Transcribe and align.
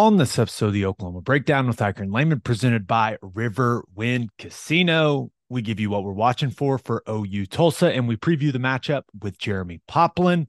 On 0.00 0.16
this 0.16 0.38
episode 0.38 0.68
of 0.68 0.72
the 0.72 0.86
Oklahoma 0.86 1.20
Breakdown 1.20 1.66
with 1.66 1.76
Ikard 1.76 2.00
and 2.00 2.10
Lehman, 2.10 2.40
presented 2.40 2.86
by 2.86 3.18
River 3.20 3.84
Wind 3.94 4.30
Casino, 4.38 5.30
we 5.50 5.60
give 5.60 5.78
you 5.78 5.90
what 5.90 6.04
we're 6.04 6.12
watching 6.12 6.48
for 6.48 6.78
for 6.78 7.02
OU 7.06 7.44
Tulsa, 7.44 7.92
and 7.92 8.08
we 8.08 8.16
preview 8.16 8.50
the 8.50 8.58
matchup 8.58 9.02
with 9.20 9.36
Jeremie 9.36 9.82
Poplin. 9.86 10.48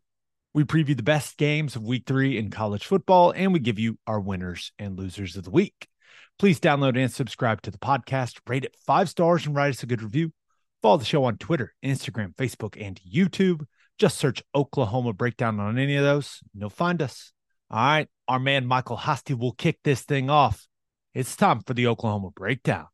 We 0.53 0.63
preview 0.63 0.95
the 0.95 1.03
best 1.03 1.35
games 1.35 1.75
of 1.75 1.83
week 1.83 2.03
three 2.07 2.37
in 2.37 2.49
college 2.49 2.85
football, 2.85 3.31
and 3.31 3.51
we 3.51 3.59
give 3.59 3.77
you 3.77 3.99
our 4.07 4.21
winners 4.21 4.71
and 4.79 4.97
losers 4.97 5.35
of 5.35 5.43
the 5.43 5.51
week. 5.51 5.89
Please 6.39 6.61
download 6.61 6.97
and 6.97 7.11
subscribe 7.11 7.61
to 7.63 7.71
the 7.71 7.77
podcast, 7.77 8.39
rate 8.47 8.63
it 8.63 8.77
five 8.85 9.09
stars, 9.09 9.45
and 9.45 9.53
write 9.53 9.71
us 9.71 9.83
a 9.83 9.85
good 9.85 10.01
review. 10.01 10.31
Follow 10.81 10.95
the 10.95 11.03
show 11.03 11.25
on 11.25 11.35
Twitter, 11.35 11.73
Instagram, 11.83 12.33
Facebook, 12.35 12.81
and 12.81 13.01
YouTube. 13.01 13.65
Just 13.99 14.17
search 14.17 14.41
Oklahoma 14.55 15.11
Breakdown 15.11 15.59
on 15.59 15.77
any 15.77 15.97
of 15.97 16.05
those, 16.05 16.39
and 16.53 16.61
you'll 16.61 16.69
find 16.69 17.01
us. 17.01 17.33
All 17.73 17.79
right, 17.79 18.09
our 18.27 18.37
man 18.37 18.65
Michael 18.65 18.97
Hosty 18.97 19.37
will 19.37 19.53
kick 19.53 19.79
this 19.85 20.01
thing 20.01 20.29
off. 20.29 20.67
It's 21.13 21.37
time 21.37 21.61
for 21.61 21.73
the 21.73 21.87
Oklahoma 21.87 22.31
Breakdown. 22.35 22.87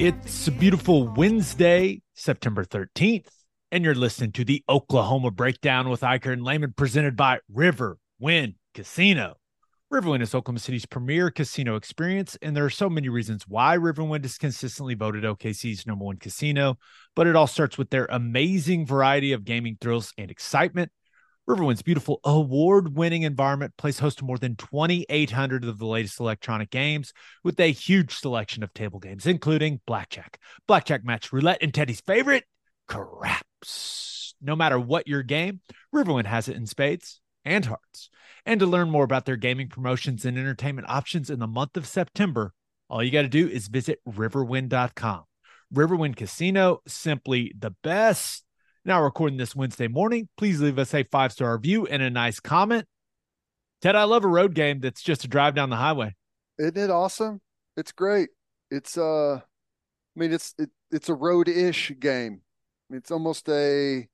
It's 0.00 0.46
a 0.46 0.52
beautiful 0.52 1.08
Wednesday, 1.08 2.02
September 2.14 2.64
13th, 2.64 3.26
and 3.72 3.84
you're 3.84 3.96
listening 3.96 4.30
to 4.32 4.44
the 4.44 4.62
Oklahoma 4.68 5.32
Breakdown 5.32 5.88
with 5.88 6.02
Ikard 6.02 6.34
and 6.34 6.44
Lehman, 6.44 6.72
presented 6.76 7.16
by 7.16 7.40
River 7.52 7.98
Wind 8.20 8.54
Casino. 8.74 9.38
Riverwind 9.92 10.22
is 10.22 10.36
Oklahoma 10.36 10.60
City's 10.60 10.86
premier 10.86 11.32
casino 11.32 11.74
experience, 11.74 12.38
and 12.42 12.56
there 12.56 12.64
are 12.64 12.70
so 12.70 12.88
many 12.88 13.08
reasons 13.08 13.48
why 13.48 13.76
Riverwind 13.76 14.24
is 14.24 14.38
consistently 14.38 14.94
voted 14.94 15.24
OKC's 15.24 15.84
number 15.84 16.04
one 16.04 16.18
casino, 16.18 16.78
but 17.16 17.26
it 17.26 17.34
all 17.34 17.48
starts 17.48 17.76
with 17.76 17.90
their 17.90 18.06
amazing 18.08 18.86
variety 18.86 19.32
of 19.32 19.44
gaming 19.44 19.78
thrills 19.80 20.12
and 20.16 20.30
excitement. 20.30 20.92
Riverwind's 21.48 21.80
beautiful 21.80 22.20
award 22.24 22.94
winning 22.94 23.22
environment 23.22 23.72
plays 23.78 23.98
host 23.98 24.18
to 24.18 24.24
more 24.24 24.36
than 24.36 24.54
2,800 24.54 25.64
of 25.64 25.78
the 25.78 25.86
latest 25.86 26.20
electronic 26.20 26.68
games 26.68 27.14
with 27.42 27.58
a 27.58 27.72
huge 27.72 28.14
selection 28.14 28.62
of 28.62 28.74
table 28.74 28.98
games, 28.98 29.24
including 29.24 29.80
blackjack, 29.86 30.38
blackjack 30.66 31.04
match, 31.04 31.32
roulette, 31.32 31.62
and 31.62 31.72
Teddy's 31.72 32.02
favorite, 32.02 32.44
craps. 32.86 34.34
No 34.42 34.54
matter 34.54 34.78
what 34.78 35.08
your 35.08 35.22
game, 35.22 35.60
Riverwind 35.94 36.26
has 36.26 36.48
it 36.48 36.56
in 36.56 36.66
spades 36.66 37.22
and 37.46 37.64
hearts. 37.64 38.10
And 38.44 38.60
to 38.60 38.66
learn 38.66 38.90
more 38.90 39.04
about 39.04 39.24
their 39.24 39.36
gaming 39.36 39.68
promotions 39.68 40.26
and 40.26 40.36
entertainment 40.36 40.90
options 40.90 41.30
in 41.30 41.38
the 41.38 41.46
month 41.46 41.78
of 41.78 41.86
September, 41.86 42.52
all 42.90 43.02
you 43.02 43.10
got 43.10 43.22
to 43.22 43.28
do 43.28 43.48
is 43.48 43.68
visit 43.68 44.00
riverwind.com. 44.06 45.24
Riverwind 45.74 46.16
Casino, 46.16 46.82
simply 46.86 47.54
the 47.58 47.70
best. 47.82 48.44
Now, 48.88 49.02
recording 49.02 49.36
this 49.36 49.54
Wednesday 49.54 49.86
morning, 49.86 50.30
please 50.38 50.62
leave 50.62 50.78
us 50.78 50.94
a 50.94 51.02
five 51.02 51.30
star 51.30 51.54
review 51.54 51.84
and 51.84 52.00
a 52.00 52.08
nice 52.08 52.40
comment. 52.40 52.86
Ted, 53.82 53.94
I 53.94 54.04
love 54.04 54.24
a 54.24 54.28
road 54.28 54.54
game 54.54 54.80
that's 54.80 55.02
just 55.02 55.24
a 55.24 55.28
drive 55.28 55.54
down 55.54 55.68
the 55.68 55.76
highway. 55.76 56.16
Isn't 56.58 56.78
it 56.78 56.88
awesome? 56.88 57.42
It's 57.76 57.92
great. 57.92 58.30
It's 58.70 58.96
uh 58.96 59.34
I 59.34 59.40
mean 60.16 60.32
it's 60.32 60.54
it, 60.58 60.70
it's 60.90 61.10
a 61.10 61.14
road-ish 61.14 61.92
game. 62.00 62.40
It's 62.88 63.10
almost 63.10 63.50
a 63.50 64.08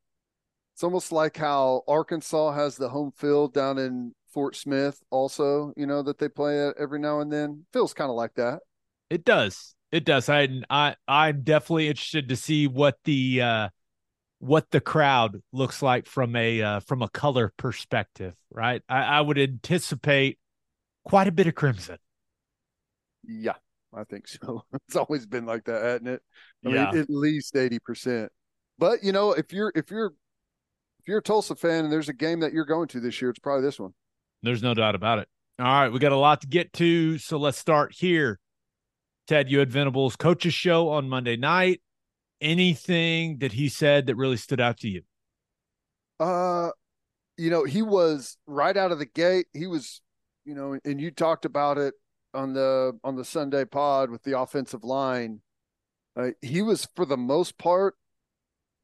it's 0.75 0.82
almost 0.82 1.12
like 1.12 1.37
how 1.37 1.82
Arkansas 1.87 2.54
has 2.54 2.75
the 2.75 2.88
home 2.88 3.12
field 3.12 3.54
down 3.54 3.78
in 3.78 4.12
Fort 4.32 4.56
Smith 4.56 5.00
also, 5.09 5.72
you 5.76 5.87
know, 5.87 6.03
that 6.03 6.19
they 6.19 6.28
play 6.28 6.59
it 6.59 6.75
every 6.81 6.99
now 6.99 7.20
and 7.20 7.31
then. 7.32 7.65
Feels 7.72 7.94
kind 7.94 8.10
of 8.10 8.16
like 8.16 8.34
that. 8.34 8.59
It 9.09 9.25
does. 9.25 9.76
It 9.93 10.04
does. 10.04 10.28
I 10.28 10.49
I 10.69 10.97
I'm 11.06 11.43
definitely 11.43 11.87
interested 11.87 12.28
to 12.31 12.34
see 12.34 12.66
what 12.66 12.99
the 13.04 13.41
uh 13.41 13.69
what 14.39 14.71
the 14.71 14.81
crowd 14.81 15.43
looks 15.53 15.83
like 15.83 16.06
from 16.06 16.37
a 16.37 16.62
uh, 16.62 16.81
from 16.81 17.03
a 17.03 17.09
color 17.09 17.53
perspective, 17.56 18.34
right? 18.50 18.83
I, 18.89 19.03
I 19.03 19.21
would 19.21 19.39
anticipate 19.39 20.39
quite 21.05 21.28
a 21.28 21.33
bit 21.33 21.47
of 21.47 21.55
crimson. 21.55 21.99
Yeah, 23.27 23.55
I 23.94 24.05
think 24.05 24.28
so. 24.28 24.65
It's 24.87 24.97
always 24.97 25.27
been 25.27 25.47
like 25.47 25.65
that, 25.65 25.83
hasn't 25.83 26.09
it? 26.09 26.23
I 26.67 26.69
Yeah. 26.69 26.71
mean, 26.71 26.97
at 27.00 27.11
least 27.11 27.56
80%. 27.56 28.31
But, 28.78 29.03
you 29.05 29.12
know, 29.12 29.33
if 29.33 29.53
you're 29.53 29.73
if 29.75 29.91
you're 29.91 30.15
if 31.00 31.09
you're 31.09 31.19
a 31.19 31.23
Tulsa 31.23 31.56
fan 31.56 31.84
and 31.84 31.93
there's 31.93 32.09
a 32.09 32.15
game 32.15 32.41
that 32.41 32.53
you're 32.53 32.65
going 32.65 32.89
to 32.89 33.00
this 33.00 33.21
year, 33.23 33.31
it's 33.31 33.39
probably 33.39 33.62
this 33.65 33.81
one. 33.81 33.94
There's 34.43 34.62
no 34.62 34.75
doubt 34.75 34.94
about 34.94 35.21
it. 35.21 35.28
All 35.59 35.67
right, 35.67 35.89
we 35.89 35.99
got 35.99 36.12
a 36.12 36.17
lot 36.17 36.41
to 36.41 36.47
get 36.47 36.73
to, 36.75 37.19
so 37.19 37.39
let's 37.39 37.59
start 37.59 37.94
here. 37.94 38.41
Ted, 39.27 39.50
you 39.50 39.61
had 39.61 39.71
Venables 39.71 40.17
coach's 40.17 40.55
show 40.55 40.91
on 40.91 41.09
Monday 41.09 41.37
night. 41.37 41.81
Anything 42.41 43.39
that 43.39 43.53
he 43.53 43.69
said 43.69 44.06
that 44.06 44.17
really 44.17 44.37
stood 44.37 44.61
out 44.61 44.78
to 44.78 44.89
you? 44.89 45.03
Uh, 46.21 46.71
you 47.37 47.50
know, 47.50 47.65
he 47.65 47.83
was 47.83 48.37
right 48.47 48.77
out 48.77 48.93
of 48.93 48.99
the 48.99 49.06
gate. 49.06 49.47
He 49.53 49.67
was, 49.67 50.00
you 50.44 50.55
know, 50.55 50.78
and 50.84 51.00
you 51.00 51.11
talked 51.11 51.44
about 51.44 51.78
it 51.78 51.94
on 52.33 52.53
the 52.53 52.99
on 53.03 53.17
the 53.17 53.25
Sunday 53.25 53.65
pod 53.65 54.11
with 54.11 54.23
the 54.23 54.39
offensive 54.39 54.84
line. 54.84 55.41
Uh, 56.17 56.31
he 56.43 56.62
was 56.62 56.87
for 56.94 57.05
the 57.05 57.17
most 57.17 57.59
part 57.59 57.97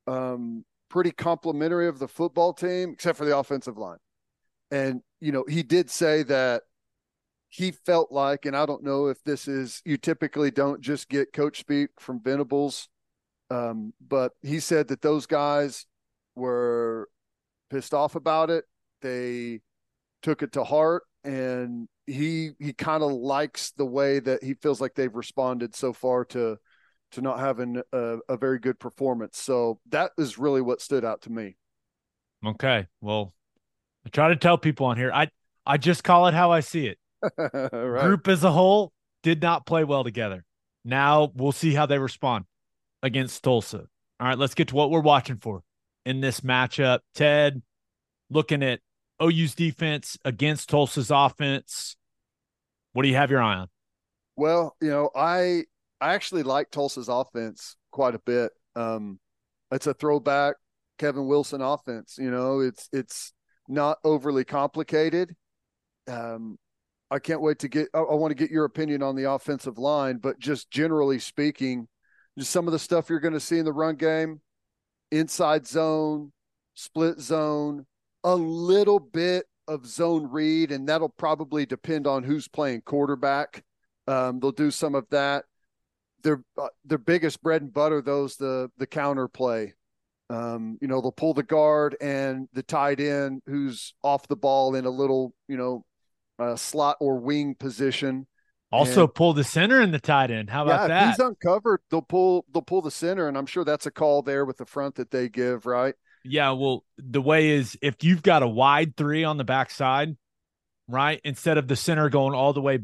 um 0.07 0.65
pretty 0.89 1.13
complimentary 1.13 1.87
of 1.87 1.99
the 1.99 2.09
football 2.09 2.53
team 2.53 2.91
except 2.93 3.17
for 3.19 3.25
the 3.25 3.37
offensive 3.37 3.77
line. 3.77 3.99
And 4.71 5.03
you 5.21 5.33
know, 5.33 5.45
he 5.49 5.63
did 5.63 5.91
say 5.91 6.23
that 6.25 6.63
he 7.49 7.73
felt 7.73 8.11
like 8.11 8.47
and 8.47 8.57
I 8.57 8.67
don't 8.67 8.83
know 8.83 9.07
if 9.07 9.23
this 9.25 9.47
is 9.47 9.83
you 9.85 9.97
typically 9.97 10.51
don't 10.51 10.81
just 10.81 11.09
get 11.09 11.33
coach 11.33 11.61
speak 11.61 11.91
from 11.99 12.21
Venables 12.23 12.89
um 13.51 13.93
but 14.07 14.33
he 14.43 14.61
said 14.61 14.89
that 14.89 15.03
those 15.03 15.27
guys 15.27 15.87
were 16.35 17.09
pissed 17.71 17.95
off 17.95 18.17
about 18.17 18.51
it. 18.51 18.65
They 19.03 19.61
took 20.23 20.43
it 20.43 20.53
to 20.53 20.65
heart 20.65 21.05
and 21.25 21.89
he 22.07 22.51
he 22.59 22.73
kind 22.73 23.03
of 23.03 23.13
likes 23.13 23.73
the 23.73 23.87
way 23.87 24.19
that 24.19 24.43
he 24.43 24.55
feels 24.55 24.81
like 24.81 24.95
they've 24.95 25.15
responded 25.15 25.75
so 25.75 25.93
far 25.93 26.25
to 26.27 26.57
to 27.13 27.21
not 27.21 27.41
having 27.41 27.81
a, 27.93 28.19
a 28.29 28.37
very 28.37 28.59
good 28.59 28.79
performance. 28.79 29.39
So 29.39 29.81
that 29.91 30.13
is 30.19 30.39
really 30.39 30.61
what 30.61 30.81
stood 30.81 31.05
out 31.05 31.23
to 31.23 31.31
me. 31.31 31.57
Okay, 32.47 32.87
well, 33.01 33.35
I 34.07 34.11
try 34.11 34.29
to 34.29 34.37
tell 34.37 34.59
people 34.59 34.87
on 34.87 34.97
here. 34.97 35.11
I 35.13 35.29
I 35.67 35.77
just 35.77 36.05
call 36.05 36.27
it 36.27 36.35
how 36.35 36.51
I 36.51 36.61
see 36.61 36.87
it. 36.87 36.99
right. 37.37 38.03
group 38.03 38.29
as 38.29 38.45
a 38.45 38.51
whole 38.51 38.93
did 39.23 39.43
not 39.43 39.67
play 39.67 39.85
well 39.85 40.05
together. 40.05 40.45
Now 40.85 41.31
we'll 41.35 41.53
see 41.53 41.75
how 41.75 41.87
they 41.87 41.99
respond 41.99 42.47
against 43.03 43.43
Tulsa. 43.43 43.87
All 44.19 44.27
right, 44.27 44.39
let's 44.39 44.55
get 44.55 44.69
to 44.69 44.75
what 44.75 44.91
we're 44.91 45.01
watching 45.01 45.39
for 45.39 45.63
in 46.05 46.21
this 46.21 46.41
matchup. 46.41 47.01
Ted, 47.15 47.63
looking 48.29 48.63
at 48.63 48.81
OU's 49.23 49.55
defense 49.55 50.19
against 50.25 50.69
Tulsa's 50.69 51.11
offense. 51.11 51.97
What 52.93 53.03
do 53.03 53.09
you 53.09 53.17
have 53.17 53.31
your 53.31 53.43
eye 53.43 53.57
on? 53.57 53.69
Well, 54.37 54.77
you 54.81 54.91
know, 54.91 55.11
I 55.15 55.65
I 56.01 56.15
actually 56.15 56.43
like 56.43 56.71
Tulsa's 56.71 57.09
offense 57.09 57.77
quite 57.91 58.15
a 58.15 58.21
bit. 58.21 58.53
Um, 58.75 59.19
it's 59.71 59.87
a 59.87 59.95
throwback 59.95 60.57
Kevin 60.99 61.27
Wilson 61.27 61.61
offense. 61.61 62.17
You 62.19 62.31
know, 62.31 62.61
it's 62.61 62.89
it's 62.93 63.33
not 63.69 63.99
overly 64.05 64.45
complicated. 64.45 65.35
Um, 66.09 66.59
I 67.11 67.19
can't 67.19 67.41
wait 67.41 67.59
to 67.61 67.69
get. 67.69 67.89
I, 67.95 67.99
I 68.01 68.15
want 68.15 68.31
to 68.31 68.35
get 68.37 68.51
your 68.51 68.65
opinion 68.65 69.03
on 69.03 69.17
the 69.17 69.31
offensive 69.31 69.79
line, 69.79 70.19
but 70.19 70.39
just 70.39 70.71
generally 70.71 71.19
speaking, 71.19 71.89
just 72.39 72.51
some 72.51 72.67
of 72.67 72.73
the 72.73 72.79
stuff 72.79 73.11
you're 73.11 73.21
going 73.21 73.35
to 73.35 73.41
see 73.41 73.59
in 73.59 73.65
the 73.65 73.73
run 73.73 73.97
game, 73.97 74.41
inside 75.11 75.67
zone, 75.67 76.33
split 76.75 77.21
zone, 77.21 77.87
a 78.25 78.35
little 78.35 79.01
bit 79.01 79.47
of 79.69 79.87
zone 79.87 80.29
read, 80.31 80.73
and 80.73 80.89
that'll 80.89 81.09
probably 81.09 81.67
depend 81.67 82.07
on 82.07 82.23
who's 82.23 82.49
playing 82.49 82.83
quarterback. 82.83 83.65
Um, 84.07 84.41
they'll 84.41 84.53
do 84.53 84.71
some 84.71 84.95
of 84.95 85.07
that. 85.11 85.45
Their 86.23 86.43
uh, 86.59 86.69
their 86.85 86.99
biggest 86.99 87.43
bread 87.43 87.63
and 87.63 87.73
butter, 87.73 88.03
those 88.03 88.37
the 88.37 88.71
the 88.77 88.87
counter 88.87 89.29
play. 89.29 89.75
Um, 90.29 90.79
you 90.81 90.87
know, 90.87 91.01
they'll 91.01 91.13
pull 91.13 91.35
the 91.35 91.43
guard 91.43 91.97
and 92.01 92.49
the 92.53 92.63
tight 92.63 93.01
end 93.01 93.43
who's 93.47 93.95
off 94.03 94.29
the 94.29 94.37
ball 94.37 94.77
in 94.77 94.85
a 94.85 94.91
little, 94.91 95.35
you 95.49 95.57
know, 95.57 95.85
uh, 96.39 96.57
slot 96.57 96.97
or 97.01 97.19
wing 97.19 97.55
position. 97.55 98.27
Also 98.73 99.05
And- 99.05 99.15
pull 99.15 99.33
the 99.33 99.43
center 99.45 99.81
in 99.81 99.91
the 99.91 99.99
tight 99.99 100.31
end. 100.31 100.49
How 100.51 100.63
about 100.63 100.81
yeah, 100.81 100.83
if 100.85 100.89
that? 100.89 101.09
he's 101.11 101.19
uncovered, 101.19 101.81
they'll 101.91 102.03
pull 102.03 102.45
they'll 102.53 102.63
pull 102.63 102.83
the 102.83 102.91
center, 102.91 103.27
and 103.29 103.37
I'm 103.37 103.47
sure 103.47 103.65
that's 103.65 103.87
a 103.87 103.91
call 103.91 104.23
there 104.23 104.45
with 104.45 104.59
the 104.59 104.67
front 104.67 104.95
that 104.97 105.11
they 105.11 105.29
give, 105.29 105.67
right? 105.67 105.95
Yeah, 106.25 106.51
well, 106.53 106.85
the 106.99 107.21
way 107.23 107.51
is 107.51 107.77
if 107.83 108.05
you've 108.05 108.23
got 108.23 108.43
a 108.43 108.49
wide 108.49 108.97
three 108.97 109.25
on 109.25 109.39
the 109.39 109.45
backside, 109.45 110.17
right? 110.87 111.21
Instead 111.25 111.59
of 111.59 111.67
the 111.67 111.77
center 111.77 112.09
going 112.11 112.35
all 112.35 112.53
the 112.53 112.61
way 112.61 112.81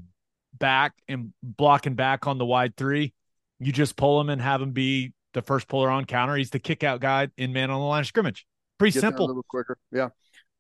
back 0.59 0.95
and 1.07 1.33
blocking 1.43 1.95
back 1.95 2.27
on 2.27 2.39
the 2.39 2.47
wide 2.47 2.77
three, 2.77 3.13
you 3.61 3.73
just 3.73 3.95
pull 3.97 4.21
him 4.21 4.31
and 4.31 4.41
have 4.41 4.61
him 4.63 4.73
be 4.73 5.13
the 5.35 5.43
first 5.43 5.69
puller 5.69 5.91
on 5.91 6.07
counter. 6.07 6.35
He's 6.35 6.51
the 6.51 6.59
kick 6.59 6.83
out 6.83 7.01
guy 7.01 7.29
in 7.37 7.53
man 7.53 7.71
on 7.71 7.79
the 7.79 7.87
line 7.87 8.01
of 8.01 8.07
scrimmage. 8.07 8.47
Pretty 8.79 8.95
Get 8.95 9.03
there 9.03 9.11
a 9.11 9.13
simple. 9.13 9.27
little 9.27 9.45
quicker. 9.49 9.77
Yeah. 9.93 10.09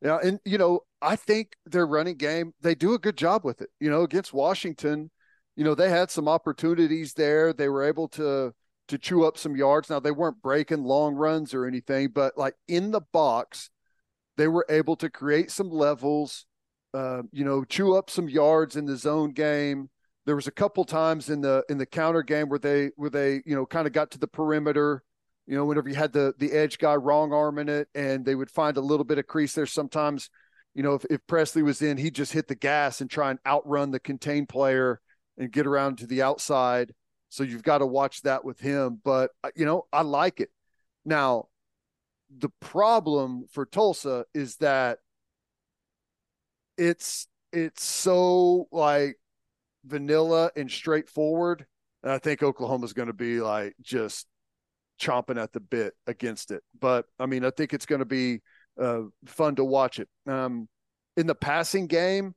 Yeah. 0.02 0.18
And, 0.22 0.38
you 0.44 0.58
know, 0.58 0.80
I 1.00 1.16
think 1.16 1.56
their 1.64 1.86
running 1.86 2.16
game, 2.16 2.52
they 2.60 2.74
do 2.74 2.92
a 2.92 2.98
good 2.98 3.16
job 3.16 3.42
with 3.42 3.62
it. 3.62 3.70
You 3.80 3.88
know, 3.90 4.02
against 4.02 4.34
Washington, 4.34 5.10
you 5.56 5.64
know, 5.64 5.74
they 5.74 5.88
had 5.88 6.10
some 6.10 6.28
opportunities 6.28 7.14
there. 7.14 7.52
They 7.52 7.68
were 7.68 7.84
able 7.84 8.08
to, 8.08 8.54
to 8.88 8.98
chew 8.98 9.24
up 9.24 9.38
some 9.38 9.56
yards. 9.56 9.90
Now, 9.90 10.00
they 10.00 10.10
weren't 10.10 10.42
breaking 10.42 10.84
long 10.84 11.14
runs 11.14 11.54
or 11.54 11.66
anything, 11.66 12.08
but 12.08 12.36
like 12.38 12.54
in 12.68 12.90
the 12.90 13.00
box, 13.12 13.70
they 14.36 14.48
were 14.48 14.66
able 14.68 14.96
to 14.96 15.10
create 15.10 15.50
some 15.50 15.70
levels, 15.70 16.46
uh, 16.94 17.22
you 17.32 17.44
know, 17.44 17.64
chew 17.64 17.96
up 17.96 18.10
some 18.10 18.28
yards 18.28 18.76
in 18.76 18.84
the 18.84 18.96
zone 18.96 19.30
game. 19.30 19.90
There 20.26 20.36
was 20.36 20.46
a 20.46 20.52
couple 20.52 20.84
times 20.84 21.30
in 21.30 21.40
the 21.40 21.64
in 21.68 21.78
the 21.78 21.86
counter 21.86 22.22
game 22.22 22.48
where 22.48 22.58
they 22.58 22.90
where 22.96 23.10
they 23.10 23.42
you 23.46 23.54
know 23.54 23.64
kind 23.64 23.86
of 23.86 23.92
got 23.92 24.10
to 24.10 24.18
the 24.18 24.26
perimeter 24.26 25.04
you 25.46 25.56
know, 25.56 25.64
whenever 25.64 25.88
you 25.88 25.94
had 25.94 26.12
the 26.12 26.34
the 26.38 26.52
edge 26.52 26.78
guy 26.78 26.94
wrong 26.94 27.32
arming 27.32 27.68
it, 27.68 27.88
and 27.94 28.24
they 28.24 28.34
would 28.34 28.50
find 28.50 28.76
a 28.76 28.80
little 28.80 29.04
bit 29.04 29.18
of 29.18 29.26
crease 29.26 29.54
there. 29.54 29.66
Sometimes, 29.66 30.28
you 30.74 30.82
know, 30.82 30.94
if, 30.94 31.04
if 31.08 31.26
Presley 31.26 31.62
was 31.62 31.82
in, 31.82 31.96
he'd 31.96 32.14
just 32.14 32.32
hit 32.32 32.48
the 32.48 32.54
gas 32.54 33.00
and 33.00 33.08
try 33.08 33.30
and 33.30 33.38
outrun 33.46 33.92
the 33.92 34.00
contained 34.00 34.48
player 34.48 35.00
and 35.38 35.52
get 35.52 35.66
around 35.66 35.98
to 35.98 36.06
the 36.06 36.22
outside. 36.22 36.92
So 37.28 37.42
you've 37.42 37.62
got 37.62 37.78
to 37.78 37.86
watch 37.86 38.22
that 38.22 38.44
with 38.44 38.60
him. 38.60 39.00
But 39.02 39.30
uh, 39.42 39.50
you 39.54 39.64
know, 39.64 39.86
I 39.92 40.02
like 40.02 40.40
it. 40.40 40.50
Now, 41.04 41.46
the 42.36 42.50
problem 42.60 43.46
for 43.50 43.66
Tulsa 43.66 44.24
is 44.34 44.56
that 44.56 44.98
it's 46.76 47.26
it's 47.52 47.84
so 47.84 48.68
like 48.70 49.16
vanilla 49.84 50.50
and 50.56 50.70
straightforward. 50.70 51.66
And 52.02 52.12
I 52.12 52.18
think 52.18 52.42
Oklahoma's 52.42 52.92
going 52.92 53.08
to 53.08 53.14
be 53.14 53.40
like 53.40 53.74
just 53.82 54.26
chomping 55.00 55.40
at 55.40 55.52
the 55.52 55.60
bit 55.60 55.94
against 56.06 56.50
it. 56.50 56.62
But 56.78 57.06
I 57.18 57.26
mean, 57.26 57.44
I 57.44 57.50
think 57.50 57.72
it's 57.72 57.86
going 57.86 58.00
to 58.00 58.04
be 58.04 58.42
uh, 58.80 59.02
fun 59.26 59.56
to 59.56 59.64
watch 59.64 59.98
it. 59.98 60.08
Um, 60.26 60.68
in 61.16 61.26
the 61.26 61.34
passing 61.34 61.86
game, 61.86 62.34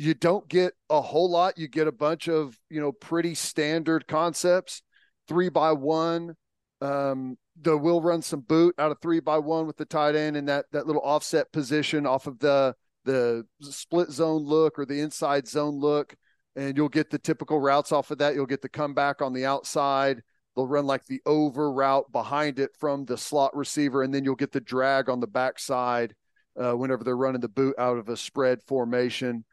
you 0.00 0.14
don't 0.14 0.48
get 0.48 0.72
a 0.88 1.02
whole 1.02 1.30
lot. 1.30 1.58
You 1.58 1.68
get 1.68 1.86
a 1.86 1.92
bunch 1.92 2.26
of 2.26 2.58
you 2.70 2.80
know 2.80 2.90
pretty 2.90 3.34
standard 3.34 4.08
concepts, 4.08 4.82
three 5.28 5.50
by 5.50 5.72
one. 5.72 6.36
Um, 6.80 7.36
the 7.60 7.76
will 7.76 8.00
run 8.00 8.22
some 8.22 8.40
boot 8.40 8.74
out 8.78 8.90
of 8.90 8.98
three 9.02 9.20
by 9.20 9.36
one 9.36 9.66
with 9.66 9.76
the 9.76 9.84
tight 9.84 10.16
end 10.16 10.38
and 10.38 10.48
that 10.48 10.64
that 10.72 10.86
little 10.86 11.02
offset 11.02 11.52
position 11.52 12.06
off 12.06 12.26
of 12.26 12.38
the 12.38 12.74
the 13.04 13.44
split 13.60 14.10
zone 14.10 14.42
look 14.42 14.78
or 14.78 14.86
the 14.86 15.00
inside 15.00 15.46
zone 15.46 15.78
look, 15.78 16.16
and 16.56 16.78
you'll 16.78 16.88
get 16.88 17.10
the 17.10 17.18
typical 17.18 17.60
routes 17.60 17.92
off 17.92 18.10
of 18.10 18.16
that. 18.18 18.34
You'll 18.34 18.46
get 18.46 18.62
the 18.62 18.70
comeback 18.70 19.20
on 19.20 19.34
the 19.34 19.44
outside 19.44 20.22
they'll 20.56 20.66
run 20.66 20.86
like 20.86 21.04
the 21.06 21.20
over 21.26 21.70
route 21.70 22.10
behind 22.10 22.58
it 22.58 22.70
from 22.78 23.04
the 23.04 23.18
slot 23.18 23.54
receiver, 23.54 24.02
and 24.02 24.14
then 24.14 24.24
you'll 24.24 24.34
get 24.34 24.52
the 24.52 24.60
drag 24.60 25.10
on 25.10 25.20
the 25.20 25.26
backside 25.26 26.14
uh, 26.58 26.72
whenever 26.72 27.04
they're 27.04 27.16
running 27.16 27.40
the 27.40 27.48
boot 27.48 27.74
out 27.78 27.98
of 27.98 28.08
a 28.08 28.16
spread 28.16 28.62
formation. 28.62 29.44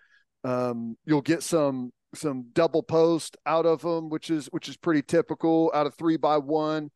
Um, 0.48 0.96
you'll 1.06 1.22
get 1.22 1.44
some 1.44 1.92
some 2.16 2.46
double 2.54 2.82
post 2.82 3.36
out 3.46 3.66
of 3.66 3.82
them, 3.82 4.10
which 4.10 4.30
is 4.30 4.48
which 4.48 4.70
is 4.70 4.78
pretty 4.78 5.02
typical 5.02 5.70
out 5.74 5.86
of 5.86 5.96
three 5.96 6.16
by 6.16 6.38
one. 6.38 6.90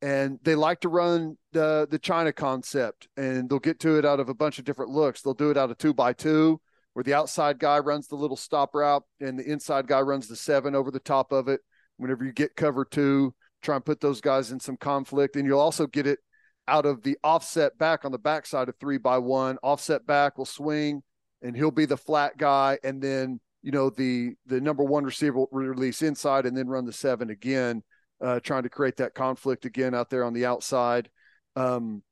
And 0.00 0.38
they 0.42 0.54
like 0.54 0.80
to 0.82 0.88
run 0.88 1.36
the 1.50 1.88
the 1.90 1.98
China 1.98 2.32
concept, 2.32 3.08
and 3.16 3.50
they'll 3.50 3.58
get 3.58 3.80
to 3.80 3.98
it 3.98 4.04
out 4.04 4.20
of 4.20 4.28
a 4.28 4.34
bunch 4.34 4.60
of 4.60 4.64
different 4.64 4.92
looks. 4.92 5.20
They'll 5.20 5.34
do 5.34 5.50
it 5.50 5.56
out 5.56 5.70
of 5.72 5.78
two 5.78 5.92
by 5.92 6.12
two, 6.12 6.60
where 6.92 7.02
the 7.02 7.14
outside 7.14 7.58
guy 7.58 7.80
runs 7.80 8.06
the 8.06 8.14
little 8.14 8.36
stop 8.36 8.72
route, 8.72 9.02
and 9.20 9.36
the 9.36 9.50
inside 9.50 9.88
guy 9.88 10.00
runs 10.00 10.28
the 10.28 10.36
seven 10.36 10.76
over 10.76 10.92
the 10.92 11.00
top 11.00 11.32
of 11.32 11.48
it. 11.48 11.60
Whenever 11.96 12.24
you 12.24 12.32
get 12.32 12.54
cover 12.54 12.84
two, 12.84 13.34
try 13.62 13.74
and 13.74 13.84
put 13.84 14.00
those 14.00 14.20
guys 14.20 14.52
in 14.52 14.60
some 14.60 14.76
conflict. 14.76 15.34
And 15.34 15.44
you'll 15.44 15.58
also 15.58 15.88
get 15.88 16.06
it 16.06 16.20
out 16.68 16.86
of 16.86 17.02
the 17.02 17.18
offset 17.24 17.76
back 17.78 18.04
on 18.04 18.12
the 18.12 18.18
backside 18.18 18.68
of 18.68 18.76
three 18.78 18.98
by 18.98 19.18
one. 19.18 19.58
Offset 19.62 20.06
back 20.06 20.38
will 20.38 20.44
swing 20.44 21.02
and 21.42 21.56
he'll 21.56 21.70
be 21.70 21.86
the 21.86 21.96
flat 21.96 22.36
guy. 22.36 22.78
And 22.84 23.02
then, 23.02 23.40
you 23.62 23.72
know, 23.72 23.90
the 23.90 24.34
the 24.46 24.60
number 24.60 24.84
one 24.84 25.04
receiver 25.04 25.38
will 25.38 25.48
release 25.50 26.02
inside 26.02 26.46
and 26.46 26.56
then 26.56 26.68
run 26.68 26.84
the 26.84 26.92
seven 26.92 27.30
again, 27.30 27.82
uh, 28.20 28.40
trying 28.40 28.62
to 28.62 28.68
create 28.70 28.96
that 28.98 29.14
conflict 29.14 29.64
again 29.64 29.94
out 29.94 30.10
there 30.10 30.24
on 30.24 30.32
the 30.32 30.46
outside. 30.46 31.10
Um, 31.56 32.02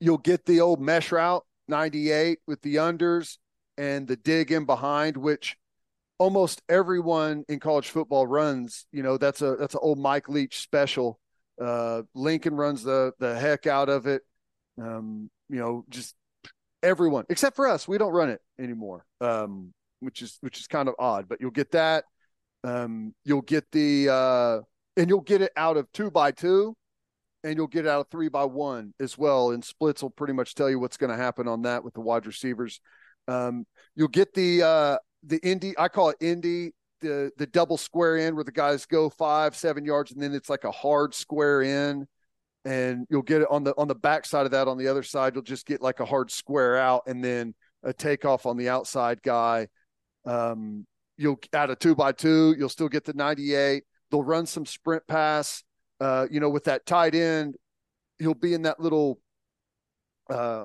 you'll 0.00 0.18
get 0.18 0.44
the 0.44 0.60
old 0.60 0.80
mesh 0.80 1.12
route 1.12 1.44
98 1.68 2.38
with 2.46 2.60
the 2.62 2.76
unders 2.76 3.38
and 3.78 4.06
the 4.06 4.16
dig 4.16 4.52
in 4.52 4.64
behind, 4.64 5.16
which 5.16 5.56
almost 6.18 6.62
everyone 6.68 7.44
in 7.48 7.58
college 7.58 7.88
football 7.88 8.26
runs. 8.26 8.86
You 8.92 9.02
know, 9.02 9.16
that's 9.16 9.42
a 9.42 9.56
that's 9.56 9.74
an 9.74 9.80
old 9.82 9.98
Mike 9.98 10.28
Leach 10.28 10.60
special. 10.60 11.18
Uh, 11.60 12.02
Lincoln 12.14 12.54
runs 12.54 12.82
the 12.82 13.12
the 13.18 13.38
heck 13.38 13.66
out 13.66 13.88
of 13.88 14.06
it. 14.06 14.22
Um, 14.80 15.30
you 15.48 15.58
know, 15.58 15.84
just 15.88 16.14
everyone 16.82 17.24
except 17.28 17.56
for 17.56 17.66
us, 17.68 17.86
we 17.86 17.98
don't 17.98 18.12
run 18.12 18.30
it 18.30 18.40
anymore. 18.58 19.04
Um, 19.20 19.72
which 20.02 20.20
is 20.20 20.36
which 20.40 20.58
is 20.58 20.66
kind 20.66 20.88
of 20.88 20.94
odd, 20.98 21.28
but 21.28 21.40
you'll 21.40 21.50
get 21.50 21.70
that. 21.72 22.04
Um, 22.64 23.14
you'll 23.24 23.42
get 23.42 23.70
the 23.72 24.08
uh, 24.08 24.60
and 24.96 25.08
you'll 25.08 25.20
get 25.20 25.40
it 25.40 25.52
out 25.56 25.76
of 25.76 25.90
two 25.92 26.10
by 26.10 26.32
two, 26.32 26.76
and 27.44 27.56
you'll 27.56 27.68
get 27.68 27.86
it 27.86 27.88
out 27.88 28.00
of 28.00 28.08
three 28.10 28.28
by 28.28 28.44
one 28.44 28.92
as 29.00 29.16
well. 29.16 29.52
And 29.52 29.64
splits 29.64 30.02
will 30.02 30.10
pretty 30.10 30.34
much 30.34 30.54
tell 30.54 30.68
you 30.68 30.78
what's 30.78 30.96
going 30.96 31.10
to 31.10 31.16
happen 31.16 31.48
on 31.48 31.62
that 31.62 31.84
with 31.84 31.94
the 31.94 32.00
wide 32.00 32.26
receivers. 32.26 32.80
Um, 33.28 33.64
you'll 33.94 34.08
get 34.08 34.34
the 34.34 34.62
uh, 34.62 34.98
the 35.22 35.38
Indy, 35.46 35.74
I 35.78 35.88
call 35.88 36.10
it 36.10 36.16
Indy, 36.20 36.72
the 37.00 37.30
the 37.38 37.46
double 37.46 37.78
square 37.78 38.16
in 38.16 38.34
where 38.34 38.44
the 38.44 38.52
guys 38.52 38.86
go 38.86 39.08
five, 39.08 39.56
seven 39.56 39.84
yards, 39.84 40.12
and 40.12 40.20
then 40.20 40.34
it's 40.34 40.50
like 40.50 40.64
a 40.64 40.72
hard 40.72 41.14
square 41.14 41.62
in. 41.62 42.06
And 42.64 43.06
you'll 43.10 43.22
get 43.22 43.42
it 43.42 43.48
on 43.50 43.64
the 43.64 43.74
on 43.76 43.88
the 43.88 43.94
back 43.94 44.24
side 44.24 44.44
of 44.46 44.52
that. 44.52 44.68
On 44.68 44.78
the 44.78 44.88
other 44.88 45.02
side, 45.02 45.34
you'll 45.34 45.42
just 45.42 45.66
get 45.66 45.82
like 45.82 46.00
a 46.00 46.04
hard 46.04 46.30
square 46.30 46.76
out 46.76 47.02
and 47.06 47.22
then 47.22 47.54
a 47.82 47.92
takeoff 47.92 48.46
on 48.46 48.56
the 48.56 48.68
outside 48.68 49.20
guy. 49.22 49.66
Um, 50.24 50.86
you'll 51.16 51.40
add 51.52 51.70
a 51.70 51.76
two 51.76 51.94
by 51.94 52.12
two, 52.12 52.54
you'll 52.56 52.68
still 52.68 52.88
get 52.88 53.04
the 53.04 53.14
98. 53.14 53.82
They'll 54.10 54.22
run 54.22 54.46
some 54.46 54.66
sprint 54.66 55.06
pass. 55.08 55.64
Uh, 56.00 56.26
you 56.30 56.40
know, 56.40 56.50
with 56.50 56.64
that 56.64 56.86
tight 56.86 57.14
end, 57.14 57.56
he'll 58.18 58.34
be 58.34 58.54
in 58.54 58.62
that 58.62 58.80
little 58.80 59.18
uh 60.30 60.64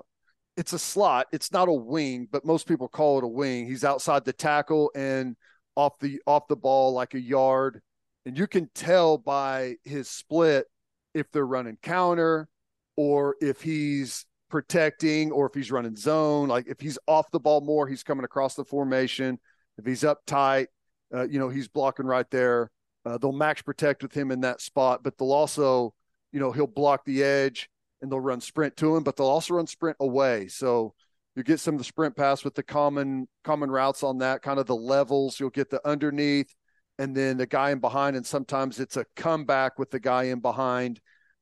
it's 0.58 0.74
a 0.74 0.80
slot. 0.80 1.27
It's 1.32 1.51
not 1.51 1.70
a 1.70 1.74
wing, 1.74 2.27
but 2.32 2.44
most 2.44 2.68
people 2.68 2.88
call 2.88 3.20
it 3.20 3.24
a 3.24 3.27
wing. 3.27 3.68
He's 3.68 3.84
outside 3.84 4.25
the 4.25 4.34
tackle 4.34 4.92
and 4.96 5.36
off 5.75 6.00
the 6.00 6.20
off 6.25 6.48
the 6.48 6.56
ball 6.56 6.94
like 6.94 7.13
a 7.13 7.22
yard. 7.22 7.82
And 8.25 8.38
you 8.38 8.48
can 8.48 8.70
tell 8.74 9.20
by 9.20 9.75
his 9.86 10.10
split 10.10 10.66
if 11.14 11.32
they're 11.32 11.46
running 11.46 11.78
counter 11.82 12.48
or 12.96 13.36
if 13.42 13.62
he's 13.62 14.26
protecting 14.50 15.32
or 15.32 15.48
if 15.48 15.54
he's 15.54 15.72
running 15.72 15.96
zone. 15.96 16.48
Like 16.48 16.68
if 16.68 16.80
he's 16.80 16.98
off 17.08 17.30
the 17.32 17.40
ball 17.40 17.62
more, 17.62 17.88
he's 17.88 18.04
coming 18.04 18.26
across 18.26 18.56
the 18.56 18.66
formation. 18.66 19.40
If 19.78 19.86
he's 19.86 20.04
up 20.04 20.22
tight, 20.26 20.70
uh, 21.14 21.28
you 21.28 21.40
know, 21.40 21.50
he's 21.50 21.68
blocking 21.68 22.06
right 22.06 22.30
there. 22.32 22.72
Uh, 23.06 23.18
they'll 23.18 23.32
max 23.32 23.62
protect 23.62 24.04
with 24.04 24.14
him 24.14 24.32
in 24.32 24.42
that 24.42 24.60
spot, 24.60 25.04
but 25.04 25.18
they'll 25.18 25.32
also, 25.32 25.94
you 26.32 26.40
know, 26.40 26.52
he'll 26.52 26.68
block 26.68 27.06
the 27.06 27.24
edge 27.24 27.70
and 28.02 28.12
they'll 28.12 28.20
run 28.20 28.42
sprint 28.42 28.76
to 28.78 28.96
him, 28.96 29.04
but 29.04 29.16
they'll 29.16 29.28
also 29.28 29.54
run 29.54 29.68
sprint 29.68 29.98
away. 30.00 30.48
So 30.48 30.94
you 31.36 31.44
get 31.44 31.60
some 31.60 31.76
of 31.76 31.78
the 31.78 31.86
sprint 31.86 32.16
pass 32.16 32.44
with 32.44 32.56
the 32.56 32.64
common 32.64 33.28
common 33.44 33.70
routes 33.70 34.04
on 34.04 34.18
that, 34.20 34.42
kind 34.42 34.60
of 34.60 34.66
the 34.66 34.76
levels. 34.76 35.40
You'll 35.40 35.52
get 35.52 35.70
the 35.70 35.86
underneath 35.88 36.54
and 37.00 37.16
then 37.16 37.38
the 37.38 37.46
guy 37.46 37.72
in 37.72 37.80
behind, 37.80 38.16
and 38.16 38.25
sometimes 38.25 38.80
it's 38.80 38.98
a 38.98 39.06
comeback 39.16 39.77
with 39.77 39.92
the 39.92 40.00
guy 40.00 40.24
in 40.24 40.39
behind 40.39 41.00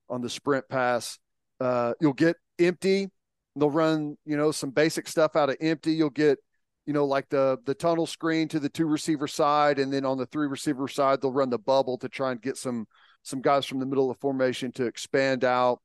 on 0.09 0.21
the 0.21 0.29
sprint 0.29 0.67
pass. 0.69 1.17
Uh, 1.59 1.93
you'll 1.99 2.13
get 2.13 2.35
empty. 2.59 3.09
They'll 3.55 3.69
run, 3.69 4.17
you 4.25 4.35
know, 4.35 4.51
some 4.51 4.71
basic 4.71 5.07
stuff 5.07 5.35
out 5.35 5.49
of 5.49 5.57
empty. 5.61 5.93
You'll 5.93 6.09
get, 6.09 6.39
you 6.85 6.93
know, 6.93 7.05
like 7.05 7.29
the 7.29 7.57
the 7.65 7.73
tunnel 7.73 8.05
screen 8.05 8.47
to 8.49 8.59
the 8.59 8.69
two 8.69 8.85
receiver 8.85 9.27
side, 9.27 9.79
and 9.79 9.91
then 9.91 10.05
on 10.05 10.17
the 10.17 10.25
three 10.25 10.47
receiver 10.47 10.87
side, 10.87 11.21
they'll 11.21 11.31
run 11.31 11.49
the 11.49 11.59
bubble 11.59 11.97
to 11.99 12.09
try 12.09 12.31
and 12.31 12.41
get 12.41 12.57
some 12.57 12.85
some 13.23 13.41
guys 13.41 13.65
from 13.65 13.79
the 13.79 13.85
middle 13.85 14.09
of 14.09 14.17
the 14.17 14.21
formation 14.21 14.71
to 14.73 14.85
expand 14.85 15.43
out. 15.43 15.79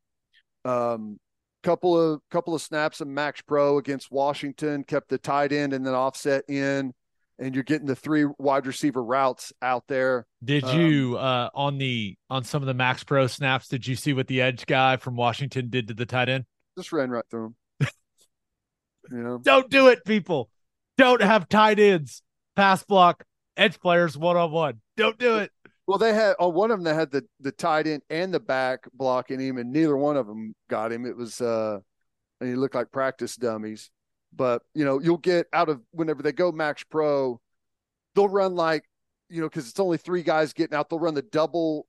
Um, 0.64 1.18
couple 1.62 1.98
of 1.98 2.20
couple 2.30 2.54
of 2.54 2.62
snaps 2.62 3.00
of 3.00 3.08
Max 3.08 3.42
Pro 3.42 3.78
against 3.78 4.10
Washington 4.10 4.82
kept 4.82 5.08
the 5.08 5.18
tight 5.18 5.52
end 5.52 5.72
and 5.72 5.86
then 5.86 5.94
offset 5.94 6.44
in, 6.48 6.92
and 7.40 7.54
you're 7.54 7.64
getting 7.64 7.86
the 7.86 7.96
three 7.96 8.26
wide 8.38 8.66
receiver 8.66 9.02
routes 9.02 9.52
out 9.62 9.84
there. 9.88 10.26
Did 10.44 10.64
Um, 10.64 10.80
you 10.80 11.16
uh 11.16 11.50
on 11.54 11.78
the 11.78 12.16
on 12.28 12.44
some 12.44 12.62
of 12.62 12.66
the 12.66 12.74
Max 12.74 13.02
Pro 13.02 13.26
snaps? 13.26 13.68
Did 13.68 13.86
you 13.86 13.96
see 13.96 14.12
what 14.12 14.26
the 14.28 14.40
edge 14.40 14.66
guy 14.66 14.96
from 14.96 15.16
Washington 15.16 15.70
did 15.70 15.88
to 15.88 15.94
the 15.94 16.06
tight 16.06 16.28
end? 16.28 16.44
Just 16.78 16.92
ran 16.92 17.10
right 17.10 17.24
through 17.30 17.46
him. 17.46 17.54
you 19.10 19.18
know, 19.18 19.38
Don't 19.38 19.70
do 19.70 19.88
it, 19.88 20.04
people. 20.04 20.50
Don't 20.96 21.22
have 21.22 21.48
tight 21.48 21.78
ends 21.80 22.22
pass 22.56 22.82
block 22.82 23.24
edge 23.56 23.80
players 23.80 24.16
one 24.18 24.36
on 24.36 24.52
one. 24.52 24.80
Don't 24.96 25.18
do 25.18 25.38
it. 25.38 25.50
Well, 25.86 25.98
they 25.98 26.12
had 26.12 26.30
on 26.30 26.36
oh, 26.40 26.48
one 26.48 26.70
of 26.70 26.78
them 26.78 26.84
that 26.84 26.94
had 26.94 27.10
the 27.10 27.24
the 27.40 27.52
tight 27.52 27.86
end 27.86 28.02
and 28.10 28.32
the 28.32 28.38
back 28.38 28.80
blocking 28.92 29.40
him, 29.40 29.58
and 29.58 29.72
neither 29.72 29.96
one 29.96 30.16
of 30.16 30.26
them 30.26 30.54
got 30.68 30.92
him. 30.92 31.06
It 31.06 31.16
was 31.16 31.40
uh, 31.40 31.78
and 32.40 32.48
he 32.48 32.54
looked 32.54 32.74
like 32.74 32.92
practice 32.92 33.34
dummies. 33.36 33.90
But 34.34 34.62
you 34.74 34.84
know, 34.84 35.00
you'll 35.00 35.18
get 35.18 35.46
out 35.52 35.68
of 35.68 35.80
whenever 35.92 36.22
they 36.22 36.32
go 36.32 36.52
max 36.52 36.84
pro, 36.84 37.40
they'll 38.14 38.28
run 38.28 38.54
like 38.54 38.84
you 39.28 39.40
know 39.40 39.48
because 39.48 39.68
it's 39.68 39.80
only 39.80 39.98
three 39.98 40.22
guys 40.22 40.52
getting 40.52 40.76
out. 40.76 40.88
They'll 40.88 41.00
run 41.00 41.14
the 41.14 41.22
double 41.22 41.86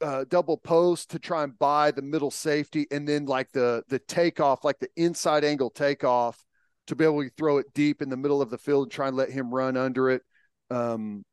uh, 0.00 0.24
double 0.28 0.56
post 0.56 1.10
to 1.10 1.18
try 1.18 1.44
and 1.44 1.58
buy 1.58 1.90
the 1.90 2.02
middle 2.02 2.30
safety, 2.30 2.86
and 2.90 3.08
then 3.08 3.26
like 3.26 3.52
the 3.52 3.84
the 3.88 3.98
takeoff, 3.98 4.64
like 4.64 4.78
the 4.78 4.90
inside 4.96 5.44
angle 5.44 5.70
takeoff, 5.70 6.44
to 6.86 6.96
be 6.96 7.04
able 7.04 7.22
to 7.22 7.30
throw 7.36 7.58
it 7.58 7.72
deep 7.74 8.02
in 8.02 8.08
the 8.08 8.16
middle 8.16 8.42
of 8.42 8.50
the 8.50 8.58
field 8.58 8.84
and 8.84 8.92
try 8.92 9.08
and 9.08 9.16
let 9.16 9.30
him 9.30 9.54
run 9.54 9.76
under 9.76 10.10
it. 10.10 10.22
Um, 10.70 11.24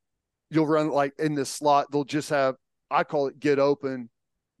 you'll 0.50 0.66
run 0.66 0.90
like 0.90 1.14
in 1.18 1.34
the 1.34 1.44
slot, 1.44 1.90
they'll 1.90 2.04
just 2.04 2.30
have, 2.30 2.56
I 2.90 3.04
call 3.04 3.26
it 3.28 3.40
get 3.40 3.58
open, 3.58 4.10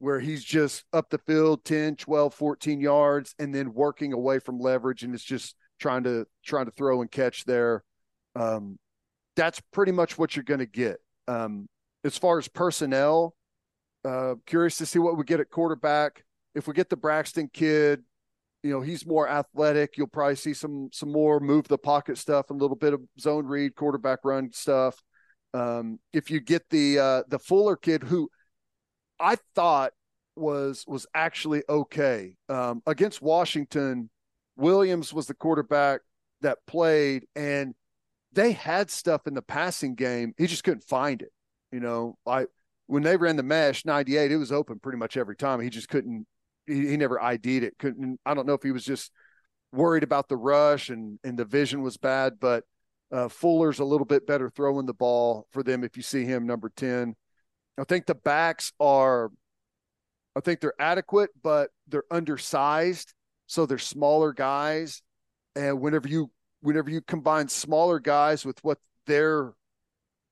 where 0.02 0.18
he's 0.18 0.42
just 0.42 0.82
up 0.92 1.08
the 1.10 1.18
field 1.18 1.64
10, 1.64 1.94
12, 1.94 2.34
14 2.34 2.80
yards 2.80 3.36
and 3.38 3.54
then 3.54 3.72
working 3.72 4.12
away 4.12 4.40
from 4.40 4.58
leverage 4.58 5.04
and 5.04 5.14
it's 5.14 5.22
just 5.22 5.54
trying 5.78 6.02
to 6.02 6.26
trying 6.44 6.64
to 6.64 6.72
throw 6.72 7.02
and 7.02 7.10
catch 7.12 7.44
there. 7.44 7.84
Um, 8.34 8.80
that's 9.36 9.62
pretty 9.72 9.92
much 9.92 10.18
what 10.18 10.34
you're 10.34 10.42
going 10.42 10.58
to 10.58 10.66
get. 10.66 10.96
Um, 11.28 11.68
as 12.02 12.18
far 12.18 12.38
as 12.38 12.48
personnel, 12.48 13.36
uh, 14.04 14.34
curious 14.44 14.76
to 14.78 14.86
see 14.86 14.98
what 14.98 15.16
we 15.16 15.22
get 15.22 15.38
at 15.38 15.50
quarterback. 15.50 16.24
If 16.56 16.66
we 16.66 16.74
get 16.74 16.90
the 16.90 16.96
Braxton 16.96 17.48
kid, 17.52 18.02
you 18.64 18.72
know 18.72 18.80
he's 18.80 19.06
more 19.06 19.28
athletic. 19.28 19.96
You'll 19.96 20.08
probably 20.08 20.34
see 20.34 20.52
some 20.52 20.88
some 20.92 21.12
more 21.12 21.38
move 21.38 21.68
the 21.68 21.78
pocket 21.78 22.18
stuff, 22.18 22.46
and 22.50 22.60
a 22.60 22.64
little 22.64 22.76
bit 22.76 22.92
of 22.92 23.02
zone 23.20 23.46
read, 23.46 23.76
quarterback 23.76 24.18
run 24.24 24.50
stuff. 24.50 25.00
Um, 25.54 26.00
if 26.12 26.28
you 26.28 26.40
get 26.40 26.68
the 26.70 26.98
uh, 26.98 27.22
the 27.28 27.38
Fuller 27.38 27.76
kid, 27.76 28.02
who 28.02 28.28
I 29.22 29.36
thought 29.54 29.92
was 30.36 30.84
was 30.86 31.06
actually 31.14 31.62
okay 31.68 32.34
um, 32.48 32.82
against 32.86 33.22
Washington, 33.22 34.10
Williams 34.56 35.12
was 35.12 35.26
the 35.26 35.34
quarterback 35.34 36.00
that 36.40 36.58
played, 36.66 37.26
and 37.36 37.74
they 38.32 38.52
had 38.52 38.90
stuff 38.90 39.26
in 39.26 39.34
the 39.34 39.42
passing 39.42 39.94
game. 39.94 40.34
He 40.36 40.46
just 40.46 40.64
couldn't 40.64 40.84
find 40.84 41.22
it. 41.22 41.32
You 41.70 41.80
know, 41.80 42.16
I 42.26 42.46
when 42.86 43.02
they 43.02 43.16
ran 43.16 43.36
the 43.36 43.42
mesh 43.42 43.84
98, 43.84 44.32
it 44.32 44.36
was 44.36 44.52
open 44.52 44.80
pretty 44.80 44.98
much 44.98 45.16
every 45.16 45.36
time. 45.36 45.60
He 45.60 45.70
just 45.70 45.88
couldn't. 45.88 46.26
He, 46.66 46.88
he 46.88 46.96
never 46.96 47.22
ID'd 47.22 47.46
it. 47.62 47.78
Couldn't. 47.78 48.18
I 48.26 48.34
don't 48.34 48.46
know 48.46 48.54
if 48.54 48.62
he 48.62 48.72
was 48.72 48.84
just 48.84 49.12
worried 49.72 50.02
about 50.02 50.28
the 50.28 50.36
rush 50.36 50.90
and 50.90 51.18
and 51.22 51.38
the 51.38 51.44
vision 51.44 51.82
was 51.82 51.96
bad, 51.96 52.34
but 52.40 52.64
uh, 53.12 53.28
Fuller's 53.28 53.78
a 53.78 53.84
little 53.84 54.06
bit 54.06 54.26
better 54.26 54.50
throwing 54.50 54.86
the 54.86 54.94
ball 54.94 55.46
for 55.52 55.62
them 55.62 55.84
if 55.84 55.96
you 55.96 56.02
see 56.02 56.24
him 56.24 56.46
number 56.46 56.72
10. 56.74 57.14
I 57.78 57.84
think 57.84 58.06
the 58.06 58.14
backs 58.14 58.72
are, 58.80 59.30
I 60.36 60.40
think 60.40 60.60
they're 60.60 60.80
adequate, 60.80 61.30
but 61.42 61.70
they're 61.88 62.04
undersized. 62.10 63.14
So 63.46 63.66
they're 63.66 63.78
smaller 63.78 64.32
guys. 64.32 65.02
And 65.56 65.80
whenever 65.80 66.08
you, 66.08 66.30
whenever 66.60 66.90
you 66.90 67.00
combine 67.02 67.48
smaller 67.48 67.98
guys 67.98 68.44
with 68.44 68.62
what 68.62 68.78
their 69.06 69.52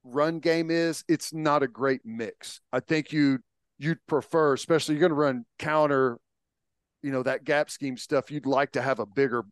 run 0.05 0.39
game 0.39 0.71
is, 0.71 1.05
it's 1.09 1.33
not 1.33 1.63
a 1.63 1.69
great 1.69 2.01
mix. 2.05 2.61
I 2.73 2.81
think 2.81 3.13
you, 3.13 3.41
you'd 3.79 4.05
prefer, 4.07 4.55
especially 4.55 4.95
you're 4.95 5.01
going 5.01 5.11
to 5.11 5.17
run 5.17 5.45
counter, 5.59 6.19
you 7.03 7.11
know, 7.11 7.23
that 7.23 7.45
gap 7.45 7.71
scheme 7.71 7.97
stuff. 7.97 8.31
You'd 8.31 8.47
like 8.47 8.73
to 8.73 8.83
have 8.83 9.01
a 9.01 9.07
bigger 9.07 9.45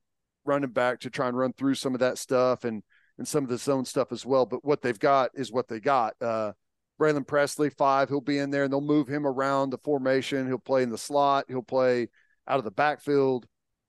running 0.45 0.71
back 0.71 1.01
to 1.01 1.11
try 1.11 1.29
and 1.29 1.37
run 1.37 1.53
through 1.53 1.75
some 1.75 1.95
of 1.95 2.01
that 2.01 2.19
stuff 2.19 2.65
and 2.65 2.83
and 3.19 3.27
some 3.27 3.43
of 3.45 3.51
the 3.51 3.59
zone 3.59 3.85
stuff 3.85 4.13
as 4.13 4.25
well. 4.25 4.47
But 4.47 4.65
what 4.65 4.81
they've 4.81 4.99
got 4.99 5.31
is 5.35 5.51
what 5.53 5.69
they 5.69 5.81
got. 5.81 6.15
Uh, 6.21 6.53
Braylin 6.99 7.27
Presley, 7.27 7.71
five, 7.71 8.09
he'll 8.09 8.21
be 8.21 8.39
in 8.39 8.51
there 8.51 8.65
and 8.65 8.73
they'll 8.73 8.81
move 8.81 9.09
him 9.09 9.27
around 9.27 9.71
the 9.71 9.79
formation. 9.79 10.47
He'll 10.47 10.59
play 10.59 10.83
in 10.83 10.91
the 10.91 10.99
slot, 10.99 11.45
he'll 11.49 11.63
play 11.63 12.09
out 12.47 12.59
of 12.59 12.65
the 12.65 12.71
backfield. 12.71 13.47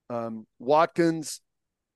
Um, 0.10 0.46
Watkins, 0.60 1.42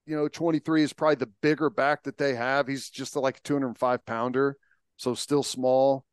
you 0.05 0.15
know, 0.15 0.27
23 0.27 0.83
is 0.83 0.93
probably 0.93 1.15
the 1.15 1.31
bigger 1.41 1.69
back 1.69 2.03
that 2.03 2.17
they 2.17 2.35
have. 2.35 2.67
He's 2.67 2.89
just 2.89 3.15
like 3.15 3.37
a 3.37 3.41
205 3.41 4.05
pounder, 4.05 4.57
so 4.97 5.13
still 5.13 5.43
small. 5.43 6.05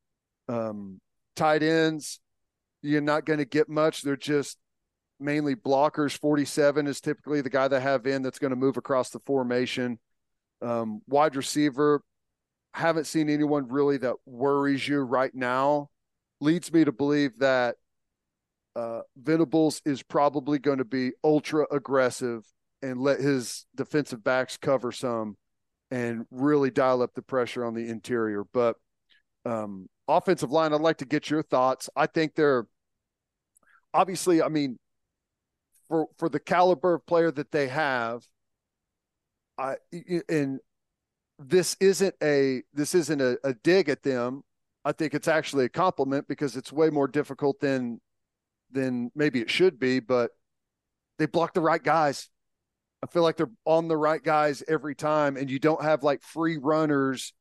Um, 0.48 1.00
tight 1.36 1.62
ends, 1.62 2.20
you're 2.82 3.00
not 3.00 3.24
going 3.24 3.38
to 3.38 3.44
get 3.44 3.68
much. 3.68 4.02
They're 4.02 4.16
just 4.16 4.58
mainly 5.18 5.54
blockers. 5.54 6.16
47 6.16 6.86
is 6.86 7.00
typically 7.00 7.40
the 7.40 7.50
guy 7.50 7.68
they 7.68 7.80
have 7.80 8.06
in 8.06 8.22
that's 8.22 8.38
going 8.38 8.50
to 8.50 8.56
move 8.56 8.76
across 8.76 9.10
the 9.10 9.20
formation. 9.20 9.98
Um, 10.62 11.00
wide 11.06 11.36
receiver, 11.36 12.02
haven't 12.74 13.06
seen 13.06 13.28
anyone 13.28 13.68
really 13.68 13.98
that 13.98 14.16
worries 14.26 14.86
you 14.86 15.00
right 15.00 15.34
now. 15.34 15.88
Leads 16.40 16.72
me 16.72 16.84
to 16.84 16.92
believe 16.92 17.38
that 17.38 17.76
uh, 18.76 19.00
Venables 19.16 19.82
is 19.84 20.02
probably 20.02 20.58
going 20.58 20.78
to 20.78 20.84
be 20.84 21.12
ultra 21.24 21.66
aggressive 21.70 22.44
and 22.82 23.00
let 23.00 23.20
his 23.20 23.66
defensive 23.74 24.24
backs 24.24 24.56
cover 24.56 24.92
some 24.92 25.36
and 25.90 26.24
really 26.30 26.70
dial 26.70 27.02
up 27.02 27.12
the 27.14 27.22
pressure 27.22 27.64
on 27.64 27.74
the 27.74 27.88
interior. 27.88 28.44
But 28.52 28.76
um, 29.44 29.88
offensive 30.08 30.50
line, 30.50 30.72
I'd 30.72 30.80
like 30.80 30.98
to 30.98 31.04
get 31.04 31.28
your 31.28 31.42
thoughts. 31.42 31.90
I 31.96 32.06
think 32.06 32.34
they're 32.34 32.66
obviously, 33.92 34.42
I 34.42 34.48
mean, 34.48 34.78
for 35.88 36.06
for 36.16 36.28
the 36.28 36.40
caliber 36.40 36.94
of 36.94 37.06
player 37.06 37.30
that 37.32 37.50
they 37.50 37.68
have, 37.68 38.22
I 39.58 39.76
and 40.28 40.60
this 41.40 41.76
isn't 41.80 42.14
a 42.22 42.62
this 42.74 42.94
isn't 42.94 43.20
a, 43.20 43.38
a 43.42 43.54
dig 43.54 43.88
at 43.88 44.02
them. 44.02 44.42
I 44.84 44.92
think 44.92 45.14
it's 45.14 45.28
actually 45.28 45.64
a 45.64 45.70
compliment 45.70 46.28
because 46.28 46.56
it's 46.56 46.72
way 46.72 46.90
more 46.90 47.08
difficult 47.08 47.60
than 47.60 48.00
than 48.70 49.10
maybe 49.14 49.40
it 49.40 49.50
should 49.50 49.78
be, 49.78 50.00
but 50.00 50.30
they 51.18 51.26
block 51.26 51.54
the 51.54 51.60
right 51.60 51.82
guys. 51.82 52.28
I 53.02 53.06
feel 53.06 53.22
like 53.22 53.36
they're 53.36 53.50
on 53.64 53.88
the 53.88 53.96
right 53.96 54.22
guys 54.22 54.62
every 54.68 54.94
time, 54.94 55.36
and 55.36 55.50
you 55.50 55.58
don't 55.58 55.82
have 55.82 56.02
like 56.02 56.22
free 56.22 56.58
runners 56.58 57.32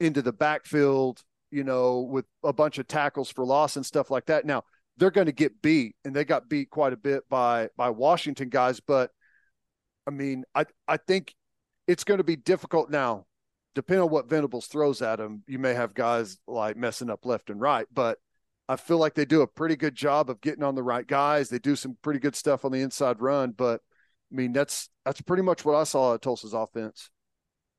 into 0.00 0.22
the 0.22 0.32
backfield, 0.32 1.22
you 1.52 1.62
know, 1.62 2.00
with 2.00 2.26
a 2.42 2.52
bunch 2.52 2.78
of 2.78 2.88
tackles 2.88 3.30
for 3.30 3.44
loss 3.44 3.76
and 3.76 3.86
stuff 3.86 4.10
like 4.10 4.26
that. 4.26 4.44
Now 4.44 4.64
they're 4.96 5.12
going 5.12 5.26
to 5.26 5.32
get 5.32 5.62
beat, 5.62 5.94
and 6.04 6.14
they 6.14 6.24
got 6.24 6.48
beat 6.48 6.70
quite 6.70 6.92
a 6.92 6.96
bit 6.96 7.28
by 7.28 7.68
by 7.76 7.90
Washington 7.90 8.48
guys. 8.48 8.80
But 8.80 9.10
I 10.08 10.10
mean, 10.10 10.44
I 10.54 10.64
I 10.88 10.96
think 10.96 11.34
it's 11.86 12.04
going 12.04 12.18
to 12.18 12.24
be 12.24 12.36
difficult 12.36 12.90
now. 12.90 13.26
Depending 13.74 14.04
on 14.04 14.10
what 14.10 14.28
Venables 14.28 14.66
throws 14.66 15.02
at 15.02 15.20
him, 15.20 15.42
you 15.46 15.58
may 15.58 15.74
have 15.74 15.94
guys 15.94 16.38
like 16.46 16.76
messing 16.76 17.10
up 17.10 17.26
left 17.26 17.50
and 17.50 17.60
right. 17.60 17.86
But 17.92 18.18
I 18.68 18.76
feel 18.76 18.98
like 18.98 19.14
they 19.14 19.24
do 19.24 19.42
a 19.42 19.46
pretty 19.46 19.76
good 19.76 19.94
job 19.94 20.30
of 20.30 20.40
getting 20.40 20.62
on 20.62 20.74
the 20.74 20.82
right 20.82 21.06
guys. 21.06 21.48
They 21.48 21.58
do 21.58 21.76
some 21.76 21.96
pretty 22.02 22.20
good 22.20 22.36
stuff 22.36 22.64
on 22.64 22.72
the 22.72 22.80
inside 22.80 23.20
run. 23.20 23.50
But 23.50 23.80
I 24.32 24.36
mean, 24.36 24.52
that's 24.52 24.88
that's 25.04 25.20
pretty 25.20 25.42
much 25.42 25.64
what 25.64 25.74
I 25.74 25.84
saw 25.84 26.14
at 26.14 26.22
Tulsa's 26.22 26.54
offense. 26.54 27.10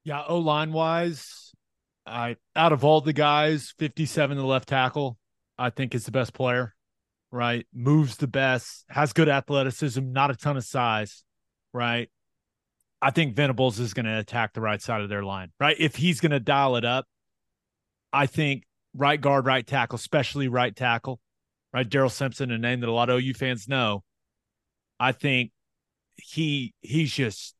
Yeah, 0.03 0.23
O 0.27 0.37
line 0.37 0.71
wise, 0.71 1.53
I 2.05 2.35
out 2.55 2.73
of 2.73 2.83
all 2.83 3.01
the 3.01 3.13
guys, 3.13 3.73
57 3.79 4.37
the 4.37 4.45
left 4.45 4.69
tackle, 4.69 5.17
I 5.57 5.69
think 5.71 5.95
is 5.95 6.05
the 6.05 6.11
best 6.11 6.33
player, 6.33 6.75
right? 7.31 7.65
Moves 7.73 8.17
the 8.17 8.27
best, 8.27 8.85
has 8.89 9.13
good 9.13 9.29
athleticism, 9.29 10.11
not 10.11 10.29
a 10.29 10.35
ton 10.35 10.57
of 10.57 10.63
size, 10.63 11.23
right? 11.73 12.09
I 13.05 13.11
think 13.11 13.35
Venables 13.35 13.79
is 13.79 13.93
going 13.93 14.07
to 14.07 14.17
attack 14.17 14.53
the 14.53 14.61
right 14.61 14.81
side 14.81 15.01
of 15.01 15.09
their 15.09 15.21
line, 15.21 15.51
right? 15.59 15.75
If 15.77 15.95
he's 15.95 16.19
going 16.19 16.31
to 16.31 16.39
dial 16.39 16.75
it 16.75 16.83
up, 16.83 17.05
I 18.11 18.25
think 18.25 18.63
right 18.95 19.21
guard, 19.21 19.45
right 19.45 19.65
tackle, 19.65 19.97
especially 19.97 20.47
right 20.47 20.75
tackle, 20.75 21.19
right? 21.71 21.87
Daryl 21.87 22.09
Simpson, 22.09 22.49
a 22.49 22.57
name 22.57 22.79
that 22.79 22.89
a 22.89 22.91
lot 22.91 23.11
of 23.11 23.19
OU 23.19 23.35
fans 23.35 23.67
know. 23.67 24.03
I 24.99 25.11
think 25.11 25.51
he 26.15 26.73
he's 26.81 27.13
just 27.13 27.53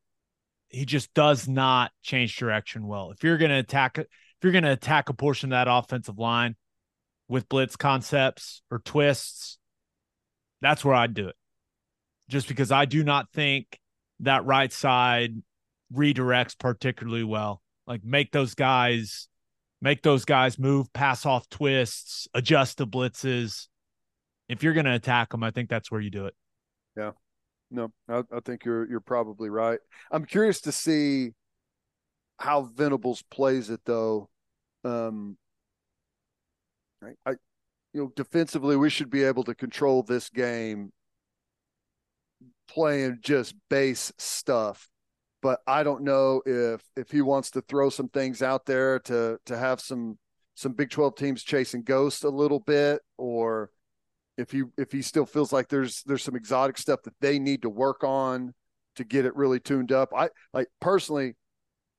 he 0.70 0.84
just 0.84 1.14
does 1.14 1.48
not 1.48 1.92
change 2.02 2.36
direction 2.36 2.88
well. 2.88 3.12
If 3.12 3.24
you're 3.24 3.38
going 3.38 3.52
to 3.52 3.60
attack 3.60 4.00
if 4.00 4.08
you're 4.42 4.52
going 4.52 4.64
to 4.64 4.72
attack 4.72 5.10
a 5.10 5.14
portion 5.14 5.54
of 5.54 5.58
that 5.58 5.72
offensive 5.72 6.18
line 6.18 6.56
with 7.28 7.48
blitz 7.50 7.75
concepts 7.75 8.64
or 8.72 8.80
twists, 8.80 9.60
that's 10.60 10.84
where 10.84 10.96
I'd 10.96 11.14
do 11.14 11.28
it. 11.28 11.36
Just 12.30 12.48
because 12.48 12.72
I 12.72 12.86
do 12.86 13.04
not 13.04 13.32
think 13.32 13.78
that 14.22 14.45
right 14.45 14.72
side 14.72 15.36
redirects 15.93 16.57
particularly 16.57 17.24
well. 17.24 17.62
Like 17.88 18.03
make 18.03 18.31
those 18.31 18.55
guys 18.55 19.27
make 19.81 20.01
those 20.01 20.25
guys 20.25 20.57
move, 20.57 20.91
pass 20.93 21.25
off 21.25 21.48
twists, 21.50 22.27
adjust 22.34 22.77
the 22.77 22.88
blitzes. 22.88 23.67
If 24.50 24.63
you're 24.63 24.74
going 24.74 24.86
to 24.86 24.95
attack 24.95 25.29
them, 25.29 25.43
I 25.43 25.51
think 25.51 25.69
that's 25.69 25.91
where 25.91 26.01
you 26.01 26.10
do 26.10 26.25
it. 26.25 26.34
Yeah. 26.98 27.12
No, 27.72 27.91
I, 28.07 28.24
I, 28.31 28.39
think 28.45 28.63
you're 28.63 28.88
you're 28.89 29.00
probably 29.00 29.50
right. 29.50 29.79
I'm 30.12 30.25
curious 30.25 30.62
to 30.62 30.72
see 30.72 31.31
how 32.38 32.63
Venables 32.63 33.24
plays 33.31 33.69
it 33.69 33.81
though. 33.86 34.29
Um, 34.84 35.38
I, 37.03 37.13
I 37.25 37.31
you 37.93 38.01
know 38.01 38.12
defensively 38.15 38.75
we 38.75 38.89
should 38.89 39.10
be 39.10 39.24
able 39.24 39.43
to 39.45 39.55
control 39.55 40.03
this 40.03 40.29
game 40.29 40.91
playing 42.67 43.19
just 43.22 43.55
base 43.69 44.12
stuff. 44.17 44.89
but 45.41 45.60
I 45.67 45.84
don't 45.84 46.03
know 46.03 46.41
if 46.45 46.81
if 46.95 47.12
he 47.12 47.22
wants 47.22 47.51
to 47.51 47.62
throw 47.62 47.89
some 47.89 48.10
things 48.10 48.41
out 48.41 48.65
there 48.65 49.00
to 49.01 49.39
to 49.45 49.57
have 49.57 49.79
some 49.81 50.17
some 50.55 50.74
Big 50.74 50.89
12 50.89 51.15
teams 51.15 51.43
chasing 51.43 51.84
ghosts 51.84 52.24
a 52.24 52.29
little 52.29 52.60
bit 52.62 53.01
or 53.17 53.69
if 54.38 54.51
he 54.51 54.63
if 54.77 54.91
he 54.91 55.01
still 55.01 55.25
feels 55.25 55.53
like 55.53 55.67
there's 55.69 56.03
there's 56.03 56.24
some 56.24 56.36
exotic 56.36 56.77
stuff 56.77 57.01
that 57.03 57.13
they 57.22 57.39
need 57.39 57.62
to 57.63 57.69
work 57.69 58.03
on 58.03 58.53
to 58.95 59.03
get 59.03 59.25
it 59.25 59.36
really 59.36 59.60
tuned 59.60 59.91
up. 59.91 60.10
I 60.15 60.29
like 60.53 60.67
personally 60.81 61.36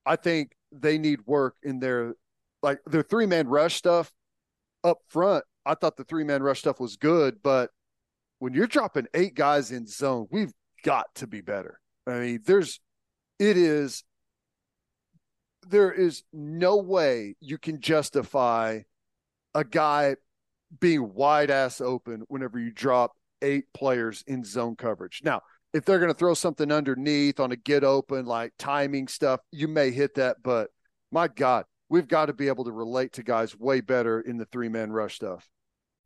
I 0.06 0.16
think 0.16 0.52
they 0.73 0.99
need 0.99 1.20
work 1.26 1.56
in 1.62 1.80
their 1.80 2.14
like 2.62 2.80
their 2.87 3.02
three 3.02 3.26
man 3.26 3.49
rush 3.49 3.76
stuff 3.76 4.12
up 4.85 4.99
front. 5.08 5.44
I 5.64 5.75
thought 5.75 5.96
the 5.96 6.04
three 6.04 6.25
man 6.25 6.42
rush 6.42 6.61
stuff 6.61 6.80
was 6.80 6.96
good, 6.96 7.38
but 7.42 7.70
when 8.38 8.55
you're 8.55 8.66
dropping 8.66 9.07
eight 9.14 9.35
guys 9.35 9.73
in 9.73 9.87
zone, 9.87 10.26
we've 10.31 10.52
got 10.83 11.07
to 11.16 11.26
be 11.26 11.40
better. 11.40 11.81
I 12.07 12.19
mean, 12.19 12.40
there's 12.45 12.81
it 13.38 13.57
is 13.57 14.05
there 15.69 15.93
is 15.93 16.23
no 16.33 16.76
way 16.76 17.35
you 17.40 17.59
can 17.59 17.81
justify 17.81 18.81
a 19.55 19.64
guy 19.64 20.16
being 20.81 21.14
wide 21.14 21.50
ass 21.50 21.81
open 21.81 22.23
whenever 22.28 22.59
you 22.59 22.71
drop 22.71 23.12
eight 23.43 23.64
players 23.75 24.23
in 24.26 24.45
zone 24.45 24.76
coverage. 24.76 25.23
Now, 25.25 25.43
if 25.73 25.85
they're 25.85 25.99
going 25.99 26.12
to 26.12 26.19
throw 26.19 26.35
something 26.35 26.71
underneath 26.71 27.40
on 27.40 27.52
a 27.52 27.57
get 27.57 27.85
open, 27.85 28.26
like 28.26 28.52
timing 28.59 29.09
stuff, 29.09 29.40
you 29.50 29.69
may 29.69 29.90
hit 29.90 30.14
that. 30.14 30.37
But 30.43 30.71
my 31.11 31.28
God, 31.28 31.64
we've 31.88 32.09
got 32.09 32.26
to 32.26 32.33
be 32.33 32.49
able 32.49 32.64
to 32.64 32.73
relate 32.73 33.14
to 33.14 33.23
guys 33.23 33.59
way 33.59 33.81
better 33.81 34.21
in 34.21 34.37
the 34.37 34.47
three 34.47 34.69
man 34.69 34.90
rush 34.93 35.16
stuff. 35.16 35.49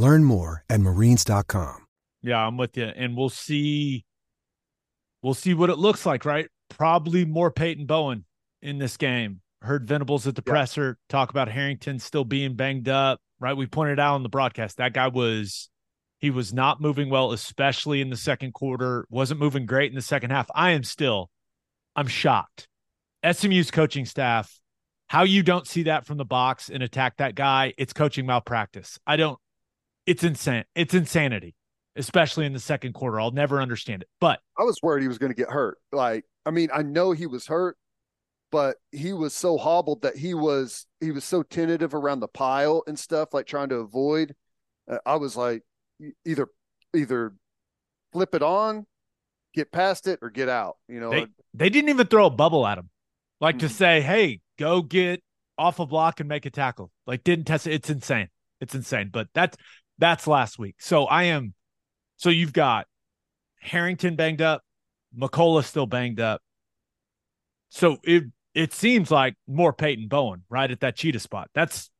Learn 0.00 0.24
more 0.24 0.64
at 0.70 0.80
marines.com. 0.80 1.76
Yeah, 2.22 2.46
I'm 2.46 2.56
with 2.56 2.74
you. 2.74 2.86
And 2.86 3.14
we'll 3.14 3.28
see 3.28 4.06
we'll 5.22 5.34
see 5.34 5.52
what 5.52 5.68
it 5.68 5.76
looks 5.76 6.06
like, 6.06 6.24
right? 6.24 6.48
Probably 6.70 7.26
more 7.26 7.50
Peyton 7.50 7.84
Bowen 7.84 8.24
in 8.62 8.78
this 8.78 8.96
game. 8.96 9.42
Heard 9.60 9.86
Venables 9.86 10.26
at 10.26 10.36
the 10.36 10.42
Yeah. 10.46 10.52
presser 10.52 10.98
talk 11.10 11.28
about 11.28 11.48
Harrington 11.48 11.98
still 11.98 12.24
being 12.24 12.54
banged 12.54 12.88
up, 12.88 13.20
right? 13.40 13.54
We 13.54 13.66
pointed 13.66 14.00
out 14.00 14.14
on 14.14 14.22
the 14.22 14.30
broadcast 14.30 14.78
that 14.78 14.94
guy 14.94 15.08
was 15.08 15.68
he 16.18 16.30
was 16.30 16.50
not 16.54 16.80
moving 16.80 17.10
well, 17.10 17.32
especially 17.32 18.00
in 18.00 18.08
the 18.08 18.16
second 18.16 18.54
quarter. 18.54 19.06
Wasn't 19.10 19.38
moving 19.38 19.66
great 19.66 19.90
in 19.90 19.96
the 19.96 20.02
second 20.02 20.30
half. 20.30 20.46
I 20.54 20.70
am 20.70 20.82
still 20.82 21.28
I'm 21.94 22.06
shocked. 22.06 22.68
SMU's 23.22 23.70
coaching 23.70 24.06
staff, 24.06 24.60
how 25.08 25.24
you 25.24 25.42
don't 25.42 25.66
see 25.66 25.82
that 25.82 26.06
from 26.06 26.16
the 26.16 26.24
box 26.24 26.70
and 26.70 26.82
attack 26.82 27.18
that 27.18 27.34
guy, 27.34 27.74
it's 27.76 27.92
coaching 27.92 28.24
malpractice. 28.24 28.98
I 29.06 29.16
don't 29.16 29.38
it's 30.06 30.24
insane. 30.24 30.64
It's 30.74 30.94
insanity, 30.94 31.54
especially 31.96 32.46
in 32.46 32.52
the 32.52 32.60
second 32.60 32.92
quarter. 32.94 33.20
I'll 33.20 33.30
never 33.30 33.60
understand 33.60 34.02
it. 34.02 34.08
But 34.20 34.40
I 34.58 34.62
was 34.64 34.78
worried 34.82 35.02
he 35.02 35.08
was 35.08 35.18
going 35.18 35.32
to 35.32 35.36
get 35.36 35.50
hurt. 35.50 35.78
Like, 35.92 36.24
I 36.46 36.50
mean, 36.50 36.68
I 36.72 36.82
know 36.82 37.12
he 37.12 37.26
was 37.26 37.46
hurt, 37.46 37.76
but 38.50 38.76
he 38.92 39.12
was 39.12 39.34
so 39.34 39.56
hobbled 39.58 40.02
that 40.02 40.16
he 40.16 40.34
was 40.34 40.86
he 41.00 41.10
was 41.12 41.24
so 41.24 41.42
tentative 41.42 41.94
around 41.94 42.20
the 42.20 42.28
pile 42.28 42.82
and 42.86 42.98
stuff, 42.98 43.32
like 43.32 43.46
trying 43.46 43.68
to 43.70 43.76
avoid. 43.76 44.34
Uh, 44.90 44.98
I 45.06 45.16
was 45.16 45.36
like, 45.36 45.62
either 46.24 46.48
either 46.94 47.34
flip 48.12 48.34
it 48.34 48.42
on, 48.42 48.86
get 49.54 49.70
past 49.72 50.06
it, 50.08 50.18
or 50.22 50.30
get 50.30 50.48
out. 50.48 50.76
You 50.88 51.00
know, 51.00 51.10
they 51.12 51.26
they 51.54 51.68
didn't 51.68 51.90
even 51.90 52.06
throw 52.06 52.26
a 52.26 52.30
bubble 52.30 52.66
at 52.66 52.78
him, 52.78 52.90
like 53.40 53.58
to 53.60 53.66
Mhm. 53.66 53.70
say, 53.70 54.00
"Hey, 54.00 54.40
go 54.58 54.82
get 54.82 55.22
off 55.58 55.78
a 55.78 55.86
block 55.86 56.20
and 56.20 56.28
make 56.28 56.46
a 56.46 56.50
tackle." 56.50 56.90
Like 57.06 57.24
didn't 57.24 57.44
test 57.46 57.66
it. 57.66 57.74
It's 57.74 57.90
insane. 57.90 58.28
It's 58.60 58.74
insane. 58.74 59.10
But 59.12 59.28
that's 59.34 59.56
that's 60.00 60.26
last 60.26 60.58
week. 60.58 60.76
So 60.78 61.04
I 61.04 61.24
am. 61.24 61.54
So 62.16 62.30
you've 62.30 62.52
got 62.52 62.86
Harrington 63.60 64.16
banged 64.16 64.42
up, 64.42 64.62
McCullough 65.16 65.64
still 65.64 65.86
banged 65.86 66.20
up. 66.20 66.42
So 67.68 67.98
it 68.02 68.24
it 68.54 68.72
seems 68.72 69.10
like 69.10 69.36
more 69.46 69.72
Peyton 69.72 70.08
Bowen 70.08 70.42
right 70.48 70.70
at 70.70 70.80
that 70.80 70.96
cheetah 70.96 71.20
spot. 71.20 71.48
That's 71.54 71.90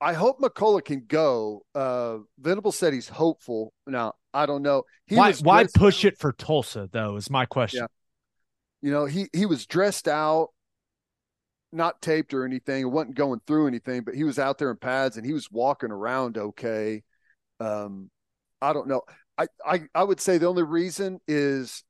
I 0.00 0.12
hope 0.12 0.38
McCullough 0.38 0.84
can 0.84 1.04
go. 1.06 1.64
Uh, 1.74 2.18
Venable 2.38 2.72
said 2.72 2.92
he's 2.92 3.08
hopeful. 3.08 3.72
Now 3.86 4.14
I 4.32 4.46
don't 4.46 4.62
know. 4.62 4.84
He 5.06 5.16
why 5.16 5.32
why 5.34 5.62
dressed- 5.62 5.74
push 5.74 6.04
it 6.04 6.18
for 6.18 6.32
Tulsa 6.32 6.88
though 6.92 7.16
is 7.16 7.30
my 7.30 7.46
question. 7.46 7.80
Yeah. 7.80 7.86
You 8.82 8.92
know, 8.92 9.06
he 9.06 9.28
he 9.32 9.46
was 9.46 9.66
dressed 9.66 10.08
out, 10.08 10.50
not 11.72 12.02
taped 12.02 12.34
or 12.34 12.44
anything. 12.44 12.82
It 12.82 12.90
wasn't 12.90 13.14
going 13.14 13.40
through 13.46 13.66
anything, 13.66 14.02
but 14.02 14.14
he 14.14 14.24
was 14.24 14.38
out 14.38 14.58
there 14.58 14.70
in 14.70 14.76
pads 14.76 15.16
and 15.16 15.24
he 15.24 15.32
was 15.32 15.50
walking 15.50 15.90
around 15.90 16.36
okay. 16.36 17.02
Um, 17.64 18.10
I 18.60 18.72
don't 18.72 18.88
know. 18.88 19.02
I 19.38 19.46
I 19.64 19.80
I 19.94 20.04
would 20.04 20.20
say 20.20 20.38
the 20.38 20.46
only 20.46 20.62
reason 20.62 21.20
is 21.26 21.82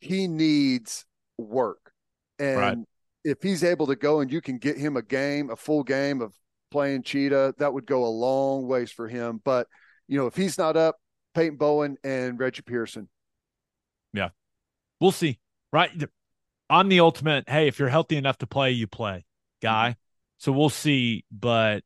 he 0.00 0.28
needs 0.28 1.04
work, 1.38 1.92
and 2.38 2.58
Right. 2.58 2.78
if 3.24 3.42
he's 3.42 3.64
able 3.64 3.86
to 3.88 3.96
go 3.96 4.20
and 4.20 4.30
you 4.30 4.40
can 4.40 4.58
get 4.58 4.76
him 4.76 4.96
a 4.96 5.02
game, 5.02 5.50
a 5.50 5.56
full 5.56 5.82
game 5.82 6.20
of 6.20 6.34
playing 6.70 7.02
cheetah, 7.02 7.54
that 7.58 7.72
would 7.72 7.86
go 7.86 8.04
a 8.04 8.08
long 8.08 8.66
ways 8.66 8.90
for 8.90 9.08
him. 9.08 9.40
But 9.44 9.66
you 10.08 10.18
know, 10.18 10.26
if 10.26 10.36
he's 10.36 10.58
not 10.58 10.76
up, 10.76 10.96
Peyton 11.34 11.56
Bowen 11.56 11.96
and 12.04 12.38
Reggie 12.38 12.62
Pearson. 12.62 13.08
Yeah. 14.12 14.30
We'll 15.00 15.12
see. 15.12 15.40
Right. 15.72 15.90
I'm 16.70 16.88
the 16.88 17.00
ultimate. 17.00 17.48
Hey, 17.48 17.68
if 17.68 17.78
you're 17.78 17.88
healthy 17.88 18.16
enough 18.16 18.38
to 18.38 18.46
play, 18.46 18.70
you 18.70 18.86
play 18.86 19.24
guy. 19.60 19.90
Mm-hmm. 19.90 19.98
So 20.38 20.52
we'll 20.52 20.70
see. 20.70 21.24
But 21.32 21.82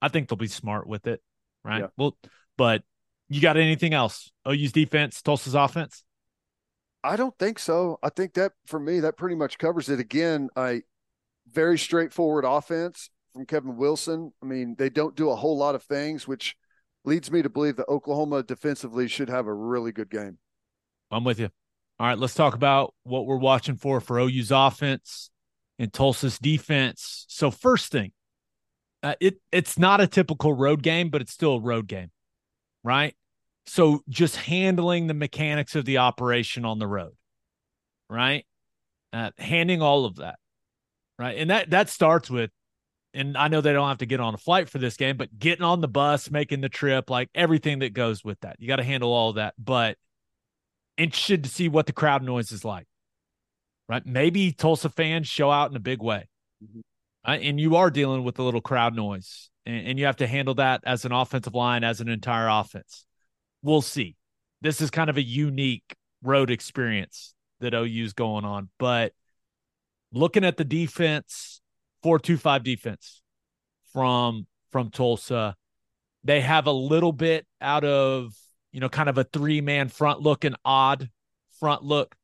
I 0.00 0.08
think 0.08 0.28
they'll 0.28 0.36
be 0.36 0.46
smart 0.46 0.86
with 0.86 1.06
it. 1.06 1.20
Right. 1.64 1.80
Yeah. 1.80 1.86
Well, 1.96 2.16
but 2.58 2.82
you 3.30 3.40
got 3.40 3.56
anything 3.56 3.94
else? 3.94 4.30
OU's 4.46 4.72
defense, 4.72 5.22
Tulsa's 5.22 5.54
offense? 5.54 6.04
I 7.02 7.16
don't 7.16 7.36
think 7.38 7.58
so. 7.58 7.98
I 8.02 8.10
think 8.10 8.34
that 8.34 8.52
for 8.66 8.78
me, 8.78 9.00
that 9.00 9.16
pretty 9.16 9.36
much 9.36 9.56
covers 9.56 9.88
it. 9.88 10.00
Again, 10.00 10.50
I 10.54 10.82
very 11.50 11.78
straightforward 11.78 12.44
offense 12.44 13.08
from 13.32 13.46
Kevin 13.46 13.76
Wilson. 13.76 14.32
I 14.42 14.46
mean, 14.46 14.74
they 14.76 14.90
don't 14.90 15.16
do 15.16 15.30
a 15.30 15.36
whole 15.36 15.56
lot 15.56 15.74
of 15.74 15.82
things, 15.84 16.28
which 16.28 16.56
leads 17.04 17.30
me 17.30 17.40
to 17.40 17.48
believe 17.48 17.76
that 17.76 17.88
Oklahoma 17.88 18.42
defensively 18.42 19.08
should 19.08 19.30
have 19.30 19.46
a 19.46 19.54
really 19.54 19.92
good 19.92 20.10
game. 20.10 20.38
I'm 21.10 21.24
with 21.24 21.38
you. 21.38 21.48
All 21.98 22.06
right. 22.06 22.18
Let's 22.18 22.34
talk 22.34 22.54
about 22.54 22.94
what 23.04 23.26
we're 23.26 23.38
watching 23.38 23.76
for 23.76 24.00
for 24.00 24.20
OU's 24.20 24.50
offense 24.50 25.30
and 25.78 25.92
Tulsa's 25.92 26.38
defense. 26.38 27.24
So, 27.28 27.50
first 27.50 27.90
thing, 27.92 28.12
uh, 29.02 29.14
it 29.20 29.40
it's 29.52 29.78
not 29.78 30.00
a 30.00 30.06
typical 30.06 30.52
road 30.52 30.82
game, 30.82 31.08
but 31.08 31.20
it's 31.22 31.32
still 31.32 31.54
a 31.54 31.60
road 31.60 31.86
game, 31.86 32.10
right? 32.84 33.14
So, 33.66 34.02
just 34.08 34.36
handling 34.36 35.06
the 35.08 35.14
mechanics 35.14 35.74
of 35.74 35.84
the 35.84 35.98
operation 35.98 36.64
on 36.64 36.78
the 36.78 36.86
road, 36.86 37.12
right? 38.08 38.46
Uh, 39.12 39.30
handing 39.38 39.82
all 39.82 40.04
of 40.04 40.16
that. 40.16 40.38
right? 41.18 41.36
And 41.38 41.50
that 41.50 41.70
that 41.70 41.88
starts 41.90 42.30
with, 42.30 42.50
and 43.14 43.36
I 43.36 43.48
know 43.48 43.60
they 43.60 43.72
don't 43.72 43.88
have 43.88 43.98
to 43.98 44.06
get 44.06 44.20
on 44.20 44.34
a 44.34 44.38
flight 44.38 44.68
for 44.68 44.78
this 44.78 44.96
game, 44.96 45.16
but 45.16 45.36
getting 45.38 45.64
on 45.64 45.80
the 45.80 45.88
bus, 45.88 46.30
making 46.30 46.60
the 46.60 46.68
trip, 46.68 47.10
like 47.10 47.28
everything 47.34 47.80
that 47.80 47.92
goes 47.94 48.22
with 48.24 48.38
that. 48.40 48.56
You 48.58 48.68
got 48.68 48.76
to 48.76 48.84
handle 48.84 49.12
all 49.12 49.30
of 49.30 49.36
that. 49.36 49.54
But 49.58 49.96
interested 50.96 51.44
to 51.44 51.50
see 51.50 51.68
what 51.68 51.86
the 51.86 51.92
crowd 51.92 52.22
noise 52.22 52.52
is 52.52 52.64
like, 52.64 52.86
right? 53.88 54.04
Maybe 54.04 54.52
Tulsa 54.52 54.88
fans 54.88 55.26
show 55.28 55.50
out 55.50 55.70
in 55.70 55.76
a 55.76 55.80
big 55.80 56.02
way, 56.02 56.28
Mhm. 56.62 56.82
right? 57.26 57.42
And 57.42 57.60
you 57.60 57.76
are 57.76 57.90
dealing 57.90 58.24
with 58.24 58.38
a 58.38 58.42
little 58.42 58.60
crowd 58.60 58.94
noise, 58.94 59.50
and, 59.68 59.86
and 59.88 59.98
you 59.98 60.06
have 60.06 60.16
to 60.16 60.26
handle 60.26 60.54
that 60.54 60.80
as 60.84 61.04
an 61.04 61.12
offensive 61.12 61.54
line, 61.54 61.84
as 61.84 62.00
an 62.00 62.08
entire 62.08 62.48
offense. 62.48 63.04
We'll 63.62 63.82
see. 63.82 64.16
This 64.62 64.80
is 64.80 64.90
kind 64.90 65.10
of 65.10 65.16
a 65.16 65.22
unique 65.22 65.94
road 66.22 66.50
experience 66.50 67.34
that 67.60 67.74
OU's 67.74 68.14
going 68.14 68.44
on, 68.44 68.70
but 68.78 69.12
looking 70.12 70.44
at 70.44 70.56
the 70.56 70.64
defense, 70.64 71.60
four 72.02 72.18
two 72.18 72.36
five 72.36 72.64
defense 72.64 73.22
from 73.92 74.46
from 74.72 74.90
Tulsa, 74.90 75.54
they 76.24 76.40
have 76.40 76.66
a 76.66 76.72
little 76.72 77.12
bit 77.12 77.46
out 77.60 77.84
of 77.84 78.32
you 78.72 78.80
know 78.80 78.88
kind 78.88 79.08
of 79.08 79.18
a 79.18 79.24
three 79.24 79.60
man 79.60 79.88
front 79.88 80.20
look, 80.20 80.44
an 80.44 80.56
odd 80.64 81.08
front 81.60 81.84
look, 81.84 82.14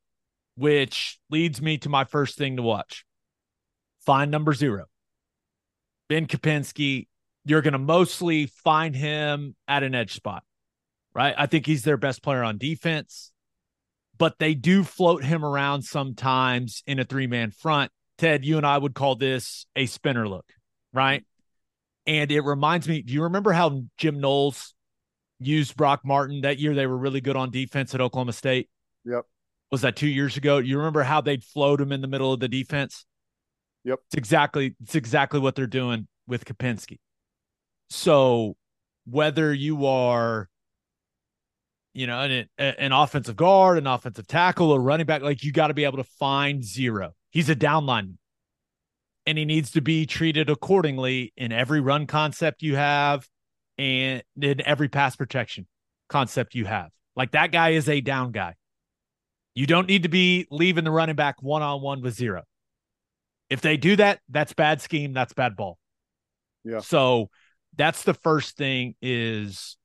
which 0.56 1.18
leads 1.30 1.60
me 1.60 1.78
to 1.78 1.88
my 1.88 2.04
first 2.04 2.36
thing 2.36 2.56
to 2.56 2.62
watch. 2.62 3.04
Find 4.04 4.30
number 4.30 4.54
zero, 4.54 4.86
Ben 6.08 6.26
Kopenski. 6.26 7.06
You're 7.44 7.62
going 7.62 7.72
to 7.72 7.78
mostly 7.78 8.46
find 8.46 8.94
him 8.94 9.54
at 9.68 9.82
an 9.82 9.94
edge 9.94 10.14
spot, 10.14 10.42
right? 11.14 11.34
I 11.36 11.46
think 11.46 11.66
he's 11.66 11.82
their 11.82 11.96
best 11.96 12.22
player 12.22 12.42
on 12.42 12.58
defense 12.58 13.32
but 14.18 14.38
they 14.38 14.54
do 14.54 14.84
float 14.84 15.24
him 15.24 15.44
around 15.44 15.82
sometimes 15.82 16.82
in 16.86 16.98
a 16.98 17.04
three 17.04 17.26
man 17.26 17.50
front. 17.50 17.90
Ted, 18.18 18.44
you 18.44 18.56
and 18.56 18.66
I 18.66 18.78
would 18.78 18.94
call 18.94 19.16
this 19.16 19.66
a 19.74 19.86
spinner 19.86 20.28
look, 20.28 20.46
right? 20.92 21.24
And 22.06 22.30
it 22.30 22.42
reminds 22.42 22.86
me, 22.86 23.02
do 23.02 23.12
you 23.12 23.24
remember 23.24 23.52
how 23.52 23.82
Jim 23.98 24.20
Knowles 24.20 24.74
used 25.40 25.76
Brock 25.76 26.02
Martin 26.04 26.42
that 26.42 26.58
year? 26.58 26.74
They 26.74 26.86
were 26.86 26.96
really 26.96 27.20
good 27.20 27.36
on 27.36 27.50
defense 27.50 27.94
at 27.94 28.00
Oklahoma 28.00 28.32
State. 28.32 28.68
Yep. 29.04 29.24
Was 29.72 29.80
that 29.80 29.96
two 29.96 30.06
years 30.06 30.36
ago? 30.36 30.58
You 30.58 30.76
remember 30.78 31.02
how 31.02 31.20
they'd 31.20 31.42
float 31.42 31.80
him 31.80 31.90
in 31.90 32.02
the 32.02 32.06
middle 32.06 32.32
of 32.32 32.40
the 32.40 32.48
defense? 32.48 33.04
Yep. 33.84 33.98
It's 34.06 34.16
exactly 34.16 34.76
it's 34.82 34.94
exactly 34.94 35.40
what 35.40 35.56
they're 35.56 35.66
doing 35.66 36.06
with 36.26 36.44
Kopenski. 36.44 36.98
So 37.88 38.56
whether 39.06 39.52
you 39.52 39.86
are 39.86 40.48
you 41.94 42.08
know, 42.08 42.20
an, 42.20 42.48
an 42.58 42.92
offensive 42.92 43.36
guard, 43.36 43.78
an 43.78 43.86
offensive 43.86 44.26
tackle, 44.26 44.72
a 44.72 44.78
running 44.78 45.06
back. 45.06 45.22
Like 45.22 45.44
you 45.44 45.52
got 45.52 45.68
to 45.68 45.74
be 45.74 45.84
able 45.84 45.98
to 45.98 46.04
find 46.04 46.62
zero. 46.62 47.12
He's 47.30 47.48
a 47.48 47.54
down 47.54 47.86
lineman, 47.86 48.18
and 49.26 49.38
he 49.38 49.44
needs 49.44 49.70
to 49.72 49.80
be 49.80 50.04
treated 50.04 50.50
accordingly 50.50 51.32
in 51.36 51.52
every 51.52 51.80
run 51.80 52.06
concept 52.06 52.62
you 52.62 52.76
have, 52.76 53.26
and 53.78 54.22
in 54.40 54.60
every 54.66 54.88
pass 54.88 55.16
protection 55.16 55.66
concept 56.08 56.54
you 56.54 56.66
have. 56.66 56.90
Like 57.16 57.30
that 57.30 57.52
guy 57.52 57.70
is 57.70 57.88
a 57.88 58.00
down 58.00 58.32
guy. 58.32 58.56
You 59.54 59.66
don't 59.66 59.86
need 59.86 60.02
to 60.02 60.08
be 60.08 60.48
leaving 60.50 60.82
the 60.82 60.90
running 60.90 61.14
back 61.14 61.40
one 61.40 61.62
on 61.62 61.80
one 61.80 62.02
with 62.02 62.14
zero. 62.14 62.42
If 63.48 63.60
they 63.60 63.76
do 63.76 63.94
that, 63.96 64.18
that's 64.28 64.52
bad 64.52 64.80
scheme. 64.80 65.12
That's 65.12 65.32
bad 65.32 65.54
ball. 65.54 65.78
Yeah. 66.64 66.80
So 66.80 67.30
that's 67.76 68.02
the 68.04 68.14
first 68.14 68.56
thing 68.56 68.94
is 69.02 69.76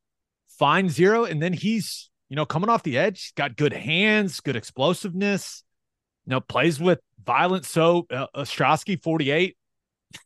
find 0.57 0.89
zero, 0.91 1.25
and 1.25 1.41
then 1.41 1.53
he's 1.53 2.09
you 2.29 2.35
know 2.35 2.45
coming 2.45 2.69
off 2.69 2.83
the 2.83 2.97
edge. 2.97 3.33
Got 3.35 3.55
good 3.57 3.73
hands, 3.73 4.39
good 4.39 4.55
explosiveness. 4.55 5.63
You 6.25 6.31
know, 6.31 6.41
plays 6.41 6.79
with 6.79 6.99
violence. 7.25 7.67
So 7.69 8.05
uh, 8.11 8.27
Ostrowski 8.35 9.01
forty 9.01 9.31
eight. 9.31 9.55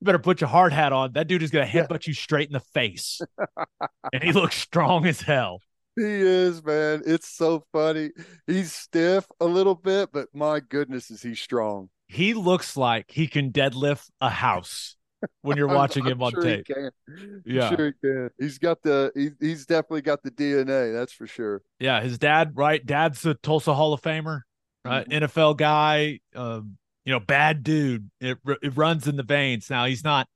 You 0.00 0.06
better 0.06 0.18
put 0.18 0.40
your 0.42 0.48
hard 0.48 0.72
hat 0.74 0.92
on. 0.92 1.12
That 1.12 1.28
dude 1.28 1.42
is 1.42 1.50
going 1.50 1.66
to 1.66 1.72
Yeah. 1.74 1.86
headbutt 1.86 2.06
you 2.06 2.12
straight 2.12 2.48
in 2.48 2.52
the 2.52 2.60
face, 2.60 3.20
and 4.12 4.22
he 4.22 4.32
looks 4.32 4.56
strong 4.56 5.06
as 5.06 5.20
hell. 5.22 5.60
He 5.96 6.02
is, 6.02 6.62
man. 6.62 7.02
It's 7.06 7.28
so 7.28 7.64
funny. 7.72 8.10
He's 8.46 8.72
stiff 8.72 9.24
a 9.40 9.46
little 9.46 9.76
bit, 9.76 10.10
but 10.12 10.28
my 10.34 10.60
goodness, 10.60 11.10
is 11.10 11.22
he 11.22 11.34
strong? 11.36 11.88
He 12.08 12.34
looks 12.34 12.76
like 12.76 13.06
he 13.12 13.28
can 13.28 13.50
deadlift 13.52 14.10
a 14.20 14.28
house 14.28 14.96
when 15.42 15.56
you're 15.56 15.68
I'm- 15.70 15.76
watching 15.76 16.04
I'm 16.06 16.12
him 16.12 16.22
on 16.22 16.32
sure 16.32 16.42
tape. 16.42 16.64
He 16.66 16.74
can. 16.74 16.90
I'm 17.08 17.42
Yeah. 17.46 17.74
sure 17.76 17.86
he 17.86 17.92
can. 18.00 18.30
He's 18.38 18.58
got 18.58 18.82
the. 18.82 19.12
He, 19.14 19.30
he's 19.40 19.66
definitely 19.66 20.02
got 20.02 20.22
the 20.22 20.30
DNA. 20.30 20.92
That's 20.92 21.12
for 21.12 21.26
sure. 21.26 21.62
Yeah, 21.78 22.00
his 22.00 22.18
dad, 22.18 22.52
right? 22.54 22.84
Dad's 22.84 23.24
a 23.26 23.34
Tulsa 23.34 23.74
Hall 23.74 23.92
of 23.92 24.02
Famer, 24.02 24.40
right? 24.84 25.08
NFL 25.08 25.56
guy, 25.56 26.20
um, 26.34 26.76
you 27.04 27.12
know, 27.12 27.20
bad 27.20 27.62
dude. 27.62 28.10
It, 28.20 28.38
it 28.62 28.76
runs 28.76 29.06
in 29.08 29.16
the 29.16 29.22
veins. 29.22 29.68
Now 29.70 29.84
he's 29.86 30.04
not 30.04 30.26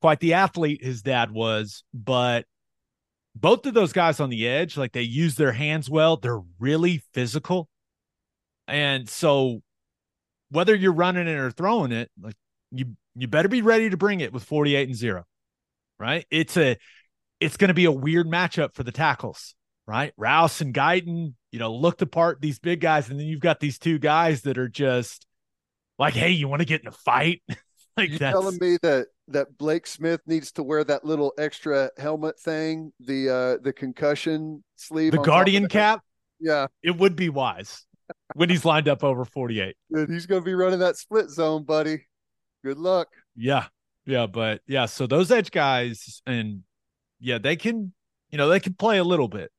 quite 0.00 0.20
the 0.20 0.34
athlete 0.34 0.82
his 0.84 1.02
dad 1.02 1.30
was, 1.30 1.84
but 1.94 2.44
both 3.36 3.66
of 3.66 3.74
those 3.74 3.92
guys 3.92 4.20
on 4.20 4.30
the 4.30 4.46
edge, 4.46 4.76
like 4.76 4.92
they 4.92 5.02
use 5.02 5.34
their 5.34 5.52
hands 5.52 5.90
well. 5.90 6.16
They're 6.16 6.40
really 6.60 7.02
physical, 7.14 7.68
and 8.68 9.08
so 9.08 9.60
whether 10.50 10.74
you're 10.74 10.92
running 10.92 11.26
it 11.26 11.34
or 11.36 11.50
throwing 11.50 11.90
it, 11.90 12.10
like 12.20 12.36
you, 12.70 12.94
you 13.16 13.28
better 13.28 13.48
be 13.48 13.62
ready 13.62 13.90
to 13.90 13.96
bring 13.96 14.20
it 14.20 14.32
with 14.32 14.44
48 14.44 14.88
and 14.88 14.96
zero, 14.96 15.24
right? 15.98 16.26
It's 16.30 16.56
a, 16.56 16.76
it's 17.40 17.56
going 17.56 17.68
to 17.68 17.74
be 17.74 17.84
a 17.84 17.92
weird 17.92 18.26
matchup 18.26 18.74
for 18.74 18.82
the 18.82 18.92
tackles 18.92 19.54
right? 19.86 20.12
Rouse 20.16 20.60
and 20.60 20.74
Guyton, 20.74 21.34
you 21.50 21.58
know, 21.58 21.74
looked 21.74 22.02
apart 22.02 22.40
these 22.40 22.58
big 22.58 22.80
guys, 22.80 23.08
and 23.08 23.18
then 23.18 23.26
you've 23.26 23.40
got 23.40 23.60
these 23.60 23.78
two 23.78 23.98
guys 23.98 24.42
that 24.42 24.58
are 24.58 24.68
just 24.68 25.26
like, 25.98 26.14
hey, 26.14 26.30
you 26.30 26.48
want 26.48 26.60
to 26.60 26.66
get 26.66 26.80
in 26.80 26.86
a 26.86 26.92
fight? 26.92 27.42
like 27.96 28.10
you 28.10 28.18
that's 28.18 28.34
telling 28.34 28.58
me 28.60 28.76
that 28.82 29.06
that 29.28 29.56
Blake 29.56 29.86
Smith 29.86 30.20
needs 30.26 30.52
to 30.52 30.62
wear 30.62 30.84
that 30.84 31.04
little 31.04 31.32
extra 31.38 31.90
helmet 31.96 32.38
thing, 32.38 32.92
the 33.00 33.30
uh 33.30 33.62
the 33.62 33.72
concussion 33.72 34.64
sleeve, 34.76 35.12
the 35.12 35.18
on 35.18 35.24
top 35.24 35.32
of 35.32 35.34
guardian 35.34 35.68
cap. 35.68 36.02
Yeah, 36.40 36.66
It 36.82 36.96
would 36.96 37.16
be 37.16 37.28
wise 37.28 37.86
when 38.34 38.50
he's 38.50 38.64
lined 38.64 38.88
up 38.88 39.02
over 39.04 39.24
48. 39.24 39.76
dude, 39.94 40.10
he's 40.10 40.26
gonna 40.26 40.42
be 40.42 40.54
running 40.54 40.80
that 40.80 40.96
split 40.96 41.30
zone, 41.30 41.64
buddy. 41.64 42.06
Good 42.64 42.78
luck. 42.78 43.08
Yeah. 43.36 43.66
Yeah. 44.06 44.26
But 44.26 44.62
yeah, 44.66 44.86
so 44.86 45.06
those 45.06 45.30
edge 45.30 45.50
guys, 45.50 46.22
and 46.26 46.62
yeah, 47.20 47.38
they 47.38 47.56
can, 47.56 47.92
you 48.30 48.38
know, 48.38 48.48
they 48.48 48.58
can 48.58 48.74
play 48.74 48.98
a 48.98 49.04
little 49.04 49.28
bit. 49.28 49.52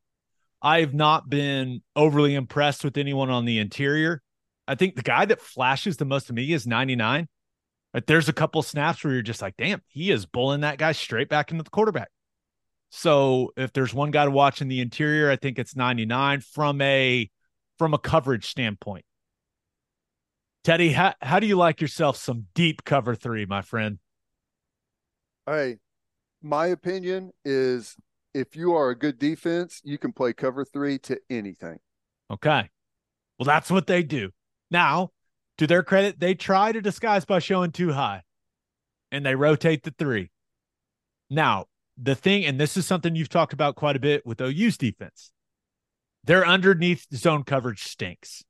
I've 0.61 0.95
not 0.95 1.29
been 1.29 1.83
overly 1.95 2.33
impressed 2.33 2.83
with 2.83 2.97
anyone 2.97 3.29
on 3.29 3.45
the 3.45 3.59
interior. 3.59 4.23
I 4.67 4.73
think 4.73 4.95
the 4.95 5.03
guy 5.03 5.25
that 5.25 5.39
flashes 5.39 5.97
the 5.97 6.05
most 6.05 6.25
to 6.27 6.33
me 6.33 6.51
is 6.51 6.65
99. 6.65 7.27
But 7.93 8.07
there's 8.07 8.27
a 8.27 8.33
couple 8.33 8.61
snaps 8.63 9.03
where 9.03 9.13
you're 9.13 9.21
just 9.21 9.41
like, 9.41 9.55
damn, 9.55 9.81
he 9.87 10.11
is 10.11 10.25
bullying 10.25 10.61
that 10.61 10.79
guy 10.79 10.91
straight 10.91 11.29
back 11.29 11.51
into 11.51 11.63
the 11.63 11.69
quarterback. 11.69 12.09
So 12.89 13.53
if 13.55 13.71
there's 13.71 13.93
one 13.93 14.11
guy 14.11 14.25
to 14.25 14.31
watch 14.31 14.61
in 14.61 14.67
the 14.67 14.81
interior, 14.81 15.29
I 15.29 15.35
think 15.35 15.59
it's 15.59 15.75
99 15.75 16.41
from 16.41 16.81
a 16.81 17.29
from 17.77 17.93
a 17.93 17.99
coverage 17.99 18.47
standpoint. 18.47 19.04
Teddy, 20.65 20.93
how, 20.93 21.13
how 21.21 21.39
do 21.39 21.45
you 21.45 21.57
like 21.57 21.79
yourself 21.79 22.17
some 22.17 22.47
deep 22.55 22.83
cover 22.83 23.13
three, 23.13 23.45
my 23.45 23.61
friend? 23.61 23.99
Hey, 25.45 25.77
my 26.41 26.65
opinion 26.65 27.29
is 27.45 27.95
if 28.33 28.55
you 28.55 28.73
are 28.73 28.89
a 28.89 28.97
good 28.97 29.19
defense, 29.19 29.79
you 29.83 29.99
can 29.99 30.11
play 30.11 30.33
cover 30.33 30.65
three 30.65 30.97
to 30.99 31.19
anything. 31.29 31.77
Okay. 32.31 32.67
Well, 33.37 33.45
that's 33.45 33.69
what 33.69 33.85
they 33.85 34.01
do. 34.01 34.31
Now, 34.71 35.11
to 35.59 35.67
their 35.67 35.83
credit, 35.83 36.19
they 36.19 36.33
try 36.33 36.71
to 36.71 36.81
disguise 36.81 37.25
by 37.25 37.37
showing 37.37 37.71
too 37.71 37.93
high 37.93 38.23
and 39.11 39.23
they 39.23 39.35
rotate 39.35 39.83
the 39.83 39.93
three. 39.99 40.31
Now, 41.29 41.65
the 41.95 42.15
thing, 42.15 42.43
and 42.43 42.59
this 42.59 42.75
is 42.75 42.87
something 42.87 43.15
you've 43.15 43.29
talked 43.29 43.53
about 43.53 43.75
quite 43.75 43.97
a 43.97 43.99
bit 43.99 44.25
with 44.25 44.41
OU's 44.41 44.79
defense, 44.79 45.31
their 46.23 46.43
underneath 46.43 47.05
zone 47.13 47.43
coverage 47.43 47.83
stinks. 47.83 48.43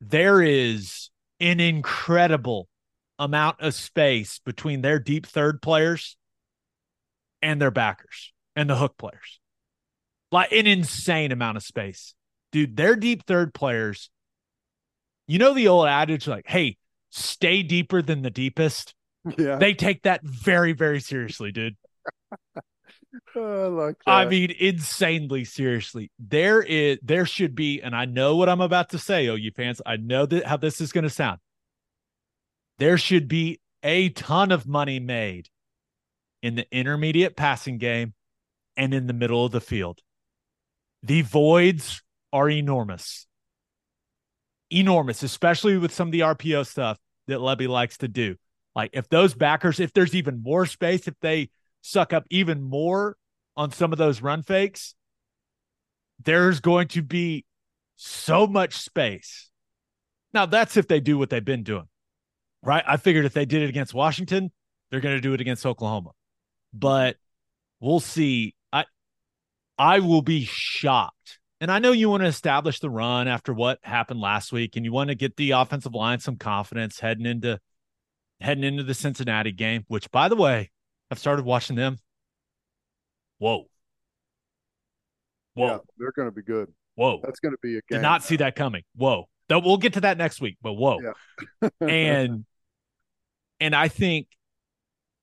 There 0.00 0.40
is 0.40 1.10
an 1.40 1.60
incredible 1.60 2.68
amount 3.18 3.60
of 3.60 3.74
space 3.74 4.40
between 4.44 4.82
their 4.82 4.98
deep 4.98 5.26
third 5.26 5.60
players 5.60 6.16
and 7.42 7.60
their 7.60 7.70
backers 7.70 8.32
and 8.56 8.68
the 8.68 8.76
hook 8.76 8.96
players. 8.98 9.40
Like 10.32 10.52
an 10.52 10.66
insane 10.66 11.32
amount 11.32 11.56
of 11.56 11.62
space. 11.62 12.14
Dude, 12.52 12.76
their 12.76 12.96
deep 12.96 13.26
third 13.26 13.52
players, 13.54 14.10
you 15.26 15.38
know 15.38 15.54
the 15.54 15.68
old 15.68 15.86
adage 15.86 16.26
like, 16.26 16.46
hey, 16.46 16.76
stay 17.10 17.62
deeper 17.62 18.02
than 18.02 18.22
the 18.22 18.30
deepest. 18.30 18.94
Yeah, 19.36 19.56
They 19.56 19.74
take 19.74 20.02
that 20.02 20.22
very, 20.22 20.72
very 20.72 21.00
seriously, 21.00 21.52
dude. 21.52 21.76
Oh, 23.34 23.64
I 23.64 23.66
like. 23.66 23.96
I 24.06 24.24
mean, 24.24 24.54
insanely 24.58 25.44
seriously. 25.44 26.10
There 26.18 26.62
is 26.62 26.98
there 27.02 27.26
should 27.26 27.54
be, 27.54 27.80
and 27.80 27.94
I 27.94 28.04
know 28.04 28.36
what 28.36 28.48
I'm 28.48 28.60
about 28.60 28.90
to 28.90 28.98
say, 28.98 29.26
OU 29.26 29.50
fans. 29.56 29.82
I 29.84 29.96
know 29.96 30.26
that 30.26 30.46
how 30.46 30.56
this 30.56 30.80
is 30.80 30.92
going 30.92 31.04
to 31.04 31.10
sound. 31.10 31.38
There 32.78 32.98
should 32.98 33.28
be 33.28 33.60
a 33.82 34.10
ton 34.10 34.52
of 34.52 34.66
money 34.66 35.00
made 35.00 35.48
in 36.42 36.54
the 36.54 36.66
intermediate 36.70 37.36
passing 37.36 37.78
game 37.78 38.14
and 38.76 38.94
in 38.94 39.06
the 39.06 39.12
middle 39.12 39.44
of 39.44 39.52
the 39.52 39.60
field. 39.60 39.98
The 41.02 41.22
voids 41.22 42.02
are 42.32 42.48
enormous. 42.48 43.26
Enormous, 44.70 45.22
especially 45.22 45.76
with 45.78 45.92
some 45.92 46.08
of 46.08 46.12
the 46.12 46.20
RPO 46.20 46.66
stuff 46.66 46.98
that 47.26 47.38
Lebby 47.38 47.68
likes 47.68 47.98
to 47.98 48.08
do. 48.08 48.36
Like 48.74 48.90
if 48.92 49.08
those 49.08 49.34
backers, 49.34 49.80
if 49.80 49.92
there's 49.92 50.14
even 50.14 50.42
more 50.42 50.64
space, 50.64 51.08
if 51.08 51.14
they 51.20 51.50
suck 51.82 52.12
up 52.12 52.24
even 52.30 52.62
more 52.62 53.16
on 53.56 53.70
some 53.70 53.92
of 53.92 53.98
those 53.98 54.22
run 54.22 54.42
fakes, 54.42 54.94
there's 56.24 56.60
going 56.60 56.88
to 56.88 57.02
be 57.02 57.44
so 57.96 58.46
much 58.46 58.74
space. 58.74 59.50
Now, 60.32 60.46
that's 60.46 60.76
if 60.76 60.88
they 60.88 61.00
do 61.00 61.18
what 61.18 61.30
they've 61.30 61.44
been 61.44 61.62
doing, 61.62 61.88
right? 62.62 62.84
I 62.86 62.96
figured 62.96 63.24
if 63.24 63.32
they 63.32 63.44
did 63.44 63.62
it 63.62 63.68
against 63.68 63.94
Washington, 63.94 64.50
they're 64.90 65.00
going 65.00 65.16
to 65.16 65.20
do 65.20 65.34
it 65.34 65.40
against 65.40 65.66
Oklahoma. 65.66 66.10
But 66.72 67.16
we'll 67.80 68.00
see. 68.00 68.54
I 68.72 68.84
I 69.78 70.00
will 70.00 70.22
be 70.22 70.44
shocked. 70.44 71.38
And 71.60 71.70
I 71.70 71.78
know 71.78 71.92
you 71.92 72.08
want 72.08 72.22
to 72.22 72.28
establish 72.28 72.80
the 72.80 72.88
run 72.88 73.28
after 73.28 73.52
what 73.52 73.78
happened 73.82 74.20
last 74.20 74.50
week 74.50 74.76
and 74.76 74.84
you 74.84 74.92
want 74.92 75.08
to 75.08 75.14
get 75.14 75.36
the 75.36 75.50
offensive 75.50 75.94
line 75.94 76.20
some 76.20 76.36
confidence 76.36 77.00
heading 77.00 77.26
into 77.26 77.60
heading 78.40 78.64
into 78.64 78.82
the 78.82 78.94
Cincinnati 78.94 79.52
game, 79.52 79.84
which 79.88 80.10
by 80.10 80.28
the 80.28 80.36
way, 80.36 80.70
I've 81.10 81.18
started 81.18 81.44
watching 81.44 81.76
them. 81.76 81.98
Whoa. 83.38 83.66
Whoa. 85.54 85.66
Yeah, 85.66 85.78
they're 85.98 86.12
going 86.12 86.28
to 86.28 86.34
be 86.34 86.42
good. 86.42 86.68
Whoa. 86.94 87.20
That's 87.22 87.40
going 87.40 87.52
to 87.52 87.58
be 87.62 87.78
a 87.78 87.80
game. 87.88 87.98
Did 87.98 88.02
not 88.02 88.22
see 88.22 88.36
that 88.36 88.54
coming. 88.54 88.82
Whoa. 88.94 89.28
Though 89.48 89.58
we'll 89.58 89.78
get 89.78 89.94
to 89.94 90.02
that 90.02 90.16
next 90.16 90.40
week, 90.40 90.58
but 90.62 90.74
whoa. 90.74 90.98
Yeah. 91.02 91.68
and 91.80 92.44
and 93.58 93.74
I 93.74 93.88
think 93.88 94.28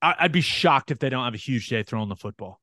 I, 0.01 0.15
I'd 0.19 0.31
be 0.31 0.41
shocked 0.41 0.91
if 0.91 0.99
they 0.99 1.09
don't 1.09 1.23
have 1.23 1.33
a 1.33 1.37
huge 1.37 1.69
day 1.69 1.83
throwing 1.83 2.09
the 2.09 2.15
football 2.15 2.59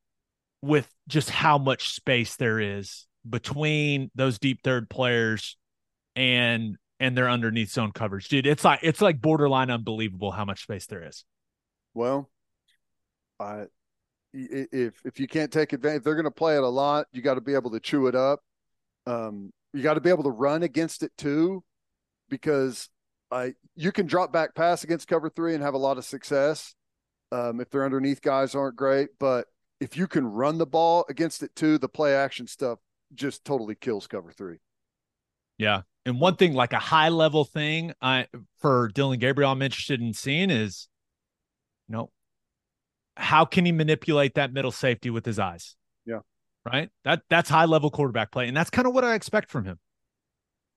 with 0.60 0.88
just 1.08 1.30
how 1.30 1.58
much 1.58 1.94
space 1.94 2.36
there 2.36 2.60
is 2.60 3.06
between 3.28 4.10
those 4.14 4.38
deep 4.38 4.62
third 4.62 4.90
players 4.90 5.56
and 6.14 6.76
and 7.00 7.16
their 7.16 7.28
underneath 7.28 7.70
zone 7.70 7.92
coverage. 7.92 8.28
Dude, 8.28 8.46
it's 8.46 8.64
like 8.64 8.80
it's 8.82 9.00
like 9.00 9.20
borderline 9.20 9.70
unbelievable 9.70 10.30
how 10.30 10.44
much 10.44 10.62
space 10.62 10.86
there 10.86 11.06
is. 11.06 11.24
Well, 11.94 12.30
I 13.40 13.66
if 14.32 15.00
if 15.04 15.20
you 15.20 15.28
can't 15.28 15.52
take 15.52 15.72
advantage, 15.72 16.02
they're 16.02 16.14
going 16.14 16.24
to 16.24 16.30
play 16.30 16.56
it 16.56 16.62
a 16.62 16.68
lot, 16.68 17.06
you 17.12 17.22
got 17.22 17.34
to 17.34 17.40
be 17.40 17.54
able 17.54 17.70
to 17.70 17.80
chew 17.80 18.06
it 18.06 18.14
up. 18.14 18.40
Um, 19.06 19.52
you 19.72 19.82
got 19.82 19.94
to 19.94 20.00
be 20.00 20.10
able 20.10 20.24
to 20.24 20.30
run 20.30 20.62
against 20.62 21.02
it 21.02 21.12
too, 21.16 21.62
because 22.28 22.88
I 23.30 23.54
you 23.76 23.92
can 23.92 24.06
drop 24.06 24.32
back 24.32 24.54
pass 24.54 24.84
against 24.84 25.08
cover 25.08 25.28
three 25.28 25.54
and 25.54 25.62
have 25.62 25.74
a 25.74 25.78
lot 25.78 25.98
of 25.98 26.04
success. 26.04 26.74
Um, 27.32 27.60
if 27.60 27.70
their 27.70 27.84
underneath 27.84 28.22
guys 28.22 28.54
aren't 28.54 28.76
great, 28.76 29.08
but 29.18 29.46
if 29.80 29.96
you 29.96 30.06
can 30.06 30.26
run 30.26 30.58
the 30.58 30.66
ball 30.66 31.04
against 31.08 31.42
it 31.42 31.54
too, 31.56 31.78
the 31.78 31.88
play 31.88 32.14
action 32.14 32.46
stuff 32.46 32.78
just 33.12 33.44
totally 33.44 33.74
kills 33.74 34.06
cover 34.06 34.30
three. 34.30 34.58
Yeah. 35.58 35.82
And 36.06 36.20
one 36.20 36.36
thing, 36.36 36.52
like 36.52 36.72
a 36.72 36.78
high 36.78 37.08
level 37.08 37.44
thing, 37.44 37.92
I 38.00 38.26
for 38.60 38.88
Dillon 38.88 39.18
Gabriel, 39.18 39.50
I'm 39.50 39.62
interested 39.62 40.00
in 40.00 40.12
seeing 40.12 40.50
is, 40.50 40.88
you 41.88 41.96
know, 41.96 42.10
how 43.16 43.44
can 43.44 43.64
he 43.64 43.72
manipulate 43.72 44.34
that 44.34 44.52
middle 44.52 44.72
safety 44.72 45.10
with 45.10 45.24
his 45.24 45.38
eyes? 45.38 45.76
Yeah. 46.04 46.20
Right. 46.64 46.90
That 47.04 47.22
that's 47.28 47.48
high 47.48 47.66
level 47.66 47.90
quarterback 47.90 48.30
play, 48.30 48.48
and 48.48 48.56
that's 48.56 48.70
kind 48.70 48.86
of 48.86 48.94
what 48.94 49.04
I 49.04 49.14
expect 49.14 49.50
from 49.50 49.64
him. 49.64 49.78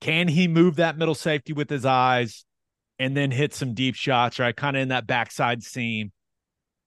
Can 0.02 0.28
he 0.28 0.48
move 0.48 0.76
that 0.76 0.98
middle 0.98 1.16
safety 1.16 1.54
with 1.54 1.70
his 1.70 1.86
eyes, 1.86 2.46
and 3.00 3.16
then 3.16 3.32
hit 3.32 3.54
some 3.54 3.74
deep 3.74 3.96
shots? 3.96 4.40
Right, 4.40 4.56
kind 4.56 4.76
of 4.76 4.84
in 4.84 4.90
that 4.90 5.08
backside 5.08 5.64
seam. 5.64 6.12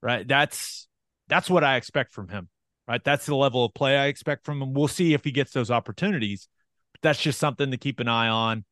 Right. 0.02 0.26
That's 0.26 0.88
that's 1.28 1.50
what 1.50 1.64
I 1.64 1.76
expect 1.76 2.12
from 2.12 2.28
him. 2.28 2.48
Right. 2.88 3.02
That's 3.02 3.26
the 3.26 3.36
level 3.36 3.64
of 3.64 3.74
play 3.74 3.96
I 3.96 4.06
expect 4.06 4.44
from 4.44 4.60
him. 4.60 4.74
We'll 4.74 4.88
see 4.88 5.14
if 5.14 5.24
he 5.24 5.30
gets 5.30 5.52
those 5.52 5.70
opportunities. 5.70 6.48
But 6.92 7.02
that's 7.02 7.22
just 7.22 7.38
something 7.38 7.70
to 7.70 7.76
keep 7.76 8.00
an 8.00 8.08
eye 8.08 8.28
on. 8.28 8.64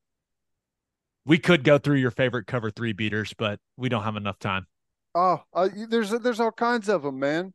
We 1.25 1.39
could 1.39 1.63
go 1.63 1.79
through 1.79 1.99
your 1.99 2.11
favorite 2.11 2.47
cover 2.47 2.71
three 2.71 2.93
beaters, 2.93 3.35
but 3.37 3.61
we 3.77 3.89
don't 3.89 4.03
have 4.03 4.17
enough 4.17 4.39
time. 4.39 4.67
Oh, 5.15 5.43
uh, 5.53 5.69
there's 5.89 6.11
there's 6.11 6.41
all 6.41 6.53
kinds 6.53 6.89
of 6.89 7.03
them, 7.03 7.19
man. 7.19 7.55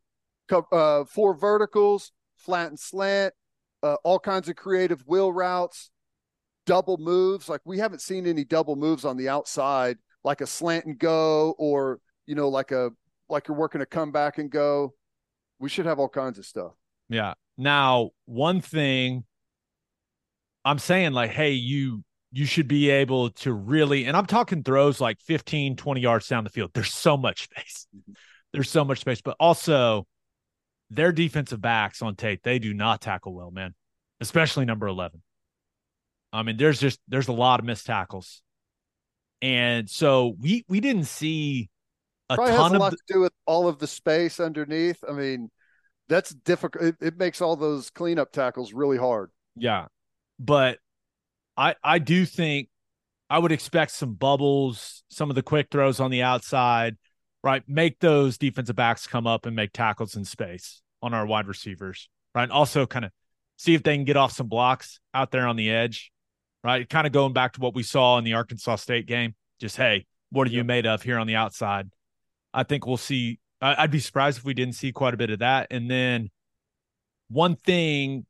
Uh, 0.72 1.06
four 1.06 1.34
verticals, 1.34 2.12
flat 2.36 2.68
and 2.68 2.80
slant, 2.80 3.34
uh, 3.82 3.96
all 4.04 4.20
kinds 4.20 4.50
of 4.50 4.56
creative 4.56 5.02
wheel 5.08 5.32
routes, 5.32 5.90
double 6.66 6.98
moves. 6.98 7.50
Like 7.50 7.62
we 7.66 7.80
haven't 7.80 8.02
seen 8.02 8.28
any 8.28 8.44
double 8.44 8.76
moves 8.76 9.06
on 9.06 9.18
the 9.18 9.30
outside, 9.30 9.98
like 10.24 10.42
a 10.42 10.48
slant 10.48 10.86
and 10.86 10.98
go, 10.98 11.56
or 11.58 12.00
you 12.26 12.36
know, 12.36 12.50
like 12.50 12.72
a 12.72 12.92
like 13.30 13.48
you're 13.48 13.58
working 13.58 13.82
a 13.82 13.86
comeback 13.86 14.38
and 14.38 14.50
go. 14.50 14.94
We 15.60 15.70
should 15.70 15.86
have 15.86 16.00
all 16.00 16.10
kinds 16.10 16.38
of 16.38 16.46
stuff. 16.46 16.74
Yeah. 17.10 17.34
Now, 17.58 18.12
one 18.26 18.62
thing 18.62 19.24
I'm 20.66 20.80
saying, 20.80 21.14
like, 21.14 21.32
hey, 21.32 21.52
you 21.52 22.04
you 22.36 22.48
should 22.48 22.68
be 22.68 22.90
able 22.90 23.30
to 23.30 23.54
really, 23.54 24.06
and 24.06 24.18
I'm 24.18 24.26
talking 24.26 24.64
throws 24.64 25.00
like 25.00 25.22
15, 25.22 25.76
20 25.76 26.02
yards 26.02 26.28
down 26.28 26.44
the 26.44 26.50
field. 26.50 26.72
There's 26.74 26.92
so 26.92 27.16
much 27.16 27.44
space. 27.44 27.88
Mm-hmm. 27.96 28.14
There's 28.52 28.72
so 28.72 28.84
much 28.84 29.00
space, 29.00 29.22
but 29.22 29.36
also 29.40 30.08
their 30.90 31.12
defensive 31.12 31.62
backs 31.62 32.02
on 32.02 32.16
tape, 32.16 32.42
they 32.44 32.58
do 32.58 32.74
not 32.74 33.02
tackle 33.02 33.36
well, 33.36 33.52
man, 33.52 33.76
especially 34.20 34.66
number 34.66 34.88
11. 34.88 35.22
I 36.34 36.42
mean, 36.42 36.58
there's 36.58 36.80
just, 36.80 37.00
there's 37.08 37.28
a 37.28 37.34
lot 37.34 37.60
of 37.60 37.68
missed 37.68 37.86
tackles. 37.86 38.42
And 39.44 39.88
so 39.88 40.36
we, 40.40 40.66
we 40.68 40.80
didn't 40.80 41.06
see 41.06 41.70
a 42.30 42.36
Probably 42.36 42.54
ton 42.56 42.72
has 42.72 42.78
a 42.78 42.80
lot 42.80 42.92
to 42.94 43.14
do 43.14 43.20
with 43.20 43.34
all 43.46 43.68
of 43.68 43.78
the 43.78 43.88
space 43.88 44.40
underneath. 44.40 45.04
I 45.08 45.12
mean, 45.12 45.52
that's 46.10 46.34
difficult. 46.34 46.84
It, 46.84 46.96
it 47.00 47.18
makes 47.18 47.42
all 47.42 47.56
those 47.56 47.92
cleanup 47.92 48.32
tackles 48.32 48.74
really 48.74 48.98
hard. 48.98 49.30
Yeah. 49.56 49.86
But 50.40 50.80
I 51.58 51.76
I 51.84 52.00
do 52.00 52.26
think 52.26 52.70
I 53.30 53.40
would 53.40 53.52
expect 53.52 53.92
some 53.92 54.14
bubbles, 54.14 55.04
some 55.10 55.30
of 55.30 55.36
the 55.36 55.44
quick 55.44 55.68
throws 55.72 56.00
on 56.00 56.12
the 56.12 56.22
outside, 56.22 56.98
right? 57.44 57.64
Make 57.68 58.00
those 58.00 58.38
defensive 58.38 58.76
backs 58.76 59.08
come 59.08 59.28
up 59.28 59.46
and 59.46 59.56
make 59.56 59.74
tackles 59.74 60.16
in 60.16 60.26
space 60.26 60.82
on 61.02 61.14
our 61.14 61.26
wide 61.26 61.48
receivers, 61.48 62.10
right? 62.36 62.50
Also 62.50 62.86
kind 62.86 63.06
of 63.06 63.12
see 63.58 63.74
if 63.74 63.84
they 63.84 63.96
can 63.96 64.06
get 64.06 64.18
off 64.18 64.32
some 64.32 64.48
blocks 64.48 65.00
out 65.14 65.32
there 65.32 65.48
on 65.48 65.56
the 65.56 65.72
edge, 65.72 66.12
right? 66.64 66.88
Kind 66.90 67.08
of 67.08 67.14
going 67.14 67.34
back 67.34 67.54
to 67.54 67.62
what 67.62 67.76
we 67.76 67.84
saw 67.84 68.18
in 68.18 68.24
the 68.24 68.34
Arkansas 68.34 68.78
State 68.78 69.06
game. 69.06 69.36
Just 69.60 69.78
hey, 69.78 70.06
what 70.32 70.48
are 70.48 70.52
you 70.52 70.64
made 70.64 70.86
of 70.86 71.04
here 71.04 71.18
on 71.18 71.28
the 71.28 71.36
outside? 71.36 71.90
I 72.54 72.64
think 72.64 72.86
we'll 72.86 72.98
see. 72.98 73.40
I'd 73.62 73.92
be 73.92 74.00
surprised 74.00 74.40
if 74.40 74.44
we 74.44 74.54
didn't 74.54 74.76
see 74.76 74.92
quite 74.92 75.14
a 75.14 75.18
bit 75.18 75.30
of 75.30 75.40
that. 75.40 75.68
And 75.72 75.90
then 75.90 76.30
one 77.30 77.56
thing 77.56 78.26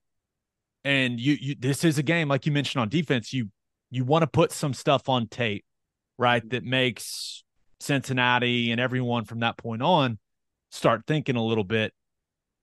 and 0.83 1.19
you, 1.19 1.37
you 1.39 1.55
this 1.57 1.83
is 1.83 1.97
a 1.97 2.03
game 2.03 2.27
like 2.27 2.45
you 2.45 2.51
mentioned 2.51 2.81
on 2.81 2.89
defense 2.89 3.33
you 3.33 3.49
you 3.89 4.03
want 4.03 4.23
to 4.23 4.27
put 4.27 4.51
some 4.51 4.73
stuff 4.73 5.07
on 5.09 5.27
tape 5.27 5.63
right? 6.17 6.47
That 6.49 6.63
makes 6.63 7.43
cincinnati 7.79 8.71
and 8.71 8.79
everyone 8.79 9.25
from 9.25 9.39
that 9.39 9.57
point 9.57 9.81
on 9.81 10.17
start 10.71 11.03
thinking 11.05 11.35
a 11.35 11.43
little 11.43 11.63
bit. 11.63 11.93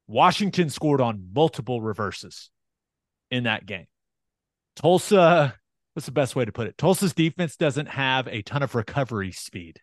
Washington 0.08 0.70
scored 0.70 1.00
on 1.00 1.28
multiple 1.32 1.80
reverses 1.80 2.50
in 3.30 3.44
that 3.44 3.66
game. 3.66 3.86
Tulsa 4.76 5.54
what's 5.94 6.06
the 6.06 6.12
best 6.12 6.36
way 6.36 6.44
to 6.44 6.52
put 6.52 6.66
it? 6.68 6.78
Tulsa's 6.78 7.12
defense 7.12 7.56
doesn't 7.56 7.86
have 7.86 8.26
a 8.28 8.42
ton 8.42 8.62
of 8.62 8.74
recovery 8.74 9.32
speed. 9.32 9.80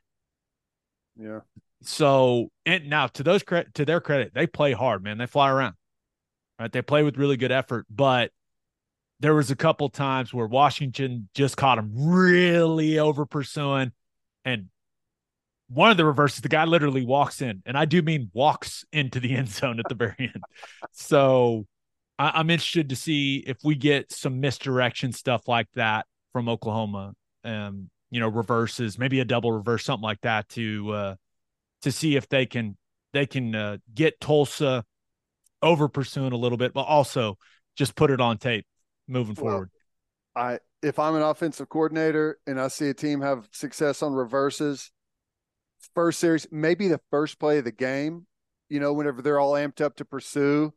Yeah. 1.20 1.40
so 1.82 2.50
and 2.66 2.90
now 2.90 3.08
to 3.08 3.24
those 3.24 3.42
credit 3.42 3.74
to 3.74 3.86
their 3.86 4.00
credit 4.00 4.34
they 4.34 4.48
play 4.48 4.74
hard 4.74 5.04
man. 5.04 5.18
They 5.18 5.26
fly 5.26 5.50
around 5.50 5.76
right? 6.60 6.72
They 6.72 6.82
play 6.82 7.04
with 7.04 7.18
really 7.18 7.38
good 7.38 7.52
effort, 7.52 7.86
but 7.90 8.32
there 9.20 9.34
was 9.34 9.50
a 9.50 9.56
couple 9.56 9.90
times 9.90 10.34
where 10.34 10.48
Washington 10.48 11.30
just 11.34 11.58
caught 11.58 11.78
them 11.78 11.92
really 11.96 13.00
over 13.00 13.26
pursuing, 13.26 13.92
and 14.46 14.70
one 15.70 15.92
of 15.92 15.98
the 15.98 16.06
reverses, 16.06 16.42
the 16.42 16.50
guy 16.50 16.66
literally 16.66 17.06
walks 17.06 17.42
in, 17.42 17.62
and 17.66 17.78
I 17.78 17.86
do 17.86 18.02
mean 18.02 18.30
walks 18.34 18.86
into 18.92 19.20
the 19.20 19.36
end 19.36 19.50
zone 19.50 19.80
at 19.80 19.90
the 19.90 19.96
very 19.96 20.16
end. 20.20 20.44
So 20.94 21.66
I, 22.18 22.32
I'm 22.36 22.50
interested 22.50 22.90
to 22.90 22.96
see 22.96 23.44
if 23.46 23.58
we 23.64 23.76
get 23.76 24.12
some 24.12 24.40
misdirection 24.40 25.12
stuff 25.12 25.48
like 25.48 25.68
that 25.76 26.06
from 26.34 26.50
Oklahoma. 26.50 27.14
Um, 27.44 27.90
you 28.10 28.20
know, 28.20 28.30
reverses, 28.30 28.98
maybe 28.98 29.20
a 29.20 29.26
double 29.26 29.52
reverse, 29.52 29.84
something 29.84 30.04
like 30.04 30.22
that, 30.22 30.48
to 30.50 30.92
uh, 30.92 31.16
to 31.82 31.92
see 31.92 32.16
if 32.16 32.30
they 32.30 32.46
can 32.46 32.78
they 33.14 33.26
can 33.26 33.54
uh, 33.54 33.78
get 33.94 34.20
Tulsa 34.20 34.86
over 35.62 35.88
pursuing 35.90 36.34
a 36.34 36.38
little 36.38 36.58
bit, 36.58 36.74
but 36.74 36.84
also 36.84 37.38
just 37.76 37.96
put 37.96 38.12
it 38.12 38.22
on 38.22 38.38
tape 38.38 38.66
moving 39.08 39.36
Well, 39.36 39.42
forward. 39.42 39.70
I 40.36 40.60
if 40.84 41.00
I'm 41.00 41.16
an 41.16 41.24
offensive 41.24 41.70
coordinator 41.70 42.40
and 42.48 42.60
I 42.60 42.70
see 42.70 42.90
a 42.90 42.94
team 42.94 43.22
have 43.22 43.50
success 43.54 44.04
on 44.04 44.14
reverses, 44.14 44.92
first 45.96 46.20
series, 46.20 46.48
maybe 46.52 46.88
the 46.88 47.02
first 47.12 47.40
play 47.40 47.58
of 47.60 47.66
the 47.66 47.72
game, 47.72 48.28
you 48.70 48.80
know, 48.80 48.94
whenever 48.94 49.22
they're 49.22 49.40
all 49.40 49.54
amped 49.54 49.82
up 49.82 49.96
to 49.98 50.06
pursue, 50.06 50.74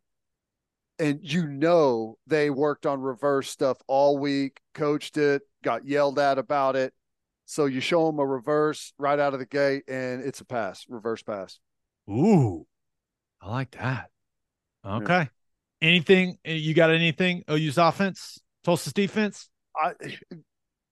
and 0.99 1.21
you 1.23 1.47
know 1.47 2.19
they 2.27 2.51
worked 2.51 2.87
on 2.87 3.01
reverse 3.01 3.49
stuff 3.49 3.79
all 3.87 4.19
week, 4.19 4.61
coached 4.75 5.17
it, 5.17 5.43
got 5.65 5.87
yelled 5.87 6.19
at 6.19 6.39
about 6.39 6.77
it. 6.77 6.93
So 7.47 7.65
you 7.65 7.81
show 7.81 8.07
them 8.07 8.19
a 8.19 8.27
reverse 8.27 8.93
right 8.99 9.19
out 9.19 9.33
of 9.35 9.41
the 9.41 9.47
gate, 9.47 9.85
and 9.89 10.23
it's 10.23 10.41
a 10.41 10.45
pass, 10.45 10.85
reverse 10.89 11.23
pass. 11.23 11.59
Ooh, 12.11 12.67
I 13.41 13.51
like 13.51 13.73
that. 13.73 14.11
Okay. 14.85 15.29
Anything 15.83 16.39
you 16.45 16.75
got? 16.75 16.91
Anything 16.91 17.43
OU's 17.51 17.79
offense, 17.79 18.39
Tulsa's 18.65 18.93
defense? 18.93 19.49
I, 19.75 19.93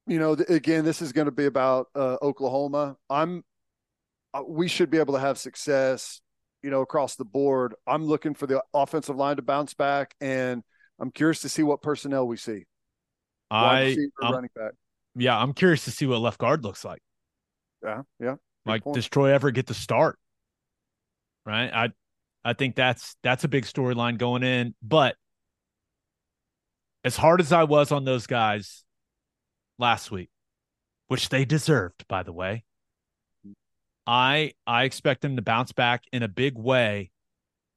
you 0.07 0.19
know, 0.19 0.33
again, 0.33 0.85
this 0.85 1.03
is 1.03 1.13
going 1.13 1.27
to 1.27 1.33
be 1.33 1.47
about 1.47 1.89
uh, 1.95 2.17
Oklahoma. 2.23 2.97
I'm, 3.11 3.45
uh, 4.33 4.43
we 4.47 4.69
should 4.69 4.91
be 4.91 4.99
able 4.99 5.15
to 5.15 5.21
have 5.21 5.37
success, 5.39 6.21
you 6.63 6.71
know, 6.71 6.81
across 6.81 7.17
the 7.17 7.25
board. 7.25 7.75
I'm 7.87 8.05
looking 8.05 8.35
for 8.35 8.47
the 8.47 8.63
offensive 8.73 9.17
line 9.17 9.37
to 9.37 9.43
bounce 9.43 9.75
back, 9.75 10.15
and 10.21 10.63
I'm 10.99 11.11
curious 11.11 11.41
to 11.43 11.49
see 11.49 11.63
what 11.63 11.83
personnel 11.83 12.27
we 12.27 12.37
see. 12.37 12.65
I 13.51 13.97
I'm- 14.23 14.33
running 14.33 14.51
back. 14.55 14.73
yeah, 15.17 15.39
I'm 15.39 15.53
curious 15.53 15.85
to 15.85 15.91
see 15.91 16.07
what 16.07 16.21
left 16.21 16.39
guard 16.39 16.65
looks 16.65 16.85
like. 16.85 17.03
Yeah, 17.83 18.03
yeah. 18.21 18.37
Like, 18.65 18.85
point. 18.85 18.97
does 18.97 19.09
Troy 19.09 19.33
ever 19.33 19.51
get 19.51 19.67
the 19.67 19.75
start? 19.75 20.19
Right. 21.47 21.71
I 21.73 21.89
I 22.49 22.55
think 22.55 22.77
that's 22.77 23.15
that's 23.23 23.45
a 23.45 23.49
big 23.49 23.67
storyline 23.67 24.17
going 24.17 24.43
in. 24.43 24.75
But 24.83 25.17
as 27.05 27.15
hard 27.15 27.43
as 27.43 27.53
I 27.53 27.65
was 27.65 27.93
on 27.93 28.07
those 28.07 28.27
guys 28.27 28.85
last 29.79 30.11
week, 30.11 30.31
which 31.09 31.29
they 31.29 31.45
deserved, 31.45 32.09
by 32.09 32.23
the 32.23 32.33
way, 32.33 32.65
I 34.07 34.55
I 34.67 34.85
expect 34.85 35.21
them 35.21 35.37
to 35.37 35.43
bounce 35.43 35.73
back 35.73 36.05
in 36.11 36.23
a 36.23 36.29
big 36.29 36.57
way. 36.57 37.11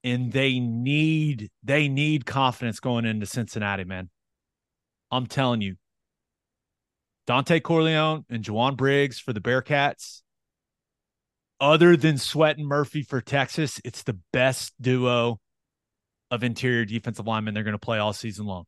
And 0.06 0.32
they 0.32 0.58
need 0.58 1.52
they 1.62 1.90
need 1.90 2.26
confidence 2.26 2.80
going 2.80 3.04
into 3.04 3.26
Cincinnati, 3.26 3.84
man. 3.84 4.10
I'm 5.12 5.28
telling 5.28 5.60
you. 5.60 5.76
Dontay 7.28 7.62
Corleone 7.62 8.24
and 8.30 8.42
Jowon 8.42 8.78
Briggs 8.78 9.20
for 9.20 9.34
the 9.34 9.42
Bearcats 9.42 10.22
other 11.62 11.96
than 11.96 12.18
Sweat 12.18 12.58
and 12.58 12.68
Murphy 12.68 13.04
for 13.04 13.22
Texas, 13.22 13.80
it's 13.86 14.04
the 14.04 14.18
best 14.34 14.74
duo 14.82 15.40
of 16.32 16.44
interior 16.44 16.84
defensive 16.84 17.28
linemen 17.28 17.54
they're 17.54 17.64
going 17.64 17.74
to 17.74 17.80
play 17.80 18.00
all 18.00 18.12
season 18.12 18.46
long. 18.46 18.66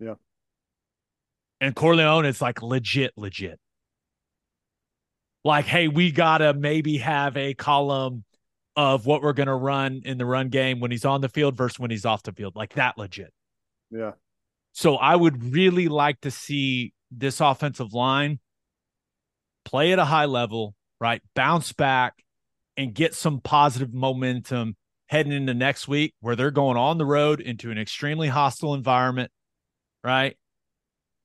Yeah. 0.00 0.14
And 1.60 1.74
Corleone 1.74 2.24
is 2.24 2.40
like 2.40 2.62
legit, 2.62 3.12
legit. 3.16 3.60
Like, 5.44 5.66
hey, 5.66 5.88
we 5.88 6.10
got 6.10 6.38
to 6.38 6.54
maybe 6.54 6.98
have 6.98 7.36
a 7.36 7.54
column 7.54 8.24
of 8.76 9.06
what 9.06 9.22
we're 9.22 9.32
going 9.32 9.48
to 9.48 9.54
run 9.54 10.02
in 10.04 10.18
the 10.18 10.24
run 10.24 10.48
game 10.48 10.78
when 10.80 10.90
he's 10.90 11.04
on 11.04 11.20
the 11.20 11.28
field 11.28 11.56
versus 11.56 11.78
when 11.78 11.90
he's 11.90 12.04
off 12.06 12.22
the 12.22 12.32
field. 12.32 12.54
Like 12.54 12.74
that 12.74 12.96
legit. 12.96 13.32
Yeah. 13.90 14.12
So 14.72 14.96
I 14.96 15.16
would 15.16 15.52
really 15.52 15.88
like 15.88 16.20
to 16.20 16.30
see 16.30 16.92
this 17.10 17.40
offensive 17.40 17.92
line 17.92 18.38
play 19.64 19.92
at 19.92 19.98
a 19.98 20.04
high 20.04 20.26
level, 20.26 20.74
right? 21.00 21.22
Bounce 21.34 21.72
back 21.72 22.14
and 22.76 22.94
get 22.94 23.14
some 23.14 23.40
positive 23.40 23.92
momentum 23.92 24.76
heading 25.08 25.32
into 25.32 25.54
next 25.54 25.88
week 25.88 26.14
where 26.20 26.36
they're 26.36 26.50
going 26.50 26.76
on 26.76 26.98
the 26.98 27.06
road 27.06 27.40
into 27.40 27.70
an 27.70 27.78
extremely 27.78 28.28
hostile 28.28 28.74
environment, 28.74 29.30
right? 30.04 30.36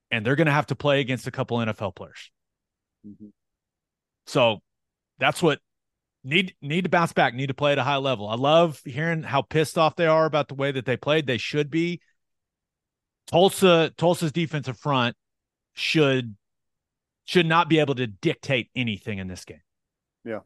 And 0.09 0.25
they're 0.25 0.35
going 0.35 0.47
to 0.47 0.53
have 0.53 0.67
to 0.67 0.75
play 0.75 0.99
against 0.99 1.27
a 1.27 1.31
couple 1.31 1.57
NFL 1.57 1.95
players. 1.95 2.31
Mhm. 3.05 3.31
So 4.25 4.61
that's 5.19 5.43
what 5.43 5.59
need 6.23 6.55
need 6.61 6.83
to 6.83 6.89
bounce 6.89 7.13
back, 7.13 7.33
need 7.33 7.47
to 7.47 7.53
play 7.53 7.73
at 7.73 7.77
a 7.77 7.83
high 7.83 7.97
level. 7.97 8.29
I 8.29 8.35
love 8.35 8.79
hearing 8.85 9.23
how 9.23 9.41
pissed 9.41 9.77
off 9.77 9.95
they 9.95 10.07
are 10.07 10.25
about 10.25 10.47
the 10.47 10.55
way 10.55 10.71
that 10.71 10.85
they 10.85 10.97
played. 10.97 11.27
They 11.27 11.37
should 11.37 11.69
be. 11.69 12.01
Tulsa 13.27 13.93
Tulsa's 13.97 14.31
defensive 14.31 14.77
front 14.77 15.15
should 15.73 16.35
should 17.25 17.45
not 17.45 17.69
be 17.69 17.79
able 17.79 17.95
to 17.95 18.07
dictate 18.07 18.69
anything 18.75 19.19
in 19.19 19.27
this 19.27 19.45
game. 19.45 19.61
Yeah. 20.25 20.39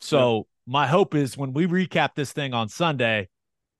So 0.00 0.46
my 0.66 0.86
hope 0.86 1.14
is 1.14 1.36
when 1.36 1.52
we 1.52 1.66
recap 1.66 2.14
this 2.14 2.32
thing 2.32 2.52
on 2.52 2.68
Sunday, 2.68 3.28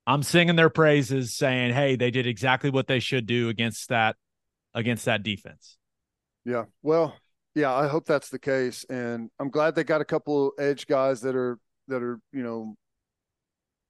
I'm 0.07 0.23
singing 0.23 0.57
their 0.57 0.71
praises, 0.71 1.35
saying, 1.35 1.75
"Hey, 1.75 1.97
they 1.97 2.11
did 2.11 2.27
exactly 2.27 2.71
what 2.71 2.87
they 2.87 3.01
should 3.01 3.27
do 3.27 3.49
against 3.49 3.89
that 3.89 4.17
against 4.75 5.05
that 5.05 5.23
defense." 5.23 5.79
Yeah. 6.45 6.65
Well, 6.83 7.17
yeah, 7.55 7.75
I 7.75 7.89
hope 7.89 8.07
that's 8.07 8.29
the 8.29 8.39
case. 8.39 8.85
And 8.89 9.31
I'm 9.41 9.51
glad 9.51 9.75
they 9.75 9.85
got 9.85 10.01
a 10.01 10.05
couple 10.05 10.53
edge 10.59 10.87
guys 10.87 11.23
that 11.23 11.35
are 11.35 11.59
that 11.89 12.03
are, 12.03 12.21
you 12.33 12.43
know, 12.43 12.77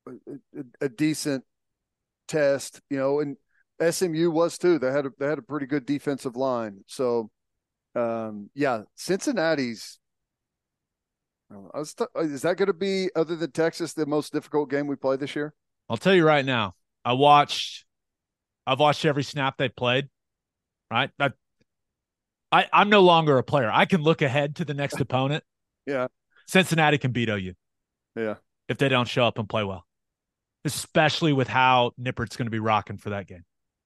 a, 0.06 0.10
a, 0.60 0.86
a 0.86 0.88
decent 0.88 1.44
test, 2.28 2.80
you 2.90 2.98
know, 2.98 3.20
and 3.20 3.36
SMU 3.92 4.30
was 4.30 4.58
too. 4.58 4.78
They 4.78 4.90
had 4.90 5.06
a 5.06 5.10
they 5.18 5.26
had 5.26 5.38
a 5.38 5.42
pretty 5.42 5.66
good 5.66 5.84
defensive 5.84 6.36
line. 6.36 6.84
So 6.86 7.30
um 7.96 8.50
yeah, 8.54 8.82
Cincinnati's 8.94 9.98
t- 11.50 12.04
is 12.16 12.42
that 12.42 12.56
going 12.56 12.66
to 12.66 12.72
be 12.72 13.08
other 13.14 13.36
than 13.36 13.50
Texas 13.52 13.92
the 13.92 14.06
most 14.06 14.32
difficult 14.32 14.70
game 14.70 14.86
we 14.86 14.96
play 14.96 15.16
this 15.16 15.34
year? 15.36 15.54
I'll 15.88 15.96
tell 15.96 16.14
you 16.14 16.26
right 16.26 16.44
now. 16.44 16.74
I 17.04 17.12
watched 17.12 17.84
I've 18.66 18.80
watched 18.80 19.04
every 19.04 19.22
snap 19.22 19.56
they 19.58 19.68
played. 19.68 20.08
Right? 20.90 21.10
I, 21.18 21.30
I 22.52 22.66
I'm 22.72 22.88
no 22.88 23.00
longer 23.00 23.38
a 23.38 23.42
player. 23.42 23.70
I 23.72 23.86
can 23.86 24.02
look 24.02 24.22
ahead 24.22 24.56
to 24.56 24.64
the 24.64 24.74
next 24.74 25.00
opponent. 25.00 25.44
Yeah. 25.86 26.08
Cincinnati 26.46 26.98
can 26.98 27.12
beat 27.12 27.28
OU 27.28 27.54
Yeah. 28.16 28.34
if 28.68 28.78
they 28.78 28.88
don't 28.88 29.08
show 29.08 29.24
up 29.24 29.38
and 29.38 29.48
play 29.48 29.64
well. 29.64 29.84
Especially 30.64 31.32
with 31.32 31.48
how 31.48 31.92
Nippert's 32.00 32.36
going 32.36 32.46
to 32.46 32.50
be 32.50 32.58
rocking 32.58 32.98
for 32.98 33.10
that 33.10 33.26
game. 33.28 33.44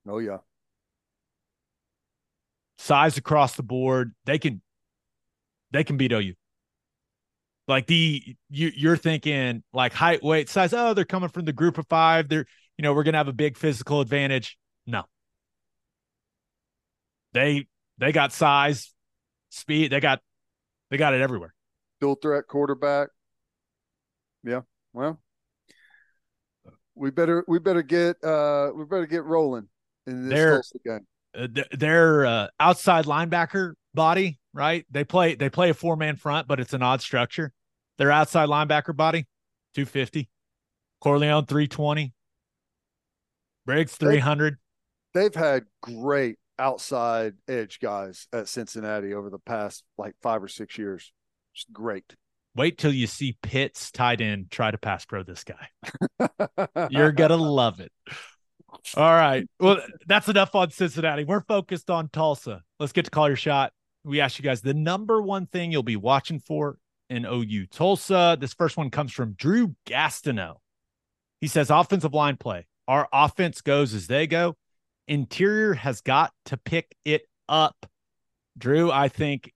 Oh 0.09 0.19
yeah. 0.19 0.39
Size 2.83 3.19
across 3.19 3.57
the 3.57 3.63
board, 3.63 4.15
they 4.25 4.39
can 4.39 4.63
they 5.71 5.85
can 5.85 5.99
beat 5.99 6.13
OU. 6.13 6.33
Like 7.69 7.87
the 7.87 8.23
you 8.49 8.73
you're 8.75 8.97
thinking 8.97 9.63
like 9.75 9.93
height, 9.93 10.23
weight, 10.23 10.49
size. 10.49 10.73
Oh, 10.73 10.95
they're 10.95 11.05
coming 11.05 11.29
from 11.29 11.45
the 11.45 11.53
group 11.53 11.77
of 11.77 11.87
five. 11.89 12.29
They're 12.31 12.47
you 12.79 12.83
know 12.83 12.95
we're 12.95 13.03
gonna 13.03 13.19
have 13.19 13.29
a 13.29 13.35
big 13.35 13.59
physical 13.59 14.01
advantage. 14.01 14.57
No, 14.87 15.05
they 17.35 17.67
they 17.99 18.13
got 18.13 18.33
size, 18.33 18.93
speed. 19.51 19.93
They 19.93 20.01
got 20.01 20.21
they 20.91 20.97
got 20.97 21.13
it 21.15 21.21
everywhere. 21.21 21.55
dual 22.01 22.15
threat 22.17 22.47
quarterback. 22.49 23.09
Yeah. 24.43 24.63
Well, 24.95 25.21
we 26.95 27.11
better 27.11 27.45
we 27.47 27.59
better 27.59 27.83
get 27.83 28.25
uh 28.25 28.71
we 28.75 28.85
better 28.87 29.07
get 29.07 29.25
rolling 29.25 29.69
in 30.07 30.29
this 30.31 30.39
They're- 30.39 30.63
game. 30.85 31.07
Uh, 31.35 31.47
their 31.73 32.27
uh, 32.27 32.49
outside 32.59 33.05
linebacker 33.05 33.75
body, 33.95 34.39
right? 34.53 34.85
They 34.91 35.05
play 35.05 35.35
they 35.35 35.51
play 35.51 35.71
a 35.71 35.75
four 35.75 35.97
man 35.97 36.17
front, 36.17 36.49
but 36.49 36.61
it's 36.61 36.73
an 36.73 36.83
odd 36.83 37.01
structure. 37.01 37.53
Their 37.99 38.11
outside 38.11 38.49
linebacker 38.49 38.97
body, 38.97 39.27
two 39.75 39.87
fifty. 39.87 40.29
Corleone 41.01 41.47
three 41.47 41.69
twenty. 41.69 42.13
Briggs 43.67 43.97
three 43.97 44.19
hundred. 44.19 44.59
They've 45.15 45.35
had 45.35 45.65
great 45.83 46.39
outside 46.59 47.35
edge 47.49 47.81
guys 47.81 48.29
at 48.33 48.49
Cincinnati 48.49 49.15
over 49.15 49.31
the 49.31 49.39
past 49.39 49.85
like 49.97 50.15
five 50.23 50.43
or 50.43 50.49
six 50.49 50.77
years. 50.79 51.13
Just 51.55 51.73
great. 51.73 52.15
Wait 52.55 52.79
till 52.79 52.93
you 52.93 53.07
see 53.07 53.37
Pitts 53.43 53.91
tight 53.91 54.21
end 54.21 54.51
try 54.51 54.71
to 54.71 54.79
pass 54.79 55.05
pro 55.05 55.23
this 55.23 55.45
guy. 55.45 55.69
You're 56.91 57.13
gonna 57.13 57.37
love 57.37 57.81
it. 57.81 57.93
All 58.97 59.15
right. 59.15 59.49
Well, 59.59 59.79
that's 60.07 60.29
enough 60.29 60.55
on 60.55 60.71
Cincinnati. 60.71 61.25
We're 61.25 61.43
focused 61.43 61.91
on 61.91 62.09
Tulsa. 62.09 62.63
Let's 62.79 62.93
get 62.93 63.05
to 63.05 63.11
call 63.11 63.29
your 63.29 63.37
shot. 63.37 63.73
We 64.05 64.21
asked 64.21 64.39
you 64.39 64.43
guys 64.43 64.63
the 64.63 64.75
number 64.75 65.21
one 65.21 65.47
thing 65.47 65.71
you'll 65.71 65.83
be 65.83 65.97
watching 65.97 66.41
for 66.41 66.79
in 67.09 67.27
OU 67.27 67.67
Tulsa. 67.67 68.37
This 68.41 68.55
first 68.55 68.77
one 68.77 68.91
comes 68.91 69.13
from 69.13 69.33
Drew 69.33 69.75
Gastineau. 69.87 70.57
He 71.41 71.47
says 71.47 71.71
offensive 71.71 72.15
line 72.15 72.37
play. 72.37 72.67
Our 72.89 73.09
offense 73.13 73.61
goes 73.61 73.95
as 73.95 74.07
they 74.07 74.27
go. 74.27 74.57
Interior 75.07 75.75
has 75.75 76.01
got 76.01 76.33
to 76.47 76.57
pick 76.57 76.97
it 77.05 77.23
up. 77.49 77.87
Drew, 78.57 78.91
I 78.91 79.09
think 79.09 79.53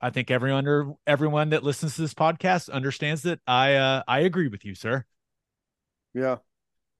I 0.00 0.10
think 0.10 0.30
everyone 0.30 0.96
everyone 1.06 1.50
that 1.50 1.64
listens 1.64 1.96
to 1.96 2.02
this 2.02 2.14
podcast 2.14 2.70
understands 2.70 3.22
that 3.22 3.40
I 3.46 3.74
uh, 3.74 4.02
I 4.06 4.20
agree 4.20 4.48
with 4.48 4.64
you, 4.64 4.74
sir. 4.74 5.04
Yeah, 6.14 6.36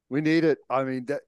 we 0.08 0.20
need 0.20 0.44
it. 0.44 0.58
I 0.68 0.84
mean 0.84 1.04
that 1.06 1.22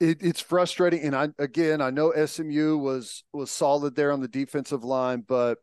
it, 0.00 0.18
it's 0.20 0.40
frustrating, 0.40 1.00
and 1.02 1.14
I 1.14 1.28
again 1.38 1.80
I 1.80 1.90
know 1.90 2.12
SMU 2.12 2.76
was 2.78 3.24
was 3.32 3.50
solid 3.50 3.94
there 3.94 4.12
on 4.12 4.20
the 4.20 4.28
defensive 4.28 4.84
line, 4.84 5.24
but 5.26 5.58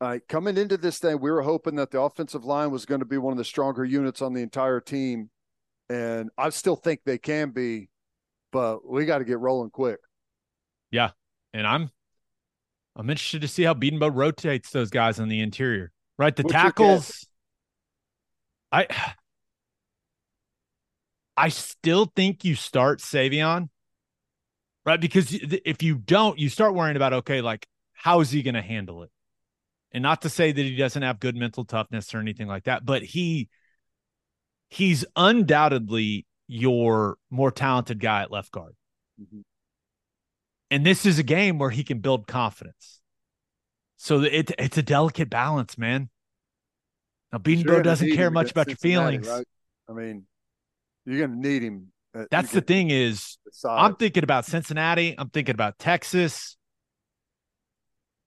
uh, 0.00 0.18
coming 0.28 0.56
into 0.56 0.76
this 0.76 0.98
thing, 0.98 1.20
we 1.20 1.30
were 1.30 1.42
hoping 1.42 1.76
that 1.76 1.90
the 1.90 2.00
offensive 2.00 2.44
line 2.44 2.70
was 2.70 2.86
going 2.86 3.00
to 3.00 3.06
be 3.06 3.18
one 3.18 3.32
of 3.32 3.38
the 3.38 3.44
stronger 3.44 3.84
units 3.84 4.22
on 4.22 4.32
the 4.32 4.42
entire 4.42 4.80
team, 4.80 5.30
and 5.88 6.30
I 6.38 6.50
still 6.50 6.76
think 6.76 7.00
they 7.04 7.18
can 7.18 7.50
be, 7.50 7.88
but 8.52 8.88
we 8.88 9.06
got 9.06 9.18
to 9.18 9.24
get 9.24 9.38
rolling 9.40 9.70
quick. 9.70 9.98
Yeah, 10.90 11.10
and 11.52 11.66
I'm 11.66 11.90
I'm 12.96 13.10
interested 13.10 13.42
to 13.42 13.48
see 13.48 13.64
how 13.64 13.74
Bedenbaugh 13.74 14.14
rotates 14.14 14.70
those 14.70 14.90
guys 14.90 15.20
on 15.20 15.28
the 15.28 15.40
interior. 15.40 15.92
Right, 16.18 16.34
the 16.34 16.42
What's 16.42 16.52
tackles. 16.52 17.26
I 18.72 18.86
I 21.38 21.50
still 21.50 22.10
think 22.16 22.44
you 22.44 22.56
start 22.56 22.98
Savion, 22.98 23.68
right? 24.84 25.00
Because 25.00 25.32
if 25.32 25.84
you 25.84 25.94
don't, 25.94 26.36
you 26.36 26.48
start 26.48 26.74
worrying 26.74 26.96
about 26.96 27.12
okay, 27.12 27.40
like 27.40 27.66
how 27.92 28.20
is 28.20 28.30
he 28.32 28.42
going 28.42 28.54
to 28.56 28.62
handle 28.62 29.04
it? 29.04 29.10
And 29.92 30.02
not 30.02 30.22
to 30.22 30.28
say 30.28 30.50
that 30.50 30.60
he 30.60 30.74
doesn't 30.74 31.02
have 31.02 31.20
good 31.20 31.36
mental 31.36 31.64
toughness 31.64 32.12
or 32.12 32.18
anything 32.18 32.48
like 32.48 32.64
that, 32.64 32.84
but 32.84 33.02
he 33.02 33.48
he's 34.68 35.04
undoubtedly 35.14 36.26
your 36.48 37.16
more 37.30 37.52
talented 37.52 38.00
guy 38.00 38.22
at 38.22 38.32
left 38.32 38.50
guard. 38.50 38.74
Mhm. 39.20 39.44
And 40.72 40.84
this 40.84 41.06
is 41.06 41.20
a 41.20 41.22
game 41.22 41.58
where 41.58 41.70
he 41.70 41.84
can 41.84 42.00
build 42.00 42.26
confidence. 42.26 43.00
So 43.96 44.22
it 44.22 44.50
it's 44.58 44.76
a 44.76 44.82
delicate 44.82 45.30
balance, 45.30 45.78
man. 45.78 46.10
Now 47.32 47.38
Bedenbaugh 47.38 47.64
You're 47.64 47.82
doesn't 47.82 48.12
care 48.12 48.30
much 48.30 48.50
about 48.50 48.66
your 48.66 48.76
feelings. 48.76 49.28
right? 49.28 49.46
I 49.88 49.92
mean, 49.92 50.26
you're 51.08 51.26
going 51.26 51.42
to 51.42 51.48
need 51.48 51.62
him. 51.62 51.88
Uh, 52.14 52.20
at- 52.20 52.30
That's 52.30 52.52
the 52.52 52.60
thing 52.60 52.90
is. 52.90 53.38
I'm 53.68 53.96
thinking 53.96 54.24
about 54.24 54.44
Cincinnati. 54.44 55.14
I'm 55.16 55.30
thinking 55.30 55.54
about 55.54 55.78
Texas. 55.78 56.56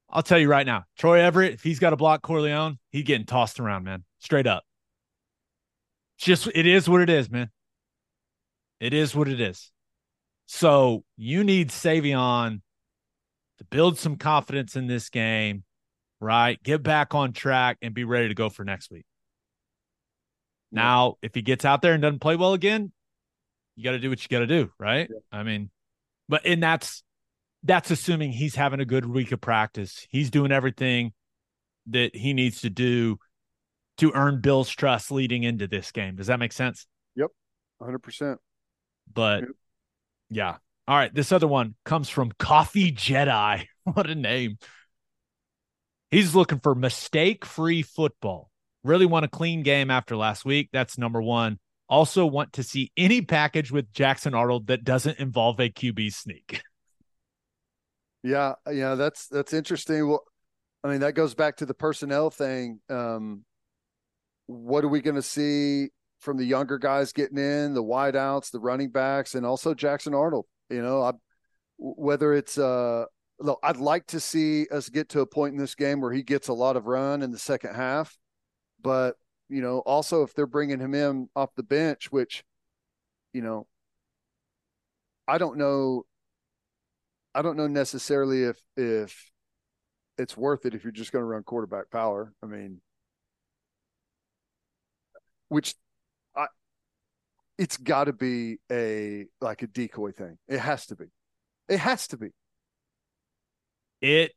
I'll 0.09 0.23
tell 0.23 0.39
you 0.39 0.49
right 0.49 0.65
now, 0.65 0.84
Troy 0.97 1.21
Everett, 1.21 1.53
if 1.53 1.63
he's 1.63 1.79
got 1.79 1.91
to 1.91 1.95
block 1.95 2.21
Corleone, 2.21 2.77
he's 2.91 3.05
getting 3.05 3.25
tossed 3.25 3.59
around, 3.59 3.86
man. 3.86 4.03
Straight 4.19 4.45
up. 4.47 4.63
Just 6.17 6.47
it 6.53 6.67
is 6.67 6.89
what 6.89 7.01
it 7.01 7.09
is, 7.09 7.29
man. 7.32 7.49
It 8.79 8.93
is 8.93 9.15
what 9.15 9.27
it 9.27 9.39
is. 9.39 9.71
So 10.47 11.05
you 11.15 11.43
need 11.43 11.69
Savion 11.69 12.61
to 13.59 13.63
build 13.65 13.97
some 13.97 14.17
confidence 14.17 14.75
in 14.75 14.88
this 14.88 15.09
game, 15.09 15.63
right? 16.19 16.61
Get 16.61 16.84
back 16.84 17.15
on 17.15 17.32
track 17.32 17.77
and 17.82 17.93
be 17.93 18.03
ready 18.03 18.27
to 18.27 18.36
go 18.36 18.49
for 18.49 18.65
next 18.65 18.91
week. 18.91 19.05
Now, 20.72 21.15
if 21.22 21.36
he 21.36 21.41
gets 21.41 21.65
out 21.65 21.82
there 21.82 21.93
and 21.93 22.01
doesn't 22.01 22.19
play 22.19 22.36
well 22.36 22.53
again, 22.53 22.91
you 23.76 23.84
got 23.84 23.91
to 23.91 23.99
do 23.99 24.09
what 24.09 24.22
you 24.22 24.28
got 24.30 24.39
to 24.39 24.47
do, 24.47 24.72
right? 24.80 25.09
I 25.32 25.43
mean, 25.43 25.69
but 26.30 26.45
and 26.45 26.61
that's 26.61 27.03
that's 27.63 27.91
assuming 27.91 28.32
he's 28.32 28.55
having 28.55 28.80
a 28.80 28.86
good 28.86 29.05
week 29.05 29.32
of 29.32 29.41
practice. 29.41 30.07
He's 30.09 30.30
doing 30.30 30.51
everything 30.51 31.13
that 31.88 32.15
he 32.15 32.34
needs 32.34 32.61
to 32.61 32.69
do 32.69 33.17
to 33.97 34.11
earn 34.13 34.41
Bill's 34.41 34.69
trust 34.69 35.11
leading 35.11 35.43
into 35.43 35.67
this 35.67 35.91
game. 35.91 36.15
Does 36.15 36.28
that 36.28 36.39
make 36.39 36.53
sense? 36.53 36.88
Yep. 37.15 37.30
100%. 37.82 38.38
But 39.13 39.41
Yep. 39.41 39.49
yeah. 40.30 40.57
All 40.88 40.95
right. 40.97 41.13
This 41.13 41.32
other 41.32 41.47
one 41.47 41.76
comes 41.86 42.09
from 42.09 42.32
Coffee 42.39 42.91
Jedi. 42.91 43.65
what 43.84 44.09
a 44.09 44.15
name. 44.15 44.57
He's 46.09 46.36
looking 46.36 46.59
for 46.59 46.76
mistake 46.76 47.45
free 47.45 47.84
football. 47.84 48.50
Really 48.84 49.05
want 49.05 49.25
a 49.25 49.27
clean 49.27 49.63
game 49.63 49.91
after 49.91 50.15
last 50.15 50.45
week. 50.45 50.69
That's 50.71 50.97
number 50.97 51.21
one. 51.21 51.59
Also, 51.88 52.25
want 52.25 52.53
to 52.53 52.63
see 52.63 52.91
any 52.95 53.21
package 53.21 53.71
with 53.71 53.91
Jackson 53.91 54.34
Arnold 54.34 54.67
that 54.67 54.84
doesn't 54.84 55.19
involve 55.19 55.59
a 55.59 55.69
QB 55.69 56.13
sneak. 56.13 56.61
Yeah, 58.23 58.53
yeah, 58.71 58.93
that's 58.93 59.27
that's 59.29 59.51
interesting. 59.51 60.07
Well, 60.07 60.23
I 60.84 60.89
mean, 60.89 60.99
that 60.99 61.13
goes 61.13 61.34
back 61.34 61.57
to 61.57 61.65
the 61.65 61.73
personnel 61.73 62.29
thing. 62.29 62.79
Um, 62.88 63.45
what 64.45 64.84
are 64.84 64.89
we 64.89 65.01
going 65.01 65.15
to 65.15 65.23
see 65.23 65.89
from 66.19 66.38
the 66.38 66.45
younger 66.45 66.77
guys 66.77 67.13
getting 67.13 67.39
in, 67.39 67.73
the 67.73 67.84
wideouts, 67.84 68.51
the 68.51 68.59
running 68.59 68.91
backs, 68.91 69.34
and 69.34 69.43
also 69.43 69.73
Jackson 69.73 70.13
Arnold? 70.13 70.45
You 70.69 70.84
know, 70.84 71.01
I, 71.01 71.13
whether 71.77 72.34
it's 72.34 72.57
uh, 72.57 73.05
look, 73.39 73.59
I'd 73.63 73.77
like 73.77 74.07
to 74.07 74.19
see 74.19 74.67
us 74.69 74.89
get 74.89 75.09
to 75.09 75.21
a 75.21 75.25
point 75.25 75.53
in 75.53 75.59
this 75.59 75.75
game 75.75 75.99
where 75.99 76.13
he 76.13 76.23
gets 76.23 76.47
a 76.47 76.53
lot 76.53 76.77
of 76.77 76.86
run 76.86 77.21
in 77.21 77.32
the 77.32 77.39
second 77.39 77.75
half, 77.75 78.17
but 78.82 79.15
you 79.49 79.61
know, 79.61 79.79
also 79.79 80.23
if 80.23 80.34
they're 80.34 80.47
bringing 80.47 80.79
him 80.79 80.93
in 80.93 81.29
off 81.36 81.53
the 81.55 81.63
bench, 81.63 82.11
which, 82.11 82.43
you 83.34 83.41
know, 83.41 83.67
I 85.27 85.38
don't 85.38 85.57
know 85.57 86.05
I 87.34 87.41
don't 87.41 87.57
know 87.57 87.67
necessarily 87.67 88.43
if 88.43 88.61
if 88.75 89.32
it's 90.17 90.36
worth 90.38 90.65
it 90.65 90.75
if 90.75 90.84
you're 90.84 90.91
just 90.91 91.11
going 91.11 91.21
to 91.23 91.27
run 91.27 91.43
quarterback 91.43 91.89
power. 91.89 92.34
I 92.43 92.45
mean, 92.47 92.82
which 95.49 95.75
I 96.36 96.47
it's 97.57 97.77
got 97.77 98.05
to 98.05 98.13
be 98.13 98.59
a 98.71 99.27
like 99.39 99.61
a 99.63 99.67
decoy 99.67 100.11
thing. 100.11 100.38
It 100.47 100.59
has 100.59 100.86
to 100.88 100.95
be. 100.95 101.05
It 101.69 101.79
has 101.79 102.07
to 102.07 102.17
be. 102.17 102.29
It, 104.01 104.32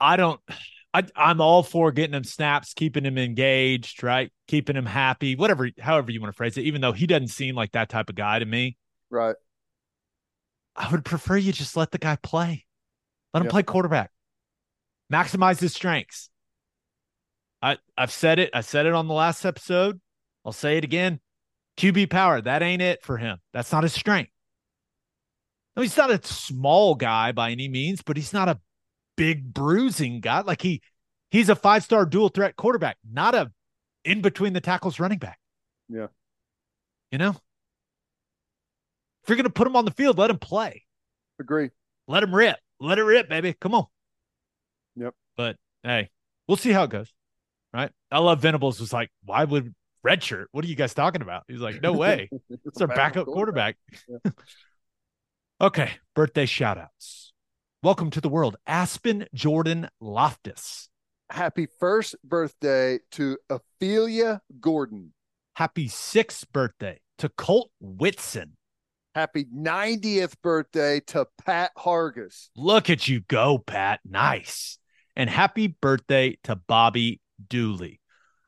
I 0.00 0.16
don't, 0.16 0.40
I, 0.94 1.02
I'm 1.16 1.40
all 1.40 1.64
for 1.64 1.90
getting 1.90 2.14
him 2.14 2.22
snaps, 2.22 2.72
keeping 2.72 3.04
him 3.04 3.18
engaged, 3.18 4.04
right? 4.04 4.30
Keeping 4.46 4.76
him 4.76 4.86
happy, 4.86 5.34
whatever, 5.34 5.68
however 5.80 6.12
you 6.12 6.20
want 6.20 6.32
to 6.32 6.36
phrase 6.36 6.56
it, 6.56 6.62
even 6.62 6.80
though 6.80 6.92
he 6.92 7.08
doesn't 7.08 7.28
seem 7.28 7.56
like 7.56 7.72
that 7.72 7.88
type 7.88 8.08
of 8.08 8.14
guy 8.14 8.38
to 8.38 8.46
me. 8.46 8.76
Right. 9.10 9.34
I 10.76 10.90
would 10.90 11.04
prefer 11.04 11.36
you 11.36 11.52
just 11.52 11.76
let 11.76 11.90
the 11.90 11.98
guy 11.98 12.16
play. 12.16 12.64
Let 13.32 13.40
him 13.40 13.46
Yep. 13.46 13.50
play 13.50 13.62
quarterback. 13.64 14.12
Maximize 15.12 15.58
his 15.58 15.74
strengths. 15.74 16.30
I 17.60 17.78
I've 17.96 18.12
said 18.12 18.38
it. 18.38 18.50
I 18.54 18.60
said 18.60 18.86
it 18.86 18.92
on 18.92 19.08
the 19.08 19.14
last 19.14 19.44
episode. 19.44 20.00
I'll 20.44 20.52
say 20.52 20.76
it 20.78 20.84
again. 20.84 21.20
QB 21.76 22.10
power, 22.10 22.40
that 22.40 22.62
ain't 22.62 22.82
it 22.82 23.02
for 23.02 23.16
him. 23.16 23.38
That's 23.52 23.72
not 23.72 23.82
his 23.82 23.92
strength. 23.92 24.30
No, 25.76 25.82
he's 25.82 25.96
not 25.96 26.10
a 26.10 26.24
small 26.24 26.94
guy 26.94 27.32
by 27.32 27.50
any 27.50 27.66
means, 27.66 28.00
but 28.02 28.16
he's 28.16 28.32
not 28.32 28.48
a 28.48 28.60
big 29.16 29.52
bruising 29.52 30.20
guy. 30.20 30.40
Like 30.40 30.62
he 30.62 30.82
he's 31.30 31.48
a 31.48 31.56
five-star 31.56 32.06
dual 32.06 32.28
threat 32.28 32.56
quarterback, 32.56 32.96
not 33.08 33.34
a 33.34 33.52
in 34.04 34.20
between 34.20 34.52
the 34.52 34.60
tackles 34.60 35.00
running 35.00 35.18
back. 35.18 35.38
Yeah. 35.88 36.08
You 37.10 37.18
know? 37.18 37.36
If 39.22 39.28
you're 39.28 39.36
gonna 39.36 39.50
put 39.50 39.66
him 39.66 39.76
on 39.76 39.84
the 39.84 39.90
field, 39.90 40.18
let 40.18 40.30
him 40.30 40.38
play 40.38 40.84
Agree. 41.40 41.70
let 42.06 42.22
him 42.22 42.34
rip. 42.34 42.56
Let 42.80 42.98
it 42.98 43.04
rip, 43.04 43.28
baby. 43.28 43.54
Come 43.58 43.74
on. 43.74 43.86
Yep. 44.96 45.14
But 45.36 45.56
hey, 45.82 46.10
we'll 46.46 46.56
see 46.56 46.72
how 46.72 46.84
it 46.84 46.90
goes. 46.90 47.12
Right. 47.72 47.90
I 48.10 48.18
love 48.18 48.40
Venables 48.40 48.78
was 48.78 48.92
like, 48.92 49.10
why 49.24 49.44
would 49.44 49.74
redshirt? 50.06 50.46
What 50.52 50.64
are 50.64 50.68
you 50.68 50.76
guys 50.76 50.94
talking 50.94 51.22
about? 51.22 51.44
He's 51.48 51.60
like, 51.60 51.82
no 51.82 51.92
way. 51.92 52.28
It's 52.66 52.80
our 52.80 52.86
backup 52.86 53.26
quarterback. 53.26 53.76
okay. 55.60 55.90
Birthday 56.14 56.46
shout 56.46 56.78
outs. 56.78 57.23
Welcome 57.84 58.08
to 58.12 58.22
the 58.22 58.30
world. 58.30 58.56
Aspen 58.66 59.26
Jordan 59.34 59.90
Loftus. 60.00 60.88
Happy 61.28 61.68
first 61.78 62.16
birthday 62.24 63.00
to 63.10 63.36
Ophelia 63.50 64.40
Gordon. 64.58 65.12
Happy 65.56 65.88
sixth 65.88 66.50
birthday 66.50 67.00
to 67.18 67.28
Colt 67.28 67.70
Whitson. 67.80 68.56
Happy 69.14 69.44
90th 69.54 70.32
birthday 70.42 71.00
to 71.08 71.26
Pat 71.44 71.72
Hargis. 71.76 72.48
Look 72.56 72.88
at 72.88 73.06
you 73.06 73.20
go, 73.20 73.58
Pat. 73.58 74.00
Nice. 74.02 74.78
And 75.14 75.28
happy 75.28 75.66
birthday 75.66 76.38
to 76.44 76.56
Bobby 76.56 77.20
Dooley. 77.50 78.00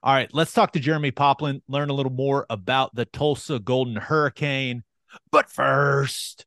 All 0.03 0.14
right, 0.14 0.32
let's 0.32 0.55
talk 0.55 0.72
to 0.72 0.80
Jeremie 0.80 1.11
Poplin, 1.11 1.61
learn 1.68 1.91
a 1.91 1.95
little 1.95 2.11
more 2.11 2.47
about 2.49 2.95
the 2.95 3.05
Tulsa 3.05 3.59
Golden 3.59 3.97
Hurricane. 3.97 4.82
But 5.30 5.51
first, 5.51 6.45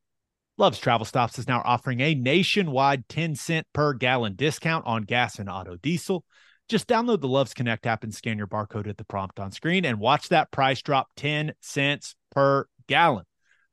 Love's 0.60 0.78
Travel 0.78 1.06
Stops 1.06 1.38
is 1.38 1.48
now 1.48 1.62
offering 1.64 2.00
a 2.00 2.14
nationwide 2.14 3.08
10 3.08 3.34
cent 3.34 3.66
per 3.72 3.94
gallon 3.94 4.34
discount 4.34 4.84
on 4.84 5.04
gas 5.04 5.38
and 5.38 5.48
auto 5.48 5.76
diesel. 5.76 6.22
Just 6.68 6.86
download 6.86 7.22
the 7.22 7.28
Love's 7.28 7.54
Connect 7.54 7.86
app 7.86 8.04
and 8.04 8.14
scan 8.14 8.36
your 8.36 8.46
barcode 8.46 8.86
at 8.86 8.98
the 8.98 9.06
prompt 9.06 9.40
on 9.40 9.52
screen 9.52 9.86
and 9.86 9.98
watch 9.98 10.28
that 10.28 10.50
price 10.50 10.82
drop 10.82 11.08
10 11.16 11.54
cents 11.62 12.14
per 12.30 12.66
gallon. 12.88 13.24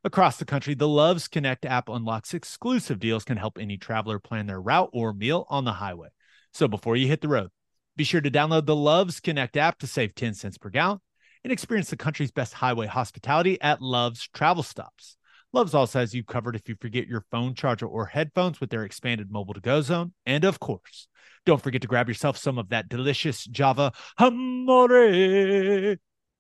Across 0.06 0.38
the 0.38 0.46
country, 0.46 0.76
the 0.76 0.88
Loves 0.88 1.28
Connect 1.28 1.66
app 1.66 1.90
unlocks 1.90 2.34
exclusive 2.34 3.00
deals 3.00 3.26
can 3.26 3.36
help 3.36 3.58
any 3.60 3.76
traveler 3.76 4.18
plan 4.18 4.48
their 4.48 4.62
route 4.62 4.90
or 4.94 5.12
meal 5.12 5.46
on 5.50 5.66
the 5.66 5.74
highway. 5.74 6.08
So 6.54 6.70
before 6.70 6.96
you 6.96 7.08
hit 7.08 7.20
the 7.20 7.28
road, 7.28 7.50
be 7.98 8.06
sure 8.06 8.22
to 8.22 8.32
download 8.32 8.66
the 8.66 8.78
Loves 8.78 9.20
Connect 9.20 9.58
app 9.58 9.78
to 9.80 9.88
save 9.88 10.16
10 10.16 10.36
cents 10.36 10.58
per 10.58 10.70
gallon 10.70 11.00
and 11.44 11.52
experience 11.52 11.90
the 11.90 11.98
country's 11.98 12.32
best 12.32 12.54
highway 12.54 12.88
hospitality 12.88 13.60
at 13.60 13.82
Love's 13.82 14.30
Travel 14.34 14.64
Stops. 14.64 15.17
Love's 15.54 15.74
also 15.74 16.00
has 16.00 16.14
you 16.14 16.24
covered 16.24 16.56
if 16.56 16.68
you 16.68 16.76
forget 16.80 17.08
your 17.08 17.26
phone 17.32 17.56
charger 17.56 17.88
or 17.88 18.06
headphones 18.06 18.60
with 18.60 18.70
their 18.70 18.84
expanded 18.84 19.32
mobile 19.32 19.54
to 19.54 19.62
go 19.62 19.82
zone. 19.82 20.14
And 20.26 20.44
of 20.44 20.60
course, 20.60 21.08
don't 21.46 21.62
forget 21.62 21.82
to 21.82 21.88
grab 21.88 22.08
yourself 22.08 22.38
some 22.38 22.58
of 22.58 22.70
that 22.70 22.90
delicious 22.90 23.46
Java 23.46 23.94
Amore. 24.20 25.98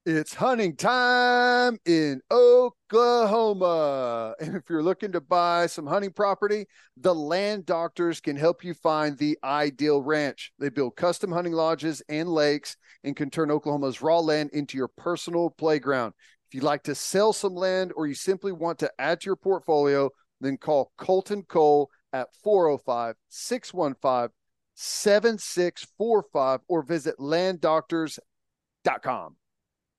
It's 0.09 0.33
hunting 0.33 0.77
time 0.77 1.79
in 1.85 2.21
Oklahoma. 2.31 4.35
And 4.39 4.55
if 4.55 4.69
you're 4.69 4.81
looking 4.81 5.11
to 5.11 5.19
buy 5.19 5.67
some 5.67 5.85
hunting 5.85 6.13
property, 6.13 6.65
the 6.95 7.13
land 7.13 7.65
doctors 7.65 8.21
can 8.21 8.37
help 8.37 8.63
you 8.63 8.73
find 8.73 9.17
the 9.17 9.37
ideal 9.43 10.01
ranch. 10.01 10.53
They 10.59 10.69
build 10.69 10.95
custom 10.95 11.29
hunting 11.29 11.51
lodges 11.51 12.01
and 12.07 12.29
lakes 12.29 12.77
and 13.03 13.17
can 13.17 13.29
turn 13.29 13.51
Oklahoma's 13.51 14.01
raw 14.01 14.19
land 14.19 14.51
into 14.53 14.77
your 14.77 14.87
personal 14.87 15.49
playground. 15.49 16.13
If 16.47 16.55
you'd 16.55 16.63
like 16.63 16.83
to 16.83 16.95
sell 16.95 17.33
some 17.33 17.55
land 17.55 17.91
or 17.95 18.07
you 18.07 18.13
simply 18.13 18.53
want 18.53 18.79
to 18.79 18.91
add 18.97 19.19
to 19.21 19.25
your 19.25 19.35
portfolio, 19.35 20.09
then 20.39 20.57
call 20.57 20.91
Colton 20.97 21.43
Cole 21.43 21.89
at 22.13 22.29
405 22.43 23.15
615 23.27 24.29
7645 24.75 26.59
or 26.67 26.83
visit 26.83 27.17
landdoctors.com. 27.17 29.35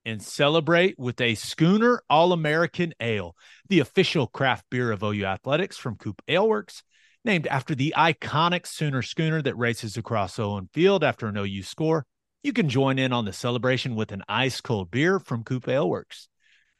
and 0.07 0.23
celebrate 0.23 0.99
with 0.99 1.21
a 1.21 1.35
Schooner 1.35 2.01
All 2.09 2.33
American 2.33 2.95
Ale, 3.01 3.37
the 3.69 3.81
official 3.81 4.27
craft 4.27 4.65
beer 4.71 4.91
of 4.91 5.03
OU 5.03 5.27
Athletics 5.27 5.77
from 5.77 5.97
Coop 5.97 6.23
Ale 6.29 6.49
Works, 6.49 6.83
named 7.25 7.47
after 7.49 7.75
the 7.75 7.93
iconic 7.97 8.67
Sooner 8.67 9.03
schooner 9.03 9.43
that 9.43 9.59
races 9.59 9.99
across 9.99 10.39
Owen 10.39 10.71
Field 10.73 11.05
after 11.05 11.27
an 11.27 11.37
OU 11.37 11.63
score. 11.65 12.07
You 12.43 12.53
can 12.53 12.69
join 12.69 12.99
in 12.99 13.13
on 13.13 13.25
the 13.25 13.33
celebration 13.33 13.97
with 13.97 14.13
an 14.13 14.23
ice 14.29 14.61
cold 14.61 14.91
beer 14.91 15.19
from 15.19 15.45
Coop 15.45 15.69
Ale 15.69 15.91
Works. 15.91 16.29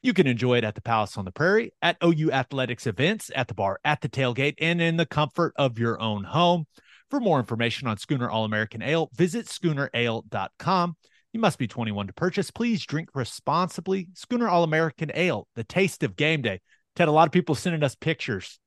You 0.01 0.13
can 0.13 0.27
enjoy 0.27 0.57
it 0.59 0.63
at 0.63 0.75
the 0.75 0.81
Palace 0.81 1.17
on 1.17 1.25
the 1.25 1.31
Prairie, 1.31 1.73
at 1.81 1.97
OU 2.03 2.31
Athletics 2.31 2.87
events, 2.87 3.29
at 3.35 3.49
the 3.49 3.53
bar, 3.53 3.79
at 3.83 3.99
the 3.99 4.07
tailgate, 4.07 4.55
and 4.59 4.81
in 4.81 4.95
the 4.95 5.05
comfort 5.05 5.53
of 5.57 5.77
your 5.77 5.99
own 5.99 6.23
home. 6.23 6.65
For 7.09 7.19
more 7.19 7.39
information 7.39 7.87
on 7.87 7.97
Schooner 7.97 8.29
All 8.29 8.45
American 8.45 8.81
Ale, 8.81 9.09
visit 9.13 9.47
schoonerale.com. 9.47 10.95
You 11.33 11.39
must 11.39 11.59
be 11.59 11.67
21 11.67 12.07
to 12.07 12.13
purchase. 12.13 12.49
Please 12.49 12.85
drink 12.85 13.09
responsibly. 13.13 14.07
Schooner 14.13 14.47
All 14.47 14.63
American 14.63 15.11
Ale, 15.13 15.47
the 15.55 15.63
taste 15.63 16.03
of 16.03 16.15
game 16.15 16.41
day. 16.41 16.61
Ted, 16.95 17.07
a 17.07 17.11
lot 17.11 17.27
of 17.27 17.31
people 17.31 17.55
sending 17.55 17.83
us 17.83 17.95
pictures 17.95 18.59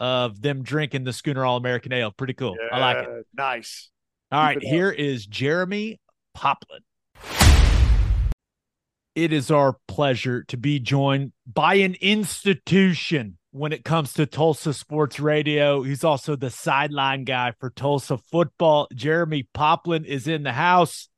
of 0.00 0.40
them 0.40 0.62
drinking 0.62 1.04
the 1.04 1.12
Schooner 1.12 1.44
All 1.44 1.56
American 1.56 1.92
Ale. 1.92 2.12
Pretty 2.12 2.34
cool. 2.34 2.56
Yeah, 2.58 2.76
I 2.76 2.80
like 2.80 3.06
it. 3.06 3.26
Nice. 3.34 3.90
All 4.30 4.46
Keep 4.48 4.56
right, 4.56 4.64
here 4.64 4.90
is 4.90 5.26
Jeremie 5.26 6.00
Poplin. 6.34 6.80
It 9.18 9.32
is 9.32 9.50
our 9.50 9.76
pleasure 9.88 10.44
to 10.44 10.56
be 10.56 10.78
joined 10.78 11.32
by 11.44 11.74
an 11.74 11.96
institution 12.00 13.36
when 13.50 13.72
it 13.72 13.84
comes 13.84 14.12
to 14.12 14.26
Tulsa 14.26 14.72
Sports 14.72 15.18
Radio. 15.18 15.82
He's 15.82 16.04
also 16.04 16.36
the 16.36 16.50
sideline 16.50 17.24
guy 17.24 17.52
for 17.58 17.68
Tulsa 17.68 18.16
football. 18.16 18.86
Jeremie 18.94 19.48
Poplin 19.52 20.04
is 20.04 20.28
in 20.28 20.44
the 20.44 20.52
house. 20.52 21.08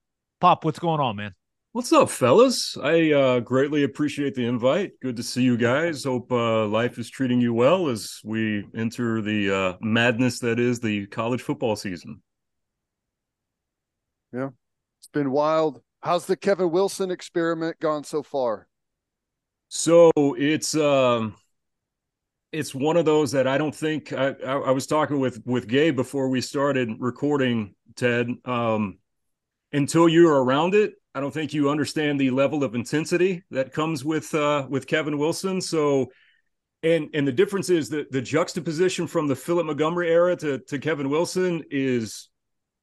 Pop, 0.41 0.65
what's 0.65 0.79
going 0.79 0.99
on, 0.99 1.17
man? 1.17 1.35
What's 1.73 1.93
up, 1.93 2.09
fellas? 2.09 2.75
I 2.83 3.13
uh, 3.13 3.41
greatly 3.41 3.83
appreciate 3.83 4.35
the 4.35 4.47
invite. 4.47 4.93
Good 5.03 5.17
to 5.17 5.23
see 5.23 5.43
you 5.43 5.59
guys. 5.59 6.05
Hope 6.05 6.33
uh, 6.33 6.65
life 6.69 6.99
is 6.99 7.11
treating 7.11 7.39
you 7.39 7.53
well 7.53 7.89
as 7.89 8.19
we 8.25 8.65
enter 8.75 9.21
the 9.21 9.55
uh, 9.55 9.73
madness 9.83 10.39
that 10.39 10.59
is 10.59 10.81
the 10.81 11.05
college 11.09 11.43
football 11.43 11.77
season. 11.77 12.23
Yeah, 14.33 14.49
it's 15.01 15.09
been 15.13 15.31
wild. 15.31 15.83
How's 16.03 16.27
the 16.27 16.37
Kevin 16.37 16.71
Wilson 16.71 17.11
experiment 17.11 17.79
gone 17.79 18.05
so 18.05 18.23
far? 18.23 18.67
So 19.69 20.11
it's 20.17 20.75
um, 20.75 21.37
it's 22.53 22.75
one 22.75 22.97
of 22.97 23.05
those 23.05 23.33
that 23.33 23.47
I 23.47 23.59
don't 23.59 23.75
think 23.75 24.13
I, 24.13 24.35
I, 24.45 24.53
I 24.53 24.71
was 24.71 24.87
talking 24.87 25.21
with 25.21 25.43
with 25.45 25.69
Gabe 25.69 25.97
before 25.97 26.29
we 26.29 26.41
started 26.41 26.97
recording. 26.99 27.75
Ted, 27.97 28.29
um, 28.45 28.99
until 29.73 30.09
you're 30.09 30.43
around 30.43 30.75
it, 30.75 30.95
I 31.15 31.21
don't 31.21 31.35
think 31.35 31.53
you 31.53 31.71
understand 31.71 32.21
the 32.21 32.31
level 32.31 32.65
of 32.65 32.75
intensity 32.75 33.43
that 33.51 33.73
comes 33.73 34.05
with 34.05 34.35
uh, 34.35 34.67
with 34.69 34.87
Kevin 34.87 35.19
Wilson. 35.19 35.61
So, 35.61 36.11
and 36.83 37.11
and 37.15 37.27
the 37.27 37.33
difference 37.33 37.69
is 37.69 37.91
that 37.91 38.11
the 38.11 38.23
juxtaposition 38.23 39.07
from 39.07 39.27
the 39.27 39.37
Philip 39.37 39.67
Montgomery 39.67 40.11
era 40.11 40.35
to 40.37 40.59
to 40.59 40.79
Kevin 40.79 41.11
Wilson 41.11 41.63
is, 41.71 42.29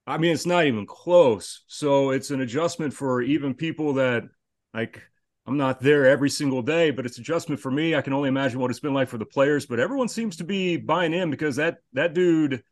I 0.07 0.17
mean, 0.17 0.31
it's 0.31 0.45
not 0.45 0.65
even 0.65 0.85
close. 0.85 1.63
So 1.67 2.11
it's 2.11 2.31
an 2.31 2.41
adjustment 2.41 2.93
for 2.93 3.21
even 3.21 3.53
people 3.53 3.93
that 3.95 4.23
like. 4.73 5.01
I'm 5.45 5.55
not 5.55 5.79
there 5.79 6.05
every 6.05 6.29
single 6.29 6.61
day, 6.61 6.91
but 6.91 7.05
it's 7.05 7.19
adjustment 7.19 7.61
for 7.61 7.71
me. 7.71 7.95
I 7.95 8.01
can 8.01 8.11
only 8.11 8.27
imagine 8.27 8.59
what 8.59 8.69
it's 8.69 8.81
been 8.81 8.93
like 8.93 9.07
for 9.07 9.17
the 9.17 9.25
players. 9.25 9.65
But 9.65 9.79
everyone 9.79 10.09
seems 10.09 10.35
to 10.37 10.43
be 10.43 10.75
buying 10.75 11.13
in 11.13 11.31
because 11.31 11.55
that 11.55 11.77
that 11.93 12.13
dude 12.13 12.63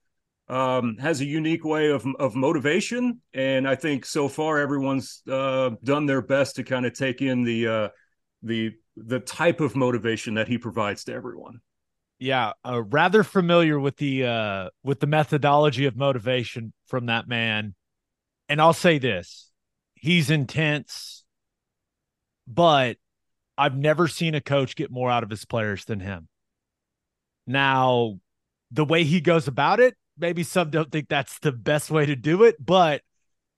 um, 0.50 0.98
has 0.98 1.22
a 1.22 1.26
unique 1.26 1.64
way 1.64 1.90
of 1.90 2.06
of 2.20 2.36
motivation, 2.36 3.22
and 3.34 3.68
I 3.68 3.76
think 3.76 4.06
so 4.06 4.28
far 4.28 4.60
everyone's 4.60 5.24
uh, 5.32 5.72
done 5.86 6.06
their 6.06 6.22
best 6.22 6.58
to 6.58 6.64
kind 6.64 6.86
of 6.86 6.94
take 6.94 7.22
in 7.22 7.44
the 7.44 7.68
uh, 7.68 7.90
the 8.44 8.74
the 8.98 9.22
type 9.22 9.62
of 9.62 9.76
motivation 9.76 10.36
that 10.36 10.48
he 10.48 10.58
provides 10.58 11.06
to 11.06 11.14
everyone. 11.14 11.62
Yeah, 12.18 12.54
uh, 12.64 12.82
rather 12.84 13.24
familiar 13.24 13.80
with 13.80 13.98
the 13.98 14.26
uh, 14.26 14.70
with 14.84 15.00
the 15.00 15.08
methodology 15.08 15.86
of 15.86 15.98
motivation 15.98 16.72
from 16.88 17.08
that 17.08 17.28
man, 17.28 17.76
and 18.48 18.62
I'll 18.62 18.74
say 18.74 19.00
this: 19.00 19.52
he's 19.96 20.30
intense, 20.30 21.26
but 22.48 22.98
I've 23.58 23.76
never 23.76 24.08
seen 24.08 24.34
a 24.34 24.42
coach 24.42 24.76
get 24.76 24.92
more 24.92 25.12
out 25.12 25.24
of 25.24 25.30
his 25.30 25.46
players 25.46 25.84
than 25.86 26.00
him. 26.00 26.30
Now, 27.46 28.20
the 28.72 28.86
way 28.86 29.04
he 29.04 29.20
goes 29.20 29.48
about 29.48 29.80
it 29.80 29.96
maybe 30.18 30.44
some 30.44 30.70
don't 30.70 30.92
think 30.92 31.10
that's 31.10 31.40
the 31.40 31.52
best 31.52 31.92
way 31.92 32.06
to 32.06 32.16
do 32.16 32.44
it, 32.44 32.64
but 32.64 33.02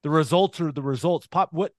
the 0.03 0.09
results 0.09 0.59
are 0.61 0.71
the 0.71 0.81
results. 0.81 1.27
Pop, 1.27 1.49
what 1.51 1.73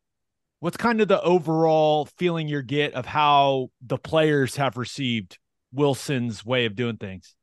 what's 0.60 0.76
kind 0.76 1.00
of 1.00 1.08
the 1.08 1.22
overall 1.22 2.06
feeling 2.16 2.48
you 2.48 2.62
get 2.62 2.94
of 2.94 3.06
how 3.06 3.70
the 3.80 3.98
players 3.98 4.56
have 4.56 4.76
received 4.76 5.38
Wilson's 5.72 6.44
way 6.44 6.66
of 6.66 6.74
doing 6.74 6.96
things? 6.96 7.34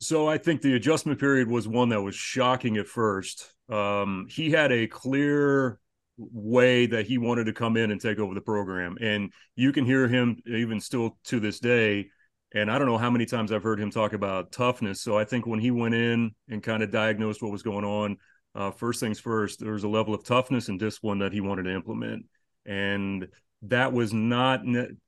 So 0.00 0.28
I 0.28 0.38
think 0.38 0.62
the 0.62 0.74
adjustment 0.74 1.20
period 1.20 1.48
was 1.48 1.68
one 1.68 1.90
that 1.90 2.02
was 2.02 2.14
shocking 2.14 2.76
at 2.76 2.86
first. 2.86 3.54
Um, 3.68 4.26
he 4.28 4.50
had 4.50 4.72
a 4.72 4.86
clear 4.86 5.78
way 6.18 6.86
that 6.86 7.06
he 7.06 7.18
wanted 7.18 7.44
to 7.44 7.52
come 7.52 7.76
in 7.76 7.90
and 7.90 8.00
take 8.00 8.18
over 8.18 8.34
the 8.34 8.40
program, 8.40 8.96
and 9.00 9.32
you 9.54 9.72
can 9.72 9.84
hear 9.84 10.08
him 10.08 10.36
even 10.46 10.80
still 10.80 11.18
to 11.24 11.40
this 11.40 11.60
day 11.60 12.08
and 12.54 12.70
I 12.70 12.78
don't 12.78 12.86
know 12.86 12.98
how 12.98 13.10
many 13.10 13.24
times 13.24 13.50
I've 13.50 13.62
heard 13.62 13.80
him 13.80 13.90
talk 13.90 14.12
about 14.12 14.52
toughness. 14.52 15.00
So 15.00 15.16
I 15.16 15.24
think 15.24 15.46
when 15.46 15.58
he 15.58 15.70
went 15.70 15.94
in 15.94 16.32
and 16.48 16.62
kind 16.62 16.82
of 16.82 16.90
diagnosed 16.90 17.42
what 17.42 17.52
was 17.52 17.62
going 17.62 17.84
on, 17.84 18.18
uh, 18.54 18.70
first 18.70 19.00
things 19.00 19.18
first, 19.18 19.60
there 19.60 19.72
was 19.72 19.84
a 19.84 19.88
level 19.88 20.12
of 20.12 20.24
toughness 20.24 20.68
and 20.68 20.78
discipline 20.78 21.20
that 21.20 21.32
he 21.32 21.40
wanted 21.40 21.62
to 21.64 21.74
implement. 21.74 22.26
And 22.66 23.28
that 23.62 23.92
was 23.92 24.12
not 24.12 24.60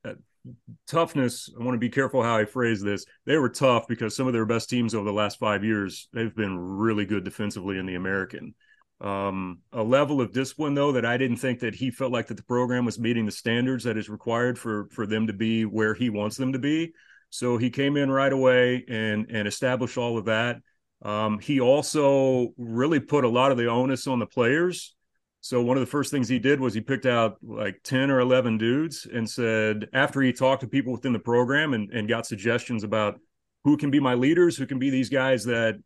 uh, 0.05 0.15
toughness. 0.87 1.51
I 1.59 1.63
want 1.63 1.75
to 1.75 1.79
be 1.81 1.89
careful 1.89 2.23
how 2.23 2.37
I 2.37 2.45
phrase 2.45 2.83
this. 2.83 3.05
They 3.27 3.37
were 3.37 3.49
tough 3.49 3.87
because 3.89 4.17
some 4.17 4.27
of 4.27 4.33
their 4.33 4.47
best 4.47 4.69
teams 4.69 4.95
over 4.95 5.05
the 5.05 5.13
last 5.13 5.39
five 5.39 5.65
years, 5.65 6.09
they've 6.13 6.35
been 6.35 6.59
really 6.59 7.07
good 7.07 7.25
defensively 7.25 7.79
in 7.79 7.87
the 7.87 7.95
American. 7.95 8.55
Um, 9.01 9.59
a 9.73 9.83
level 9.83 10.21
of 10.21 10.33
discipline 10.33 10.75
though 10.75 10.93
that 10.93 11.05
I 11.05 11.17
didn't 11.17 11.39
think 11.39 11.61
that 11.61 11.75
he 11.75 11.91
felt 11.91 12.13
like 12.13 12.29
that 12.29 12.37
the 12.37 12.45
program 12.45 12.85
was 12.85 12.99
meeting 12.99 13.27
the 13.27 13.33
standards 13.33 13.85
that 13.85 13.97
is 13.97 14.09
required 14.09 14.59
for 14.59 14.89
for 14.93 15.07
them 15.07 15.27
to 15.27 15.33
be 15.33 15.65
where 15.65 15.95
he 15.95 16.11
wants 16.11 16.37
them 16.37 16.53
to 16.53 16.59
be. 16.59 16.93
So 17.29 17.59
he 17.59 17.71
came 17.71 17.97
in 17.97 18.11
right 18.11 18.33
away 18.33 18.85
and 18.89 19.27
and 19.31 19.49
established 19.49 19.99
all 19.99 20.17
of 20.17 20.27
that. 20.27 20.59
Um, 21.03 21.39
he 21.39 21.61
also 21.61 22.55
really 22.57 23.01
put 23.01 23.25
a 23.25 23.29
lot 23.29 23.51
of 23.51 23.59
the 23.59 23.67
onus 23.67 24.07
on 24.07 24.21
the 24.21 24.27
players. 24.27 24.94
So 25.45 25.61
one 25.61 25.77
of 25.77 25.83
the 25.83 25.87
first 25.87 26.11
things 26.11 26.27
he 26.27 26.39
did 26.39 26.59
was 26.59 26.73
he 26.73 26.81
picked 26.81 27.05
out 27.05 27.37
like 27.43 27.83
10 27.85 28.11
or 28.11 28.21
11 28.21 28.57
dudes 28.57 29.07
and 29.13 29.29
said, 29.29 29.91
after 29.93 30.23
he 30.23 30.33
talked 30.33 30.63
to 30.63 30.67
people 30.67 30.91
within 30.91 31.13
the 31.13 31.19
program 31.19 31.75
and, 31.75 31.91
and 31.91 32.09
got 32.09 32.25
suggestions 32.25 32.83
about 32.83 33.21
who 33.63 33.77
can 33.77 33.91
be 33.91 34.01
my 34.01 34.15
leaders, 34.15 34.57
who 34.57 34.65
can 34.65 34.79
be 34.79 34.89
these 34.89 35.11
guys 35.11 35.45
that 35.45 35.79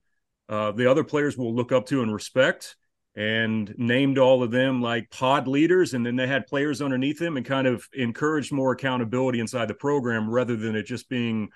uh, 0.48 0.70
the 0.70 0.88
other 0.88 1.02
players 1.02 1.36
will 1.36 1.52
look 1.52 1.72
up 1.72 1.86
to 1.86 2.02
and 2.02 2.14
respect, 2.14 2.76
and 3.16 3.74
named 3.76 4.16
all 4.16 4.44
of 4.44 4.52
them 4.52 4.80
like 4.80 5.10
pod 5.10 5.48
leaders. 5.48 5.92
And 5.92 6.06
then 6.06 6.14
they 6.14 6.28
had 6.28 6.46
players 6.46 6.80
underneath 6.80 7.18
them 7.18 7.36
and 7.36 7.44
kind 7.44 7.66
of 7.66 7.84
encouraged 7.92 8.52
more 8.52 8.70
accountability 8.70 9.40
inside 9.40 9.66
the 9.66 9.74
program 9.74 10.30
rather 10.30 10.54
than 10.54 10.76
it 10.76 10.84
just 10.84 11.08
being 11.08 11.48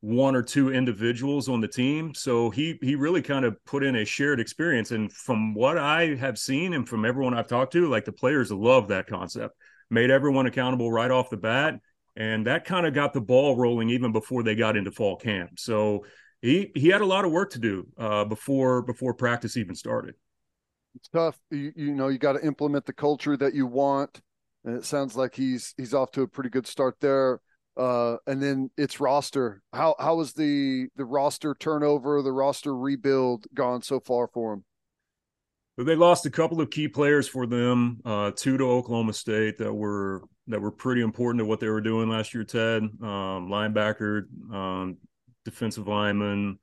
one 0.00 0.36
or 0.36 0.42
two 0.42 0.72
individuals 0.72 1.48
on 1.48 1.60
the 1.60 1.68
team. 1.68 2.14
So 2.14 2.50
he 2.50 2.78
he 2.80 2.94
really 2.94 3.22
kind 3.22 3.44
of 3.44 3.56
put 3.64 3.82
in 3.82 3.96
a 3.96 4.04
shared 4.04 4.40
experience. 4.40 4.92
And 4.92 5.12
from 5.12 5.54
what 5.54 5.76
i 5.76 6.14
have 6.16 6.38
seen 6.38 6.74
and 6.74 6.88
from 6.88 7.04
everyone 7.04 7.34
i've 7.34 7.48
talked 7.48 7.72
to 7.72 7.88
like 7.88 8.04
the 8.04 8.12
players 8.12 8.52
love 8.52 8.88
that 8.88 9.06
concept 9.06 9.56
made 9.90 10.10
everyone 10.10 10.46
accountable 10.46 10.90
right 10.92 11.10
off 11.10 11.30
the 11.30 11.36
bat. 11.36 11.80
And 12.16 12.46
that 12.46 12.64
kind 12.64 12.86
of 12.86 12.94
got 12.94 13.12
the 13.12 13.20
ball 13.20 13.56
rolling 13.56 13.90
even 13.90 14.12
before 14.12 14.42
they 14.42 14.54
got 14.54 14.76
into 14.76 14.90
fall 14.90 15.16
camp. 15.16 15.58
So 15.58 16.04
he 16.42 16.70
he 16.74 16.88
had 16.88 17.00
a 17.00 17.06
lot 17.06 17.24
of 17.24 17.32
work 17.32 17.50
to 17.50 17.58
do 17.58 17.86
uh, 17.96 18.24
before 18.24 18.82
before 18.82 19.14
practice 19.14 19.56
even 19.56 19.74
started. 19.74 20.14
It's 20.94 21.08
tough. 21.08 21.38
You, 21.50 21.72
you 21.76 21.94
know, 21.94 22.08
you 22.08 22.18
got 22.18 22.32
to 22.32 22.44
implement 22.44 22.86
the 22.86 22.92
culture 22.92 23.36
that 23.36 23.54
you 23.54 23.66
want, 23.66 24.20
and 24.64 24.76
it 24.76 24.84
sounds 24.84 25.16
like 25.16 25.34
he's 25.34 25.74
he's 25.76 25.94
off 25.94 26.10
to 26.12 26.22
a 26.22 26.28
pretty 26.28 26.50
good 26.50 26.66
start 26.66 26.96
there. 27.00 27.40
Uh, 27.78 28.16
and 28.26 28.42
then 28.42 28.70
it's 28.76 28.98
roster. 28.98 29.62
How 29.72 29.94
how 30.00 30.16
was 30.16 30.32
the 30.32 30.88
the 30.96 31.04
roster 31.04 31.54
turnover, 31.54 32.20
the 32.22 32.32
roster 32.32 32.76
rebuild 32.76 33.46
gone 33.54 33.82
so 33.82 34.00
far 34.00 34.26
for 34.26 34.56
them? 34.56 34.64
They 35.86 35.94
lost 35.94 36.26
a 36.26 36.30
couple 36.30 36.60
of 36.60 36.70
key 36.70 36.88
players 36.88 37.28
for 37.28 37.46
them, 37.46 38.00
uh, 38.04 38.32
two 38.34 38.58
to 38.58 38.64
Oklahoma 38.64 39.12
State 39.12 39.58
that 39.58 39.72
were 39.72 40.24
that 40.48 40.60
were 40.60 40.72
pretty 40.72 41.02
important 41.02 41.40
to 41.40 41.44
what 41.44 41.60
they 41.60 41.68
were 41.68 41.80
doing 41.80 42.08
last 42.08 42.34
year. 42.34 42.42
Ted, 42.42 42.82
um, 42.82 43.48
linebacker, 43.48 44.22
um, 44.52 44.96
defensive 45.44 45.86
lineman, 45.86 46.58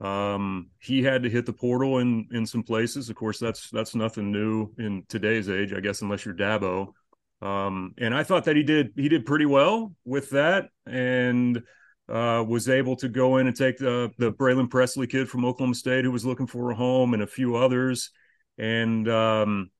um, 0.00 0.68
he 0.78 1.02
had 1.02 1.22
to 1.22 1.30
hit 1.30 1.46
the 1.46 1.52
portal 1.52 1.98
in 1.98 2.26
in 2.32 2.44
some 2.44 2.62
places. 2.62 3.08
Of 3.08 3.16
course, 3.16 3.38
that's 3.38 3.70
that's 3.70 3.94
nothing 3.94 4.32
new 4.32 4.72
in 4.78 5.04
today's 5.08 5.48
age, 5.48 5.72
I 5.72 5.80
guess, 5.80 6.02
unless 6.02 6.24
you're 6.24 6.34
Dabo. 6.34 6.92
Um, 7.42 7.94
and 7.98 8.14
I 8.14 8.22
thought 8.22 8.44
that 8.44 8.56
he 8.56 8.62
did 8.62 8.92
he 8.96 9.08
did 9.08 9.26
pretty 9.26 9.46
well 9.46 9.94
with 10.04 10.30
that, 10.30 10.70
and 10.86 11.62
uh, 12.08 12.44
was 12.46 12.68
able 12.68 12.96
to 12.96 13.08
go 13.08 13.36
in 13.36 13.46
and 13.46 13.56
take 13.56 13.78
the 13.78 14.10
the 14.18 14.32
Braylin 14.32 14.70
Presley 14.70 15.06
kid 15.06 15.28
from 15.28 15.44
Oklahoma 15.44 15.74
State 15.74 16.04
who 16.04 16.12
was 16.12 16.24
looking 16.24 16.46
for 16.46 16.70
a 16.70 16.74
home, 16.74 17.14
and 17.14 17.22
a 17.22 17.26
few 17.26 17.56
others, 17.56 18.10
and 18.58 19.08
um, 19.08 19.70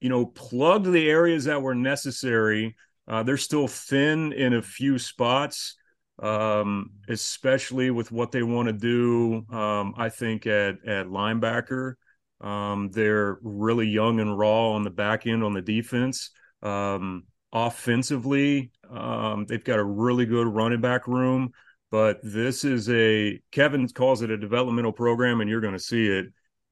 you 0.00 0.08
know, 0.08 0.26
plugged 0.26 0.90
the 0.90 1.08
areas 1.08 1.44
that 1.44 1.62
were 1.62 1.74
necessary. 1.74 2.76
Uh, 3.08 3.22
they're 3.22 3.36
still 3.36 3.68
thin 3.68 4.32
in 4.32 4.54
a 4.54 4.62
few 4.62 4.98
spots 4.98 5.76
um, 6.22 6.90
especially 7.08 7.90
with 7.90 8.10
what 8.10 8.32
they 8.32 8.42
want 8.42 8.68
to 8.68 8.72
do. 8.72 9.44
Um, 9.54 9.94
I 9.96 10.08
think 10.08 10.46
at 10.46 10.76
at 10.86 11.06
linebacker, 11.06 11.94
um, 12.40 12.90
they're 12.90 13.38
really 13.42 13.88
young 13.88 14.20
and 14.20 14.38
raw 14.38 14.72
on 14.72 14.84
the 14.84 14.90
back 14.90 15.26
end 15.26 15.44
on 15.44 15.52
the 15.52 15.62
defense. 15.62 16.30
Um, 16.66 17.24
offensively, 17.52 18.70
um, 18.90 19.46
they've 19.46 19.62
got 19.62 19.78
a 19.78 19.84
really 19.84 20.26
good 20.26 20.46
running 20.46 20.80
back 20.80 21.06
room, 21.06 21.52
but 21.90 22.18
this 22.22 22.64
is 22.64 22.90
a 22.90 23.40
Kevin 23.52 23.88
calls 23.88 24.22
it 24.22 24.30
a 24.30 24.36
developmental 24.36 24.92
program, 24.92 25.40
and 25.40 25.48
you're 25.48 25.60
going 25.60 25.74
to 25.74 25.78
see 25.78 26.06
it. 26.06 26.26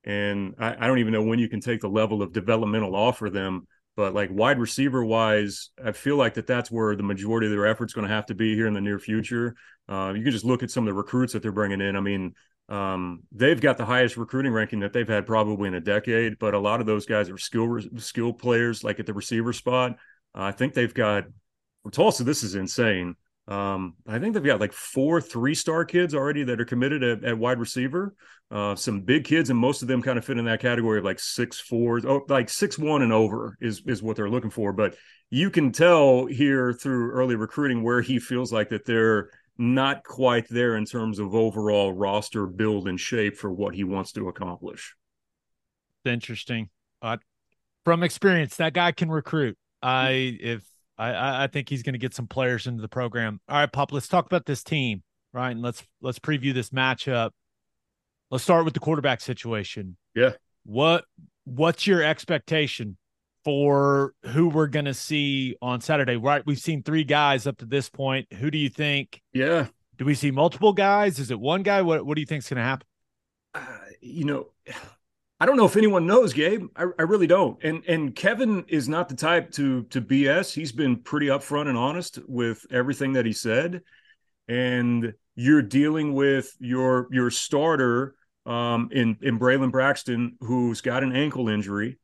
And 0.05 0.55
I, 0.59 0.75
I 0.79 0.87
don't 0.87 0.99
even 0.99 1.13
know 1.13 1.23
when 1.23 1.39
you 1.39 1.49
can 1.49 1.61
take 1.61 1.81
the 1.81 1.89
level 1.89 2.23
of 2.23 2.33
developmental 2.33 2.95
off 2.95 3.19
for 3.19 3.31
them. 3.31 3.67
But 3.97 4.13
like 4.13 4.29
wide 4.33 4.59
receiver 4.59 5.05
wise, 5.05 5.71
I 5.83 5.93
feel 5.93 6.17
like 6.17 6.35
that 6.35 6.49
that's 6.49 6.71
where 6.71 6.97
the 6.97 7.05
majority 7.05 7.47
of 7.47 7.53
their 7.53 7.67
effort's 7.67 7.95
going 7.95 8.09
to 8.09 8.13
have 8.13 8.27
to 8.27 8.35
be 8.35 8.55
here 8.57 8.67
in 8.67 8.75
the 8.75 8.81
near 8.81 8.99
future. 8.99 9.55
Uh, 9.89 10.13
you 10.17 10.23
can 10.25 10.33
just 10.33 10.45
look 10.45 10.65
at 10.65 10.71
some 10.71 10.83
of 10.83 10.87
the 10.87 10.95
recruits 10.95 11.33
that 11.33 11.43
they're 11.43 11.53
bringing 11.53 11.81
in. 11.81 11.95
I 11.95 12.01
mean, 12.01 12.35
um, 12.69 13.23
they've 13.33 13.61
got 13.61 13.77
the 13.77 13.85
highest 13.85 14.17
recruiting 14.17 14.53
ranking 14.53 14.81
that 14.81 14.93
they've 14.93 15.09
had 15.09 15.27
probably 15.27 15.69
in 15.69 15.75
a 15.75 15.81
decade, 15.81 16.39
but 16.39 16.55
a 16.55 16.59
lot 16.59 16.81
of 16.81 16.87
those 16.87 17.07
guys 17.07 17.29
are 17.29 17.39
skill 17.39 17.79
skill 17.97 18.33
players, 18.33 18.83
like 18.83 19.01
at 19.01 19.07
the 19.07 19.15
receiver 19.15 19.53
spot. 19.53 19.93
Uh, 20.35 20.45
I 20.45 20.53
think 20.53 20.73
they've 20.73 20.95
got 20.95 21.25
for 21.83 21.91
Tulsa. 21.91 22.25
This 22.25 22.43
is 22.43 22.55
insane. 22.55 23.17
Um, 23.47 23.97
I 24.09 24.19
think 24.19 24.33
they've 24.33 24.43
got 24.43 24.61
like 24.61 24.73
four 24.73 25.21
three 25.21 25.55
star 25.55 25.85
kids 25.85 26.15
already 26.15 26.45
that 26.45 26.61
are 26.61 26.65
committed 26.65 27.03
at, 27.03 27.25
at 27.25 27.39
wide 27.39 27.59
receiver. 27.59 28.15
Uh, 28.51 28.75
some 28.75 29.03
big 29.03 29.25
kids, 29.25 29.51
and 29.51 29.59
most 29.59 29.83
of 29.83 29.89
them 29.89 30.01
kind 30.01 30.17
of 30.17 30.25
fit 30.25 30.39
in 30.39 30.45
that 30.47 30.61
category 30.61 30.99
of 30.99 31.05
like 31.05 31.19
six 31.19 31.61
fours, 31.61 32.05
oh, 32.07 32.25
like 32.29 32.49
six 32.49 32.79
one 32.79 33.03
and 33.03 33.13
over 33.13 33.59
is 33.61 33.83
is 33.87 34.03
what 34.03 34.17
they're 34.17 34.31
looking 34.31 34.51
for. 34.51 34.73
But 34.73 34.97
you 35.29 35.51
can 35.51 35.73
tell 35.73 36.25
here 36.25 36.73
through 36.73 37.11
early 37.11 37.37
recruiting 37.37 37.83
where 37.83 38.01
he 38.01 38.19
feels 38.19 38.53
like 38.53 38.71
that 38.71 38.87
they're 38.87 39.29
not 39.57 40.05
quite 40.05 40.49
there 40.49 40.77
in 40.77 40.85
terms 40.85 41.19
of 41.19 41.35
overall 41.35 41.93
roster 41.93 42.47
build 42.47 42.89
and 42.89 42.99
shape 42.99 43.37
for 43.37 43.53
what 43.53 43.75
he 43.75 43.85
wants 43.85 44.13
to 44.13 44.29
accomplish. 44.29 44.95
Interesting. 46.05 46.71
Uh, 47.01 47.19
from 47.85 48.03
experience, 48.03 48.57
that 48.57 48.73
guy 48.73 48.93
can 48.93 49.11
recruit. 49.11 49.57
I 49.83 50.37
if 50.41 50.65
I 50.99 51.45
I 51.45 51.47
think 51.47 51.69
he's 51.69 51.83
going 51.83 51.93
to 51.95 51.99
get 51.99 52.15
some 52.15 52.27
players 52.27 52.67
into 52.67 52.83
the 52.83 52.89
program. 52.89 53.41
All 53.49 53.59
right, 53.59 53.71
Pop. 53.71 53.93
Let's 53.93 54.09
talk 54.09 54.27
about 54.27 54.47
this 54.47 54.63
team, 54.63 55.03
right? 55.33 55.51
And 55.51 55.63
let's 55.63 55.83
let's 56.01 56.19
preview 56.19 56.55
this 56.55 56.71
matchup. 56.71 57.31
Let's 58.31 58.45
start 58.45 58.65
with 58.65 58.75
the 58.75 58.81
quarterback 58.81 59.21
situation. 59.21 59.97
Yeah. 60.15 60.33
What 60.65 61.05
what's 61.45 61.87
your 61.87 62.03
expectation 62.03 62.97
for 63.45 64.15
who 64.25 64.49
we're 64.49 64.67
going 64.67 64.87
to 64.87 64.95
see 64.95 65.57
on 65.61 65.81
Saturday? 65.81 66.17
Right, 66.17 66.45
we've 66.47 66.59
seen 66.59 66.83
three 66.83 67.05
guys 67.05 67.47
up 67.47 67.59
to 67.59 67.67
this 67.67 67.89
point. 67.89 68.33
Who 68.35 68.51
do 68.51 68.59
you 68.59 68.69
think? 68.69 69.21
Yeah. 69.33 69.67
Do 69.97 70.05
we 70.05 70.15
see 70.15 70.31
multiple 70.31 70.73
guys? 70.73 71.19
Is 71.19 71.31
it 71.31 71.39
one 71.39 71.63
guy? 71.63 71.83
What 71.83 72.05
What 72.05 72.17
do 72.17 72.21
you 72.21 72.27
think 72.27 72.43
is 72.43 72.49
going 72.49 72.59
to 72.59 72.65
happen? 72.65 72.87
Uh, 73.55 73.67
you 74.01 74.25
know, 74.25 74.49
I 75.41 75.47
don't 75.47 75.57
know 75.57 75.67
if 75.67 75.77
anyone 75.77 76.07
knows, 76.07 76.33
Gabe. 76.33 76.69
I, 76.77 76.87
I, 76.99 77.03
really 77.03 77.27
don't. 77.27 77.63
And 77.63 77.85
and 77.87 78.15
Kevin 78.15 78.65
is 78.69 78.89
not 78.89 79.09
the 79.09 79.17
type 79.17 79.51
to 79.53 79.83
to 79.85 80.01
BS. 80.01 80.55
He's 80.55 80.73
been 80.73 80.97
pretty 80.97 81.27
upfront 81.27 81.69
and 81.69 81.77
honest 81.77 82.19
with 82.27 82.67
everything 82.71 83.13
that 83.13 83.27
he 83.27 83.33
said. 83.33 83.83
And 84.49 85.15
you're 85.35 85.63
dealing 85.63 86.15
with 86.15 86.57
your 86.61 87.09
your 87.11 87.31
starter 87.31 88.15
um, 88.47 88.89
in 88.93 89.17
in 89.23 89.39
Braylon 89.39 89.71
Braxton, 89.71 90.37
who's 90.41 90.81
got 90.81 91.03
an 91.03 91.15
ankle 91.15 91.49
injury, 91.49 91.99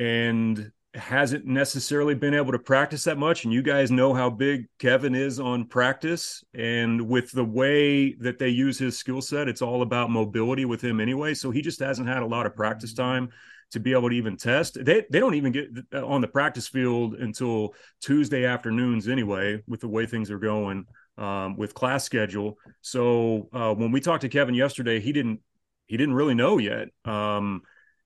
and 0.00 0.72
hasn't 0.94 1.44
necessarily 1.44 2.14
been 2.14 2.34
able 2.34 2.50
to 2.50 2.58
practice 2.58 3.04
that 3.04 3.18
much. 3.18 3.44
And 3.44 3.52
you 3.52 3.62
guys 3.62 3.90
know 3.90 4.12
how 4.12 4.30
big 4.30 4.66
Kevin 4.78 5.14
is 5.14 5.38
on 5.38 5.66
practice. 5.66 6.42
And 6.54 7.02
with 7.06 7.30
the 7.30 7.44
way 7.44 8.14
that 8.14 8.38
they 8.38 8.48
use 8.48 8.78
his 8.78 8.98
skill 8.98 9.20
set, 9.20 9.46
it's 9.46 9.62
all 9.62 9.82
about 9.82 10.10
mobility 10.10 10.64
with 10.64 10.82
him 10.82 10.98
anyway. 10.98 11.34
So 11.34 11.50
he 11.50 11.62
just 11.62 11.78
hasn't 11.78 12.08
had 12.08 12.22
a 12.22 12.26
lot 12.26 12.46
of 12.46 12.56
practice 12.56 12.92
time 12.94 13.28
to 13.72 13.78
be 13.78 13.92
able 13.92 14.08
to 14.08 14.16
even 14.16 14.36
test. 14.36 14.84
They 14.84 15.04
they 15.10 15.20
don't 15.20 15.34
even 15.34 15.52
get 15.52 15.68
on 15.94 16.22
the 16.22 16.28
practice 16.28 16.66
field 16.66 17.14
until 17.14 17.74
Tuesday 18.00 18.44
afternoons 18.44 19.06
anyway, 19.06 19.62
with 19.68 19.80
the 19.80 19.88
way 19.88 20.06
things 20.06 20.28
are 20.30 20.40
going 20.40 20.86
um, 21.18 21.56
with 21.56 21.74
class 21.74 22.02
schedule. 22.02 22.58
So 22.80 23.48
uh, 23.52 23.74
when 23.74 23.92
we 23.92 24.00
talked 24.00 24.22
to 24.22 24.28
Kevin 24.28 24.56
yesterday, 24.56 24.98
he 24.98 25.12
didn't 25.12 25.40
he 25.86 25.96
didn't 25.96 26.14
really 26.14 26.34
know 26.34 26.58
yet. 26.58 26.88
Um, 27.04 27.62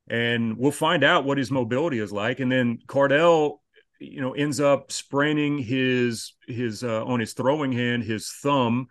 and 0.08 0.56
we'll 0.58 0.72
find 0.72 1.02
out 1.02 1.24
what 1.24 1.38
his 1.38 1.50
mobility 1.50 1.98
is 1.98 2.12
like. 2.12 2.40
And 2.40 2.50
then 2.50 2.78
Cardell, 2.86 3.62
you 3.98 4.20
know, 4.20 4.32
ends 4.32 4.60
up 4.60 4.92
spraining 4.92 5.58
his 5.58 6.34
his 6.46 6.84
uh, 6.84 7.04
on 7.04 7.20
his 7.20 7.32
throwing 7.32 7.72
hand, 7.72 8.04
his 8.04 8.30
thumb. 8.42 8.88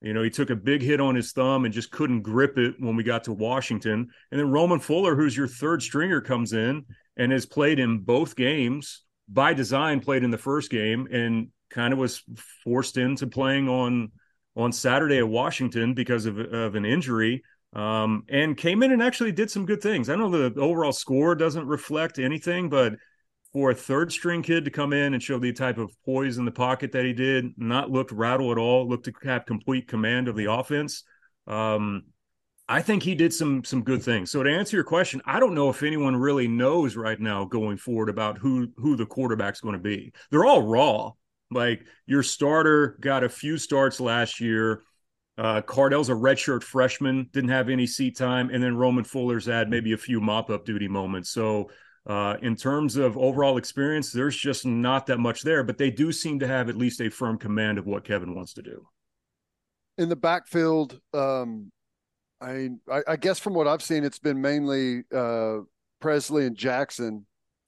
You 0.00 0.14
know, 0.14 0.22
he 0.22 0.30
took 0.30 0.50
a 0.50 0.56
big 0.56 0.82
hit 0.82 1.00
on 1.00 1.14
his 1.14 1.32
thumb 1.32 1.64
and 1.64 1.72
just 1.72 1.92
couldn't 1.92 2.22
grip 2.22 2.58
it 2.58 2.74
when 2.78 2.96
we 2.96 3.04
got 3.04 3.24
to 3.24 3.32
Washington. 3.32 4.08
And 4.30 4.40
then 4.40 4.50
Roman 4.50 4.80
Fuller, 4.80 5.14
who's 5.14 5.36
your 5.36 5.46
third 5.46 5.82
stringer, 5.82 6.20
comes 6.20 6.52
in 6.52 6.84
and 7.16 7.30
has 7.30 7.46
played 7.46 7.78
in 7.78 8.00
both 8.00 8.34
games 8.34 9.02
by 9.28 9.54
design. 9.54 10.00
Played 10.00 10.24
in 10.24 10.30
the 10.30 10.38
first 10.38 10.70
game 10.70 11.08
and 11.10 11.48
kind 11.70 11.92
of 11.92 11.98
was 11.98 12.22
forced 12.64 12.98
into 12.98 13.26
playing 13.26 13.68
on 13.68 14.12
on 14.54 14.70
Saturday 14.70 15.18
at 15.18 15.28
Washington 15.28 15.94
because 15.94 16.26
of, 16.26 16.38
of 16.38 16.74
an 16.74 16.84
injury 16.84 17.42
um, 17.72 18.24
and 18.28 18.56
came 18.56 18.82
in 18.82 18.92
and 18.92 19.02
actually 19.02 19.32
did 19.32 19.50
some 19.50 19.66
good 19.66 19.82
things. 19.82 20.08
I 20.08 20.16
know 20.16 20.30
the 20.30 20.60
overall 20.60 20.92
score 20.92 21.34
doesn't 21.34 21.66
reflect 21.66 22.18
anything, 22.18 22.68
but 22.68 22.94
for 23.52 23.70
a 23.70 23.74
third 23.74 24.12
string 24.12 24.42
kid 24.42 24.64
to 24.64 24.70
come 24.70 24.92
in 24.92 25.14
and 25.14 25.22
show 25.22 25.38
the 25.38 25.52
type 25.52 25.78
of 25.78 25.94
poise 26.04 26.38
in 26.38 26.44
the 26.44 26.50
pocket 26.50 26.92
that 26.92 27.04
he 27.04 27.12
did, 27.12 27.52
not 27.56 27.90
looked 27.90 28.12
rattled 28.12 28.52
at 28.52 28.58
all, 28.58 28.88
looked 28.88 29.04
to 29.04 29.12
have 29.24 29.46
complete 29.46 29.88
command 29.88 30.28
of 30.28 30.36
the 30.36 30.50
offense. 30.50 31.04
Um, 31.46 32.04
I 32.68 32.80
think 32.80 33.02
he 33.02 33.14
did 33.14 33.34
some 33.34 33.64
some 33.64 33.82
good 33.82 34.02
things. 34.02 34.30
So 34.30 34.42
to 34.42 34.50
answer 34.50 34.76
your 34.76 34.84
question, 34.84 35.20
I 35.26 35.40
don't 35.40 35.54
know 35.54 35.68
if 35.68 35.82
anyone 35.82 36.16
really 36.16 36.48
knows 36.48 36.96
right 36.96 37.20
now 37.20 37.44
going 37.44 37.76
forward 37.76 38.08
about 38.08 38.38
who 38.38 38.68
who 38.76 38.96
the 38.96 39.04
quarterback's 39.04 39.60
going 39.60 39.74
to 39.74 39.80
be. 39.80 40.12
They're 40.30 40.44
all 40.44 40.62
raw. 40.62 41.10
Like 41.50 41.84
your 42.06 42.22
starter 42.22 42.96
got 43.00 43.24
a 43.24 43.28
few 43.28 43.58
starts 43.58 44.00
last 44.00 44.40
year 44.40 44.82
uh, 45.38 45.62
Cardell's 45.62 46.10
a 46.10 46.14
redshirt 46.14 46.62
freshman, 46.62 47.28
didn't 47.32 47.50
have 47.50 47.68
any 47.68 47.86
seat 47.86 48.16
time, 48.16 48.50
and 48.50 48.62
then 48.62 48.76
Roman 48.76 49.04
Fuller's 49.04 49.46
had 49.46 49.70
maybe 49.70 49.92
a 49.92 49.98
few 49.98 50.20
mop-up 50.20 50.64
duty 50.64 50.88
moments. 50.88 51.30
So, 51.30 51.70
uh, 52.06 52.36
in 52.42 52.56
terms 52.56 52.96
of 52.96 53.16
overall 53.16 53.56
experience, 53.56 54.10
there's 54.10 54.36
just 54.36 54.66
not 54.66 55.06
that 55.06 55.18
much 55.18 55.42
there, 55.42 55.62
but 55.62 55.78
they 55.78 55.90
do 55.90 56.10
seem 56.10 56.40
to 56.40 56.46
have 56.46 56.68
at 56.68 56.76
least 56.76 57.00
a 57.00 57.08
firm 57.08 57.38
command 57.38 57.78
of 57.78 57.86
what 57.86 58.04
Kevin 58.04 58.34
wants 58.34 58.54
to 58.54 58.62
do. 58.62 58.86
In 59.98 60.08
the 60.08 60.16
backfield, 60.16 61.00
um, 61.14 61.70
I, 62.40 62.70
I, 62.90 63.02
I 63.08 63.16
guess 63.16 63.38
from 63.38 63.54
what 63.54 63.68
I've 63.68 63.82
seen, 63.82 64.04
it's 64.04 64.18
been 64.18 64.40
mainly 64.40 65.04
uh, 65.14 65.58
Presley 66.00 66.46
and 66.46 66.56
Jackson 66.56 67.24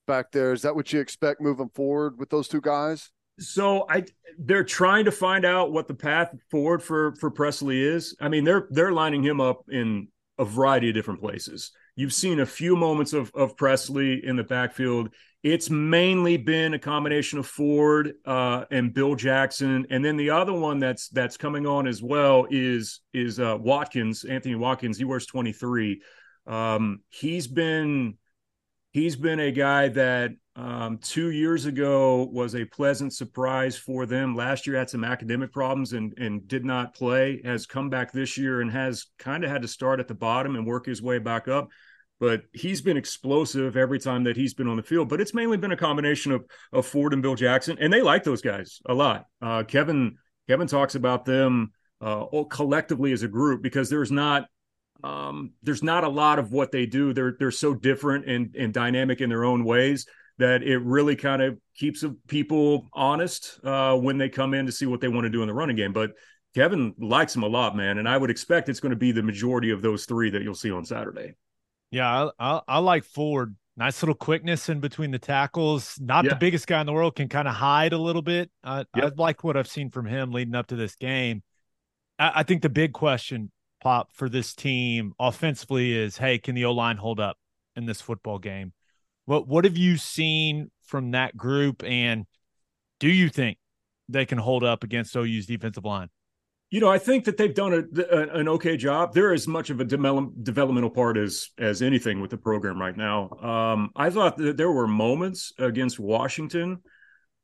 back 0.07 0.33
there. 0.33 0.53
Is 0.53 0.63
that 0.63 0.75
what 0.75 0.93
you 0.93 1.01
expect 1.01 1.41
moving 1.41 1.69
forward 1.69 2.19
with 2.19 2.29
those 2.29 2.49
two 2.49 2.61
guys? 2.61 3.11
So 3.39 3.87
I 3.89 4.05
they're 4.39 4.65
trying 4.65 5.05
to 5.05 5.13
find 5.13 5.45
out 5.45 5.73
what 5.73 5.89
the 5.89 5.95
path 5.95 6.35
forward 6.51 6.83
for 6.83 7.15
for 7.17 7.31
Presley 7.31 7.83
is. 7.83 8.17
I 8.21 8.29
mean, 8.29 8.45
they're 8.45 8.69
they're 8.71 8.93
lining 8.93 9.23
him 9.23 9.41
up 9.41 9.65
in 9.69 10.09
a 10.39 10.45
variety 10.45 10.89
of 10.89 10.95
different 10.95 11.21
places. 11.21 11.73
You've 11.97 12.13
seen 12.13 12.41
a 12.41 12.47
few 12.47 12.77
moments 12.77 13.13
of 13.13 13.31
of 13.35 13.57
Presley 13.57 14.25
in 14.25 14.37
the 14.37 14.45
backfield. 14.45 15.11
It's 15.43 15.69
mainly 15.69 16.39
been 16.39 16.73
a 16.73 16.79
combination 16.79 17.39
of 17.39 17.47
Ford 17.47 18.15
uh, 18.25 18.65
and 18.71 18.95
Bill 18.95 19.15
Jackson, 19.15 19.87
and 19.91 20.03
then 20.03 20.17
the 20.17 20.31
other 20.31 20.55
one 20.55 20.79
that's 20.79 21.09
that's 21.09 21.37
coming 21.37 21.67
on 21.67 21.87
as 21.87 22.03
well 22.03 22.47
is 22.51 23.01
is 23.13 23.39
uh, 23.39 23.59
Watkins, 23.61 24.25
Anthony 24.25 24.55
Watkins. 24.55 24.97
He 24.97 25.05
wears 25.05 25.27
twenty 25.27 25.53
three. 25.53 26.01
Um, 26.47 27.01
he's 27.11 27.47
been 27.47 28.17
he's 28.95 29.17
been 29.17 29.41
a 29.41 29.51
guy 29.51 29.89
that 29.89 30.31
um, 30.57 30.99
two 30.99 31.31
years 31.31 31.67
ago 31.67 32.29
was 32.33 32.55
a 32.55 32.65
pleasant 32.65 33.13
surprise 33.13 33.77
for 33.77 34.07
them. 34.07 34.37
Last 34.37 34.67
year 34.67 34.79
had 34.79 34.89
some 34.89 35.05
academic 35.05 35.53
problems 35.53 35.93
and 35.93 36.15
and 36.17 36.49
did 36.49 36.65
not 36.65 36.95
play. 36.95 37.43
Has 37.45 37.67
come 37.67 37.91
back 37.91 38.13
this 38.13 38.39
year 38.39 38.63
and 38.63 38.71
has 38.71 39.07
kind 39.19 39.45
of 39.45 39.51
had 39.51 39.63
to 39.63 39.69
start 39.69 40.01
at 40.01 40.09
the 40.09 40.15
bottom 40.15 40.57
and 40.57 40.67
work 40.67 40.87
his 40.87 41.03
way 41.03 41.19
back 41.19 41.49
up. 41.49 41.69
But 42.21 42.45
he's 42.53 42.81
been 42.81 42.97
explosive 42.97 43.77
every 43.77 43.99
time 43.99 44.25
that 44.25 44.37
he's 44.37 44.55
been 44.55 44.69
on 44.69 44.77
the 44.77 44.83
field. 44.83 45.09
But 45.09 45.21
it's 45.21 45.35
mainly 45.35 45.57
been 45.57 45.73
a 45.73 45.77
combination 45.77 46.31
of 46.31 46.45
of 46.73 46.87
Ford 46.87 47.13
and 47.13 47.21
Bill 47.21 47.35
Jackson, 47.35 47.77
and 47.81 47.93
they 47.93 48.01
like 48.01 48.23
those 48.23 48.41
guys 48.41 48.81
a 48.87 48.95
lot. 48.95 49.27
Uh, 49.43 49.65
Kevin 49.65 50.17
Kevin 50.49 50.69
talks 50.69 50.95
about 50.95 51.25
them 51.25 51.73
uh, 52.01 52.27
collectively 52.49 53.13
as 53.13 53.25
a 53.25 53.29
group 53.29 53.61
because 53.61 53.91
there's 53.91 54.13
not 54.13 54.47
um, 55.03 55.53
there's 55.63 55.83
not 55.83 56.05
a 56.05 56.09
lot 56.09 56.39
of 56.39 56.53
what 56.53 56.73
they 56.73 56.87
do. 56.87 57.13
They're 57.13 57.37
they're 57.39 57.51
so 57.51 57.75
different 57.75 58.27
and 58.27 58.55
and 58.57 58.73
dynamic 58.73 59.21
in 59.21 59.29
their 59.29 59.45
own 59.45 59.65
ways 59.65 60.07
that 60.39 60.63
it 60.63 60.79
really 60.79 61.17
kind 61.17 61.43
of 61.43 61.59
keeps 61.77 62.05
people 62.27 62.89
honest 62.93 63.61
uh, 63.65 63.97
when 63.97 64.19
they 64.19 64.29
come 64.29 64.55
in 64.55 64.67
to 64.67 64.73
see 64.73 64.87
what 64.87 65.01
they 65.01 65.09
want 65.09 65.25
to 65.25 65.31
do 65.31 65.43
in 65.43 65.49
the 65.49 65.55
running 65.55 65.77
game. 65.77 65.93
But 65.93 66.13
Kevin 66.55 66.95
likes 66.99 67.35
him 67.35 67.43
a 67.43 67.49
lot, 67.49 67.77
man, 67.77 67.99
and 67.99 68.09
I 68.09 68.17
would 68.17 68.31
expect 68.31 68.69
it's 68.69 68.81
going 68.81 68.91
to 68.91 68.97
be 68.97 69.13
the 69.13 69.23
majority 69.23 69.71
of 69.71 69.83
those 69.83 70.07
three 70.07 70.31
that 70.31 70.43
you'll 70.43 70.55
see 70.55 70.71
on 70.71 70.85
Saturday. 70.85 71.35
Yeah, 71.91 72.29
I, 72.39 72.57
I, 72.57 72.61
I 72.69 72.79
like 72.79 73.05
Ford. 73.05 73.57
Nice 73.77 74.03
little 74.03 74.15
quickness 74.15 74.69
in 74.69 74.79
between 74.79 75.11
the 75.11 75.19
tackles. 75.19 75.99
Not 76.01 76.25
yeah. 76.25 76.31
the 76.31 76.37
biggest 76.37 76.69
guy 76.69 76.81
in 76.81 76.87
the 76.87 76.93
world, 76.93 77.17
can 77.17 77.29
kind 77.29 77.49
of 77.49 77.55
hide 77.55 77.93
a 77.93 77.99
little 77.99 78.23
bit. 78.23 78.51
I, 78.63 78.85
yep. 78.95 79.05
I 79.05 79.11
like 79.17 79.43
what 79.43 79.57
I've 79.57 79.67
seen 79.67 79.91
from 79.91 80.07
him 80.07 80.31
leading 80.31 80.55
up 80.55 80.69
to 80.69 80.77
this 80.77 80.95
game. 80.95 81.43
I, 82.19 82.33
I 82.37 82.43
think 82.45 82.63
the 82.63 82.69
big 82.69 82.93
question, 82.93 83.51
Pop, 83.85 84.09
for 84.13 84.31
this 84.31 84.55
team 84.55 85.13
offensively 85.21 85.95
is, 85.95 86.17
hey, 86.17 86.39
can 86.39 86.55
the 86.55 86.65
O 86.65 86.73
line 86.73 86.97
hold 86.97 87.21
up 87.21 87.37
in 87.77 87.85
this 87.85 88.01
football 88.01 88.39
game? 88.39 88.73
What 89.27 89.47
what 89.47 89.65
have 89.65 89.77
you 89.77 89.99
seen 89.99 90.71
from 90.83 91.13
that 91.13 91.37
group, 91.37 91.85
and 91.85 92.25
do 92.99 93.09
you 93.09 93.29
think 93.29 93.59
they 94.09 94.27
can 94.27 94.39
hold 94.39 94.65
up 94.65 94.85
against 94.85 95.15
OU's 95.15 95.47
defensive 95.47 95.85
line? 95.85 96.09
You 96.71 96.81
know, 96.81 96.91
I 96.91 96.99
think 96.99 97.25
that 97.27 97.37
they've 97.37 97.55
done 97.55 97.73
a, 97.73 98.03
a, 98.03 98.41
an 98.41 98.49
okay 98.49 98.77
job. 98.77 99.13
They're 99.13 99.33
as 99.33 99.47
much 99.47 99.71
of 99.71 99.81
a 99.81 99.85
de- 99.85 100.29
developmental 100.43 100.91
part 100.91 101.17
as 101.17 101.51
as 101.59 101.83
anything 101.83 102.21
with 102.21 102.31
the 102.31 102.39
program 102.39 102.81
right 102.81 102.97
now. 102.97 103.29
Um, 103.31 103.91
I 103.95 104.11
thought 104.11 104.39
that 104.39 104.57
there 104.57 104.73
were 104.73 104.89
moments 104.89 105.53
against 105.59 106.01
Washington 106.01 106.79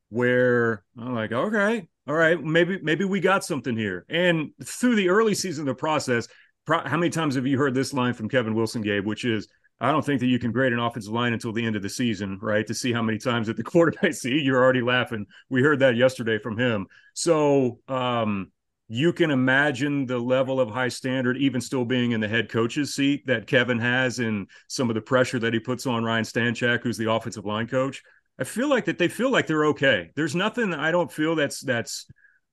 where 0.08 0.84
I'm 0.98 1.14
like, 1.14 1.32
okay, 1.32 1.86
all 2.10 2.16
right, 2.16 2.42
maybe 2.42 2.80
maybe 2.82 3.04
we 3.04 3.20
got 3.20 3.44
something 3.44 3.76
here. 3.76 4.04
And 4.08 4.50
through 4.64 4.96
the 4.96 5.08
early 5.08 5.32
season 5.32 5.62
of 5.62 5.76
the 5.76 5.78
process, 5.78 6.26
pro- 6.66 6.82
how 6.84 6.96
many 6.96 7.08
times 7.08 7.36
have 7.36 7.46
you 7.46 7.56
heard 7.56 7.72
this 7.72 7.92
line 7.92 8.14
from 8.14 8.28
Kevin 8.28 8.52
Wilson, 8.52 8.82
Gabe? 8.82 9.06
Which 9.06 9.24
is, 9.24 9.46
I 9.80 9.92
don't 9.92 10.04
think 10.04 10.18
that 10.18 10.26
you 10.26 10.40
can 10.40 10.50
grade 10.50 10.72
an 10.72 10.80
offensive 10.80 11.12
line 11.12 11.34
until 11.34 11.52
the 11.52 11.64
end 11.64 11.76
of 11.76 11.82
the 11.82 11.88
season, 11.88 12.36
right? 12.42 12.66
To 12.66 12.74
see 12.74 12.92
how 12.92 13.00
many 13.00 13.18
times 13.18 13.46
that 13.46 13.56
the 13.56 13.62
quarterback 13.72 14.12
see, 14.14 14.40
you're 14.40 14.60
already 14.60 14.82
laughing. 14.82 15.24
We 15.50 15.62
heard 15.62 15.78
that 15.78 15.94
yesterday 15.94 16.40
from 16.40 16.58
him. 16.58 16.88
So 17.14 17.78
um, 17.86 18.50
you 18.88 19.12
can 19.12 19.30
imagine 19.30 20.04
the 20.04 20.18
level 20.18 20.58
of 20.58 20.68
high 20.68 20.88
standard, 20.88 21.36
even 21.36 21.60
still 21.60 21.84
being 21.84 22.10
in 22.10 22.18
the 22.18 22.26
head 22.26 22.48
coach's 22.48 22.92
seat 22.92 23.24
that 23.28 23.46
Kevin 23.46 23.78
has, 23.78 24.18
and 24.18 24.48
some 24.66 24.90
of 24.90 24.96
the 24.96 25.00
pressure 25.00 25.38
that 25.38 25.54
he 25.54 25.60
puts 25.60 25.86
on 25.86 26.02
Ryan 26.02 26.24
Stanchak, 26.24 26.82
who's 26.82 26.98
the 26.98 27.12
offensive 27.12 27.46
line 27.46 27.68
coach. 27.68 28.02
I 28.40 28.44
feel 28.44 28.68
like 28.68 28.86
that 28.86 28.98
they 28.98 29.08
feel 29.08 29.30
like 29.30 29.46
they're 29.46 29.66
okay. 29.66 30.10
There's 30.16 30.34
nothing 30.34 30.72
I 30.72 30.90
don't 30.90 31.12
feel 31.12 31.36
that's 31.36 31.60
that's 31.60 32.06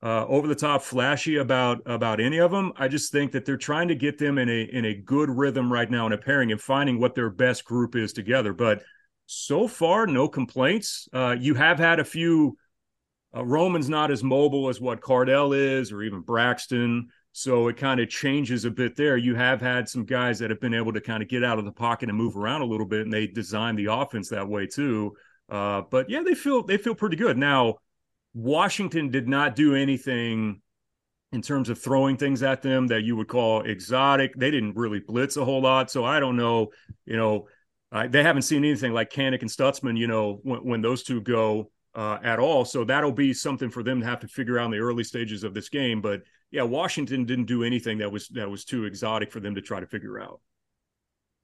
uh, 0.04 0.26
over 0.28 0.48
the 0.48 0.56
top 0.56 0.84
flashy 0.84 1.38
about 1.38 1.82
about 1.86 2.20
any 2.20 2.40
of 2.40 2.52
them. 2.52 2.74
I 2.76 2.90
just 2.90 3.12
think 3.12 3.32
that 3.32 3.46
they're 3.46 3.58
trying 3.58 3.88
to 3.88 3.96
get 3.96 4.18
them 4.18 4.38
in 4.38 4.50
a 4.50 4.62
in 4.64 4.86
a 4.86 4.94
good 4.94 5.30
rhythm 5.30 5.72
right 5.72 5.90
now 5.90 6.06
in 6.06 6.14
a 6.14 6.18
pairing 6.18 6.52
and 6.52 6.62
finding 6.62 7.00
what 7.00 7.16
their 7.16 7.30
best 7.30 7.64
group 7.64 7.96
is 7.96 8.12
together. 8.12 8.52
But 8.54 8.84
so 9.28 9.68
far, 9.68 10.06
no 10.06 10.28
complaints. 10.28 11.08
Uh, 11.14 11.36
you 11.40 11.54
have 11.54 11.80
had 11.80 12.00
a 12.00 12.06
few 12.06 12.58
uh, 13.36 13.46
Roman's 13.46 13.90
not 13.90 14.12
as 14.12 14.24
mobile 14.24 14.70
as 14.70 14.82
what 14.82 15.02
Cardell 15.02 15.54
is, 15.54 15.92
or 15.92 16.02
even 16.02 16.22
Braxton. 16.22 17.08
So 17.32 17.68
it 17.68 17.78
kind 17.78 18.00
of 18.00 18.10
changes 18.10 18.66
a 18.66 18.72
bit 18.72 18.96
there. 18.96 19.16
You 19.16 19.36
have 19.36 19.62
had 19.62 19.88
some 19.88 20.06
guys 20.06 20.40
that 20.40 20.50
have 20.50 20.60
been 20.60 20.74
able 20.74 20.92
to 20.94 21.02
kind 21.02 21.22
of 21.22 21.30
get 21.30 21.44
out 21.44 21.60
of 21.60 21.66
the 21.66 21.72
pocket 21.72 22.10
and 22.10 22.18
move 22.18 22.36
around 22.36 22.62
a 22.62 22.66
little 22.66 22.86
bit, 22.86 23.02
and 23.02 23.14
they 23.14 23.28
design 23.28 23.76
the 23.76 23.86
offense 23.86 24.28
that 24.30 24.48
way 24.48 24.66
too. 24.66 25.16
Uh, 25.50 25.82
but 25.90 26.10
yeah, 26.10 26.24
they 26.24 26.36
feel 26.36 26.64
they 26.64 26.78
feel 26.78 26.96
pretty 26.96 27.18
good 27.18 27.38
now. 27.38 27.76
Washington 28.34 29.10
did 29.10 29.28
not 29.28 29.56
do 29.56 29.76
anything 29.76 30.62
in 31.32 31.42
terms 31.42 31.70
of 31.70 31.80
throwing 31.80 32.18
things 32.18 32.44
at 32.44 32.62
them 32.62 32.88
that 32.88 33.04
you 33.04 33.16
would 33.16 33.28
call 33.28 33.62
exotic. 33.62 34.34
They 34.36 34.52
didn't 34.52 34.76
really 34.76 35.00
blitz 35.00 35.38
a 35.38 35.46
whole 35.46 35.62
lot, 35.62 35.90
so 35.90 36.06
I 36.06 36.20
don't 36.20 36.38
know. 36.38 36.68
You 37.06 37.18
know, 37.18 37.48
uh, 37.92 38.08
they 38.08 38.24
haven't 38.24 38.44
seen 38.44 38.64
anything 38.64 38.94
like 38.94 39.12
Kanak 39.12 39.42
and 39.42 39.50
Stutsman. 39.50 39.98
You 39.98 40.08
know, 40.08 40.40
when, 40.44 40.60
when 40.60 40.82
those 40.82 41.04
two 41.04 41.22
go 41.22 41.72
uh, 41.98 42.20
at 42.24 42.40
all. 42.40 42.64
So 42.64 42.84
that'll 42.84 43.12
be 43.12 43.34
something 43.34 43.72
for 43.72 43.84
them 43.84 44.00
to 44.02 44.06
have 44.06 44.20
to 44.20 44.28
figure 44.28 44.60
out 44.60 44.66
in 44.66 44.72
the 44.72 44.78
early 44.78 45.04
stages 45.04 45.44
of 45.44 45.54
this 45.54 45.68
game. 45.68 46.00
But 46.00 46.22
yeah, 46.52 46.62
Washington 46.62 47.26
didn't 47.26 47.46
do 47.46 47.64
anything 47.64 47.98
that 47.98 48.12
was 48.12 48.28
that 48.30 48.50
was 48.50 48.64
too 48.64 48.86
exotic 48.86 49.32
for 49.32 49.40
them 49.40 49.56
to 49.56 49.62
try 49.62 49.80
to 49.80 49.88
figure 49.88 50.20
out. 50.20 50.40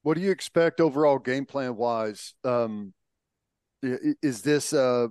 What 0.03 0.13
do 0.15 0.21
you 0.21 0.31
expect 0.31 0.79
overall 0.79 1.17
game 1.17 1.45
plan 1.45 1.75
wise? 1.75 2.35
Um, 2.43 2.93
is 3.83 4.41
this 4.41 4.73
uh, 4.73 5.07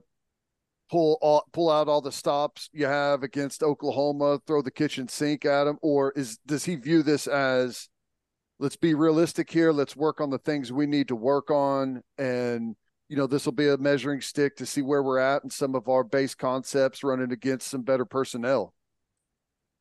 pull 0.90 1.18
all, 1.20 1.44
pull 1.52 1.70
out 1.70 1.88
all 1.88 2.00
the 2.00 2.12
stops 2.12 2.68
you 2.72 2.86
have 2.86 3.22
against 3.22 3.62
Oklahoma, 3.62 4.40
throw 4.46 4.62
the 4.62 4.70
kitchen 4.70 5.08
sink 5.08 5.44
at 5.44 5.66
him, 5.66 5.78
or 5.82 6.12
is 6.12 6.38
does 6.46 6.64
he 6.64 6.76
view 6.76 7.02
this 7.02 7.26
as 7.26 7.88
let's 8.58 8.76
be 8.76 8.94
realistic 8.94 9.50
here, 9.50 9.72
let's 9.72 9.96
work 9.96 10.20
on 10.20 10.30
the 10.30 10.38
things 10.38 10.72
we 10.72 10.86
need 10.86 11.08
to 11.08 11.16
work 11.16 11.50
on, 11.50 12.02
and 12.18 12.76
you 13.08 13.16
know, 13.16 13.26
this 13.26 13.44
will 13.44 13.52
be 13.52 13.68
a 13.68 13.76
measuring 13.76 14.22
stick 14.22 14.56
to 14.56 14.64
see 14.64 14.80
where 14.80 15.02
we're 15.02 15.18
at 15.18 15.42
and 15.42 15.52
some 15.52 15.74
of 15.74 15.86
our 15.86 16.02
base 16.02 16.34
concepts 16.34 17.04
running 17.04 17.30
against 17.30 17.68
some 17.68 17.82
better 17.82 18.06
personnel. 18.06 18.72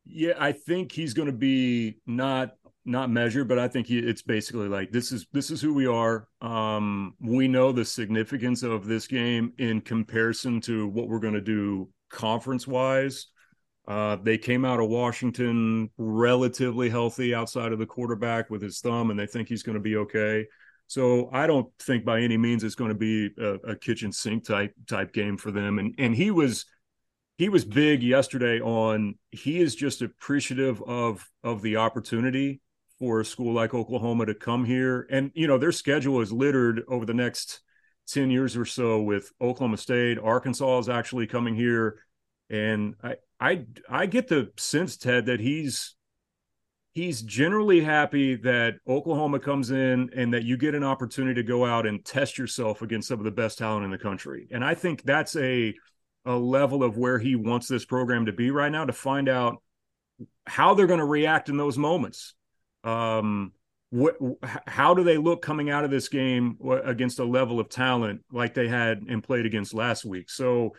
Yeah, 0.06 0.34
I 0.38 0.52
think 0.52 0.92
he's 0.92 1.14
going 1.14 1.28
to 1.28 1.32
be 1.32 2.00
not 2.06 2.56
not 2.86 3.10
measure, 3.10 3.46
but 3.46 3.60
I 3.60 3.68
think 3.68 3.88
he, 3.88 4.00
it's 4.00 4.22
basically 4.22 4.68
like 4.68 4.92
this 4.92 5.12
is 5.12 5.28
this 5.32 5.52
is 5.52 5.62
who 5.62 5.74
we 5.74 5.86
are. 5.86 6.28
Um, 6.42 7.16
we 7.20 7.48
know 7.48 7.72
the 7.72 7.86
significance 7.86 8.64
of 8.64 8.86
this 8.86 9.08
game 9.08 9.54
in 9.58 9.82
comparison 9.82 10.62
to 10.62 10.88
what 10.88 11.08
we're 11.08 11.20
going 11.20 11.36
to 11.36 11.42
do 11.42 11.90
conference 12.10 12.68
wise. 12.68 13.28
Uh, 13.88 14.18
they 14.24 14.38
came 14.38 14.64
out 14.64 14.80
of 14.80 14.90
Washington 14.90 15.90
relatively 15.98 16.90
healthy 16.90 17.34
outside 17.34 17.72
of 17.72 17.80
the 17.80 17.86
quarterback 17.86 18.50
with 18.50 18.62
his 18.62 18.80
thumb, 18.80 19.10
and 19.10 19.20
they 19.20 19.26
think 19.26 19.48
he's 19.48 19.64
going 19.64 19.76
to 19.76 19.82
be 19.82 19.98
okay. 19.98 20.46
So 20.88 21.30
I 21.32 21.48
don't 21.48 21.68
think 21.80 22.04
by 22.04 22.22
any 22.22 22.38
means 22.38 22.64
it's 22.64 22.76
going 22.76 22.90
to 22.92 22.96
be 22.96 23.30
a, 23.40 23.72
a, 23.72 23.76
kitchen 23.76 24.12
sink 24.12 24.46
type 24.46 24.74
type 24.90 25.14
game 25.14 25.38
for 25.38 25.50
them. 25.50 25.80
And 25.80 25.96
and 25.98 26.14
he 26.14 26.32
was 26.32 26.66
he 27.38 27.48
was 27.48 27.64
big 27.64 28.04
yesterday 28.04 28.60
on 28.60 29.16
he 29.32 29.60
is 29.60 29.74
just 29.74 30.02
appreciative 30.02 30.82
of 30.84 31.26
of 31.44 31.62
the 31.62 31.78
opportunity 31.78 32.60
for 33.02 33.20
a 33.20 33.26
school 33.26 33.52
like 33.52 33.74
Oklahoma 33.74 34.28
to 34.28 34.36
come 34.36 34.64
here. 34.64 35.08
And 35.10 35.32
you 35.34 35.47
know 35.47 35.58
their 35.58 35.72
schedule 35.72 36.22
is 36.22 36.32
littered 36.32 36.84
over 36.88 37.04
the 37.04 37.16
next 37.16 37.62
ten 38.08 38.30
years 38.30 38.56
or 38.56 38.64
so 38.64 39.02
with 39.02 39.32
Oklahoma 39.41 39.78
State. 39.78 40.20
Arkansas 40.20 40.80
is 40.80 40.88
actually 40.88 41.26
coming 41.26 41.56
here, 41.56 41.97
and 42.49 42.93
I 43.04 43.16
I 43.39 43.66
I 43.89 44.06
get 44.06 44.28
the 44.28 44.52
sense 44.56 44.97
Ted 44.97 45.26
that 45.26 45.39
he's 45.39 45.95
he's 46.93 47.24
generally 47.24 47.82
happy 47.82 48.36
that 48.36 48.76
Oklahoma 48.88 49.39
comes 49.39 49.72
in 49.72 50.12
and 50.16 50.34
that 50.36 50.43
you 50.43 50.56
get 50.56 50.76
an 50.76 50.84
opportunity 50.84 51.41
to 51.41 51.47
go 51.47 51.66
out 51.66 51.88
and 51.88 52.06
test 52.06 52.38
yourself 52.38 52.84
against 52.84 53.08
some 53.08 53.18
of 53.18 53.26
the 53.26 53.32
best 53.32 53.58
talent 53.58 53.84
in 53.84 53.91
the 53.91 53.97
country. 53.97 54.47
And 54.52 54.64
I 54.64 54.76
think 54.76 55.02
that's 55.02 55.36
a 55.36 55.74
a 56.26 56.36
level 56.36 56.84
of 56.84 56.97
where 56.97 57.18
he 57.18 57.36
wants 57.36 57.68
this 57.68 57.84
program 57.84 58.28
to 58.28 58.32
be 58.32 58.52
right 58.52 58.72
now 58.72 58.86
to 58.86 58.93
find 58.93 59.28
out 59.28 59.64
how 60.45 60.76
they're 60.76 60.86
going 60.86 60.99
to 60.99 61.06
react 61.06 61.49
in 61.49 61.58
those 61.58 61.80
moments. 61.80 62.36
Um, 62.84 63.54
what, 63.90 64.16
how 64.68 64.94
do 64.94 65.04
they 65.04 65.18
look 65.18 65.42
coming 65.42 65.70
out 65.70 65.84
of 65.84 65.92
this 65.92 66.08
game 66.08 66.58
against 66.86 67.20
a 67.20 67.26
level 67.26 67.60
of 67.60 67.68
talent 67.68 68.22
like 68.32 68.54
they 68.54 68.68
had 68.68 69.00
and 69.10 69.22
played 69.22 69.46
against 69.46 69.74
last 69.74 70.06
week? 70.06 70.30
So 70.30 70.74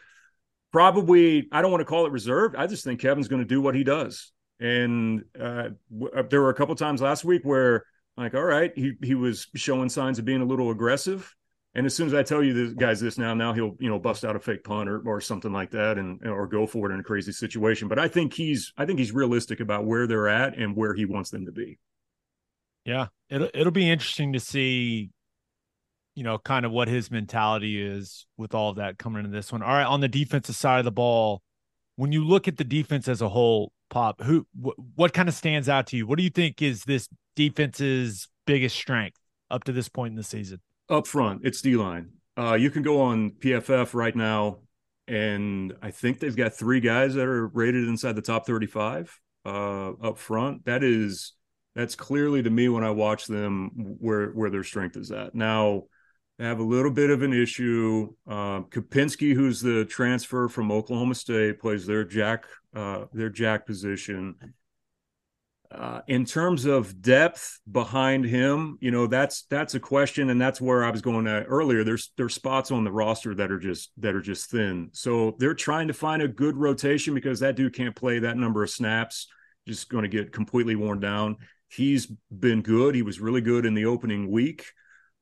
probably 0.73 1.47
I 1.53 1.63
don't 1.63 1.71
want 1.71 1.83
to 1.83 1.87
call 1.87 2.07
it 2.07 2.13
reserved. 2.13 2.57
I 2.57 2.67
just 2.67 2.85
think 2.85 3.01
Kevin's 3.01 3.29
going 3.29 3.43
to 3.43 3.49
do 3.49 3.61
what 3.61 3.75
he 3.75 3.85
does. 3.85 4.33
And 4.59 5.25
uh, 5.39 5.71
w- 5.93 6.11
uh, 6.17 6.23
there 6.23 6.41
were 6.41 6.51
a 6.51 6.55
couple 6.55 6.75
times 6.75 7.03
last 7.03 7.25
week 7.25 7.43
where, 7.45 7.85
like, 8.17 8.35
all 8.35 8.45
right, 8.45 8.73
he 8.75 8.95
he 9.03 9.15
was 9.15 9.47
showing 9.55 9.89
signs 9.89 10.19
of 10.19 10.25
being 10.25 10.41
a 10.41 10.47
little 10.47 10.71
aggressive. 10.71 11.35
And 11.75 11.87
as 11.87 11.95
soon 11.95 12.07
as 12.07 12.15
I 12.15 12.23
tell 12.23 12.43
you 12.43 12.53
this 12.53 12.75
guys 12.75 13.01
this 13.01 13.19
now, 13.19 13.35
now 13.35 13.55
he'll 13.55 13.77
you 13.81 13.89
know 13.89 13.99
bust 13.99 14.25
out 14.25 14.37
a 14.37 14.41
fake 14.41 14.63
punt 14.65 14.89
or, 14.89 15.01
or 15.07 15.21
something 15.21 15.53
like 15.53 15.71
that, 15.73 15.99
and 15.99 16.25
or 16.27 16.47
go 16.47 16.67
for 16.67 16.91
it 16.91 16.95
in 16.95 17.01
a 17.01 17.05
crazy 17.05 17.33
situation. 17.33 17.89
But 17.89 17.99
I 17.99 18.09
think 18.09 18.35
he's 18.35 18.73
I 18.77 18.87
think 18.87 18.99
he's 18.99 19.13
realistic 19.13 19.61
about 19.61 19.85
where 19.85 20.07
they're 20.07 20.29
at 20.29 20.57
and 20.57 20.77
where 20.77 20.95
he 20.95 21.07
wants 21.07 21.31
them 21.31 21.47
to 21.47 21.53
be. 21.53 21.79
Yeah, 22.85 23.09
it'll 23.29 23.51
it'll 23.55 23.73
be 23.73 23.91
interesting 23.91 24.33
to 24.33 24.41
see, 24.41 25.11
you 26.15 26.25
know, 26.25 26.39
kind 26.39 26.67
of 26.67 26.73
what 26.73 26.89
his 26.89 27.11
mentality 27.11 27.81
is 27.81 28.27
with 28.37 28.55
all 28.55 28.71
of 28.71 28.77
that 28.77 28.99
coming 28.99 29.25
into 29.25 29.37
this 29.37 29.53
one. 29.53 29.63
All 29.63 29.73
right, 29.73 29.85
on 29.85 30.01
the 30.01 30.09
defensive 30.09 30.57
side 30.57 30.79
of 30.79 30.85
the 30.85 30.93
ball, 30.93 31.43
when 31.97 32.13
you 32.13 32.25
look 32.25 32.49
at 32.49 32.57
the 32.57 32.65
defense 32.65 33.09
as 33.09 33.23
a 33.23 33.29
whole, 33.29 33.73
Pop, 33.91 34.23
who 34.23 34.47
wh- 34.61 34.79
what 34.97 35.13
kind 35.13 35.29
of 35.29 35.35
stands 35.35 35.69
out 35.69 35.87
to 35.89 35.97
you? 35.97 36.07
What 36.07 36.17
do 36.17 36.25
you 36.25 36.31
think 36.31 36.63
is 36.63 36.85
this 36.85 37.09
defense's 37.37 38.29
biggest 38.47 38.77
strength 38.77 39.19
up 39.51 39.65
to 39.65 39.73
this 39.73 39.89
point 39.89 40.13
in 40.13 40.17
the 40.17 40.23
season? 40.23 40.61
Up 40.89 41.07
front, 41.07 41.43
it's 41.45 41.63
D 41.63 41.77
line. 41.77 42.11
Uh, 42.37 42.55
you 42.55 42.71
can 42.71 42.83
go 42.83 43.03
on 43.03 43.31
PFF 43.31 43.95
right 43.95 44.17
now, 44.17 44.59
and 45.07 45.75
I 45.83 45.91
think 45.91 46.19
they've 46.19 46.37
got 46.37 46.55
three 46.55 46.81
guys 46.81 47.15
that 47.15 47.27
are 47.27 47.47
rated 47.49 47.87
inside 47.87 48.17
the 48.17 48.23
top 48.23 48.47
35 48.47 49.21
uh, 49.45 49.91
up 49.93 50.19
front. 50.19 50.65
That 50.65 50.83
is 50.83 51.35
that's 51.75 51.95
clearly 51.95 52.43
to 52.43 52.51
me 52.51 52.69
when 52.69 52.85
I 52.85 52.91
watch 52.91 53.27
them 53.27 53.71
where 53.99 54.29
where 54.31 54.51
their 54.51 54.65
strength 54.65 54.97
is 54.97 55.11
at. 55.11 55.35
Now, 55.35 55.85
I 56.39 56.45
have 56.45 56.59
a 56.59 56.65
little 56.65 56.91
bit 56.91 57.11
of 57.11 57.23
an 57.23 57.33
issue. 57.33 58.13
Uh, 58.27 58.63
Kopenski, 58.63 59.35
who's 59.35 59.61
the 59.61 59.85
transfer 59.85 60.49
from 60.49 60.73
Oklahoma 60.73 61.15
State, 61.15 61.61
plays 61.61 61.87
their 61.87 62.05
jack 62.05 62.47
uh, 62.75 63.05
their 63.13 63.31
jack 63.31 63.67
position. 63.67 64.35
Uh, 65.71 66.03
in 66.07 66.27
terms 66.27 66.67
of 66.67 67.01
depth 67.01 67.59
behind 67.71 68.27
him, 68.27 68.77
you 68.83 68.91
know 68.91 69.07
that's 69.07 69.45
that's 69.45 69.75
a 69.75 69.81
question, 69.81 70.29
and 70.29 70.39
that's 70.41 70.61
where 70.61 70.85
I 70.85 70.91
was 70.91 71.01
going 71.01 71.27
at 71.27 71.47
earlier. 71.49 71.85
There's 71.85 72.13
there's 72.19 72.35
spots 72.35 72.71
on 72.71 72.85
the 72.85 72.93
roster 72.93 73.35
that 73.35 73.51
are 73.51 73.59
just 73.59 73.91
that 73.99 74.15
are 74.15 74.21
just 74.21 74.51
thin, 74.51 74.91
so 74.93 75.35
they're 75.39 75.55
trying 75.55 75.89
to 75.89 75.95
find 75.95 76.21
a 76.21 76.29
good 76.29 76.57
rotation 76.57 77.15
because 77.15 77.41
that 77.41 77.57
dude 77.57 77.75
can't 77.75 77.97
play 77.97 78.19
that 78.19 78.37
number 78.37 78.63
of 78.63 78.69
snaps. 78.69 79.29
Just 79.67 79.89
going 79.89 80.03
to 80.03 80.09
get 80.09 80.33
completely 80.33 80.75
worn 80.75 81.01
down. 81.01 81.37
He's 81.75 82.07
been 82.31 82.61
good. 82.61 82.95
He 82.95 83.03
was 83.03 83.19
really 83.19 83.41
good 83.41 83.65
in 83.65 83.73
the 83.75 83.87
opening 83.87 84.31
week. 84.31 84.67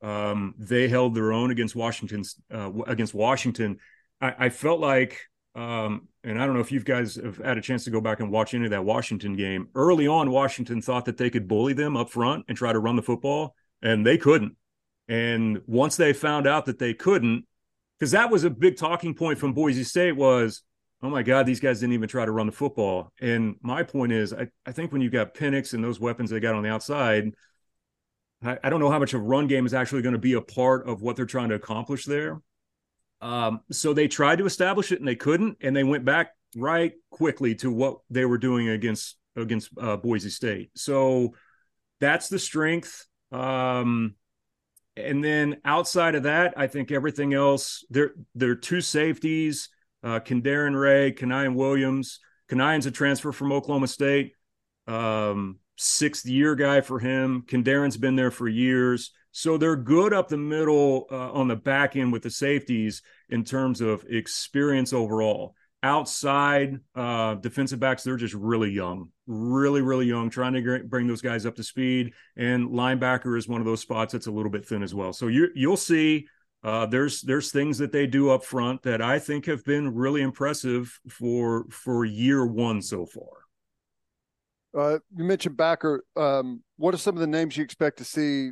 Um, 0.03 0.55
they 0.59 0.88
held 0.88 1.14
their 1.14 1.32
own 1.32 1.51
against 1.51 1.76
Washington. 1.76 2.24
Uh, 2.53 2.72
against 2.86 3.14
Washington, 3.14 3.78
I, 4.20 4.46
I 4.46 4.48
felt 4.48 4.80
like, 4.80 5.20
um, 5.55 6.09
and 6.24 6.42
I 6.42 6.46
don't 6.46 6.55
know 6.55 6.61
if 6.61 6.72
you 6.72 6.80
guys 6.80 7.16
have 7.16 7.38
had 7.38 7.57
a 7.57 7.61
chance 7.61 7.84
to 7.84 7.90
go 7.90 8.01
back 8.01 8.18
and 8.18 8.32
watch 8.32 8.53
any 8.55 8.64
of 8.64 8.70
that 8.70 8.84
Washington 8.84 9.36
game. 9.36 9.68
Early 9.74 10.09
on, 10.09 10.30
Washington 10.30 10.82
thought 10.82 11.05
that 11.05 11.18
they 11.18 11.30
could 11.30 11.46
bully 11.46 11.72
them 11.72 11.96
up 11.96 12.11
front 12.11 12.46
and 12.48 12.57
try 12.57 12.72
to 12.72 12.80
run 12.80 12.96
the 12.96 13.03
football, 13.03 13.55
and 13.80 14.05
they 14.05 14.18
couldn't. 14.18 14.57
And 15.07 15.61
once 15.66 15.96
they 15.96 16.12
found 16.12 16.48
out 16.48 16.66
that 16.66 16.78
they 16.78 16.94
couldn't, 16.94 17.46
because 17.98 18.11
that 18.12 18.30
was 18.30 18.44
a 18.44 18.51
big 18.51 18.76
talking 18.76 19.14
point 19.14 19.38
from 19.38 19.53
Boise 19.53 19.84
State 19.84 20.16
was, 20.16 20.62
oh 21.03 21.11
my 21.11 21.22
God, 21.22 21.46
these 21.46 21.61
guys 21.61 21.80
didn't 21.80 21.94
even 21.94 22.09
try 22.09 22.24
to 22.24 22.32
run 22.32 22.46
the 22.46 22.53
football. 22.53 23.12
And 23.20 23.57
my 23.62 23.82
point 23.82 24.12
is, 24.12 24.32
I, 24.32 24.48
I 24.66 24.72
think 24.72 24.92
when 24.92 25.01
you've 25.01 25.12
got 25.12 25.34
Penix 25.34 25.72
and 25.72 25.82
those 25.82 25.98
weapons 25.98 26.30
they 26.30 26.40
got 26.40 26.55
on 26.55 26.62
the 26.62 26.68
outside, 26.68 27.32
I, 28.44 28.59
I 28.62 28.70
don't 28.70 28.80
know 28.80 28.90
how 28.90 28.98
much 28.98 29.14
of 29.14 29.22
run 29.22 29.46
game 29.46 29.66
is 29.66 29.74
actually 29.74 30.03
going 30.03 30.12
to 30.12 30.18
be 30.18 30.34
a 30.34 30.40
part 30.40 30.86
of 30.86 31.01
what 31.01 31.16
they're 31.16 31.26
trying 31.26 31.48
to 31.51 31.55
accomplish 31.55 32.05
there. 32.05 32.40
Um, 33.22 33.61
so 33.70 33.92
they 33.92 34.09
tried 34.09 34.38
to 34.38 34.46
establish 34.46 34.92
it 34.92 34.98
and 34.98 35.09
they 35.09 35.16
couldn't, 35.16 35.59
and 35.61 35.74
they 35.74 35.84
went 35.84 36.05
back 36.05 36.32
right 36.57 36.92
quickly 37.11 37.55
to 37.57 37.70
what 37.70 37.98
they 38.11 38.24
were 38.24 38.38
doing 38.38 38.68
against 38.68 39.16
against 39.36 39.70
uh, 39.80 39.96
Boise 39.96 40.30
State. 40.30 40.70
So 40.74 41.34
that's 42.01 42.28
the 42.28 42.38
strength. 42.38 43.07
Um, 43.30 44.16
and 44.96 45.22
then 45.22 45.59
outside 45.64 46.14
of 46.14 46.24
that, 46.24 46.55
I 46.57 46.66
think 46.66 46.90
everything 46.90 47.32
else. 47.32 47.84
There 47.90 48.12
are 48.42 48.55
two 48.55 48.80
safeties 48.80 49.68
uh, 50.03 50.20
Kendarren 50.20 50.78
Ray, 50.78 51.12
Kanion 51.12 51.55
Williams. 51.55 52.20
Kanion's 52.51 52.86
a 52.86 52.90
transfer 52.90 53.32
from 53.32 53.53
Oklahoma 53.53 53.86
State, 53.86 54.32
um, 54.86 55.59
sixth 55.76 56.26
year 56.26 56.55
guy 56.55 56.80
for 56.80 56.98
him. 56.98 57.44
Kendarren's 57.46 57.96
been 57.96 58.16
there 58.16 58.30
for 58.30 58.48
years. 58.48 59.12
So 59.32 59.57
they're 59.57 59.76
good 59.76 60.12
up 60.12 60.28
the 60.28 60.36
middle 60.36 61.07
uh, 61.11 61.32
on 61.32 61.46
the 61.46 61.57
back 61.57 61.94
end 61.94 62.12
with 62.12 62.22
the 62.22 62.30
safeties 62.30 63.03
in 63.28 63.44
terms 63.44 63.80
of 63.80 64.05
experience 64.09 64.92
overall. 64.92 65.55
Outside 65.82 66.78
uh, 66.94 67.36
defensive 67.36 67.80
backs, 67.80 68.03
they're 68.03 68.16
just 68.16 68.34
really 68.34 68.70
young, 68.70 69.09
really, 69.26 69.80
really 69.80 70.07
young, 70.07 70.28
trying 70.28 70.53
to 70.53 70.80
bring 70.84 71.07
those 71.07 71.22
guys 71.22 71.46
up 71.46 71.55
to 71.57 71.62
speed. 71.62 72.12
And 72.36 72.70
linebacker 72.70 73.38
is 73.38 73.48
one 73.48 73.61
of 73.61 73.66
those 73.66 73.80
spots 73.80 74.12
that's 74.12 74.26
a 74.26 74.32
little 74.32 74.51
bit 74.51 74.66
thin 74.66 74.82
as 74.82 74.94
well. 74.94 75.12
So 75.12 75.28
you, 75.28 75.48
you'll 75.55 75.76
see 75.78 76.26
uh, 76.62 76.86
there's 76.86 77.22
there's 77.22 77.50
things 77.50 77.78
that 77.78 77.92
they 77.92 78.06
do 78.06 78.30
up 78.30 78.44
front 78.44 78.82
that 78.82 79.00
I 79.00 79.18
think 79.18 79.46
have 79.46 79.64
been 79.64 79.94
really 79.94 80.20
impressive 80.20 80.98
for 81.08 81.66
for 81.70 82.04
year 82.04 82.44
one 82.44 82.82
so 82.82 83.06
far. 83.06 83.40
Uh, 84.76 84.98
you 85.16 85.24
mentioned 85.24 85.56
backer. 85.56 86.04
Um, 86.16 86.62
what 86.76 86.94
are 86.94 86.98
some 86.98 87.16
of 87.16 87.20
the 87.20 87.26
names 87.26 87.56
you 87.56 87.64
expect 87.64 87.98
to 87.98 88.04
see 88.04 88.50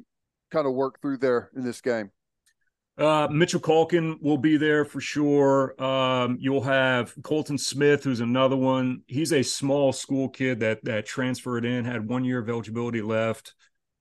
kind 0.50 0.66
of 0.66 0.72
work 0.72 1.00
through 1.00 1.18
there 1.18 1.50
in 1.54 1.62
this 1.62 1.80
game? 1.80 2.10
Uh, 2.96 3.28
Mitchell 3.30 3.60
Calkin 3.60 4.18
will 4.20 4.38
be 4.38 4.56
there 4.56 4.84
for 4.84 5.00
sure. 5.00 5.80
Um, 5.80 6.36
you'll 6.40 6.62
have 6.62 7.14
Colton 7.22 7.56
Smith, 7.56 8.02
who's 8.02 8.20
another 8.20 8.56
one. 8.56 9.02
He's 9.06 9.32
a 9.32 9.44
small 9.44 9.92
school 9.92 10.28
kid 10.28 10.60
that 10.60 10.84
that 10.84 11.06
transferred 11.06 11.64
in, 11.64 11.84
had 11.84 12.08
one 12.08 12.24
year 12.24 12.40
of 12.40 12.48
eligibility 12.48 13.02
left. 13.02 13.54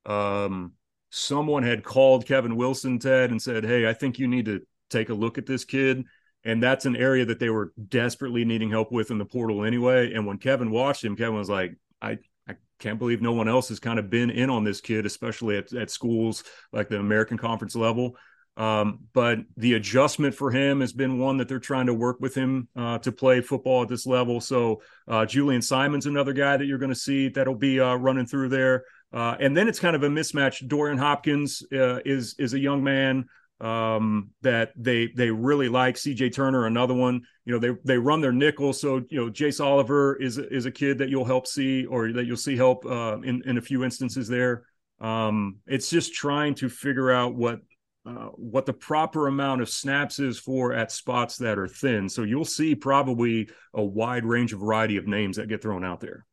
Um, 0.05 0.73
someone 1.09 1.63
had 1.63 1.83
called 1.83 2.25
Kevin 2.25 2.55
Wilson, 2.55 2.99
Ted, 2.99 3.31
and 3.31 3.41
said, 3.41 3.63
Hey, 3.63 3.87
I 3.87 3.93
think 3.93 4.19
you 4.19 4.27
need 4.27 4.45
to 4.45 4.61
take 4.89 5.09
a 5.09 5.13
look 5.13 5.37
at 5.37 5.45
this 5.45 5.65
kid. 5.65 6.05
And 6.43 6.63
that's 6.63 6.85
an 6.85 6.95
area 6.95 7.25
that 7.25 7.39
they 7.39 7.49
were 7.49 7.73
desperately 7.89 8.45
needing 8.45 8.69
help 8.69 8.91
with 8.91 9.11
in 9.11 9.17
the 9.17 9.25
portal 9.25 9.65
anyway. 9.65 10.13
And 10.13 10.25
when 10.25 10.37
Kevin 10.37 10.71
watched 10.71 11.03
him, 11.03 11.15
Kevin 11.15 11.35
was 11.35 11.49
like, 11.49 11.75
I, 12.01 12.19
I 12.47 12.55
can't 12.79 12.99
believe 12.99 13.21
no 13.21 13.33
one 13.33 13.49
else 13.49 13.69
has 13.69 13.79
kind 13.79 13.99
of 13.99 14.09
been 14.09 14.29
in 14.29 14.49
on 14.49 14.63
this 14.63 14.79
kid, 14.79 15.05
especially 15.05 15.57
at, 15.57 15.73
at 15.73 15.91
schools 15.91 16.43
like 16.71 16.89
the 16.89 16.99
American 16.99 17.37
Conference 17.37 17.75
level. 17.75 18.15
Um, 18.55 19.01
but 19.13 19.39
the 19.55 19.75
adjustment 19.75 20.33
for 20.33 20.49
him 20.49 20.81
has 20.81 20.91
been 20.91 21.19
one 21.19 21.37
that 21.37 21.47
they're 21.47 21.59
trying 21.59 21.85
to 21.87 21.93
work 21.93 22.17
with 22.19 22.33
him 22.33 22.67
uh, 22.75 22.97
to 22.99 23.11
play 23.11 23.39
football 23.41 23.83
at 23.83 23.87
this 23.87 24.07
level. 24.07 24.41
So 24.41 24.81
uh, 25.07 25.27
Julian 25.27 25.61
Simon's 25.61 26.07
another 26.07 26.33
guy 26.33 26.57
that 26.57 26.65
you're 26.65 26.79
going 26.79 26.93
to 26.93 26.95
see 26.95 27.29
that'll 27.29 27.55
be 27.55 27.79
uh, 27.79 27.95
running 27.95 28.25
through 28.25 28.49
there. 28.49 28.83
Uh, 29.13 29.35
and 29.39 29.55
then 29.55 29.67
it's 29.67 29.79
kind 29.79 29.95
of 29.95 30.03
a 30.03 30.09
mismatch. 30.09 30.67
Dorian 30.67 30.97
Hopkins 30.97 31.63
uh, 31.71 31.99
is 32.05 32.35
is 32.37 32.53
a 32.53 32.59
young 32.59 32.83
man 32.83 33.25
um, 33.61 34.31
that 34.41 34.73
they 34.75 35.07
they 35.15 35.31
really 35.31 35.69
like. 35.69 35.95
CJ 35.95 36.33
Turner, 36.33 36.65
another 36.65 36.93
one. 36.93 37.21
You 37.45 37.53
know, 37.53 37.59
they 37.59 37.79
they 37.85 37.97
run 37.97 38.21
their 38.21 38.31
nickel. 38.31 38.73
So 38.73 39.03
you 39.09 39.25
know, 39.25 39.31
Jace 39.31 39.63
Oliver 39.63 40.15
is 40.15 40.37
is 40.37 40.65
a 40.65 40.71
kid 40.71 40.97
that 40.97 41.09
you'll 41.09 41.25
help 41.25 41.47
see, 41.47 41.85
or 41.85 42.11
that 42.11 42.25
you'll 42.25 42.37
see 42.37 42.57
help 42.57 42.85
uh, 42.85 43.19
in 43.23 43.41
in 43.45 43.57
a 43.57 43.61
few 43.61 43.83
instances 43.83 44.27
there. 44.27 44.63
Um, 44.99 45.57
it's 45.67 45.89
just 45.89 46.13
trying 46.13 46.55
to 46.55 46.69
figure 46.69 47.11
out 47.11 47.35
what 47.35 47.61
uh, 48.05 48.29
what 48.35 48.65
the 48.65 48.73
proper 48.73 49.27
amount 49.27 49.61
of 49.61 49.69
snaps 49.69 50.19
is 50.19 50.39
for 50.39 50.73
at 50.73 50.91
spots 50.91 51.37
that 51.37 51.59
are 51.59 51.67
thin. 51.67 52.07
So 52.07 52.23
you'll 52.23 52.45
see 52.45 52.73
probably 52.75 53.49
a 53.73 53.83
wide 53.83 54.25
range 54.25 54.53
of 54.53 54.59
variety 54.59 54.97
of 54.97 55.07
names 55.07 55.37
that 55.37 55.49
get 55.49 55.61
thrown 55.61 55.83
out 55.83 55.99
there. 55.99 56.25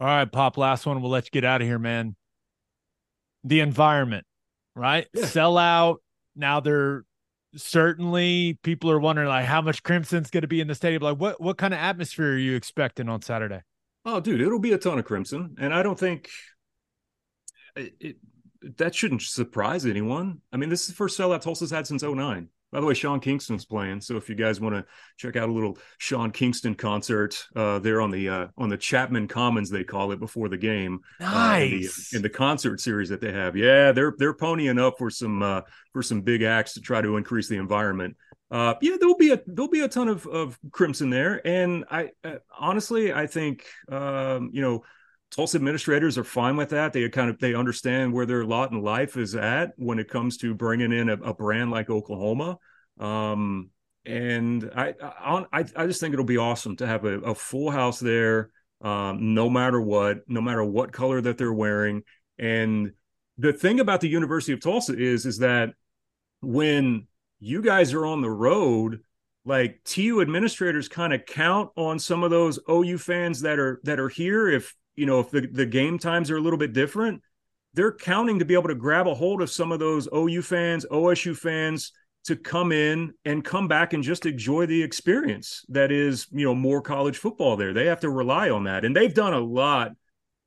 All 0.00 0.06
right, 0.06 0.30
Pop, 0.30 0.58
last 0.58 0.86
one. 0.86 1.00
We'll 1.00 1.10
let 1.10 1.26
you 1.26 1.30
get 1.30 1.44
out 1.44 1.60
of 1.60 1.68
here, 1.68 1.78
man. 1.78 2.16
The 3.44 3.60
environment, 3.60 4.26
right? 4.74 5.06
Yeah. 5.14 5.26
Sell 5.26 5.56
out. 5.56 6.02
Now 6.34 6.60
they're 6.60 7.04
certainly 7.56 8.58
people 8.62 8.90
are 8.90 8.98
wondering 8.98 9.28
like 9.28 9.44
how 9.44 9.60
much 9.60 9.82
crimson's 9.82 10.30
going 10.30 10.42
to 10.42 10.48
be 10.48 10.60
in 10.60 10.66
the 10.66 10.74
stadium. 10.74 11.02
Like 11.02 11.18
what 11.18 11.40
what 11.40 11.58
kind 11.58 11.72
of 11.72 11.80
atmosphere 11.80 12.32
are 12.32 12.38
you 12.38 12.56
expecting 12.56 13.08
on 13.08 13.22
Saturday? 13.22 13.60
Oh, 14.04 14.20
dude, 14.20 14.40
it'll 14.40 14.58
be 14.58 14.72
a 14.72 14.78
ton 14.78 14.98
of 14.98 15.04
crimson, 15.04 15.56
and 15.58 15.72
I 15.72 15.82
don't 15.82 15.98
think 15.98 16.28
it, 17.76 17.94
it 18.00 18.16
that 18.78 18.94
shouldn't 18.94 19.22
surprise 19.22 19.86
anyone. 19.86 20.40
I 20.52 20.56
mean, 20.56 20.68
this 20.68 20.82
is 20.82 20.88
the 20.88 20.94
first 20.94 21.18
sellout 21.18 21.42
Tulsa's 21.42 21.70
had 21.70 21.86
since 21.86 22.02
09. 22.02 22.48
By 22.74 22.80
the 22.80 22.86
way, 22.86 22.94
Sean 22.94 23.20
Kingston's 23.20 23.64
playing, 23.64 24.00
so 24.00 24.16
if 24.16 24.28
you 24.28 24.34
guys 24.34 24.60
want 24.60 24.74
to 24.74 24.84
check 25.16 25.36
out 25.36 25.48
a 25.48 25.52
little 25.52 25.78
Sean 25.98 26.32
Kingston 26.32 26.74
concert, 26.74 27.46
uh, 27.54 27.78
there 27.78 28.00
on 28.00 28.10
the 28.10 28.28
uh, 28.28 28.46
on 28.58 28.68
the 28.68 28.76
Chapman 28.76 29.28
Commons, 29.28 29.70
they 29.70 29.84
call 29.84 30.10
it 30.10 30.18
before 30.18 30.48
the 30.48 30.56
game. 30.56 30.98
uh, 31.20 31.56
in, 31.60 31.70
the, 31.70 31.76
Nice. 31.82 32.12
in 32.14 32.20
the 32.22 32.28
concert 32.28 32.80
series 32.80 33.08
that 33.10 33.20
they 33.20 33.30
have. 33.30 33.56
Yeah, 33.56 33.92
they're 33.92 34.14
they're 34.18 34.34
ponying 34.34 34.80
up 34.80 34.98
for 34.98 35.08
some 35.08 35.40
uh, 35.40 35.60
for 35.92 36.02
some 36.02 36.22
big 36.22 36.42
acts 36.42 36.74
to 36.74 36.80
try 36.80 37.00
to 37.00 37.16
increase 37.16 37.46
the 37.48 37.58
environment. 37.58 38.16
Uh, 38.50 38.74
yeah, 38.82 38.96
there'll 38.98 39.16
be 39.16 39.30
a 39.30 39.40
there'll 39.46 39.70
be 39.70 39.82
a 39.82 39.88
ton 39.88 40.08
of 40.08 40.26
of 40.26 40.58
crimson 40.72 41.10
there, 41.10 41.46
and 41.46 41.84
I 41.92 42.10
uh, 42.24 42.38
honestly 42.58 43.12
I 43.12 43.28
think 43.28 43.64
um, 43.88 44.50
you 44.52 44.62
know 44.62 44.82
Tulsa 45.34 45.56
administrators 45.56 46.16
are 46.16 46.24
fine 46.24 46.56
with 46.56 46.70
that. 46.70 46.92
They 46.92 47.08
kind 47.08 47.28
of 47.28 47.38
they 47.40 47.54
understand 47.54 48.12
where 48.12 48.26
their 48.26 48.44
lot 48.44 48.70
in 48.70 48.82
life 48.82 49.16
is 49.16 49.34
at 49.34 49.72
when 49.76 49.98
it 49.98 50.08
comes 50.08 50.36
to 50.38 50.54
bringing 50.54 50.92
in 50.92 51.08
a, 51.08 51.14
a 51.14 51.34
brand 51.34 51.70
like 51.70 51.90
Oklahoma. 51.90 52.58
Um, 53.00 53.70
and 54.06 54.70
I, 54.76 54.94
I 55.02 55.64
I 55.74 55.86
just 55.86 56.00
think 56.00 56.12
it'll 56.12 56.24
be 56.24 56.36
awesome 56.36 56.76
to 56.76 56.86
have 56.86 57.04
a, 57.04 57.18
a 57.20 57.34
full 57.34 57.70
house 57.70 57.98
there, 57.98 58.50
um, 58.80 59.34
no 59.34 59.50
matter 59.50 59.80
what, 59.80 60.18
no 60.28 60.40
matter 60.40 60.62
what 60.62 60.92
color 60.92 61.20
that 61.20 61.36
they're 61.36 61.52
wearing. 61.52 62.02
And 62.38 62.92
the 63.38 63.52
thing 63.52 63.80
about 63.80 64.00
the 64.00 64.08
University 64.08 64.52
of 64.52 64.60
Tulsa 64.60 64.96
is 64.96 65.26
is 65.26 65.38
that 65.38 65.70
when 66.42 67.08
you 67.40 67.60
guys 67.60 67.92
are 67.92 68.06
on 68.06 68.20
the 68.20 68.30
road, 68.30 69.00
like 69.44 69.80
TU 69.84 70.20
administrators 70.20 70.88
kind 70.88 71.12
of 71.12 71.26
count 71.26 71.70
on 71.76 71.98
some 71.98 72.22
of 72.22 72.30
those 72.30 72.60
OU 72.70 72.98
fans 72.98 73.40
that 73.40 73.58
are 73.58 73.80
that 73.82 73.98
are 73.98 74.08
here 74.08 74.48
if 74.48 74.74
you 74.96 75.06
know 75.06 75.20
if 75.20 75.30
the, 75.30 75.46
the 75.46 75.66
game 75.66 75.98
times 75.98 76.30
are 76.30 76.36
a 76.36 76.40
little 76.40 76.58
bit 76.58 76.72
different 76.72 77.22
they're 77.74 77.92
counting 77.92 78.38
to 78.38 78.44
be 78.44 78.54
able 78.54 78.68
to 78.68 78.74
grab 78.74 79.06
a 79.06 79.14
hold 79.14 79.42
of 79.42 79.50
some 79.50 79.72
of 79.72 79.78
those 79.78 80.08
OU 80.14 80.42
fans 80.42 80.86
OSU 80.90 81.36
fans 81.36 81.92
to 82.24 82.36
come 82.36 82.72
in 82.72 83.12
and 83.24 83.44
come 83.44 83.68
back 83.68 83.92
and 83.92 84.02
just 84.02 84.26
enjoy 84.26 84.64
the 84.66 84.82
experience 84.82 85.64
that 85.68 85.92
is 85.92 86.26
you 86.32 86.44
know 86.44 86.54
more 86.54 86.80
college 86.80 87.18
football 87.18 87.56
there. 87.56 87.74
They 87.74 87.86
have 87.86 88.00
to 88.00 88.10
rely 88.10 88.50
on 88.50 88.64
that. 88.64 88.84
And 88.84 88.96
they've 88.96 89.12
done 89.12 89.34
a 89.34 89.40
lot. 89.40 89.92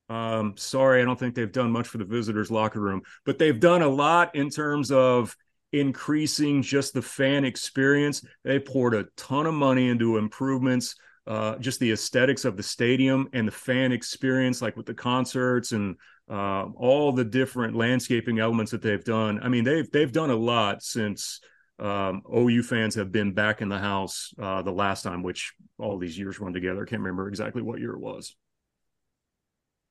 Um 0.10 0.56
sorry 0.56 1.02
i 1.02 1.06
don't 1.06 1.20
think 1.20 1.36
they've 1.36 1.52
done 1.52 1.70
much 1.70 1.90
for 1.90 1.98
the 1.98 2.06
visitors 2.06 2.50
locker 2.50 2.80
room 2.80 3.02
but 3.26 3.38
they've 3.38 3.60
done 3.60 3.82
a 3.82 3.90
lot 3.90 4.34
in 4.36 4.50
terms 4.50 4.90
of 4.90 5.36
increasing 5.74 6.62
just 6.62 6.94
the 6.94 7.02
fan 7.02 7.46
experience. 7.46 8.26
They 8.44 8.60
poured 8.60 8.94
a 8.94 9.06
ton 9.16 9.46
of 9.46 9.54
money 9.54 9.90
into 9.90 10.18
improvements, 10.18 10.96
uh, 11.28 11.58
just 11.58 11.80
the 11.80 11.92
aesthetics 11.92 12.46
of 12.46 12.56
the 12.58 12.64
stadium 12.64 13.28
and 13.34 13.48
the 13.48 13.52
fan 13.52 13.92
experience, 13.92 14.62
like 14.62 14.78
with 14.78 14.86
the 14.86 14.94
concerts 14.94 15.74
and 15.74 15.96
uh, 16.30 16.66
all 16.76 17.12
the 17.12 17.24
different 17.24 17.76
landscaping 17.76 18.40
elements 18.40 18.72
that 18.72 18.82
they've 18.82 19.04
done. 19.04 19.40
I 19.44 19.50
mean, 19.50 19.64
they've 19.64 19.90
they've 19.92 20.12
done 20.12 20.30
a 20.30 20.36
lot 20.36 20.82
since 20.82 21.42
um, 21.80 22.24
OU 22.34 22.64
fans 22.64 22.96
have 22.96 23.12
been 23.12 23.34
back 23.34 23.62
in 23.62 23.70
the 23.70 23.78
house 23.78 24.34
uh, 24.42 24.62
the 24.62 24.72
last 24.72 25.04
time, 25.04 25.22
which 25.22 25.54
all 25.78 25.98
these 25.98 26.18
years 26.18 26.40
run 26.40 26.54
together. 26.54 26.84
I 26.84 26.90
can't 26.90 27.02
remember 27.02 27.28
exactly 27.28 27.62
what 27.62 27.80
year 27.80 27.92
it 27.92 28.00
was. 28.00 28.36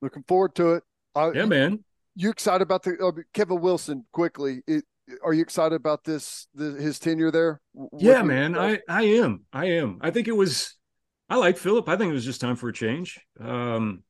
Looking 0.03 0.25
forward 0.27 0.55
to 0.57 0.75
it. 0.75 0.85
Uh, 1.15 1.33
Yeah, 1.35 1.47
man. 1.47 1.85
You 2.15 2.31
excited 2.31 2.63
about 2.63 2.83
the 2.83 2.97
uh, 2.99 3.13
Kevin 3.35 3.61
Wilson? 3.61 4.05
Quickly, 4.13 4.63
it, 4.67 4.85
are 5.23 5.33
you 5.33 5.43
excited 5.43 5.75
about 5.75 6.03
this? 6.05 6.49
The, 6.55 6.73
his 6.73 6.99
tenure 6.99 7.31
there? 7.31 7.61
What 7.73 8.03
Yeah, 8.03 8.23
man. 8.23 8.57
I 8.57 8.81
I 8.89 9.03
am. 9.03 9.45
I 9.53 9.67
am. 9.67 9.99
I 10.01 10.11
think 10.11 10.29
it 10.29 10.37
was. 10.37 10.75
I 11.29 11.37
like 11.37 11.57
Philip. 11.59 11.89
I 11.89 11.97
think 11.97 12.11
it 12.11 12.15
was 12.15 12.25
just 12.25 12.41
time 12.41 12.57
for 12.57 12.69
a 12.69 12.73
change. 12.73 13.19
Um, 13.41 14.03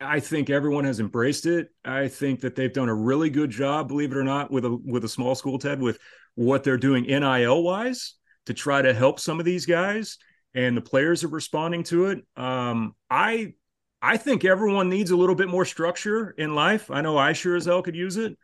I 0.00 0.20
think 0.20 0.50
everyone 0.50 0.84
has 0.84 1.00
embraced 1.00 1.46
it. 1.46 1.68
I 1.84 2.08
think 2.08 2.40
that 2.40 2.54
they've 2.54 2.72
done 2.72 2.88
a 2.88 2.94
really 2.94 3.30
good 3.30 3.50
job, 3.50 3.88
believe 3.88 4.12
it 4.12 4.18
or 4.18 4.24
not, 4.24 4.50
with 4.50 4.64
a 4.64 4.70
with 4.84 5.04
a 5.04 5.08
small 5.08 5.34
school 5.34 5.58
Ted 5.58 5.80
with 5.80 5.98
what 6.34 6.62
they're 6.62 6.76
doing 6.76 7.04
NIL 7.04 7.62
wise 7.62 8.14
to 8.46 8.54
try 8.54 8.80
to 8.82 8.94
help 8.94 9.18
some 9.18 9.38
of 9.40 9.44
these 9.46 9.66
guys, 9.66 10.18
and 10.54 10.76
the 10.76 10.80
players 10.82 11.24
are 11.24 11.28
responding 11.28 11.82
to 11.84 12.06
it. 12.06 12.20
Um, 12.36 12.94
I 13.10 13.54
I 14.00 14.18
think 14.18 14.44
everyone 14.44 14.88
needs 14.88 15.10
a 15.10 15.16
little 15.16 15.34
bit 15.34 15.48
more 15.48 15.64
structure 15.64 16.30
in 16.38 16.54
life. 16.54 16.90
I 16.90 17.00
know 17.00 17.16
I 17.18 17.32
sure 17.32 17.56
as 17.56 17.64
hell 17.64 17.82
could 17.82 17.96
use 17.96 18.16
it. 18.16 18.36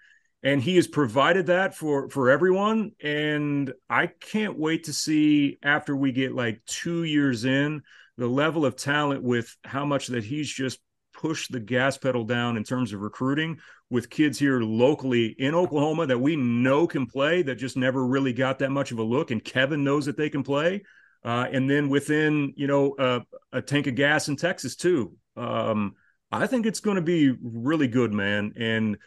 and 0.42 0.60
he 0.62 0.76
has 0.76 0.86
provided 0.88 1.46
that 1.46 1.74
for 1.74 2.08
for 2.10 2.30
everyone 2.30 2.92
and 3.02 3.72
i 3.88 4.06
can't 4.06 4.58
wait 4.58 4.84
to 4.84 4.92
see 4.92 5.58
after 5.62 5.96
we 5.96 6.12
get 6.12 6.34
like 6.34 6.60
two 6.66 7.04
years 7.04 7.44
in 7.44 7.82
the 8.16 8.26
level 8.26 8.64
of 8.64 8.76
talent 8.76 9.22
with 9.22 9.56
how 9.64 9.84
much 9.84 10.08
that 10.08 10.24
he's 10.24 10.48
just 10.48 10.78
pushed 11.12 11.52
the 11.52 11.60
gas 11.60 11.96
pedal 11.96 12.24
down 12.24 12.56
in 12.56 12.64
terms 12.64 12.92
of 12.92 13.00
recruiting 13.00 13.58
with 13.88 14.10
kids 14.10 14.38
here 14.38 14.60
locally 14.60 15.26
in 15.38 15.54
oklahoma 15.54 16.06
that 16.06 16.18
we 16.18 16.34
know 16.34 16.86
can 16.86 17.06
play 17.06 17.40
that 17.42 17.54
just 17.54 17.76
never 17.76 18.04
really 18.04 18.32
got 18.32 18.58
that 18.58 18.70
much 18.70 18.90
of 18.90 18.98
a 18.98 19.02
look 19.02 19.30
and 19.30 19.44
kevin 19.44 19.84
knows 19.84 20.06
that 20.06 20.16
they 20.16 20.28
can 20.28 20.42
play. 20.42 20.82
Uh, 21.24 21.46
and 21.52 21.70
then 21.70 21.88
within 21.88 22.52
you 22.56 22.66
know 22.66 22.92
uh, 22.98 23.20
a 23.52 23.62
tank 23.62 23.86
of 23.86 23.94
gas 23.94 24.28
in 24.28 24.36
texas 24.36 24.76
too. 24.76 25.16
Um, 25.36 25.94
i 26.30 26.46
think 26.46 26.66
it's 26.66 26.80
going 26.80 26.96
to 26.96 27.02
be 27.02 27.32
really 27.42 27.88
good 27.88 28.12
man. 28.12 28.52
And 28.56 28.98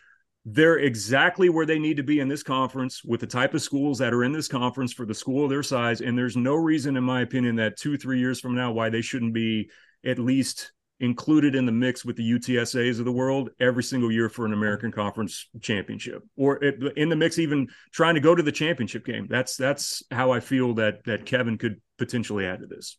they're 0.49 0.79
exactly 0.79 1.49
where 1.49 1.65
they 1.65 1.77
need 1.77 1.97
to 1.97 2.03
be 2.03 2.21
in 2.21 2.29
this 2.29 2.41
conference 2.41 3.03
with 3.03 3.19
the 3.19 3.27
type 3.27 3.53
of 3.53 3.61
schools 3.61 3.97
that 3.97 4.13
are 4.13 4.23
in 4.23 4.31
this 4.31 4.47
conference 4.47 4.93
for 4.93 5.05
the 5.05 5.13
school 5.13 5.43
of 5.43 5.49
their 5.49 5.61
size. 5.61 5.99
And 5.99 6.17
there's 6.17 6.37
no 6.37 6.55
reason, 6.55 6.95
in 6.95 7.03
my 7.03 7.21
opinion, 7.21 7.57
that 7.57 7.77
two, 7.77 7.97
three 7.97 8.19
years 8.19 8.39
from 8.39 8.55
now, 8.55 8.71
why 8.71 8.89
they 8.89 9.01
shouldn't 9.01 9.33
be 9.33 9.69
at 10.05 10.19
least 10.19 10.71
included 11.01 11.53
in 11.53 11.65
the 11.65 11.71
mix 11.73 12.05
with 12.05 12.15
the 12.15 12.23
UTSAs 12.23 12.97
of 12.97 13.03
the 13.03 13.11
world 13.11 13.49
every 13.59 13.83
single 13.83 14.09
year 14.09 14.29
for 14.29 14.45
an 14.45 14.53
American 14.53 14.89
Conference 14.89 15.49
championship, 15.59 16.23
or 16.37 16.63
in 16.63 17.09
the 17.09 17.15
mix, 17.17 17.39
even 17.39 17.67
trying 17.91 18.15
to 18.15 18.21
go 18.21 18.33
to 18.33 18.41
the 18.41 18.51
championship 18.51 19.05
game. 19.05 19.27
That's 19.29 19.57
that's 19.57 20.01
how 20.11 20.31
I 20.31 20.39
feel 20.39 20.75
that 20.75 21.03
that 21.03 21.25
Kevin 21.25 21.57
could 21.57 21.81
potentially 21.97 22.45
add 22.45 22.61
to 22.61 22.67
this. 22.67 22.97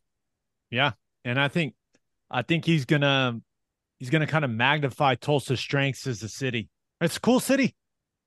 Yeah, 0.70 0.92
and 1.24 1.40
I 1.40 1.49
think 1.49 1.74
I 2.30 2.42
think 2.42 2.66
he's 2.66 2.84
gonna 2.84 3.40
he's 3.99 4.11
gonna 4.11 4.26
kind 4.26 4.44
of 4.44 4.51
magnify 4.51 5.14
Tulsa's 5.14 5.61
strengths 5.61 6.07
as 6.07 6.22
a 6.22 6.28
city. 6.28 6.68
It's 7.01 7.16
a 7.16 7.20
cool 7.20 7.40
city. 7.40 7.74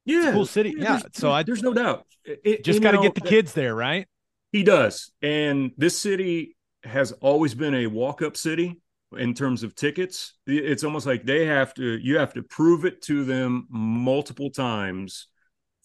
Yeah, 0.05 0.29
a 0.29 0.33
cool 0.33 0.45
city. 0.45 0.73
Yeah. 0.77 0.97
yeah 0.97 1.01
so 1.13 1.31
I 1.31 1.43
there's 1.43 1.63
no 1.63 1.73
doubt. 1.73 2.05
It, 2.23 2.63
just 2.63 2.81
got 2.81 2.91
to 2.91 3.01
get 3.01 3.15
the 3.15 3.21
kids 3.21 3.53
there, 3.53 3.73
right? 3.75 4.07
He 4.51 4.63
does. 4.63 5.11
And 5.21 5.71
this 5.77 5.99
city 5.99 6.55
has 6.83 7.11
always 7.13 7.53
been 7.53 7.73
a 7.73 7.87
walk 7.87 8.21
up 8.21 8.37
city 8.37 8.79
in 9.17 9.33
terms 9.33 9.63
of 9.63 9.75
tickets. 9.75 10.33
It's 10.45 10.83
almost 10.83 11.05
like 11.05 11.25
they 11.25 11.45
have 11.45 11.73
to, 11.75 11.97
you 11.97 12.17
have 12.17 12.33
to 12.33 12.43
prove 12.43 12.85
it 12.85 13.01
to 13.03 13.23
them 13.23 13.67
multiple 13.69 14.49
times 14.49 15.27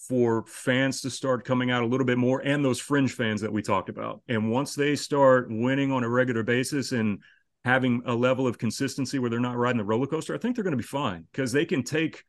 for 0.09 0.45
fans 0.47 1.01
to 1.01 1.11
start 1.11 1.45
coming 1.45 1.70
out 1.70 1.82
a 1.82 1.87
little 1.87 2.07
bit 2.07 2.18
more 2.18 2.41
and 2.41 2.64
those 2.64 2.78
fringe 2.78 3.12
fans 3.12 3.41
that 3.41 3.53
we 3.53 3.62
talked 3.62 3.89
about. 3.89 4.20
And 4.28 4.51
once 4.51 4.74
they 4.74 4.95
start 4.95 5.49
winning 5.51 5.91
on 5.91 6.05
a 6.05 6.09
regular 6.09 6.43
basis 6.43 6.93
and 6.93 7.20
having 7.64 8.03
a 8.07 8.14
level 8.14 8.47
of 8.47 8.59
consistency 8.59 9.18
where 9.18 9.30
they're 9.30 9.41
not 9.41 9.57
riding 9.57 9.78
the 9.78 9.84
roller 9.84 10.07
coaster, 10.07 10.34
I 10.34 10.39
think 10.39 10.55
they're 10.55 10.64
going 10.64 10.72
to 10.72 10.76
be 10.76 10.84
fine 10.84 11.26
because 11.32 11.51
they 11.51 11.64
can 11.64 11.82
take 11.82 12.24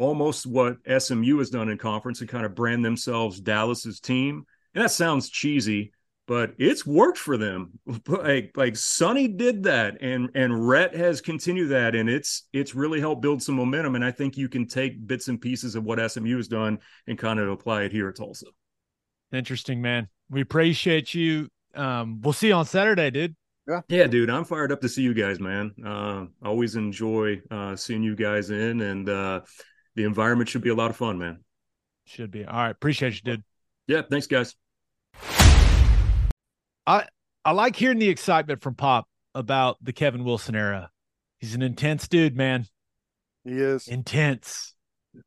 almost 0.00 0.46
what 0.46 0.78
SMU 0.98 1.38
has 1.38 1.50
done 1.50 1.68
in 1.68 1.78
conference 1.78 2.20
and 2.20 2.28
kind 2.28 2.46
of 2.46 2.54
brand 2.54 2.84
themselves 2.84 3.40
Dallas's 3.40 4.00
team. 4.00 4.44
And 4.74 4.82
that 4.82 4.90
sounds 4.90 5.28
cheesy, 5.28 5.92
but 6.26 6.54
it's 6.58 6.86
worked 6.86 7.18
for 7.18 7.36
them. 7.36 7.78
Like 8.06 8.52
like 8.56 8.76
Sonny 8.76 9.28
did 9.28 9.64
that, 9.64 9.98
and 10.00 10.30
and 10.34 10.68
Rhett 10.68 10.94
has 10.94 11.20
continued 11.20 11.68
that, 11.68 11.94
and 11.94 12.08
it's 12.08 12.48
it's 12.52 12.74
really 12.74 13.00
helped 13.00 13.22
build 13.22 13.42
some 13.42 13.56
momentum. 13.56 13.94
And 13.94 14.04
I 14.04 14.10
think 14.10 14.36
you 14.36 14.48
can 14.48 14.66
take 14.66 15.06
bits 15.06 15.28
and 15.28 15.40
pieces 15.40 15.74
of 15.74 15.84
what 15.84 16.10
SMU 16.10 16.36
has 16.36 16.48
done 16.48 16.78
and 17.06 17.18
kind 17.18 17.38
of 17.38 17.48
apply 17.48 17.82
it 17.82 17.92
here 17.92 18.08
at 18.08 18.16
Tulsa. 18.16 18.46
Interesting, 19.32 19.80
man. 19.82 20.08
We 20.28 20.40
appreciate 20.40 21.14
you. 21.14 21.48
Um, 21.74 22.20
we'll 22.20 22.32
see 22.32 22.48
you 22.48 22.54
on 22.54 22.64
Saturday, 22.64 23.10
dude. 23.10 23.36
Yeah. 23.68 23.80
Yeah, 23.88 24.06
dude. 24.06 24.30
I'm 24.30 24.44
fired 24.44 24.72
up 24.72 24.80
to 24.80 24.88
see 24.88 25.02
you 25.02 25.14
guys, 25.14 25.38
man. 25.38 25.72
Uh, 25.84 26.26
always 26.44 26.74
enjoy 26.74 27.40
uh, 27.50 27.76
seeing 27.76 28.02
you 28.02 28.16
guys 28.16 28.50
in, 28.50 28.80
and 28.80 29.08
uh, 29.08 29.40
the 29.94 30.04
environment 30.04 30.48
should 30.48 30.62
be 30.62 30.70
a 30.70 30.74
lot 30.74 30.90
of 30.90 30.96
fun, 30.96 31.18
man. 31.18 31.40
Should 32.04 32.30
be. 32.30 32.44
All 32.44 32.56
right. 32.56 32.70
Appreciate 32.70 33.14
you, 33.14 33.20
dude. 33.22 33.44
Yeah. 33.86 34.02
Thanks, 34.02 34.26
guys. 34.26 34.54
I 36.86 37.04
I 37.44 37.52
like 37.52 37.76
hearing 37.76 37.98
the 37.98 38.08
excitement 38.08 38.62
from 38.62 38.74
Pop 38.74 39.06
about 39.34 39.76
the 39.82 39.92
Kevin 39.92 40.24
Wilson 40.24 40.54
era. 40.54 40.90
He's 41.38 41.54
an 41.54 41.62
intense 41.62 42.08
dude, 42.08 42.36
man. 42.36 42.66
He 43.44 43.52
is 43.52 43.88
intense. 43.88 44.74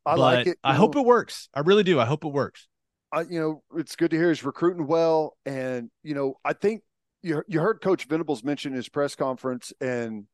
I 0.05 0.15
like 0.15 0.47
it. 0.47 0.57
I 0.63 0.73
know, 0.73 0.79
hope 0.79 0.95
it 0.95 1.05
works. 1.05 1.49
I 1.53 1.61
really 1.61 1.83
do. 1.83 1.99
I 1.99 2.05
hope 2.05 2.23
it 2.23 2.29
works. 2.29 2.67
I, 3.11 3.21
you 3.21 3.39
know, 3.39 3.63
it's 3.75 3.95
good 3.95 4.11
to 4.11 4.17
hear 4.17 4.29
he's 4.29 4.43
recruiting 4.43 4.87
well, 4.87 5.37
and 5.45 5.89
you 6.03 6.15
know, 6.15 6.35
I 6.43 6.53
think 6.53 6.81
you 7.21 7.43
you 7.47 7.59
heard 7.59 7.81
Coach 7.81 8.05
Venables 8.05 8.43
mention 8.43 8.73
his 8.73 8.89
press 8.89 9.15
conference, 9.15 9.73
and 9.81 10.25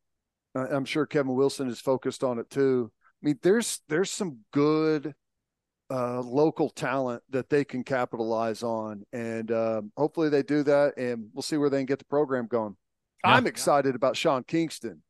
uh, 0.55 0.67
I'm 0.69 0.85
sure 0.85 1.05
Kevin 1.05 1.35
Wilson 1.35 1.69
is 1.69 1.79
focused 1.79 2.23
on 2.23 2.39
it 2.39 2.49
too. 2.49 2.91
I 3.21 3.25
mean, 3.25 3.39
there's 3.41 3.81
there's 3.89 4.11
some 4.11 4.39
good 4.51 5.13
uh, 5.91 6.21
local 6.21 6.69
talent 6.69 7.23
that 7.29 7.49
they 7.49 7.65
can 7.65 7.83
capitalize 7.83 8.63
on, 8.63 9.03
and 9.11 9.51
um, 9.51 9.91
hopefully 9.97 10.29
they 10.29 10.43
do 10.43 10.63
that. 10.63 10.97
And 10.97 11.29
we'll 11.33 11.41
see 11.41 11.57
where 11.57 11.69
they 11.69 11.79
can 11.79 11.85
get 11.85 11.99
the 11.99 12.05
program 12.05 12.47
going. 12.47 12.75
Yeah. 13.25 13.35
I'm 13.35 13.47
excited 13.47 13.95
about 13.95 14.15
Sean 14.15 14.43
Kingston. 14.43 15.01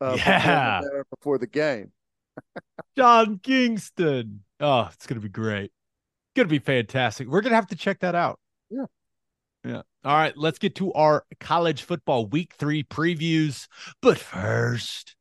Uh, 0.00 0.14
yeah, 0.16 0.80
before 1.10 1.38
the 1.38 1.46
game. 1.46 1.92
Sean 2.96 3.38
Kingston. 3.40 4.44
Oh, 4.60 4.88
it's 4.92 5.06
gonna 5.06 5.20
be 5.20 5.28
great. 5.28 5.72
Gonna 6.36 6.48
be 6.48 6.60
fantastic. 6.60 7.28
We're 7.28 7.42
gonna 7.42 7.56
have 7.56 7.66
to 7.68 7.76
check 7.76 8.00
that 8.00 8.14
out. 8.14 8.38
Yeah. 8.70 8.86
Yeah. 9.64 9.82
All 10.04 10.16
right, 10.16 10.36
let's 10.36 10.58
get 10.58 10.76
to 10.76 10.92
our 10.92 11.24
college 11.40 11.82
football 11.82 12.26
week 12.26 12.54
three 12.54 12.84
previews. 12.84 13.66
But 14.00 14.18
first, 14.18 15.16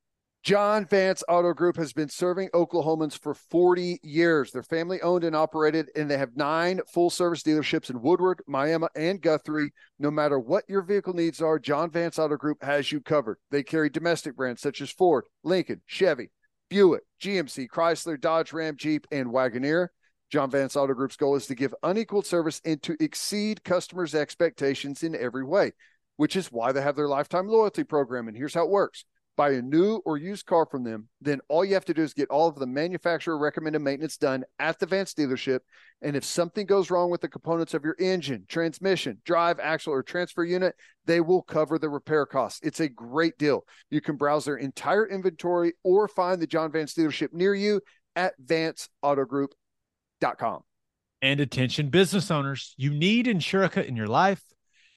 John 0.48 0.86
Vance 0.86 1.26
Auto 1.28 1.52
Group 1.54 1.76
has 1.76 1.92
been 1.92 2.08
serving 2.08 2.48
Oklahomans 2.54 3.20
for 3.20 3.34
40 3.34 4.00
years. 4.02 4.50
They're 4.50 4.64
family 4.64 5.02
owned 5.02 5.26
and 5.26 5.36
operated, 5.36 5.90
and 5.94 6.10
they 6.10 6.18
have 6.18 6.38
nine 6.38 6.80
full 6.94 7.10
service 7.10 7.44
dealerships 7.44 7.90
in 7.90 8.02
Woodward, 8.02 8.42
Miami, 8.48 8.88
and 8.96 9.20
Guthrie. 9.20 9.74
No 10.00 10.10
matter 10.10 10.40
what 10.40 10.64
your 10.70 10.84
vehicle 10.84 11.14
needs 11.14 11.42
are, 11.42 11.60
John 11.60 11.92
Vance 11.92 12.18
Auto 12.18 12.38
Group 12.38 12.64
has 12.64 12.94
you 12.94 13.02
covered. 13.02 13.40
They 13.52 13.62
carry 13.62 13.90
domestic 13.90 14.38
brands 14.38 14.62
such 14.62 14.80
as 14.80 14.90
Ford, 14.90 15.26
Lincoln, 15.44 15.82
Chevy, 15.86 16.32
Buick, 16.70 17.04
GMC, 17.22 17.68
Chrysler, 17.68 18.18
Dodge, 18.18 18.54
Ram, 18.54 18.78
Jeep, 18.78 19.06
and 19.12 19.28
Wagoneer. 19.28 19.90
John 20.32 20.50
Vance 20.50 20.78
Auto 20.78 20.94
Group's 20.94 21.18
goal 21.18 21.36
is 21.36 21.48
to 21.48 21.56
give 21.56 21.76
unequaled 21.84 22.26
service 22.26 22.62
and 22.64 22.82
to 22.84 22.96
exceed 23.02 23.66
customers' 23.66 24.16
expectations 24.16 25.04
in 25.04 25.14
every 25.14 25.44
way, 25.44 25.74
which 26.16 26.38
is 26.38 26.54
why 26.54 26.72
they 26.72 26.82
have 26.82 26.96
their 26.96 27.10
lifetime 27.10 27.50
loyalty 27.50 27.84
program. 27.84 28.30
And 28.30 28.38
here's 28.38 28.54
how 28.54 28.64
it 28.64 28.70
works 28.70 29.04
buy 29.38 29.52
a 29.52 29.62
new 29.62 30.02
or 30.04 30.18
used 30.18 30.46
car 30.48 30.66
from 30.66 30.84
them, 30.84 31.08
then 31.22 31.40
all 31.48 31.64
you 31.64 31.76
have 31.76 31.86
to 31.86 31.94
do 31.94 32.02
is 32.02 32.14
get 32.14 32.28
all 32.30 32.48
of 32.48 32.56
the 32.56 32.66
manufacturer 32.66 33.38
recommended 33.38 33.80
maintenance 33.80 34.18
done 34.18 34.44
at 34.60 34.80
the 34.80 34.88
Vance 34.88 35.14
dealership. 35.14 35.60
And 36.02 36.16
if 36.16 36.24
something 36.26 36.66
goes 36.66 36.90
wrong 36.92 37.12
with 37.12 37.22
the 37.22 37.30
components 37.30 37.76
of 37.76 37.86
your 37.86 37.96
engine, 38.00 38.46
transmission, 38.50 39.22
drive, 39.26 39.60
axle, 39.60 39.94
or 39.94 40.04
transfer 40.04 40.44
unit, 40.44 40.76
they 41.06 41.22
will 41.22 41.44
cover 41.44 41.80
the 41.80 41.90
repair 41.90 42.26
costs. 42.26 42.60
It's 42.64 42.80
a 42.80 42.90
great 42.90 43.38
deal. 43.38 43.64
You 43.92 44.02
can 44.02 44.16
browse 44.18 44.46
their 44.46 44.58
entire 44.58 45.08
inventory 45.08 45.74
or 45.84 46.08
find 46.08 46.42
the 46.42 46.48
John 46.48 46.72
Vance 46.72 46.96
dealership 46.96 47.32
near 47.32 47.54
you 47.54 47.82
at 48.16 48.34
vanceautogroup.com. 48.44 50.62
And 51.22 51.40
attention 51.40 51.90
business 51.90 52.30
owners, 52.30 52.74
you 52.78 52.92
need 52.92 53.28
Insurica 53.28 53.86
in 53.86 53.96
your 53.96 54.08
life. 54.08 54.42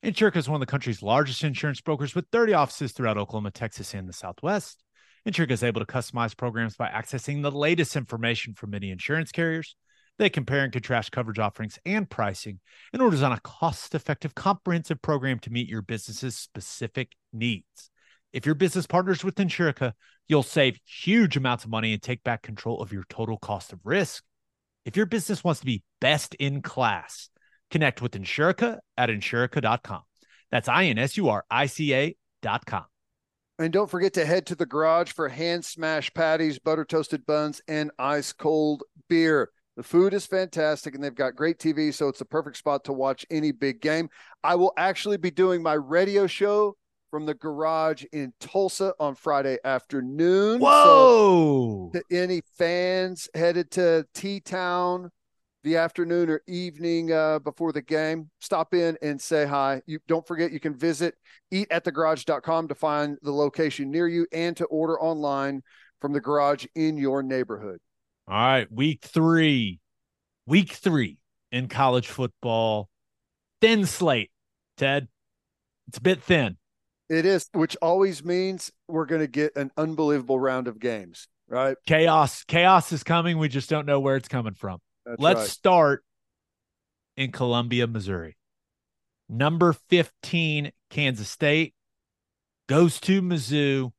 Insurica 0.02 0.36
is 0.36 0.48
one 0.48 0.56
of 0.56 0.66
the 0.66 0.70
country's 0.70 1.02
largest 1.02 1.44
insurance 1.44 1.82
brokers 1.82 2.14
with 2.14 2.24
30 2.32 2.54
offices 2.54 2.92
throughout 2.92 3.18
Oklahoma, 3.18 3.50
Texas, 3.50 3.92
and 3.92 4.08
the 4.08 4.14
Southwest. 4.14 4.82
Insurica 5.28 5.50
is 5.50 5.62
able 5.62 5.84
to 5.84 5.86
customize 5.86 6.34
programs 6.34 6.74
by 6.74 6.88
accessing 6.88 7.42
the 7.42 7.50
latest 7.50 7.96
information 7.96 8.54
from 8.54 8.70
many 8.70 8.90
insurance 8.90 9.30
carriers. 9.30 9.76
They 10.18 10.30
compare 10.30 10.64
and 10.64 10.72
contrast 10.72 11.12
coverage 11.12 11.38
offerings 11.38 11.78
and 11.84 12.08
pricing 12.08 12.60
in 12.94 13.00
order 13.02 13.10
to 13.10 13.16
design 13.16 13.32
a 13.32 13.40
cost 13.40 13.94
effective, 13.94 14.34
comprehensive 14.34 15.02
program 15.02 15.38
to 15.40 15.50
meet 15.50 15.68
your 15.68 15.82
business's 15.82 16.34
specific 16.34 17.12
needs. 17.30 17.90
If 18.32 18.46
your 18.46 18.54
business 18.54 18.86
partners 18.86 19.22
with 19.22 19.34
Insurica, 19.34 19.92
you'll 20.28 20.42
save 20.42 20.78
huge 20.86 21.36
amounts 21.36 21.64
of 21.64 21.70
money 21.70 21.92
and 21.92 22.00
take 22.00 22.22
back 22.22 22.40
control 22.40 22.80
of 22.80 22.92
your 22.92 23.04
total 23.10 23.36
cost 23.36 23.74
of 23.74 23.80
risk. 23.84 24.24
If 24.86 24.96
your 24.96 25.06
business 25.06 25.44
wants 25.44 25.60
to 25.60 25.66
be 25.66 25.82
best 26.00 26.34
in 26.36 26.62
class, 26.62 27.28
Connect 27.70 28.02
with 28.02 28.12
Insurica 28.12 28.78
at 28.96 29.08
insurica.com. 29.08 30.02
That's 30.50 30.68
I 30.68 30.84
N 30.86 30.98
S 30.98 31.16
U 31.16 31.28
R 31.28 31.44
I 31.50 31.66
C 31.66 31.94
A.com. 31.94 32.84
And 33.58 33.72
don't 33.72 33.90
forget 33.90 34.14
to 34.14 34.24
head 34.24 34.46
to 34.46 34.54
the 34.54 34.66
garage 34.66 35.12
for 35.12 35.28
hand 35.28 35.64
smash 35.64 36.12
patties, 36.14 36.58
butter 36.58 36.84
toasted 36.84 37.26
buns, 37.26 37.60
and 37.68 37.90
ice 37.98 38.32
cold 38.32 38.82
beer. 39.08 39.50
The 39.76 39.82
food 39.82 40.14
is 40.14 40.26
fantastic 40.26 40.94
and 40.94 41.04
they've 41.04 41.14
got 41.14 41.36
great 41.36 41.58
TV, 41.58 41.92
so 41.92 42.08
it's 42.08 42.18
the 42.18 42.24
perfect 42.24 42.56
spot 42.56 42.84
to 42.84 42.92
watch 42.92 43.24
any 43.30 43.52
big 43.52 43.80
game. 43.80 44.08
I 44.42 44.54
will 44.54 44.72
actually 44.76 45.18
be 45.18 45.30
doing 45.30 45.62
my 45.62 45.74
radio 45.74 46.26
show 46.26 46.76
from 47.10 47.26
the 47.26 47.34
garage 47.34 48.04
in 48.12 48.32
Tulsa 48.40 48.94
on 48.98 49.14
Friday 49.14 49.58
afternoon. 49.64 50.60
Whoa! 50.60 51.90
So 51.92 52.00
to 52.00 52.16
any 52.16 52.42
fans 52.56 53.28
headed 53.34 53.70
to 53.72 54.06
T 54.14 54.40
Town 54.40 55.10
the 55.62 55.76
afternoon 55.76 56.30
or 56.30 56.40
evening 56.46 57.12
uh, 57.12 57.38
before 57.38 57.72
the 57.72 57.82
game, 57.82 58.30
stop 58.40 58.74
in 58.74 58.96
and 59.02 59.20
say 59.20 59.46
hi. 59.46 59.82
You 59.86 59.98
don't 60.08 60.26
forget 60.26 60.52
you 60.52 60.60
can 60.60 60.74
visit 60.74 61.14
eatatthegarage.com 61.52 62.68
to 62.68 62.74
find 62.74 63.18
the 63.22 63.32
location 63.32 63.90
near 63.90 64.08
you 64.08 64.26
and 64.32 64.56
to 64.56 64.64
order 64.66 65.00
online 65.00 65.62
from 66.00 66.12
the 66.12 66.20
garage 66.20 66.64
in 66.74 66.96
your 66.96 67.22
neighborhood. 67.22 67.78
All 68.26 68.36
right, 68.36 68.72
week 68.72 69.04
3. 69.04 69.80
week 70.46 70.72
three 70.72 71.18
in 71.52 71.68
college 71.68 72.08
football. 72.08 72.88
Thin 73.60 73.84
slate, 73.86 74.30
Ted. 74.76 75.08
It's 75.88 75.98
a 75.98 76.00
bit 76.00 76.22
thin. 76.22 76.56
It 77.08 77.26
is, 77.26 77.48
which 77.52 77.76
always 77.82 78.24
means 78.24 78.70
we're 78.88 79.04
going 79.06 79.20
to 79.20 79.26
get 79.26 79.56
an 79.56 79.72
unbelievable 79.76 80.38
round 80.38 80.68
of 80.68 80.78
games, 80.78 81.26
right? 81.48 81.76
Chaos, 81.86 82.44
chaos 82.44 82.92
is 82.92 83.02
coming. 83.02 83.38
We 83.38 83.48
just 83.48 83.68
don't 83.68 83.84
know 83.84 83.98
where 83.98 84.14
it's 84.14 84.28
coming 84.28 84.54
from. 84.54 84.78
That's 85.10 85.20
Let's 85.20 85.40
right. 85.40 85.48
start 85.48 86.04
in 87.16 87.32
Columbia, 87.32 87.88
Missouri. 87.88 88.36
Number 89.28 89.72
15, 89.72 90.70
Kansas 90.88 91.28
State 91.28 91.74
goes 92.68 93.00
to 93.00 93.20
Mizzou. 93.20 93.90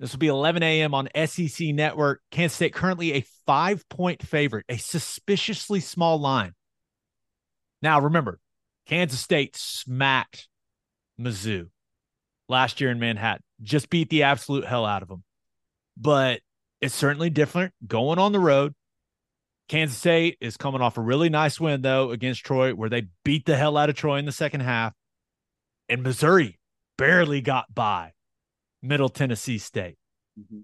This 0.00 0.12
will 0.12 0.18
be 0.18 0.28
11 0.28 0.62
a.m. 0.62 0.94
on 0.94 1.08
SEC 1.26 1.68
Network. 1.68 2.22
Kansas 2.30 2.56
State 2.56 2.72
currently 2.72 3.12
a 3.12 3.24
five 3.46 3.86
point 3.90 4.22
favorite, 4.22 4.64
a 4.70 4.78
suspiciously 4.78 5.80
small 5.80 6.18
line. 6.18 6.54
Now, 7.82 8.00
remember, 8.00 8.40
Kansas 8.86 9.20
State 9.20 9.56
smacked 9.56 10.48
Mizzou 11.20 11.68
last 12.48 12.80
year 12.80 12.90
in 12.90 12.98
Manhattan, 12.98 13.42
just 13.62 13.90
beat 13.90 14.08
the 14.08 14.22
absolute 14.22 14.64
hell 14.64 14.86
out 14.86 15.02
of 15.02 15.08
them. 15.08 15.22
But 15.98 16.40
it's 16.80 16.94
certainly 16.94 17.28
different 17.28 17.74
going 17.86 18.18
on 18.18 18.32
the 18.32 18.40
road. 18.40 18.74
Kansas 19.68 19.98
State 19.98 20.38
is 20.40 20.56
coming 20.56 20.80
off 20.80 20.96
a 20.96 21.00
really 21.00 21.28
nice 21.28 21.60
win, 21.60 21.82
though, 21.82 22.10
against 22.10 22.44
Troy, 22.44 22.72
where 22.72 22.88
they 22.88 23.08
beat 23.24 23.46
the 23.46 23.56
hell 23.56 23.76
out 23.76 23.90
of 23.90 23.96
Troy 23.96 24.18
in 24.18 24.24
the 24.24 24.32
second 24.32 24.60
half. 24.60 24.92
And 25.88 26.02
Missouri 26.02 26.58
barely 26.98 27.40
got 27.40 27.74
by 27.74 28.12
Middle 28.82 29.08
Tennessee 29.08 29.58
State. 29.58 29.96
Mhm. 30.38 30.62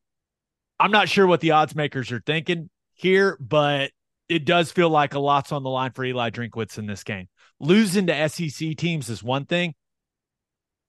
I'm 0.78 0.90
not 0.90 1.09
sure 1.09 1.26
what 1.26 1.40
the 1.40 1.53
odds 1.53 1.74
makers 1.74 2.11
are 2.12 2.20
thinking 2.20 2.70
here, 2.94 3.36
but 3.40 3.92
it 4.28 4.44
does 4.44 4.72
feel 4.72 4.88
like 4.88 5.14
a 5.14 5.18
lot's 5.18 5.53
on 5.53 5.62
the 5.62 5.70
line 5.70 5.92
for 5.92 6.05
Eli 6.05 6.30
Drinkwitz 6.30 6.78
in 6.78 6.86
this 6.86 7.05
game. 7.05 7.28
Losing 7.61 8.07
to 8.07 8.14
SEC 8.14 8.74
teams 8.74 9.09
is 9.09 9.22
one 9.22 9.46
thing. 9.46 9.74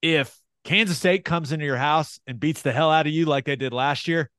If 0.02 0.40
Kansas 0.64 0.98
State 0.98 1.26
comes 1.26 1.52
into 1.52 1.66
your 1.66 1.78
house 1.78 2.20
and 2.26 2.40
beats 2.40 2.62
the 2.62 2.72
hell 2.72 2.92
out 2.92 3.08
of 3.08 3.14
you 3.14 3.26
like 3.26 3.46
they 3.46 3.56
did 3.56 3.74
last 3.74 4.08
year, 4.08 4.30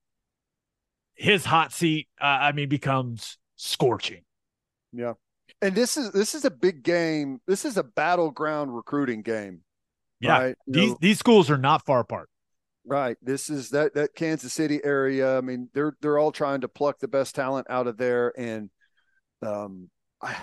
his 1.14 1.44
hot 1.44 1.72
seat, 1.72 2.08
uh, 2.20 2.24
I 2.24 2.52
mean, 2.52 2.68
becomes 2.68 3.38
scorching. 3.56 4.22
Yeah. 4.92 5.14
And 5.60 5.74
this 5.74 5.96
is 5.96 6.12
this 6.12 6.34
is 6.34 6.44
a 6.44 6.50
big 6.50 6.82
game. 6.82 7.40
This 7.46 7.64
is 7.64 7.76
a 7.76 7.82
battleground 7.82 8.74
recruiting 8.74 9.22
game. 9.22 9.60
Yeah, 10.20 10.38
Right. 10.38 10.56
These 10.66 10.90
know, 10.90 10.98
these 11.00 11.18
schools 11.18 11.50
are 11.50 11.58
not 11.58 11.84
far 11.84 12.00
apart. 12.00 12.28
right. 12.86 13.16
This 13.22 13.50
is 13.50 13.70
that 13.70 13.94
that 13.94 14.14
Kansas 14.14 14.52
City 14.52 14.80
area. 14.84 15.36
I 15.36 15.40
mean, 15.40 15.68
they're 15.74 15.96
they're 16.00 16.18
all 16.18 16.32
trying 16.32 16.62
to 16.62 16.68
pluck 16.68 16.98
the 16.98 17.08
best 17.08 17.34
talent 17.34 17.66
out 17.70 17.86
of 17.86 17.96
there. 17.96 18.32
And 18.38 18.70
um 19.42 19.90
I 20.22 20.36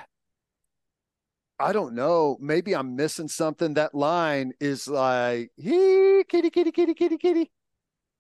I 1.60 1.74
don't 1.74 1.94
know. 1.94 2.38
Maybe 2.40 2.76
I'm 2.76 2.96
missing 2.96 3.28
something. 3.28 3.76
That 3.76 3.94
line 3.94 4.52
is 4.60 4.88
like, 4.88 5.52
he 5.58 6.24
kitty, 6.28 6.50
kitty, 6.50 6.72
kitty, 6.72 6.96
kitty, 6.96 7.18
kitty. 7.18 7.52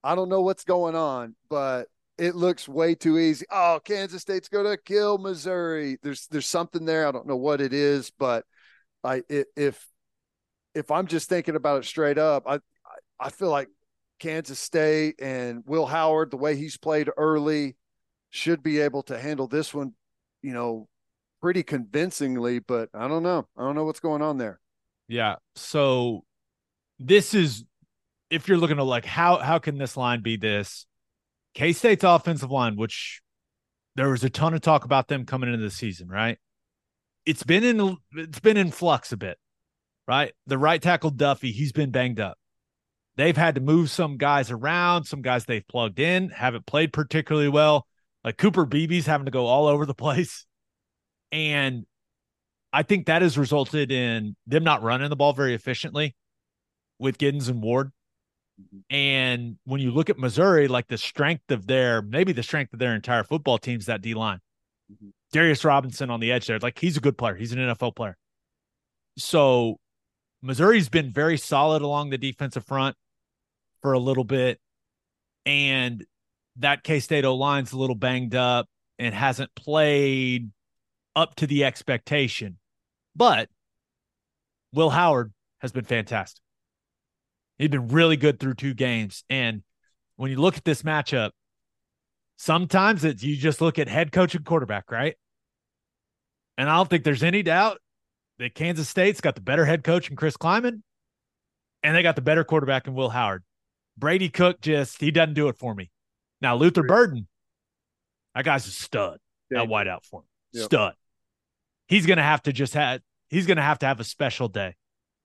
I 0.03 0.13
don't 0.13 0.29
know 0.29 0.41
what's 0.41 0.63
going 0.63 0.95
on, 0.95 1.35
but 1.49 1.87
it 2.21 2.35
looks 2.35 2.69
way 2.69 2.93
too 2.93 3.17
easy. 3.17 3.47
Oh, 3.49 3.81
Kansas 3.83 4.21
State's 4.21 4.47
gonna 4.47 4.77
kill 4.77 5.17
Missouri. 5.17 5.97
There's 6.03 6.27
there's 6.27 6.45
something 6.45 6.85
there. 6.85 7.07
I 7.07 7.11
don't 7.11 7.25
know 7.27 7.35
what 7.35 7.61
it 7.61 7.73
is, 7.73 8.11
but 8.11 8.45
I 9.03 9.23
i- 9.31 9.45
if 9.55 9.87
if 10.75 10.91
I'm 10.91 11.07
just 11.07 11.27
thinking 11.29 11.55
about 11.55 11.79
it 11.79 11.85
straight 11.85 12.19
up, 12.19 12.43
I- 12.45 12.59
I 13.19 13.29
feel 13.31 13.49
like 13.49 13.69
Kansas 14.19 14.59
State 14.59 15.15
and 15.19 15.63
Will 15.65 15.87
Howard, 15.87 16.29
the 16.29 16.37
way 16.37 16.55
he's 16.55 16.77
played 16.77 17.09
early, 17.17 17.75
should 18.29 18.61
be 18.61 18.79
able 18.81 19.01
to 19.03 19.19
handle 19.19 19.47
this 19.47 19.73
one, 19.73 19.93
you 20.43 20.53
know, 20.53 20.87
pretty 21.41 21.63
convincingly. 21.63 22.59
But 22.59 22.89
I 22.93 23.07
don't 23.07 23.23
know. 23.23 23.47
I 23.57 23.63
don't 23.63 23.73
know 23.73 23.85
what's 23.85 23.99
going 23.99 24.21
on 24.21 24.37
there. 24.37 24.59
Yeah. 25.07 25.37
So 25.55 26.23
this 26.99 27.33
is 27.33 27.65
if 28.29 28.47
you're 28.47 28.59
looking 28.59 28.77
to 28.77 28.83
like 28.83 29.05
how 29.05 29.37
how 29.37 29.57
can 29.57 29.79
this 29.79 29.97
line 29.97 30.21
be 30.21 30.37
this? 30.37 30.85
K 31.53 31.73
State's 31.73 32.03
offensive 32.03 32.51
line, 32.51 32.75
which 32.75 33.21
there 33.95 34.09
was 34.09 34.23
a 34.23 34.29
ton 34.29 34.53
of 34.53 34.61
talk 34.61 34.85
about 34.85 35.07
them 35.07 35.25
coming 35.25 35.51
into 35.51 35.63
the 35.63 35.71
season, 35.71 36.07
right? 36.07 36.37
It's 37.25 37.43
been 37.43 37.63
in 37.63 37.97
it's 38.13 38.39
been 38.39 38.57
in 38.57 38.71
flux 38.71 39.11
a 39.11 39.17
bit, 39.17 39.37
right? 40.07 40.33
The 40.47 40.57
right 40.57 40.81
tackle 40.81 41.11
Duffie, 41.11 41.51
he's 41.51 41.71
been 41.71 41.91
banged 41.91 42.19
up. 42.19 42.37
They've 43.17 43.35
had 43.35 43.55
to 43.55 43.61
move 43.61 43.89
some 43.89 44.17
guys 44.17 44.49
around, 44.49 45.03
some 45.03 45.21
guys 45.21 45.45
they've 45.45 45.67
plugged 45.67 45.99
in, 45.99 46.29
haven't 46.29 46.65
played 46.65 46.93
particularly 46.93 47.49
well. 47.49 47.85
Like 48.23 48.37
Cooper 48.37 48.65
Beebe's 48.65 49.05
having 49.05 49.25
to 49.25 49.31
go 49.31 49.45
all 49.45 49.67
over 49.67 49.85
the 49.85 49.93
place. 49.93 50.45
And 51.31 51.85
I 52.73 52.83
think 52.83 53.05
that 53.05 53.21
has 53.21 53.37
resulted 53.37 53.91
in 53.91 54.35
them 54.47 54.63
not 54.63 54.81
running 54.81 55.09
the 55.09 55.15
ball 55.15 55.33
very 55.33 55.53
efficiently 55.53 56.15
with 56.99 57.17
Giddens 57.17 57.49
and 57.49 57.61
Ward. 57.61 57.91
And 58.89 59.57
when 59.65 59.81
you 59.81 59.91
look 59.91 60.09
at 60.09 60.17
Missouri, 60.17 60.67
like 60.67 60.87
the 60.87 60.97
strength 60.97 61.51
of 61.51 61.67
their, 61.67 62.01
maybe 62.01 62.33
the 62.33 62.43
strength 62.43 62.73
of 62.73 62.79
their 62.79 62.95
entire 62.95 63.23
football 63.23 63.57
team 63.57 63.79
is 63.79 63.85
that 63.85 64.01
D 64.01 64.13
line. 64.13 64.39
Mhm. 64.91 65.11
Darius 65.31 65.63
Robinson 65.63 66.09
on 66.09 66.19
the 66.19 66.31
edge 66.31 66.47
there, 66.47 66.59
like 66.59 66.77
he's 66.79 66.97
a 66.97 66.99
good 66.99 67.17
player. 67.17 67.35
He's 67.35 67.51
an 67.51 67.59
NFL 67.59 67.95
player. 67.95 68.17
So 69.17 69.79
Missouri's 70.41 70.89
been 70.89 71.11
very 71.11 71.37
solid 71.37 71.81
along 71.81 72.09
the 72.09 72.17
defensive 72.17 72.65
front 72.65 72.95
for 73.81 73.93
a 73.93 73.99
little 73.99 74.23
bit. 74.23 74.59
And 75.45 76.05
that 76.57 76.83
K 76.83 76.99
State 76.99 77.25
O 77.25 77.35
line's 77.35 77.71
a 77.71 77.77
little 77.77 77.95
banged 77.95 78.35
up 78.35 78.67
and 78.99 79.15
hasn't 79.15 79.53
played 79.55 80.51
up 81.15 81.35
to 81.35 81.47
the 81.47 81.63
expectation. 81.63 82.57
But 83.15 83.49
Will 84.73 84.89
Howard 84.89 85.33
has 85.59 85.71
been 85.71 85.85
fantastic. 85.85 86.40
He's 87.61 87.69
been 87.69 87.89
really 87.89 88.17
good 88.17 88.39
through 88.39 88.55
two 88.55 88.73
games. 88.73 89.23
And 89.29 89.61
when 90.15 90.31
you 90.31 90.37
look 90.37 90.57
at 90.57 90.65
this 90.65 90.81
matchup, 90.81 91.29
sometimes 92.37 93.05
it's 93.05 93.21
you 93.21 93.37
just 93.37 93.61
look 93.61 93.77
at 93.77 93.87
head 93.87 94.11
coach 94.11 94.33
and 94.33 94.43
quarterback, 94.43 94.89
right? 94.89 95.15
And 96.57 96.67
I 96.67 96.75
don't 96.75 96.89
think 96.89 97.03
there's 97.03 97.21
any 97.21 97.43
doubt 97.43 97.77
that 98.39 98.55
Kansas 98.55 98.89
State's 98.89 99.21
got 99.21 99.35
the 99.35 99.41
better 99.41 99.63
head 99.63 99.83
coach 99.83 100.09
in 100.09 100.15
Chris 100.15 100.37
Klieman, 100.37 100.81
and 101.83 101.95
they 101.95 102.01
got 102.01 102.15
the 102.15 102.23
better 102.23 102.43
quarterback 102.43 102.87
in 102.87 102.95
Will 102.95 103.11
Howard. 103.11 103.43
Brady 103.95 104.29
Cook 104.29 104.59
just 104.61 104.99
he 104.99 105.11
doesn't 105.11 105.35
do 105.35 105.47
it 105.47 105.55
for 105.59 105.75
me. 105.75 105.91
Now 106.41 106.55
Luther 106.55 106.81
Burden, 106.81 107.27
that 108.33 108.43
guy's 108.43 108.65
a 108.65 108.71
stud. 108.71 109.19
That 109.51 109.67
wideout 109.67 110.03
for 110.03 110.21
him, 110.21 110.25
Yep. 110.53 110.65
stud. 110.65 110.93
He's 111.87 112.07
gonna 112.07 112.23
have 112.23 112.41
to 112.43 112.53
just 112.53 112.73
have 112.73 113.01
he's 113.29 113.45
gonna 113.45 113.61
have 113.61 113.77
to 113.79 113.85
have 113.85 113.99
a 113.99 114.03
special 114.03 114.47
day, 114.47 114.75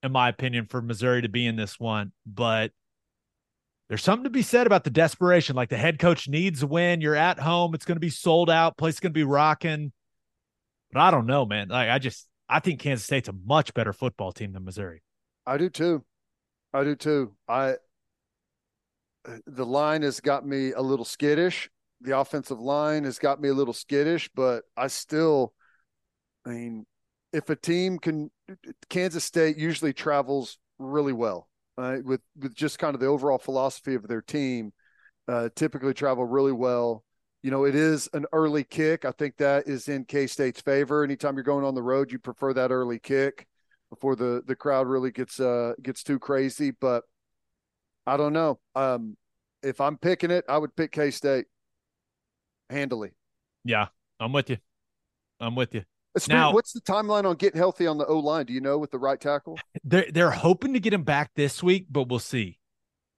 in 0.07 0.13
my 0.13 0.29
opinion, 0.29 0.67
for 0.67 0.81
Missouri 0.81 1.23
to 1.23 1.29
be 1.29 1.47
in 1.47 1.57
this 1.57 1.79
one. 1.79 2.13
But 2.25 2.73
there's 3.89 4.03
something 4.03 4.25
to 4.25 4.31
be 4.31 4.43
said 4.43 4.67
about 4.67 4.85
the 4.85 4.91
desperation. 4.91 5.55
Like 5.55 5.69
the 5.69 5.77
head 5.77 5.99
coach 5.99 6.29
needs 6.29 6.63
a 6.63 6.67
win. 6.67 7.01
You're 7.01 7.15
at 7.15 7.39
home. 7.39 7.75
It's 7.75 7.85
going 7.85 7.97
to 7.97 8.01
be 8.01 8.11
sold 8.11 8.49
out. 8.49 8.77
Place 8.77 8.95
is 8.95 9.01
going 9.01 9.13
to 9.13 9.19
be 9.19 9.25
rocking. 9.25 9.93
But 10.93 11.01
I 11.01 11.11
don't 11.11 11.27
know, 11.27 11.45
man. 11.45 11.69
Like 11.69 11.91
I 11.91 11.99
just 11.99 12.27
I 12.49 12.61
think 12.61 12.81
Kansas 12.81 13.05
State's 13.05 13.29
a 13.29 13.35
much 13.45 13.75
better 13.75 13.93
football 13.93 14.33
team 14.33 14.53
than 14.53 14.65
Missouri. 14.65 15.03
I 15.47 15.59
do 15.59 15.69
too. 15.69 16.05
I 16.73 16.85
do 16.85 16.95
too. 16.95 17.35
I 17.49 17.77
the 19.47 19.67
line 19.67 20.03
has 20.03 20.21
got 20.21 20.47
me 20.47 20.73
a 20.73 20.81
little 20.81 21.05
skittish. 21.05 21.69
The 22.01 22.19
offensive 22.19 22.61
line 22.61 23.05
has 23.05 23.19
got 23.19 23.41
me 23.41 23.49
a 23.49 23.55
little 23.55 23.75
skittish, 23.75 24.31
but 24.35 24.65
I 24.77 24.87
still 24.87 25.53
I 26.47 26.51
mean, 26.51 26.87
if 27.37 27.51
a 27.51 27.57
team 27.57 27.99
can 27.99 28.31
Kansas 28.89 29.23
State 29.23 29.59
usually 29.59 29.93
travels 29.93 30.57
really 30.79 31.13
well, 31.13 31.51
right? 31.77 32.03
With 32.03 32.23
with 32.39 32.55
just 32.55 32.79
kind 32.79 32.95
of 32.95 33.01
the 33.01 33.09
overall 33.09 33.37
philosophy 33.37 33.95
of 33.95 34.09
their 34.09 34.23
team, 34.23 34.73
uh, 35.29 35.51
typically 35.55 35.93
travel 35.93 36.25
really 36.25 36.53
well. 36.53 37.05
You 37.43 37.51
know, 37.51 37.65
it 37.65 37.75
is 37.75 38.09
an 38.15 38.25
early 38.33 38.65
kick. 38.65 39.05
I 39.05 39.11
think 39.11 39.37
that 39.37 39.69
is 39.69 39.87
in 39.89 40.07
K 40.07 40.27
State's 40.27 40.63
favor. 40.63 41.05
Anytime 41.05 41.35
you're 41.35 41.45
going 41.45 41.65
on 41.65 41.75
the 41.75 41.83
road, 41.83 42.11
you 42.11 42.19
prefer 42.19 42.55
that 42.55 42.71
early 42.71 42.99
kick 42.99 43.47
before 43.91 44.17
the 44.17 44.43
the 44.47 44.57
crowd 44.57 44.87
really 44.87 45.11
gets 45.11 45.39
uh 45.39 45.75
gets 45.83 46.03
too 46.03 46.19
crazy. 46.19 46.71
But 46.71 47.05
I 48.07 48.17
don't 48.17 48.33
know. 48.33 48.61
Um, 48.75 49.19
if 49.63 49.79
I'm 49.83 49.99
picking 49.99 50.31
it, 50.31 50.47
I 50.49 50.57
would 50.57 50.75
pick 50.75 50.91
K 50.91 51.11
State 51.11 51.45
handily. 52.71 53.11
Yeah, 53.63 53.89
I'm 54.19 54.33
with 54.33 54.49
you. 54.49 54.57
I'm 55.39 55.55
with 55.55 55.75
you. 55.75 55.85
Speak- 56.19 56.33
Now- 56.35 56.53
what's 56.53 56.73
the 56.73 56.81
timeline 56.81 57.25
on 57.25 57.37
getting 57.37 57.59
healthy 57.59 57.87
on 57.87 57.99
the 57.99 58.07
O 58.07 58.19
line? 58.19 58.47
Do 58.47 58.53
you 58.53 58.61
know 58.61 58.79
with 58.79 58.91
the 58.91 58.99
right 58.99 59.21
tackle? 59.21 59.59
They're 59.85 60.07
they're 60.11 60.31
hoping 60.31 60.73
to 60.75 60.81
get 60.81 60.93
him 60.93 61.05
back 61.05 61.31
this 61.35 61.63
week, 61.63 61.87
but 61.91 62.09
we'll 62.09 62.19
see. 62.19 62.59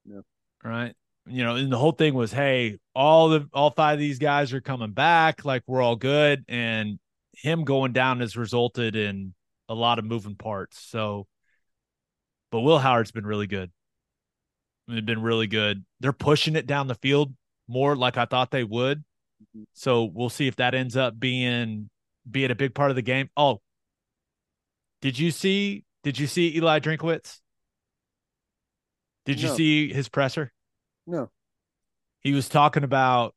Yeah. 0.04 0.20
Right. 0.64 0.94
You 1.26 1.44
know, 1.44 1.56
and 1.56 1.70
the 1.70 1.76
whole 1.78 1.92
thing 1.92 2.14
was, 2.14 2.32
hey, 2.32 2.78
all 2.94 3.28
the 3.28 3.48
all 3.52 3.70
five 3.70 3.94
of 3.94 4.00
these 4.00 4.18
guys 4.18 4.52
are 4.52 4.60
coming 4.60 4.92
back, 4.92 5.44
like 5.44 5.62
we're 5.66 5.82
all 5.82 5.96
good. 5.96 6.44
And 6.48 6.98
him 7.34 7.64
going 7.64 7.92
down 7.92 8.20
has 8.20 8.36
resulted 8.36 8.96
in 8.96 9.34
a 9.68 9.74
lot 9.74 9.98
of 9.98 10.04
moving 10.04 10.34
parts. 10.36 10.80
So 10.80 11.26
but 12.50 12.60
Will 12.60 12.78
Howard's 12.78 13.10
been 13.12 13.26
really 13.26 13.46
good. 13.46 13.70
They've 14.88 15.04
been 15.04 15.20
really 15.20 15.46
good. 15.46 15.84
They're 16.00 16.14
pushing 16.14 16.56
it 16.56 16.66
down 16.66 16.86
the 16.86 16.94
field 16.94 17.34
more 17.68 17.94
like 17.94 18.16
I 18.16 18.24
thought 18.24 18.50
they 18.50 18.64
would. 18.64 19.04
Mhm. 19.54 19.66
So 19.74 20.04
we'll 20.04 20.30
see 20.30 20.46
if 20.46 20.56
that 20.56 20.74
ends 20.74 20.96
up 20.96 21.20
being 21.20 21.90
being 22.30 22.50
a 22.50 22.54
big 22.54 22.74
part 22.74 22.90
of 22.90 22.96
the 22.96 23.02
game. 23.02 23.30
Oh, 23.36 23.60
did 25.00 25.18
you 25.18 25.30
see? 25.30 25.84
Did 26.02 26.18
you 26.18 26.26
see 26.26 26.56
Eli 26.56 26.80
Drinkwitz? 26.80 27.40
Did 29.24 29.40
you 29.40 29.48
No. 29.48 29.54
see 29.56 29.92
his 29.92 30.08
presser? 30.08 30.52
No. 31.06 31.30
He 32.20 32.32
was 32.32 32.48
talking 32.48 32.84
about 32.84 33.34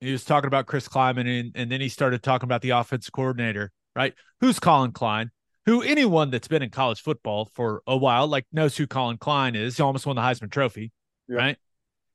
he 0.00 0.12
was 0.12 0.24
talking 0.24 0.48
about 0.48 0.66
Chris 0.66 0.86
Klieman 0.88 1.40
and, 1.40 1.52
and 1.54 1.70
then 1.72 1.80
he 1.80 1.88
started 1.88 2.22
talking 2.22 2.46
about 2.46 2.60
the 2.62 2.70
offense 2.70 3.08
coordinator, 3.08 3.72
right? 3.96 4.12
Who's 4.40 4.58
Collin 4.60 4.92
Klein? 4.92 5.30
Who 5.66 5.82
anyone 5.82 6.30
that's 6.30 6.48
been 6.48 6.62
in 6.62 6.68
college 6.70 7.00
football 7.00 7.46
for 7.54 7.82
a 7.86 7.96
while, 7.96 8.26
like 8.26 8.44
knows 8.52 8.76
who 8.76 8.86
Collin 8.86 9.16
Klein 9.16 9.54
is. 9.54 9.78
He 9.78 9.82
almost 9.82 10.04
won 10.04 10.16
the 10.16 10.22
Heisman 10.22 10.50
Trophy, 10.50 10.92
Yeah. 11.28 11.36
right? 11.36 11.58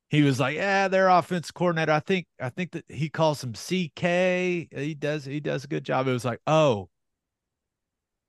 He 0.09 0.23
was 0.23 0.39
like, 0.39 0.55
Yeah, 0.55 0.87
their 0.87 1.07
offense 1.09 1.51
coordinator. 1.51 1.91
I 1.91 1.99
think 1.99 2.25
I 2.41 2.49
think 2.49 2.71
that 2.71 2.85
he 2.89 3.09
calls 3.09 3.43
him 3.43 3.53
CK. 3.53 4.69
He 4.71 4.95
does 4.97 5.25
he 5.25 5.39
does 5.39 5.63
a 5.63 5.67
good 5.67 5.83
job. 5.83 6.07
It 6.07 6.13
was 6.13 6.25
like, 6.25 6.41
oh, 6.47 6.89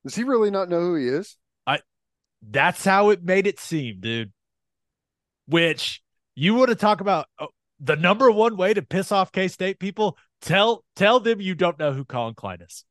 Does 0.04 0.14
he 0.14 0.24
really 0.24 0.50
not 0.50 0.68
know 0.68 0.80
who 0.80 0.94
he 0.96 1.08
is? 1.08 1.36
I. 1.66 1.80
That's 2.42 2.84
how 2.84 3.10
it 3.10 3.22
made 3.22 3.46
it 3.46 3.58
seem, 3.58 4.00
dude. 4.00 4.32
Which 5.46 6.02
you 6.34 6.54
want 6.54 6.68
to 6.68 6.76
talk 6.76 7.00
about 7.00 7.26
uh, 7.38 7.46
the 7.80 7.96
number 7.96 8.30
one 8.30 8.56
way 8.56 8.74
to 8.74 8.82
piss 8.82 9.10
off 9.10 9.32
K 9.32 9.48
State 9.48 9.78
people? 9.78 10.16
Tell 10.42 10.84
tell 10.96 11.20
them 11.20 11.40
you 11.40 11.54
don't 11.54 11.78
know 11.78 11.92
who 11.92 12.04
Collin 12.04 12.34
Klein 12.34 12.60
is. 12.62 12.84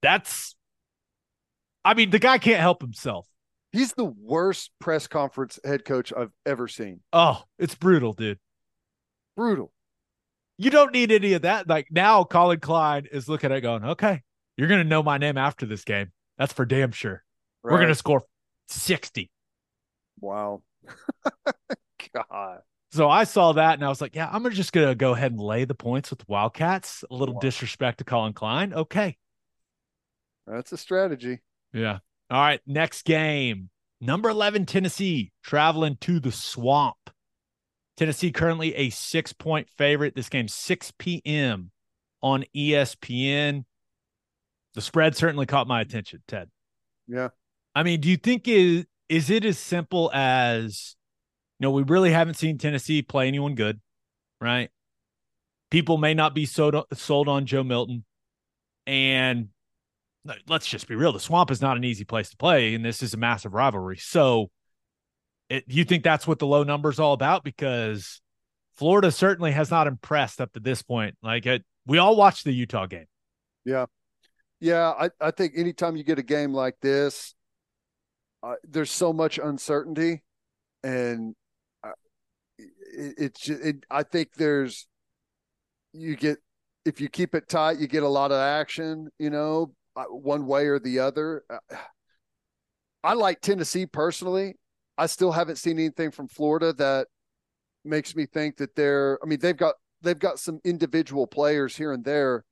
That's, 0.00 0.54
I 1.84 1.94
mean, 1.94 2.10
the 2.10 2.18
guy 2.18 2.38
can't 2.38 2.60
help 2.60 2.80
himself. 2.80 3.27
He's 3.72 3.92
the 3.92 4.04
worst 4.04 4.70
press 4.80 5.06
conference 5.06 5.58
head 5.64 5.84
coach 5.84 6.12
I've 6.16 6.32
ever 6.46 6.68
seen. 6.68 7.00
Oh, 7.12 7.42
it's 7.58 7.74
brutal, 7.74 8.12
dude. 8.14 8.38
Brutal. 9.36 9.72
You 10.56 10.70
don't 10.70 10.92
need 10.92 11.12
any 11.12 11.34
of 11.34 11.42
that. 11.42 11.68
Like 11.68 11.88
now, 11.90 12.24
Collin 12.24 12.60
Klein 12.60 13.06
is 13.12 13.28
looking 13.28 13.52
at 13.52 13.58
it 13.58 13.60
going, 13.60 13.84
okay, 13.84 14.22
you're 14.56 14.68
gonna 14.68 14.84
know 14.84 15.02
my 15.02 15.18
name 15.18 15.38
after 15.38 15.66
this 15.66 15.84
game. 15.84 16.10
That's 16.38 16.52
for 16.52 16.64
damn 16.64 16.92
sure. 16.92 17.22
We're 17.62 17.78
gonna 17.80 17.94
score 17.94 18.22
sixty. 18.68 19.30
Wow. 20.20 20.62
God. 22.14 22.60
So 22.92 23.10
I 23.10 23.24
saw 23.24 23.52
that 23.52 23.74
and 23.74 23.84
I 23.84 23.88
was 23.88 24.00
like, 24.00 24.16
yeah, 24.16 24.28
I'm 24.32 24.48
just 24.50 24.72
going 24.72 24.88
to 24.88 24.94
go 24.94 25.12
ahead 25.12 25.30
and 25.32 25.40
lay 25.40 25.66
the 25.66 25.74
points 25.74 26.08
with 26.08 26.20
the 26.20 26.24
Wildcats. 26.26 27.04
A 27.10 27.14
little 27.14 27.34
Wow. 27.34 27.40
disrespect 27.40 27.98
to 27.98 28.04
Collin 28.04 28.32
Klein. 28.32 28.72
Okay. 28.72 29.18
That's 30.46 30.72
a 30.72 30.78
strategy. 30.78 31.40
Yeah. 31.74 31.98
All 32.30 32.40
right. 32.40 32.60
Next 32.66 33.04
game. 33.04 33.70
Number 34.00 34.28
11, 34.28 34.66
Tennessee, 34.66 35.32
traveling 35.42 35.96
to 36.02 36.20
the 36.20 36.30
swamp. 36.30 36.96
Tennessee 37.96 38.30
currently 38.30 38.74
a 38.76 38.90
six 38.90 39.32
point 39.32 39.68
favorite. 39.76 40.14
This 40.14 40.28
game, 40.28 40.46
6 40.46 40.92
p.m. 40.98 41.72
on 42.22 42.44
ESPN. 42.54 43.64
The 44.74 44.80
spread 44.80 45.16
certainly 45.16 45.46
caught 45.46 45.66
my 45.66 45.80
attention, 45.80 46.22
Ted. 46.28 46.48
Yeah. 47.08 47.30
I 47.74 47.82
mean, 47.82 48.00
do 48.00 48.08
you 48.08 48.16
think 48.16 48.46
is 48.46 48.86
is 49.08 49.30
it 49.30 49.44
as 49.44 49.58
simple 49.58 50.10
as 50.12 50.94
you 51.58 51.64
know, 51.64 51.72
we 51.72 51.82
really 51.82 52.12
haven't 52.12 52.34
seen 52.34 52.58
Tennessee 52.58 53.02
play 53.02 53.26
anyone 53.26 53.56
good, 53.56 53.80
right? 54.40 54.70
People 55.70 55.98
may 55.98 56.14
not 56.14 56.34
be 56.34 56.46
sold 56.46 56.76
sold 56.94 57.28
on 57.28 57.46
Joe 57.46 57.64
Milton. 57.64 58.04
And 58.86 59.48
let's 60.48 60.66
just 60.66 60.88
be 60.88 60.94
real, 60.94 61.12
the 61.12 61.20
swamp 61.20 61.50
is 61.50 61.60
not 61.60 61.76
an 61.76 61.84
easy 61.84 62.04
place 62.04 62.30
to 62.30 62.36
play, 62.36 62.74
and 62.74 62.84
this 62.84 63.02
is 63.02 63.14
a 63.14 63.16
massive 63.16 63.54
rivalry. 63.54 63.96
So 63.98 64.50
it 65.48 65.64
you 65.66 65.84
think 65.84 66.04
that's 66.04 66.26
what 66.26 66.38
the 66.38 66.46
low 66.46 66.62
number 66.62 66.90
is 66.90 67.00
all 67.00 67.12
about? 67.12 67.44
Because 67.44 68.20
Florida 68.76 69.10
certainly 69.10 69.52
has 69.52 69.70
not 69.70 69.86
impressed 69.86 70.40
up 70.40 70.52
to 70.52 70.60
this 70.60 70.82
point. 70.82 71.16
Like 71.22 71.46
it, 71.46 71.64
we 71.86 71.98
all 71.98 72.16
watched 72.16 72.44
the 72.44 72.52
Utah 72.52 72.86
game. 72.86 73.06
Yeah. 73.64 73.86
Yeah. 74.60 74.92
I, 74.98 75.10
I 75.20 75.30
think 75.30 75.54
anytime 75.56 75.96
you 75.96 76.04
get 76.04 76.18
a 76.18 76.22
game 76.22 76.52
like 76.52 76.76
this, 76.80 77.34
uh, 78.42 78.54
there's 78.62 78.92
so 78.92 79.12
much 79.12 79.38
uncertainty. 79.38 80.22
And 80.84 81.34
uh, 81.82 81.92
it, 82.58 83.14
it's 83.18 83.48
it, 83.48 83.84
I 83.90 84.04
think 84.04 84.34
there's, 84.34 84.86
you 85.92 86.14
get, 86.14 86.38
if 86.84 87.00
you 87.00 87.08
keep 87.08 87.34
it 87.34 87.48
tight, 87.48 87.78
you 87.78 87.88
get 87.88 88.04
a 88.04 88.08
lot 88.08 88.30
of 88.30 88.38
action, 88.38 89.08
you 89.18 89.30
know, 89.30 89.74
one 90.08 90.46
way 90.46 90.66
or 90.66 90.78
the 90.78 91.00
other. 91.00 91.44
Uh, 91.50 91.76
I 93.02 93.14
like 93.14 93.40
Tennessee 93.40 93.86
personally. 93.86 94.56
I 94.96 95.06
still 95.06 95.32
haven't 95.32 95.56
seen 95.56 95.78
anything 95.78 96.10
from 96.10 96.28
Florida 96.28 96.72
that 96.74 97.08
makes 97.84 98.16
me 98.16 98.26
think 98.26 98.56
that 98.56 98.74
they're, 98.74 99.18
I 99.22 99.26
mean, 99.26 99.38
they've 99.40 99.56
got, 99.56 99.74
they've 100.02 100.18
got 100.18 100.38
some 100.38 100.60
individual 100.64 101.26
players 101.26 101.76
here 101.76 101.92
and 101.92 102.04
there, 102.04 102.44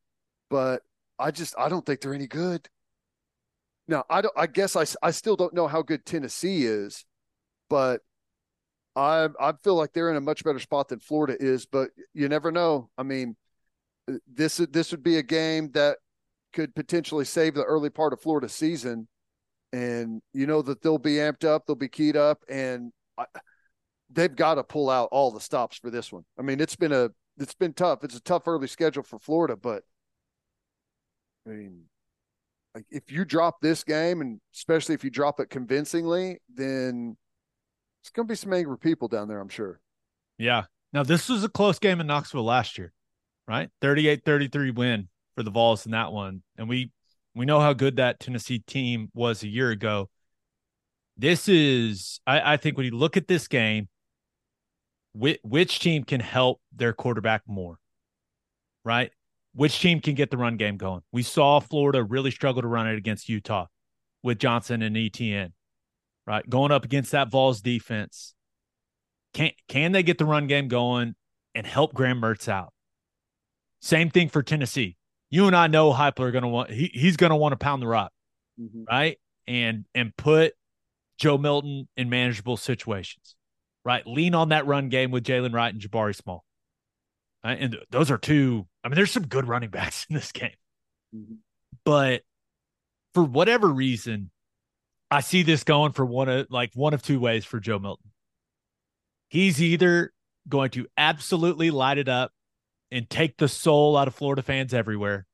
but 0.51 0.83
I 1.19 1.31
just 1.31 1.55
I 1.59 1.69
don't 1.69 1.85
think 1.85 2.01
they're 2.01 2.15
any 2.15 2.27
good. 2.27 2.69
Now 3.89 4.05
I 4.11 4.21
don't. 4.21 4.35
I 4.37 4.47
guess 4.47 4.77
I 4.77 4.85
I 5.03 5.11
still 5.11 5.37
don't 5.37 5.55
know 5.55 5.69
how 5.69 5.83
good 5.83 6.05
Tennessee 6.05 6.65
is, 6.65 7.05
but 7.71 8.01
I 8.95 9.29
I 9.41 9.53
feel 9.63 9.77
like 9.77 9.93
they're 9.93 10.11
in 10.11 10.17
a 10.17 10.21
much 10.21 10.45
better 10.45 10.59
spot 10.59 10.89
than 10.89 11.01
Florida 11.01 11.37
is. 11.39 11.67
But 11.67 11.91
you 12.13 12.29
never 12.29 12.51
know. 12.51 12.91
I 12.99 13.03
mean, 13.03 13.37
this 14.27 14.57
this 14.57 14.91
would 14.91 15.03
be 15.03 15.19
a 15.19 15.23
game 15.23 15.71
that 15.73 15.99
could 16.57 16.75
potentially 16.75 17.27
save 17.27 17.55
the 17.55 17.63
early 17.63 17.91
part 17.91 18.15
of 18.15 18.21
Florida 18.21 18.49
season, 18.49 19.07
and 19.75 20.23
you 20.33 20.47
know 20.47 20.63
that 20.63 20.81
they'll 20.83 20.97
be 20.97 21.17
amped 21.17 21.45
up, 21.45 21.67
they'll 21.67 21.77
be 21.77 21.89
keyed 21.89 22.17
up, 22.17 22.43
and 22.49 22.93
I, 23.19 23.27
they've 24.11 24.35
got 24.35 24.55
to 24.55 24.65
pull 24.65 24.89
out 24.89 25.11
all 25.13 25.31
the 25.31 25.41
stops 25.41 25.77
for 25.77 25.91
this 25.91 26.11
one. 26.11 26.25
I 26.39 26.43
mean, 26.43 26.59
it's 26.59 26.75
been 26.75 26.93
a 26.93 27.11
it's 27.37 27.55
been 27.55 27.75
tough. 27.75 28.03
It's 28.03 28.17
a 28.17 28.23
tough 28.23 28.49
early 28.49 28.67
schedule 28.67 29.03
for 29.03 29.19
Florida, 29.19 29.55
but 29.55 29.83
I 31.47 31.51
mean, 31.51 31.83
like 32.75 32.87
if 32.91 33.13
you 33.13 33.27
drop 33.27 33.61
this 33.61 33.85
game, 33.85 34.23
and 34.23 34.41
especially 34.55 34.95
if 34.95 35.05
you 35.05 35.11
drop 35.11 35.39
it 35.39 35.51
convincingly, 35.51 36.39
then 36.53 37.19
it's 38.01 38.09
going 38.11 38.27
to 38.27 38.33
be 38.33 38.37
some 38.37 38.55
angry 38.55 38.79
people 38.79 39.09
down 39.09 39.29
there. 39.29 39.41
I'm 39.41 39.51
sure. 39.51 39.79
Yeah. 40.39 40.65
Now 40.95 41.03
this 41.03 41.29
was 41.29 41.45
a 41.45 41.51
close 41.51 41.79
game 41.79 42.01
in 42.01 42.07
Knoxville 42.07 42.45
last 42.45 42.79
year, 42.79 42.95
right? 43.47 43.69
38-33 43.83 44.75
win 44.75 45.09
for 45.37 45.43
the 45.43 45.51
Vols 45.51 45.87
in 45.87 45.93
that 45.93 46.13
one. 46.13 46.43
And 46.59 46.69
we 46.69 46.91
we 47.35 47.45
know 47.45 47.61
how 47.61 47.75
good 47.75 47.97
that 47.97 48.19
Tennessee 48.19 48.59
team 48.61 49.11
was 49.15 49.43
a 49.43 49.49
year 49.49 49.71
ago. 49.71 50.09
This 51.17 51.49
is 51.49 52.21
I, 52.27 52.55
I 52.55 52.57
think 52.57 52.77
when 52.77 52.87
you 52.87 52.97
look 52.97 53.17
at 53.17 53.29
this 53.29 53.47
game, 53.47 53.89
which, 55.13 55.39
which 55.43 55.79
team 55.79 56.03
can 56.03 56.21
help 56.21 56.61
their 56.75 56.93
quarterback 56.93 57.43
more? 57.47 57.79
Right? 58.85 59.11
Which 59.55 59.81
team 59.81 60.01
can 60.01 60.15
get 60.15 60.31
the 60.31 60.37
run 60.37 60.57
game 60.57 60.77
going? 60.77 61.03
We 61.13 61.23
saw 61.23 61.61
Florida 61.61 62.03
really 62.03 62.31
struggle 62.31 62.63
to 62.63 62.69
run 62.69 62.89
it 62.89 62.97
against 62.97 63.29
Utah 63.29 63.67
with 64.23 64.39
Johnson 64.39 64.83
and 64.83 64.97
Etienne, 64.97 65.53
right? 66.27 66.49
Going 66.49 66.73
up 66.73 66.85
against 66.85 67.13
that 67.13 67.31
Vols 67.31 67.61
defense. 67.61 68.35
Can 69.35 69.51
can 69.69 69.93
they 69.93 70.03
get 70.03 70.19
the 70.19 70.25
run 70.25 70.47
game 70.47 70.69
going 70.69 71.15
and 71.55 71.67
help 71.67 71.93
Graham 71.93 72.21
Mertz 72.21 72.49
out? 72.49 72.73
Same 73.81 74.11
thing 74.11 74.29
for 74.29 74.43
Tennessee. 74.43 74.97
You 75.31 75.47
and 75.47 75.57
I 75.57 75.67
know 75.67 75.93
Heupel 75.93 76.21
are 76.21 76.31
going 76.31 76.43
to 76.43 76.49
want 76.49 76.71
he, 76.71 76.91
he's 76.93 77.17
going 77.17 77.31
to 77.31 77.37
want 77.37 77.53
to 77.53 77.57
pound 77.57 77.83
the 77.83 77.87
rock, 77.87 78.13
mm-hmm. 78.61 78.85
right? 78.89 79.19
And 79.47 79.85
and 79.95 80.17
put 80.17 80.55
Joe 81.19 81.39
Milton 81.39 81.89
in 81.97 82.09
manageable 82.09 82.57
situations, 82.57 83.35
right? 83.85 84.07
Lean 84.07 84.35
on 84.35 84.51
that 84.51 84.67
run 84.67 84.89
game 84.89 85.11
with 85.11 85.25
Jaylen 85.25 85.53
Wright 85.53 85.73
and 85.73 85.83
Jabari 85.83 86.15
Small, 86.15 86.45
right? 87.45 87.59
And 87.61 87.73
th- 87.73 87.85
those 87.91 88.11
are 88.11 88.19
two. 88.19 88.67
I 88.85 88.89
mean, 88.89 88.97
there's 88.97 89.11
some 89.11 89.27
good 89.27 89.49
running 89.49 89.71
backs 89.71 90.07
in 90.09 90.15
this 90.15 90.33
game, 90.33 90.51
mm-hmm. 91.15 91.35
but 91.85 92.23
for 93.15 93.25
whatever 93.25 93.69
reason, 93.69 94.31
I 95.11 95.21
see 95.21 95.43
this 95.43 95.65
going 95.65 95.93
for 95.93 96.05
one 96.05 96.29
of 96.29 96.47
like 96.51 96.71
one 96.75 96.95
of 96.95 97.03
two 97.03 97.19
ways 97.19 97.45
for 97.45 97.61
Joe 97.61 97.79
Milton. 97.79 98.11
He's 99.29 99.61
either 99.61 100.13
going 100.49 100.71
to 100.71 100.87
absolutely 100.97 101.71
light 101.71 101.99
it 101.99 102.09
up 102.09 102.31
and 102.91 103.09
take 103.09 103.37
the 103.37 103.49
soul 103.49 103.97
out 103.97 104.09
of 104.09 104.15
Florida 104.15 104.43
fans 104.43 104.73
everywhere, 104.73 105.27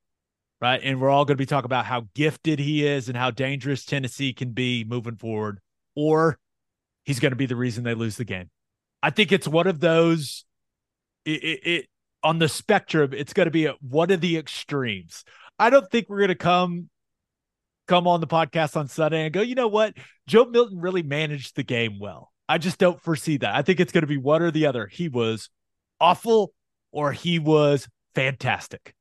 right? 0.61 0.81
And 0.83 1.01
we're 1.01 1.11
all 1.11 1.25
going 1.25 1.37
to 1.37 1.43
be 1.43 1.47
talking 1.47 1.67
about 1.67 1.87
how 1.87 2.09
gifted 2.15 2.59
he 2.59 2.87
is 2.87 3.09
and 3.09 3.17
how 3.17 3.31
dangerous 3.31 3.85
Tennessee 3.85 4.33
can 4.33 4.53
be 4.53 4.85
moving 4.85 5.17
forward, 5.17 5.61
or 5.95 6.39
he's 7.05 7.21
going 7.21 7.33
to 7.33 7.37
be 7.37 7.47
the 7.47 7.57
reason 7.57 7.85
they 7.85 7.95
lose 7.95 8.17
the 8.17 8.25
game. 8.25 8.51
I 9.03 9.11
think 9.11 9.33
it's 9.33 9.49
one 9.49 9.67
of 9.67 9.81
those. 9.81 10.45
It, 11.25 11.45
it, 11.45 11.67
it 11.67 11.87
on 12.25 12.39
the 12.39 12.49
spectrum, 12.49 13.13
it's 13.13 13.33
going 13.33 13.47
to 13.47 13.51
be 13.51 13.67
a, 13.67 13.75
one 13.81 14.11
of 14.11 14.21
the 14.21 14.37
extremes. 14.37 15.25
I 15.59 15.71
don't 15.71 15.89
think 15.91 16.09
we're 16.09 16.19
going 16.19 16.29
to 16.29 16.35
come 16.35 16.89
come 17.89 18.07
on 18.07 18.21
the 18.21 18.27
podcast 18.27 18.77
on 18.77 18.89
Sunday 18.89 19.25
and 19.25 19.35
go, 19.35 19.43
you 19.43 19.55
know 19.55 19.69
what? 19.69 19.95
Joe 20.27 20.45
Milton 20.45 20.81
really 20.81 21.03
managed 21.03 21.57
the 21.57 21.65
game 21.65 21.99
well. 21.99 22.33
I 22.49 22.59
just 22.59 22.79
don't 22.79 23.01
foresee 23.01 23.39
that. 23.39 23.55
I 23.55 23.63
think 23.63 23.81
it's 23.81 23.93
going 23.93 24.03
to 24.03 24.09
be 24.09 24.17
one 24.17 24.43
or 24.43 24.51
the 24.51 24.67
other. 24.67 24.87
He 24.87 25.09
was 25.09 25.51
awful 26.01 26.53
or 26.93 27.13
he 27.13 27.39
was 27.39 27.89
fantastic. 28.15 28.95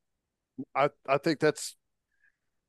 I 0.75 0.89
I 1.07 1.17
think 1.17 1.39
that's 1.39 1.75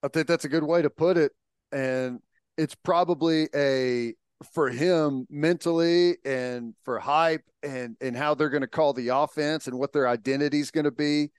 I 0.03 0.09
think 0.09 0.27
that's 0.27 0.45
a 0.45 0.49
good 0.49 0.65
way 0.65 0.83
to 0.83 0.91
put 0.91 1.17
it, 1.17 1.33
and 1.73 2.21
it's 2.57 2.75
probably 2.75 3.49
a 3.55 4.15
for 4.55 4.71
him 4.71 5.27
mentally 5.31 6.17
and 6.25 6.75
for 6.85 6.99
hype 7.01 7.45
and 7.63 7.97
and 8.01 8.17
how 8.17 8.35
they're 8.35 8.51
going 8.51 8.63
to 8.63 8.67
call 8.69 8.93
the 8.93 9.09
offense 9.09 9.67
and 9.69 9.79
what 9.79 9.93
their 9.93 10.09
identity 10.09 10.61
is 10.61 10.71
going 10.71 10.85
to 10.85 10.91
be. 10.93 11.31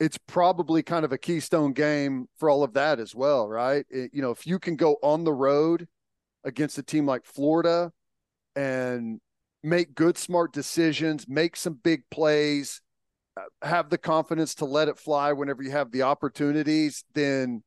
it's 0.00 0.18
probably 0.28 0.82
kind 0.82 1.04
of 1.04 1.12
a 1.12 1.18
keystone 1.18 1.72
game 1.72 2.26
for 2.38 2.50
all 2.50 2.62
of 2.62 2.74
that 2.74 3.00
as 3.00 3.14
well, 3.14 3.48
right? 3.48 3.84
It, 3.90 4.10
you 4.14 4.22
know, 4.22 4.30
if 4.30 4.46
you 4.46 4.58
can 4.58 4.76
go 4.76 4.96
on 5.02 5.24
the 5.24 5.32
road 5.32 5.88
against 6.44 6.78
a 6.78 6.82
team 6.82 7.06
like 7.06 7.24
Florida 7.26 7.92
and 8.56 9.20
make 9.62 9.94
good, 9.94 10.18
smart 10.18 10.52
decisions, 10.52 11.26
make 11.28 11.56
some 11.56 11.74
big 11.82 12.02
plays, 12.10 12.80
have 13.62 13.90
the 13.90 13.98
confidence 13.98 14.54
to 14.56 14.64
let 14.64 14.88
it 14.88 14.98
fly 14.98 15.32
whenever 15.32 15.62
you 15.62 15.70
have 15.70 15.90
the 15.90 16.02
opportunities, 16.02 17.04
then 17.14 17.62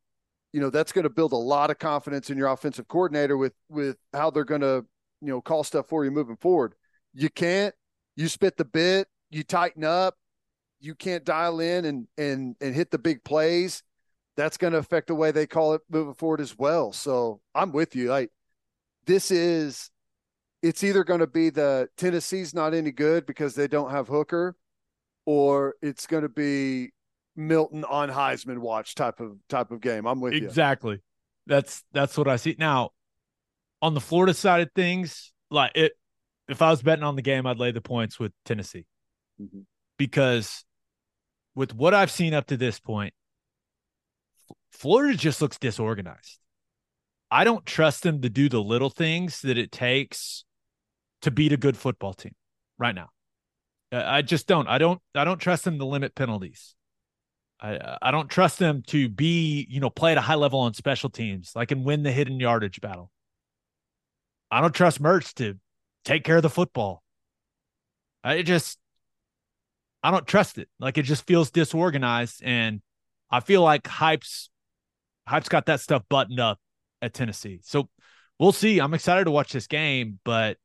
you 0.52 0.60
know 0.60 0.70
that's 0.70 0.92
going 0.92 1.04
to 1.04 1.10
build 1.10 1.32
a 1.32 1.36
lot 1.36 1.70
of 1.70 1.78
confidence 1.78 2.30
in 2.30 2.38
your 2.38 2.48
offensive 2.48 2.88
coordinator 2.88 3.36
with 3.36 3.54
with 3.68 3.96
how 4.12 4.30
they're 4.30 4.44
going 4.44 4.60
to 4.60 4.84
you 5.20 5.28
know 5.28 5.40
call 5.40 5.64
stuff 5.64 5.88
for 5.88 6.04
you 6.04 6.10
moving 6.10 6.36
forward. 6.36 6.74
You 7.14 7.30
can't, 7.30 7.74
you 8.16 8.28
spit 8.28 8.56
the 8.56 8.64
bit, 8.64 9.08
you 9.30 9.44
tighten 9.44 9.84
up, 9.84 10.14
you 10.80 10.94
can't 10.94 11.24
dial 11.24 11.60
in 11.60 11.84
and 11.84 12.08
and 12.18 12.56
and 12.60 12.74
hit 12.74 12.90
the 12.90 12.98
big 12.98 13.24
plays. 13.24 13.82
That's 14.36 14.56
going 14.56 14.72
to 14.72 14.78
affect 14.78 15.08
the 15.08 15.14
way 15.14 15.30
they 15.30 15.46
call 15.46 15.74
it 15.74 15.82
moving 15.90 16.14
forward 16.14 16.40
as 16.40 16.58
well. 16.58 16.92
So 16.92 17.40
I'm 17.54 17.72
with 17.72 17.94
you. 17.94 18.08
Like 18.10 18.30
this 19.06 19.30
is 19.30 19.90
it's 20.62 20.84
either 20.84 21.04
going 21.04 21.20
to 21.20 21.26
be 21.26 21.50
the 21.50 21.88
Tennessee's 21.96 22.54
not 22.54 22.74
any 22.74 22.92
good 22.92 23.26
because 23.26 23.54
they 23.54 23.68
don't 23.68 23.90
have 23.90 24.08
Hooker, 24.08 24.56
or 25.26 25.74
it's 25.82 26.06
going 26.06 26.22
to 26.22 26.28
be 26.28 26.92
Milton 27.36 27.84
on 27.84 28.10
Heisman 28.10 28.58
watch 28.58 28.94
type 28.94 29.20
of 29.20 29.36
type 29.48 29.70
of 29.70 29.80
game. 29.80 30.06
I'm 30.06 30.20
with 30.20 30.34
exactly. 30.34 30.42
you. 30.42 30.48
Exactly. 30.48 30.98
That's 31.46 31.84
that's 31.92 32.18
what 32.18 32.28
I 32.28 32.36
see. 32.36 32.56
Now, 32.58 32.90
on 33.80 33.94
the 33.94 34.00
Florida 34.00 34.34
side 34.34 34.62
of 34.62 34.70
things, 34.74 35.32
like 35.50 35.72
it 35.74 35.92
if 36.48 36.62
I 36.62 36.70
was 36.70 36.82
betting 36.82 37.04
on 37.04 37.16
the 37.16 37.22
game, 37.22 37.46
I'd 37.46 37.58
lay 37.58 37.70
the 37.70 37.80
points 37.80 38.18
with 38.18 38.32
Tennessee. 38.44 38.86
Mm-hmm. 39.40 39.60
Because 39.98 40.64
with 41.54 41.74
what 41.74 41.94
I've 41.94 42.10
seen 42.10 42.34
up 42.34 42.46
to 42.46 42.56
this 42.56 42.80
point, 42.80 43.14
Florida 44.70 45.16
just 45.16 45.40
looks 45.40 45.58
disorganized. 45.58 46.38
I 47.30 47.44
don't 47.44 47.64
trust 47.64 48.02
them 48.02 48.20
to 48.22 48.28
do 48.28 48.48
the 48.48 48.62
little 48.62 48.90
things 48.90 49.40
that 49.42 49.56
it 49.56 49.72
takes 49.72 50.44
to 51.22 51.30
beat 51.30 51.52
a 51.52 51.56
good 51.56 51.76
football 51.76 52.12
team 52.12 52.34
right 52.78 52.94
now. 52.94 53.08
I 53.92 54.22
just 54.22 54.46
don't. 54.46 54.66
I 54.68 54.78
don't. 54.78 55.00
I 55.14 55.24
don't 55.24 55.38
trust 55.38 55.64
them 55.64 55.78
to 55.78 55.84
limit 55.84 56.14
penalties. 56.14 56.74
I 57.60 57.98
I 58.00 58.10
don't 58.10 58.28
trust 58.28 58.58
them 58.58 58.82
to 58.88 59.08
be 59.08 59.66
you 59.68 59.80
know 59.80 59.90
play 59.90 60.12
at 60.12 60.18
a 60.18 60.22
high 60.22 60.34
level 60.34 60.60
on 60.60 60.74
special 60.74 61.10
teams, 61.10 61.52
like 61.54 61.70
and 61.70 61.84
win 61.84 62.02
the 62.02 62.12
hidden 62.12 62.40
yardage 62.40 62.80
battle. 62.80 63.10
I 64.50 64.60
don't 64.60 64.74
trust 64.74 65.02
Mertz 65.02 65.34
to 65.34 65.58
take 66.04 66.24
care 66.24 66.36
of 66.36 66.42
the 66.42 66.50
football. 66.50 67.02
I 68.24 68.42
just 68.42 68.78
I 70.02 70.10
don't 70.10 70.26
trust 70.26 70.58
it. 70.58 70.68
Like 70.80 70.98
it 70.98 71.02
just 71.02 71.26
feels 71.26 71.50
disorganized, 71.50 72.42
and 72.42 72.80
I 73.30 73.40
feel 73.40 73.62
like 73.62 73.86
Hype's 73.86 74.50
Hype's 75.28 75.48
got 75.48 75.66
that 75.66 75.80
stuff 75.80 76.02
buttoned 76.08 76.40
up 76.40 76.58
at 77.00 77.14
Tennessee. 77.14 77.60
So 77.62 77.88
we'll 78.38 78.52
see. 78.52 78.80
I'm 78.80 78.94
excited 78.94 79.24
to 79.24 79.30
watch 79.30 79.52
this 79.52 79.66
game, 79.66 80.18
but 80.24 80.56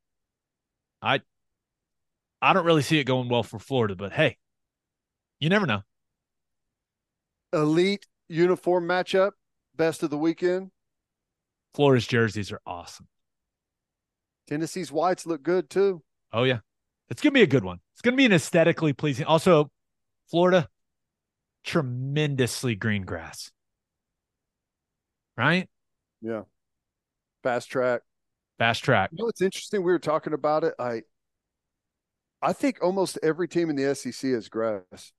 I 1.02 1.22
I 2.41 2.53
don't 2.53 2.65
really 2.65 2.81
see 2.81 2.99
it 2.99 3.05
going 3.05 3.30
well 3.30 3.43
for 3.43 3.59
Florida, 3.59 3.95
but 3.95 4.14
hey, 4.14 4.38
you 5.39 5.49
never 5.49 5.65
know. 5.65 5.81
Elite 7.53 8.05
uniform 8.27 8.88
matchup, 8.88 9.31
best 9.76 10.03
of 10.03 10.09
the 10.09 10.18
weekend. 10.18 10.72
Florida's 11.73 12.07
jerseys 12.07 12.51
are 12.51 12.61
awesome. 12.65 13.07
Tennessee's 14.47 14.91
whites 14.91 15.26
look 15.26 15.43
good 15.43 15.69
too. 15.69 16.01
Oh 16.31 16.43
yeah. 16.43 16.59
It's 17.09 17.22
gonna 17.22 17.34
be 17.34 17.41
a 17.41 17.47
good 17.47 17.64
one. 17.64 17.80
It's 17.93 18.01
gonna 18.01 18.18
be 18.18 18.26
an 18.26 18.34
aesthetically 18.34 18.93
pleasing. 18.93 19.26
Also, 19.26 19.72
Florida, 20.30 20.68
tremendously 21.64 22.76
green 22.76 23.03
grass. 23.03 23.51
Right? 25.38 25.69
Yeah. 26.22 26.43
Fast 27.43 27.69
track. 27.69 28.01
Fast 28.57 28.84
track. 28.84 29.11
You 29.11 29.19
know 29.19 29.26
what's 29.26 29.41
interesting? 29.41 29.84
We 29.84 29.91
were 29.91 29.99
talking 29.99 30.34
about 30.34 30.64
it. 30.64 30.73
I 30.80 31.03
I 32.41 32.53
think 32.53 32.77
almost 32.81 33.18
every 33.23 33.47
team 33.47 33.69
in 33.69 33.76
the 33.76 33.95
SEC 33.95 34.31
has 34.31 34.49
grass. 34.49 35.14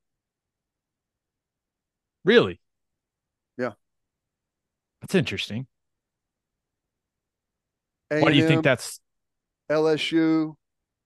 Really? 2.25 2.61
Yeah. 3.57 3.73
That's 5.01 5.15
interesting. 5.15 5.67
A&M, 8.11 8.23
Why 8.23 8.31
do 8.31 8.39
you 8.39 8.47
think 8.47 8.65
that's 8.65 9.01
LSU, 9.71 10.55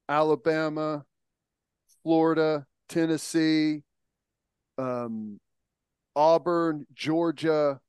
Alabama, 0.09 1.05
Florida, 2.03 2.67
Tennessee, 2.89 3.83
um, 4.79 5.41
Auburn, 6.15 6.87
Georgia, 6.95 7.81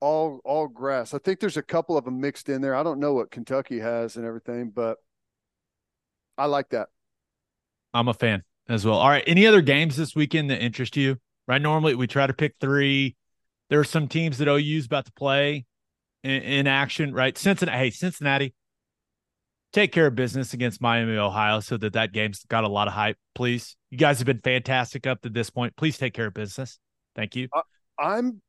all 0.00 0.40
all 0.44 0.68
grass. 0.68 1.14
I 1.14 1.18
think 1.18 1.40
there's 1.40 1.56
a 1.56 1.62
couple 1.62 1.96
of 1.96 2.04
them 2.04 2.20
mixed 2.20 2.48
in 2.48 2.60
there. 2.60 2.74
I 2.74 2.82
don't 2.82 3.00
know 3.00 3.14
what 3.14 3.30
Kentucky 3.30 3.80
has 3.80 4.16
and 4.16 4.26
everything, 4.26 4.70
but 4.70 4.98
I 6.38 6.46
like 6.46 6.70
that. 6.70 6.88
I'm 7.94 8.08
a 8.08 8.14
fan 8.14 8.42
as 8.68 8.84
well. 8.84 8.96
All 8.96 9.08
right. 9.08 9.24
Any 9.26 9.46
other 9.46 9.62
games 9.62 9.96
this 9.96 10.14
weekend 10.14 10.50
that 10.50 10.62
interest 10.62 10.96
you? 10.96 11.16
Right. 11.48 11.62
Normally 11.62 11.94
we 11.94 12.06
try 12.06 12.26
to 12.26 12.34
pick 12.34 12.54
three. 12.60 13.16
There 13.70 13.80
are 13.80 13.84
some 13.84 14.08
teams 14.08 14.38
that 14.38 14.48
OU's 14.48 14.86
about 14.86 15.06
to 15.06 15.12
play 15.12 15.64
in, 16.22 16.42
in 16.42 16.66
action, 16.66 17.12
right? 17.14 17.36
Cincinnati. 17.36 17.78
Hey, 17.78 17.90
Cincinnati, 17.90 18.54
take 19.72 19.92
care 19.92 20.06
of 20.06 20.14
business 20.14 20.52
against 20.52 20.80
Miami, 20.80 21.16
Ohio, 21.16 21.60
so 21.60 21.76
that 21.76 21.94
that 21.94 22.12
game's 22.12 22.44
got 22.44 22.64
a 22.64 22.68
lot 22.68 22.88
of 22.88 22.94
hype. 22.94 23.16
Please, 23.34 23.76
you 23.90 23.98
guys 23.98 24.18
have 24.18 24.26
been 24.26 24.40
fantastic 24.40 25.06
up 25.06 25.22
to 25.22 25.28
this 25.28 25.50
point. 25.50 25.76
Please 25.76 25.98
take 25.98 26.14
care 26.14 26.26
of 26.26 26.34
business. 26.34 26.78
Thank 27.14 27.36
you. 27.36 27.48
I, 27.54 27.62
I'm 27.98 28.40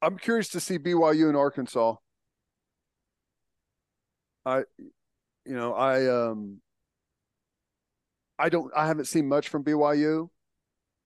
I'm 0.00 0.16
curious 0.16 0.48
to 0.50 0.60
see 0.60 0.78
BYU 0.78 1.28
in 1.28 1.36
Arkansas. 1.36 1.96
I, 4.46 4.58
you 5.44 5.54
know, 5.54 5.74
I 5.74 6.06
um, 6.06 6.60
I 8.38 8.48
don't, 8.48 8.72
I 8.76 8.86
haven't 8.86 9.06
seen 9.06 9.28
much 9.28 9.48
from 9.48 9.64
BYU. 9.64 10.28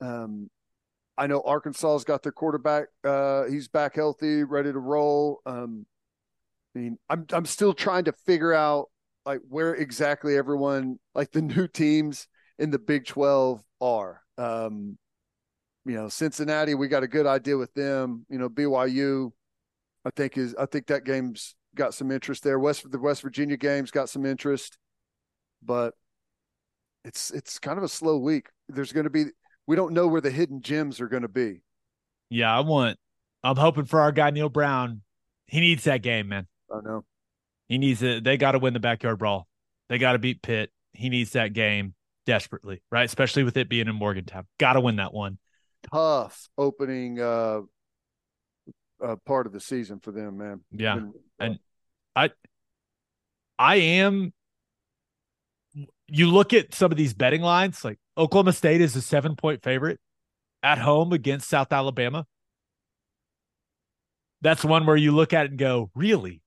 Um, 0.00 0.50
I 1.16 1.26
know 1.26 1.42
Arkansas's 1.42 2.04
got 2.04 2.22
their 2.22 2.32
quarterback. 2.32 2.86
Uh, 3.04 3.44
he's 3.44 3.68
back 3.68 3.94
healthy, 3.94 4.44
ready 4.44 4.72
to 4.72 4.78
roll. 4.78 5.40
Um, 5.46 5.86
I 6.74 6.78
mean, 6.78 6.98
I'm 7.08 7.26
I'm 7.32 7.44
still 7.44 7.74
trying 7.74 8.04
to 8.04 8.12
figure 8.12 8.52
out 8.52 8.88
like 9.26 9.40
where 9.48 9.74
exactly 9.74 10.36
everyone, 10.36 10.98
like 11.14 11.30
the 11.30 11.42
new 11.42 11.68
teams 11.68 12.28
in 12.58 12.70
the 12.70 12.78
Big 12.78 13.06
Twelve, 13.06 13.62
are. 13.80 14.22
Um, 14.38 14.96
you 15.84 15.94
know, 15.94 16.08
Cincinnati, 16.08 16.74
we 16.74 16.88
got 16.88 17.02
a 17.02 17.08
good 17.08 17.26
idea 17.26 17.56
with 17.56 17.74
them. 17.74 18.24
You 18.30 18.38
know, 18.38 18.48
BYU, 18.48 19.32
I 20.04 20.10
think 20.10 20.38
is 20.38 20.54
I 20.58 20.66
think 20.66 20.86
that 20.86 21.04
game's 21.04 21.54
got 21.74 21.94
some 21.94 22.10
interest 22.10 22.42
there. 22.42 22.58
West 22.58 22.90
the 22.90 22.98
West 22.98 23.22
Virginia 23.22 23.56
game's 23.56 23.90
got 23.90 24.08
some 24.08 24.24
interest, 24.24 24.78
but 25.62 25.94
it's 27.04 27.30
it's 27.30 27.58
kind 27.58 27.78
of 27.78 27.84
a 27.84 27.88
slow 27.88 28.18
week. 28.18 28.48
There's 28.68 28.92
going 28.92 29.04
to 29.04 29.10
be 29.10 29.26
we 29.66 29.76
don't 29.76 29.92
know 29.92 30.06
where 30.06 30.20
the 30.20 30.30
hidden 30.30 30.60
gems 30.60 31.00
are 31.00 31.08
going 31.08 31.22
to 31.22 31.28
be. 31.28 31.62
Yeah, 32.30 32.56
I 32.56 32.60
want. 32.60 32.98
I'm 33.44 33.56
hoping 33.56 33.84
for 33.84 34.00
our 34.00 34.12
guy 34.12 34.30
Neal 34.30 34.48
Brown. 34.48 35.02
He 35.46 35.60
needs 35.60 35.84
that 35.84 36.02
game, 36.02 36.28
man. 36.28 36.46
I 36.72 36.80
know. 36.80 37.04
He 37.68 37.78
needs 37.78 38.02
it. 38.02 38.24
They 38.24 38.36
got 38.36 38.52
to 38.52 38.58
win 38.58 38.72
the 38.74 38.80
backyard 38.80 39.18
brawl. 39.18 39.46
They 39.88 39.98
got 39.98 40.12
to 40.12 40.18
beat 40.18 40.42
Pitt. 40.42 40.70
He 40.92 41.08
needs 41.08 41.32
that 41.32 41.52
game 41.52 41.94
desperately, 42.26 42.82
right? 42.90 43.04
Especially 43.04 43.44
with 43.44 43.56
it 43.56 43.68
being 43.68 43.88
in 43.88 43.94
Morgantown. 43.94 44.46
Got 44.58 44.74
to 44.74 44.80
win 44.80 44.96
that 44.96 45.12
one 45.12 45.38
tough 45.90 46.48
opening 46.56 47.20
uh, 47.20 47.60
uh, 49.02 49.16
part 49.26 49.46
of 49.46 49.52
the 49.52 49.60
season 49.60 50.00
for 50.00 50.12
them, 50.12 50.38
man. 50.38 50.60
Yeah, 50.70 50.96
and, 50.96 51.14
and 51.38 51.58
I, 52.14 52.30
I 53.58 53.76
am. 53.76 54.32
You 56.14 56.30
look 56.30 56.52
at 56.52 56.74
some 56.74 56.92
of 56.92 56.98
these 56.98 57.14
betting 57.14 57.40
lines, 57.40 57.84
like 57.84 57.98
Oklahoma 58.18 58.52
State 58.52 58.80
is 58.80 58.94
a 58.96 59.02
seven 59.02 59.34
point 59.34 59.62
favorite 59.62 59.98
at 60.62 60.78
home 60.78 61.12
against 61.12 61.48
South 61.48 61.72
Alabama. 61.72 62.26
That's 64.42 64.64
one 64.64 64.86
where 64.86 64.96
you 64.96 65.12
look 65.12 65.32
at 65.32 65.46
it 65.46 65.50
and 65.52 65.58
go, 65.58 65.90
really? 65.94 66.42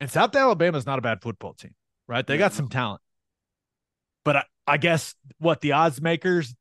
And 0.00 0.10
South 0.10 0.34
Alabama 0.34 0.78
is 0.78 0.86
not 0.86 0.98
a 0.98 1.02
bad 1.02 1.22
football 1.22 1.54
team, 1.54 1.74
right? 2.08 2.26
They 2.26 2.38
got 2.38 2.54
some 2.54 2.68
talent. 2.68 3.00
But 4.24 4.36
I, 4.36 4.44
I 4.66 4.76
guess 4.78 5.14
what 5.38 5.60
the 5.60 5.72
odds 5.72 6.00
makers 6.00 6.54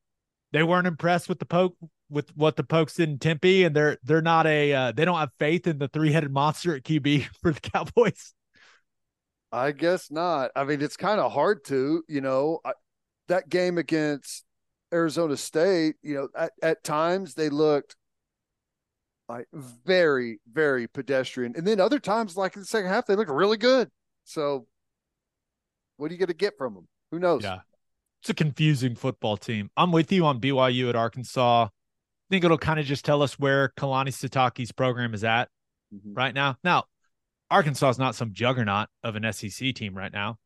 they 0.51 0.63
weren't 0.63 0.87
impressed 0.87 1.29
with 1.29 1.39
the 1.39 1.45
poke 1.45 1.75
with 2.09 2.35
what 2.35 2.57
the 2.57 2.63
pokes 2.63 2.95
did 2.95 3.09
in 3.09 3.19
Tempe, 3.19 3.63
and 3.63 3.75
they're 3.75 3.97
they're 4.03 4.21
not 4.21 4.45
a 4.45 4.73
uh, 4.73 4.91
they 4.91 5.05
don't 5.05 5.17
have 5.17 5.31
faith 5.39 5.65
in 5.65 5.79
the 5.79 5.87
three 5.87 6.11
headed 6.11 6.31
monster 6.31 6.75
at 6.75 6.83
QB 6.83 7.27
for 7.41 7.51
the 7.51 7.59
Cowboys. 7.61 8.33
I 9.51 9.71
guess 9.71 10.09
not. 10.11 10.51
I 10.55 10.63
mean, 10.63 10.81
it's 10.81 10.97
kind 10.97 11.19
of 11.19 11.31
hard 11.31 11.65
to, 11.65 12.03
you 12.07 12.21
know, 12.21 12.59
I, 12.63 12.71
that 13.27 13.49
game 13.49 13.77
against 13.77 14.45
Arizona 14.93 15.35
State, 15.37 15.95
you 16.01 16.15
know, 16.15 16.27
at, 16.35 16.51
at 16.61 16.83
times 16.83 17.33
they 17.33 17.49
looked 17.49 17.95
like 19.27 19.47
very, 19.53 20.39
very 20.51 20.87
pedestrian. 20.87 21.53
And 21.55 21.65
then 21.65 21.79
other 21.79 21.99
times, 21.99 22.37
like 22.37 22.55
in 22.55 22.61
the 22.61 22.65
second 22.65 22.89
half, 22.89 23.05
they 23.05 23.15
look 23.15 23.29
really 23.29 23.57
good. 23.57 23.89
So 24.23 24.67
what 25.97 26.09
are 26.09 26.13
you 26.13 26.19
going 26.19 26.27
to 26.27 26.33
get 26.33 26.57
from 26.57 26.73
them? 26.73 26.87
Who 27.11 27.19
knows? 27.19 27.43
Yeah. 27.43 27.59
It's 28.21 28.29
a 28.29 28.33
confusing 28.33 28.95
football 28.95 29.35
team. 29.35 29.69
I'm 29.75 29.91
with 29.91 30.11
you 30.11 30.25
on 30.25 30.39
BYU 30.39 30.89
at 30.89 30.95
Arkansas. 30.95 31.63
I 31.65 31.69
think 32.29 32.45
it'll 32.45 32.57
kind 32.57 32.79
of 32.79 32.85
just 32.85 33.03
tell 33.03 33.21
us 33.21 33.39
where 33.39 33.69
Kalani 33.77 34.09
Sitake's 34.09 34.71
program 34.71 35.13
is 35.13 35.23
at 35.23 35.49
Mhm. 35.93 36.15
right 36.15 36.33
now. 36.33 36.57
Now, 36.63 36.85
Arkansas 37.51 37.89
is 37.89 37.99
not 37.99 38.15
some 38.15 38.33
juggernaut 38.33 38.87
of 39.03 39.15
an 39.15 39.31
SEC 39.31 39.75
team 39.75 39.95
right 39.95 40.11
now. 40.11 40.37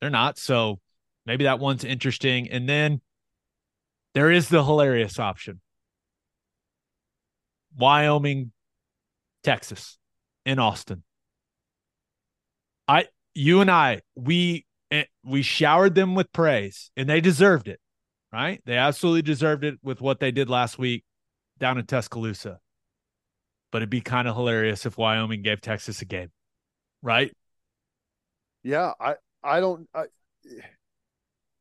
They're 0.00 0.08
not. 0.08 0.38
So 0.38 0.80
maybe 1.26 1.44
that 1.44 1.58
one's 1.58 1.84
interesting. 1.84 2.48
And 2.48 2.68
then 2.68 3.00
there 4.14 4.30
is 4.30 4.48
the 4.48 4.64
hilarious 4.64 5.18
option 5.18 5.60
Wyoming, 7.76 8.52
Texas, 9.42 9.98
in 10.46 10.58
Austin. 10.58 11.02
I, 12.86 13.08
you 13.34 13.60
and 13.60 13.70
I, 13.70 14.02
we, 14.14 14.64
eh, 14.90 15.04
we 15.24 15.42
showered 15.42 15.94
them 15.94 16.14
with 16.14 16.32
praise 16.32 16.90
and 16.96 17.08
they 17.08 17.20
deserved 17.20 17.66
it, 17.66 17.80
right? 18.32 18.60
They 18.64 18.76
absolutely 18.76 19.22
deserved 19.22 19.64
it 19.64 19.78
with 19.82 20.00
what 20.00 20.20
they 20.20 20.30
did 20.30 20.48
last 20.48 20.78
week 20.78 21.04
down 21.58 21.78
in 21.78 21.86
Tuscaloosa. 21.86 22.60
But 23.72 23.78
it'd 23.78 23.90
be 23.90 24.02
kind 24.02 24.28
of 24.28 24.36
hilarious 24.36 24.86
if 24.86 24.96
Wyoming 24.96 25.42
gave 25.42 25.60
Texas 25.60 26.00
a 26.00 26.04
game, 26.04 26.30
right? 27.04 27.30
Yeah, 28.64 28.92
I 28.98 29.14
I 29.44 29.60
don't. 29.60 29.88
I, 29.94 30.06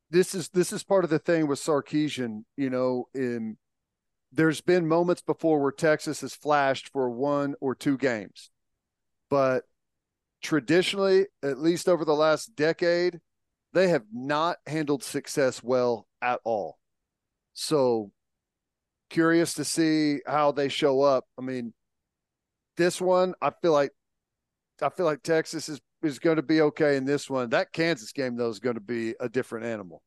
this 0.10 0.34
is 0.34 0.50
this 0.50 0.72
is 0.72 0.84
part 0.84 1.04
of 1.04 1.10
the 1.10 1.20
thing 1.20 1.46
with 1.48 1.60
Sarkisian. 1.60 2.46
You 2.58 2.70
know, 2.72 3.10
in 3.14 3.58
there's 4.32 4.62
been 4.62 4.88
moments 4.88 5.22
before 5.22 5.62
where 5.62 5.72
Texas 5.72 6.22
has 6.22 6.34
flashed 6.34 6.90
for 6.90 7.10
one 7.10 7.54
or 7.62 7.76
two 7.76 7.98
games, 7.98 8.50
but 9.30 9.66
traditionally, 10.42 11.28
at 11.44 11.60
least 11.60 11.88
over 11.88 12.06
the 12.06 12.16
last 12.16 12.56
decade, 12.56 13.20
they 13.74 13.90
have 13.90 14.06
not 14.12 14.58
handled 14.66 15.04
success 15.04 15.62
well 15.62 16.08
at 16.22 16.40
all. 16.46 16.80
So 17.54 18.12
curious 19.10 19.54
to 19.56 19.66
see 19.66 20.20
how 20.26 20.52
they 20.52 20.70
show 20.70 21.02
up. 21.02 21.26
I 21.38 21.42
mean, 21.42 21.74
this 22.78 23.00
one, 23.00 23.36
I 23.42 23.52
feel 23.62 23.74
like 23.74 23.92
I 24.82 24.90
feel 24.90 25.06
like 25.06 25.24
Texas 25.24 25.70
is 25.70 25.80
is 26.02 26.20
going 26.20 26.36
to 26.36 26.42
be 26.44 26.62
okay 26.62 26.98
in 26.98 27.06
this 27.06 27.30
one. 27.30 27.50
That 27.52 27.72
Kansas 27.72 28.12
game 28.12 28.36
though 28.36 28.50
is 28.50 28.60
going 28.60 28.76
to 28.76 28.82
be 28.82 29.16
a 29.20 29.30
different 29.30 29.66
animal. 29.66 30.02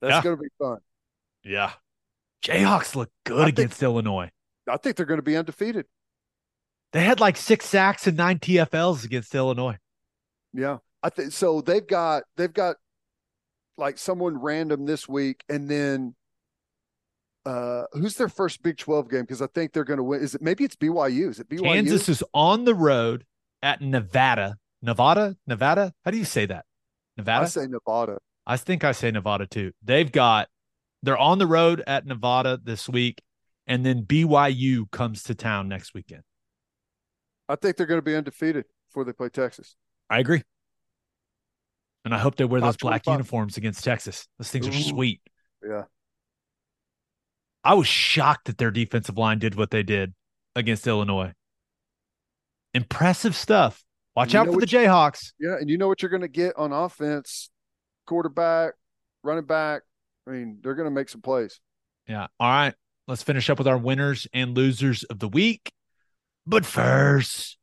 That's 0.00 0.12
Yeah. 0.14 0.22
going 0.22 0.36
to 0.36 0.42
be 0.42 0.48
fun. 0.58 0.78
Yeah. 1.42 1.72
Jayhawks 2.44 2.94
look 2.94 3.10
good 3.24 3.40
I 3.40 3.44
think- 3.46 3.58
against 3.58 3.82
Illinois. 3.82 4.30
I 4.68 4.76
think 4.76 4.96
they're 4.96 5.06
going 5.06 5.18
to 5.18 5.22
be 5.22 5.36
undefeated. 5.36 5.86
They 6.92 7.02
had 7.04 7.20
like 7.20 7.36
six 7.36 7.66
sacks 7.66 8.06
and 8.06 8.16
nine 8.16 8.38
TFLs 8.38 9.04
against 9.04 9.34
Illinois. 9.34 9.78
Yeah. 10.52 10.78
I 11.02 11.10
think 11.10 11.32
so 11.32 11.60
they've 11.60 11.86
got 11.86 12.22
they've 12.36 12.52
got 12.52 12.76
like 13.78 13.98
someone 13.98 14.40
random 14.40 14.86
this 14.86 15.08
week 15.08 15.42
and 15.48 15.68
then 15.68 16.14
uh 17.44 17.84
who's 17.92 18.16
their 18.16 18.28
first 18.28 18.62
Big 18.62 18.76
12 18.76 19.08
game 19.10 19.20
because 19.22 19.42
I 19.42 19.46
think 19.48 19.72
they're 19.72 19.84
going 19.84 19.98
to 19.98 20.02
win. 20.02 20.20
Is 20.20 20.34
it 20.34 20.42
maybe 20.42 20.64
it's 20.64 20.76
BYU? 20.76 21.30
Is 21.30 21.38
it 21.40 21.48
BYU? 21.48 21.62
Kansas 21.62 22.08
is 22.08 22.24
on 22.34 22.64
the 22.64 22.74
road 22.74 23.24
at 23.62 23.80
Nevada. 23.80 24.56
Nevada? 24.82 25.36
Nevada? 25.46 25.92
How 26.04 26.10
do 26.10 26.18
you 26.18 26.24
say 26.24 26.46
that? 26.46 26.64
Nevada? 27.16 27.44
I 27.44 27.48
say 27.48 27.66
Nevada. 27.66 28.18
I 28.46 28.56
think 28.56 28.84
I 28.84 28.92
say 28.92 29.10
Nevada 29.10 29.46
too. 29.46 29.72
They've 29.82 30.10
got 30.10 30.48
they're 31.02 31.18
on 31.18 31.38
the 31.38 31.46
road 31.46 31.82
at 31.86 32.06
Nevada 32.06 32.58
this 32.62 32.88
week, 32.88 33.22
and 33.66 33.84
then 33.84 34.04
BYU 34.04 34.90
comes 34.90 35.24
to 35.24 35.34
town 35.34 35.68
next 35.68 35.94
weekend. 35.94 36.22
I 37.48 37.56
think 37.56 37.76
they're 37.76 37.86
going 37.86 37.98
to 37.98 38.02
be 38.02 38.16
undefeated 38.16 38.64
before 38.88 39.04
they 39.04 39.12
play 39.12 39.28
Texas. 39.28 39.76
I 40.10 40.18
agree. 40.18 40.42
And 42.04 42.14
I 42.14 42.18
hope 42.18 42.36
they 42.36 42.44
wear 42.44 42.60
those 42.60 42.76
black 42.76 43.06
uniforms 43.06 43.56
against 43.56 43.82
Texas. 43.82 44.28
Those 44.38 44.50
things 44.50 44.66
are 44.68 44.70
Ooh. 44.70 44.82
sweet. 44.82 45.20
Yeah. 45.66 45.84
I 47.64 47.74
was 47.74 47.88
shocked 47.88 48.46
that 48.46 48.58
their 48.58 48.70
defensive 48.70 49.18
line 49.18 49.40
did 49.40 49.56
what 49.56 49.72
they 49.72 49.82
did 49.82 50.14
against 50.54 50.86
Illinois. 50.86 51.32
Impressive 52.76 53.34
stuff. 53.34 53.82
Watch 54.14 54.34
You 54.34 54.40
out 54.40 54.52
for 54.52 54.60
the 54.60 54.66
Jayhawks. 54.66 55.32
Yeah, 55.40 55.56
and 55.58 55.70
you 55.70 55.78
know 55.78 55.88
what 55.88 56.02
you're 56.02 56.10
going 56.10 56.20
to 56.20 56.28
get 56.28 56.58
on 56.58 56.72
offense, 56.72 57.50
quarterback, 58.06 58.74
running 59.22 59.46
back. 59.46 59.82
I 60.26 60.32
mean, 60.32 60.58
they're 60.62 60.74
going 60.74 60.84
to 60.84 60.94
make 60.94 61.08
some 61.08 61.22
plays. 61.22 61.58
Yeah. 62.06 62.26
All 62.38 62.50
right. 62.50 62.74
Let's 63.08 63.22
finish 63.22 63.48
up 63.48 63.56
with 63.56 63.66
our 63.66 63.78
winners 63.78 64.26
and 64.34 64.54
losers 64.54 65.04
of 65.04 65.20
the 65.20 65.28
week. 65.28 65.72
But 66.46 66.66
first, 66.66 67.56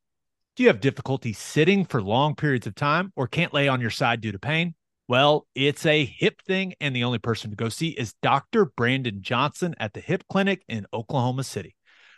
do 0.55 0.63
you 0.63 0.69
have 0.69 0.79
difficulty 0.79 1.31
sitting 1.31 1.85
for 1.85 2.01
long 2.01 2.33
periods 2.33 2.65
of 2.65 2.73
time 2.73 3.13
or 3.15 3.27
can't 3.27 3.53
lay 3.53 3.67
on 3.67 3.81
your 3.81 3.91
side 3.91 4.19
due 4.19 4.31
to 4.31 4.39
pain? 4.39 4.73
Well, 5.07 5.45
it's 5.53 5.85
a 5.85 6.05
hip 6.05 6.41
thing, 6.47 6.73
and 6.81 6.95
the 6.95 7.03
only 7.03 7.19
person 7.19 7.51
to 7.51 7.55
go 7.55 7.69
see 7.69 7.89
is 7.89 8.15
Dr. 8.23 8.65
Brandon 8.65 9.21
Johnson 9.21 9.75
at 9.77 9.93
the 9.93 9.99
Hip 9.99 10.23
Clinic 10.27 10.63
in 10.67 10.87
Oklahoma 10.91 11.43
City. 11.43 11.75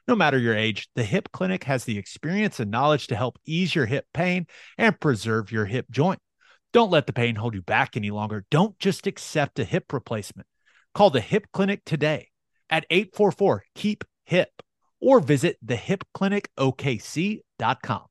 No 0.08 0.16
matter 0.16 0.38
your 0.38 0.56
age, 0.56 0.88
the 0.96 1.04
Hip 1.04 1.30
Clinic 1.32 1.64
has 1.64 1.86
the 1.86 1.98
experience 1.98 2.60
and 2.60 2.70
knowledge 2.70 3.08
to 3.08 3.16
help 3.16 3.40
ease 3.46 3.74
your 3.74 3.88
hip 3.88 4.06
pain 4.14 4.46
and 4.78 5.00
preserve 5.00 5.52
your 5.52 5.66
hip 5.66 5.88
joint. 5.90 6.20
Don't 6.74 6.92
let 6.92 7.08
the 7.08 7.14
pain 7.14 7.34
hold 7.36 7.56
you 7.56 7.64
back 7.64 7.98
any 7.98 8.12
longer. 8.12 8.46
Don't 8.52 8.78
just 8.78 9.08
accept 9.08 9.58
a 9.60 9.64
hip 9.64 9.92
replacement. 9.92 10.48
Call 10.94 11.10
the 11.10 11.22
Hip 11.22 11.48
Clinic 11.54 11.82
today 11.86 12.28
at 12.70 12.86
844 12.90 13.64
Keep 13.74 14.04
Hip 14.26 14.50
or 15.02 15.20
visit 15.20 15.58
thehipclinicokc.com. 15.66 18.06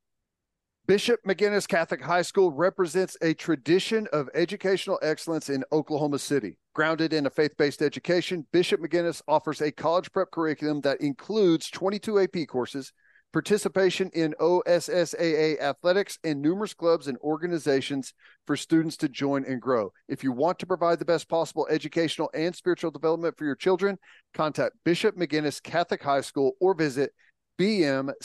Bishop 0.87 1.19
McGuinness 1.27 1.67
Catholic 1.67 2.03
High 2.03 2.21
School 2.21 2.53
represents 2.53 3.17
a 3.23 3.33
tradition 3.33 4.07
of 4.13 4.29
educational 4.35 4.99
excellence 5.01 5.49
in 5.49 5.65
Oklahoma 5.73 6.19
City. 6.19 6.59
Grounded 6.75 7.15
in 7.15 7.25
a 7.25 7.31
faith 7.31 7.57
based 7.57 7.81
education, 7.81 8.47
Bishop 8.53 8.83
McGuinness 8.83 9.23
offers 9.27 9.63
a 9.63 9.73
college 9.73 10.13
prep 10.13 10.31
curriculum 10.31 10.83
that 10.83 11.01
includes 11.01 11.71
22 11.71 12.21
AP 12.21 12.47
courses, 12.49 12.93
participation 13.33 14.11
in 14.13 14.35
OSSAA 14.39 15.59
athletics, 15.59 16.19
and 16.23 16.43
numerous 16.43 16.75
clubs 16.75 17.09
and 17.09 17.17
organizations 17.23 18.13
for 18.47 18.55
students 18.55 18.99
to 18.99 19.09
join 19.09 19.43
and 19.47 19.63
grow. 19.63 19.91
If 20.09 20.23
you 20.23 20.33
want 20.33 20.59
to 20.59 20.67
provide 20.67 20.99
the 20.99 21.07
best 21.07 21.31
possible 21.31 21.67
educational 21.71 22.29
and 22.35 22.55
spiritual 22.55 22.91
development 22.91 23.39
for 23.39 23.47
your 23.47 23.57
children, 23.57 23.97
contact 24.35 24.75
Bishop 24.85 25.17
McGuinness 25.17 25.63
Catholic 25.63 26.03
High 26.03 26.21
School 26.21 26.53
or 26.61 26.75
visit 26.75 27.13
bmchs.org. 27.59 28.19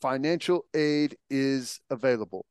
Financial 0.00 0.64
aid 0.74 1.16
is 1.30 1.80
available. 1.90 2.44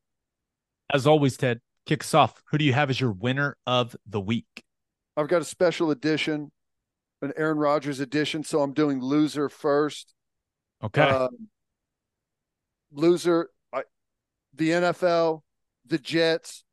As 0.91 1.07
always, 1.07 1.37
Ted, 1.37 1.61
kick 1.85 2.03
us 2.03 2.13
off. 2.13 2.41
Who 2.51 2.57
do 2.57 2.65
you 2.65 2.73
have 2.73 2.89
as 2.89 2.99
your 2.99 3.11
winner 3.11 3.57
of 3.65 3.95
the 4.05 4.19
week? 4.21 4.63
I've 5.15 5.27
got 5.27 5.41
a 5.41 5.45
special 5.45 5.91
edition, 5.91 6.51
an 7.21 7.33
Aaron 7.37 7.57
Rodgers 7.57 7.99
edition. 7.99 8.43
So 8.43 8.61
I'm 8.61 8.73
doing 8.73 9.01
loser 9.01 9.49
first. 9.49 10.13
Okay. 10.83 11.01
Um, 11.01 11.47
loser, 12.91 13.49
I, 13.71 13.83
the 14.53 14.69
NFL, 14.69 15.41
the 15.85 15.97
Jets, 15.97 16.63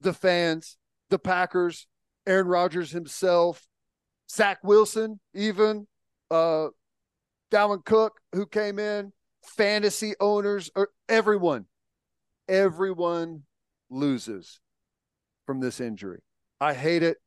the 0.00 0.12
fans, 0.12 0.76
the 1.10 1.18
Packers, 1.18 1.86
Aaron 2.26 2.46
Rodgers 2.46 2.90
himself, 2.90 3.66
Zach 4.30 4.58
Wilson, 4.62 5.20
even 5.34 5.86
uh, 6.30 6.68
Dalvin 7.50 7.84
Cook, 7.84 8.20
who 8.32 8.46
came 8.46 8.78
in, 8.78 9.12
fantasy 9.44 10.14
owners, 10.20 10.70
or 10.74 10.90
everyone, 11.08 11.66
everyone 12.48 13.42
loses 13.90 14.60
from 15.46 15.60
this 15.60 15.80
injury. 15.80 16.20
I 16.60 16.74
hate 16.74 17.02
it 17.02 17.18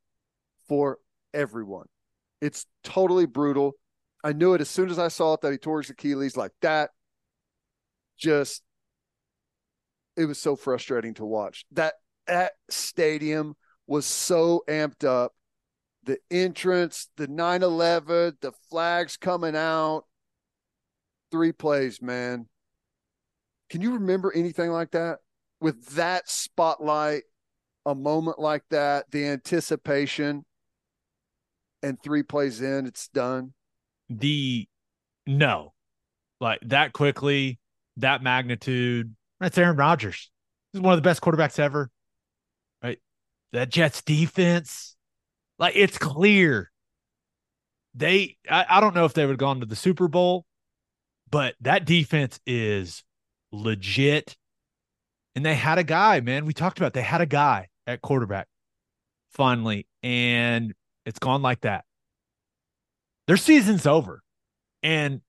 for 0.67 0.97
everyone. 1.33 1.87
It's 2.41 2.65
totally 2.83 3.25
brutal. 3.25 3.73
I 4.23 4.33
knew 4.33 4.53
it 4.53 4.61
as 4.61 4.69
soon 4.69 4.89
as 4.89 4.99
I 4.99 5.07
saw 5.07 5.33
it 5.33 5.41
that 5.41 5.51
he 5.51 5.57
tore 5.57 5.81
his 5.81 5.89
Achilles 5.89 6.35
like 6.35 6.51
that. 6.61 6.91
Just, 8.17 8.63
it 10.17 10.25
was 10.25 10.37
so 10.37 10.55
frustrating 10.55 11.13
to 11.15 11.25
watch. 11.25 11.65
That 11.71 11.93
that 12.27 12.53
stadium 12.69 13.55
was 13.87 14.05
so 14.05 14.63
amped 14.67 15.03
up. 15.03 15.33
The 16.03 16.19
entrance, 16.31 17.09
the 17.17 17.27
9 17.27 17.63
11, 17.63 18.37
the 18.41 18.51
flags 18.69 19.17
coming 19.17 19.55
out. 19.55 20.05
Three 21.31 21.51
plays, 21.51 22.01
man. 22.01 22.47
Can 23.69 23.81
you 23.81 23.93
remember 23.93 24.31
anything 24.35 24.71
like 24.71 24.91
that? 24.91 25.19
With 25.61 25.85
that 25.95 26.27
spotlight, 26.29 27.23
a 27.85 27.93
moment 27.93 28.39
like 28.39 28.63
that, 28.71 29.11
the 29.11 29.25
anticipation, 29.27 30.45
and 31.83 32.01
three 32.01 32.23
plays 32.23 32.61
in, 32.61 32.85
it's 32.85 33.07
done. 33.09 33.53
the 34.09 34.67
no, 35.27 35.73
like 36.39 36.59
that 36.65 36.93
quickly, 36.93 37.59
that 37.97 38.23
magnitude. 38.23 39.15
That's 39.39 39.57
Aaron 39.57 39.77
Rodgers. 39.77 40.31
He's 40.73 40.81
one 40.81 40.93
of 40.93 40.97
the 40.97 41.07
best 41.07 41.21
quarterbacks 41.21 41.59
ever. 41.59 41.89
Right. 42.83 42.99
That 43.53 43.69
Jets 43.69 44.01
defense, 44.01 44.95
like 45.59 45.75
it's 45.75 45.97
clear. 45.97 46.71
They, 47.95 48.37
I, 48.49 48.65
I 48.69 48.79
don't 48.81 48.95
know 48.95 49.05
if 49.05 49.13
they 49.13 49.25
would 49.25 49.33
have 49.33 49.39
gone 49.39 49.59
to 49.59 49.65
the 49.65 49.75
Super 49.75 50.07
Bowl, 50.07 50.45
but 51.29 51.55
that 51.61 51.85
defense 51.85 52.39
is 52.45 53.03
legit. 53.51 54.35
And 55.35 55.45
they 55.45 55.55
had 55.55 55.77
a 55.77 55.83
guy, 55.83 56.19
man. 56.21 56.45
We 56.45 56.53
talked 56.53 56.79
about 56.79 56.93
they 56.93 57.01
had 57.01 57.21
a 57.21 57.25
guy 57.25 57.67
at 57.87 58.01
quarterback. 58.01 58.47
finally, 59.31 59.87
and 60.03 60.73
it's 61.05 61.19
gone 61.19 61.41
like 61.41 61.61
that. 61.61 61.85
Their 63.27 63.37
season's 63.37 63.85
over, 63.85 64.21
and 64.81 65.21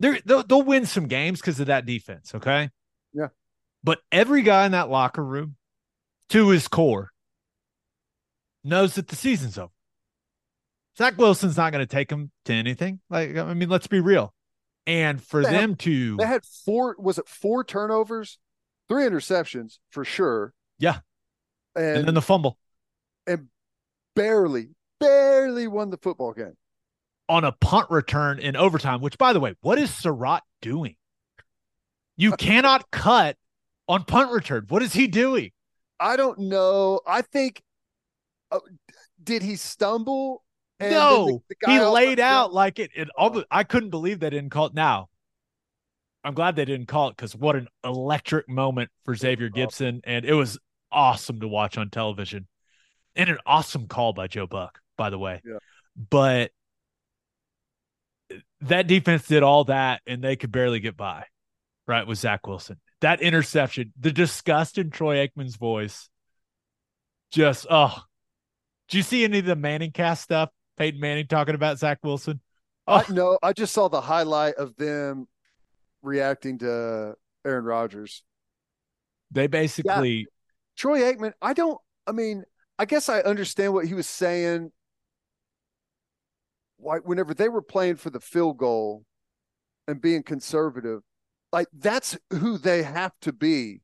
they're 0.00 0.18
they'll, 0.24 0.42
they'll 0.42 0.62
win 0.62 0.84
some 0.86 1.06
games 1.08 1.40
because 1.40 1.58
of 1.60 1.66
that 1.68 1.86
defense. 1.86 2.34
Okay, 2.34 2.68
Yeah. 3.14 3.28
but 3.82 4.00
every 4.12 4.42
guy 4.42 4.66
in 4.66 4.72
that 4.72 4.90
locker 4.90 5.24
room, 5.24 5.56
to 6.28 6.48
his 6.50 6.68
core, 6.68 7.10
knows 8.62 8.94
that 8.96 9.08
the 9.08 9.16
season's 9.16 9.56
over. 9.56 9.72
Zach 10.98 11.16
Wilson's 11.16 11.56
not 11.56 11.72
going 11.72 11.82
to 11.84 11.90
take 11.92 12.10
him 12.12 12.30
to 12.44 12.52
anything. 12.52 13.00
Like, 13.08 13.36
I 13.36 13.54
mean, 13.54 13.68
let's 13.70 13.86
be 13.86 14.00
real. 14.00 14.33
And 14.86 15.22
for 15.22 15.42
They 15.42 15.50
them 15.50 15.76
to, 15.76 16.16
They 16.18 16.26
had 16.26 16.44
four. 16.44 16.94
Was 16.98 17.18
it 17.18 17.28
four 17.28 17.64
turnovers, 17.64 18.38
three 18.88 19.04
interceptions 19.04 19.78
for 19.90 20.04
sure. 20.04 20.52
Yeah. 20.78 20.98
and, 21.74 21.98
and 21.98 22.06
then 22.08 22.14
the 22.14 22.22
fumble 22.22 22.58
and 23.26 23.48
barely, 24.14 24.68
barely 25.00 25.66
won 25.66 25.90
the 25.90 25.96
football 25.96 26.32
game. 26.34 26.54
on 27.28 27.44
a 27.44 27.52
punt 27.52 27.90
return 27.90 28.38
in 28.38 28.54
overtime, 28.56 29.00
which, 29.00 29.16
by 29.16 29.32
the 29.32 29.40
way, 29.40 29.54
what 29.62 29.78
is 29.78 29.92
Surratt 29.92 30.42
doing? 30.60 30.96
You 32.16 32.32
cannot 32.32 32.90
cut 32.90 33.36
on 33.88 34.04
punt 34.04 34.30
return. 34.30 34.66
What 34.68 34.82
is 34.82 34.92
he 34.92 35.06
doing? 35.06 35.50
I 35.98 36.16
don't 36.16 36.38
know. 36.38 37.00
I 37.06 37.22
think. 37.22 37.62
Uh, 38.52 38.60
did 39.22 39.42
he 39.42 39.56
stumble? 39.56 40.43
And 40.84 40.92
no, 40.92 41.42
the- 41.48 41.56
the 41.60 41.72
he 41.72 41.80
laid 41.80 42.20
out 42.20 42.52
like 42.52 42.78
it. 42.78 42.90
it 42.94 43.08
almost, 43.16 43.46
I 43.50 43.64
couldn't 43.64 43.90
believe 43.90 44.20
they 44.20 44.30
didn't 44.30 44.50
call 44.50 44.66
it. 44.66 44.74
Now, 44.74 45.08
I'm 46.22 46.34
glad 46.34 46.56
they 46.56 46.64
didn't 46.64 46.86
call 46.88 47.08
it 47.08 47.16
because 47.16 47.34
what 47.36 47.56
an 47.56 47.68
electric 47.84 48.48
moment 48.48 48.90
for 49.04 49.14
Xavier 49.14 49.50
Gipson, 49.50 50.00
and 50.04 50.24
it 50.24 50.34
was 50.34 50.58
awesome 50.90 51.40
to 51.40 51.48
watch 51.48 51.76
on 51.76 51.90
television, 51.90 52.46
and 53.14 53.28
an 53.28 53.38
awesome 53.44 53.86
call 53.88 54.12
by 54.12 54.26
Joe 54.26 54.46
Buck, 54.46 54.80
by 54.96 55.10
the 55.10 55.18
way. 55.18 55.42
Yeah. 55.44 55.58
But 55.96 56.50
that 58.62 58.86
defense 58.86 59.26
did 59.26 59.42
all 59.42 59.64
that, 59.64 60.00
and 60.06 60.22
they 60.22 60.36
could 60.36 60.50
barely 60.50 60.80
get 60.80 60.96
by, 60.96 61.26
right? 61.86 62.06
With 62.06 62.18
Zach 62.18 62.46
Wilson, 62.46 62.80
that 63.00 63.20
interception, 63.20 63.92
the 64.00 64.12
disgust 64.12 64.78
in 64.78 64.90
Troy 64.90 65.26
Aikman's 65.26 65.56
voice, 65.56 66.08
just 67.30 67.66
oh. 67.68 68.02
Do 68.88 68.98
you 68.98 69.02
see 69.02 69.24
any 69.24 69.38
of 69.38 69.46
the 69.46 69.56
Manning 69.56 69.92
cast 69.92 70.22
stuff? 70.22 70.50
Peyton 70.76 71.00
Manning 71.00 71.26
talking 71.26 71.54
about 71.54 71.78
Zach 71.78 71.98
Wilson. 72.02 72.40
Oh, 72.86 73.04
I, 73.08 73.12
no, 73.12 73.38
I 73.42 73.52
just 73.52 73.72
saw 73.72 73.88
the 73.88 74.00
highlight 74.00 74.56
of 74.56 74.76
them 74.76 75.26
reacting 76.02 76.58
to 76.58 77.14
Aaron 77.44 77.64
Rodgers. 77.64 78.22
they 79.30 79.46
basically 79.46 80.26
Troy 80.76 81.00
Aikman, 81.00 81.32
I 81.40 81.52
don't, 81.52 81.78
I 82.06 82.12
mean, 82.12 82.44
I 82.78 82.84
guess 82.84 83.08
I 83.08 83.20
understand 83.20 83.72
what 83.72 83.86
he 83.86 83.94
was 83.94 84.08
saying. 84.08 84.72
Why, 86.76 86.98
whenever 86.98 87.32
they 87.32 87.48
were 87.48 87.62
playing 87.62 87.96
for 87.96 88.10
the 88.10 88.20
field 88.20 88.58
goal 88.58 89.04
and 89.86 90.00
being 90.00 90.22
conservative, 90.22 91.00
like 91.52 91.68
that's 91.72 92.18
who 92.30 92.58
they 92.58 92.82
have 92.82 93.12
to 93.22 93.32
be 93.32 93.80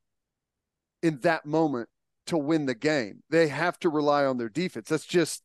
in 1.02 1.20
that 1.20 1.46
moment 1.46 1.88
to 2.26 2.36
win 2.36 2.66
the 2.66 2.74
game. 2.74 3.22
They 3.30 3.48
have 3.48 3.78
to 3.78 3.88
rely 3.88 4.24
on 4.24 4.36
their 4.36 4.48
defense. 4.48 4.88
That's 4.88 5.06
just, 5.06 5.42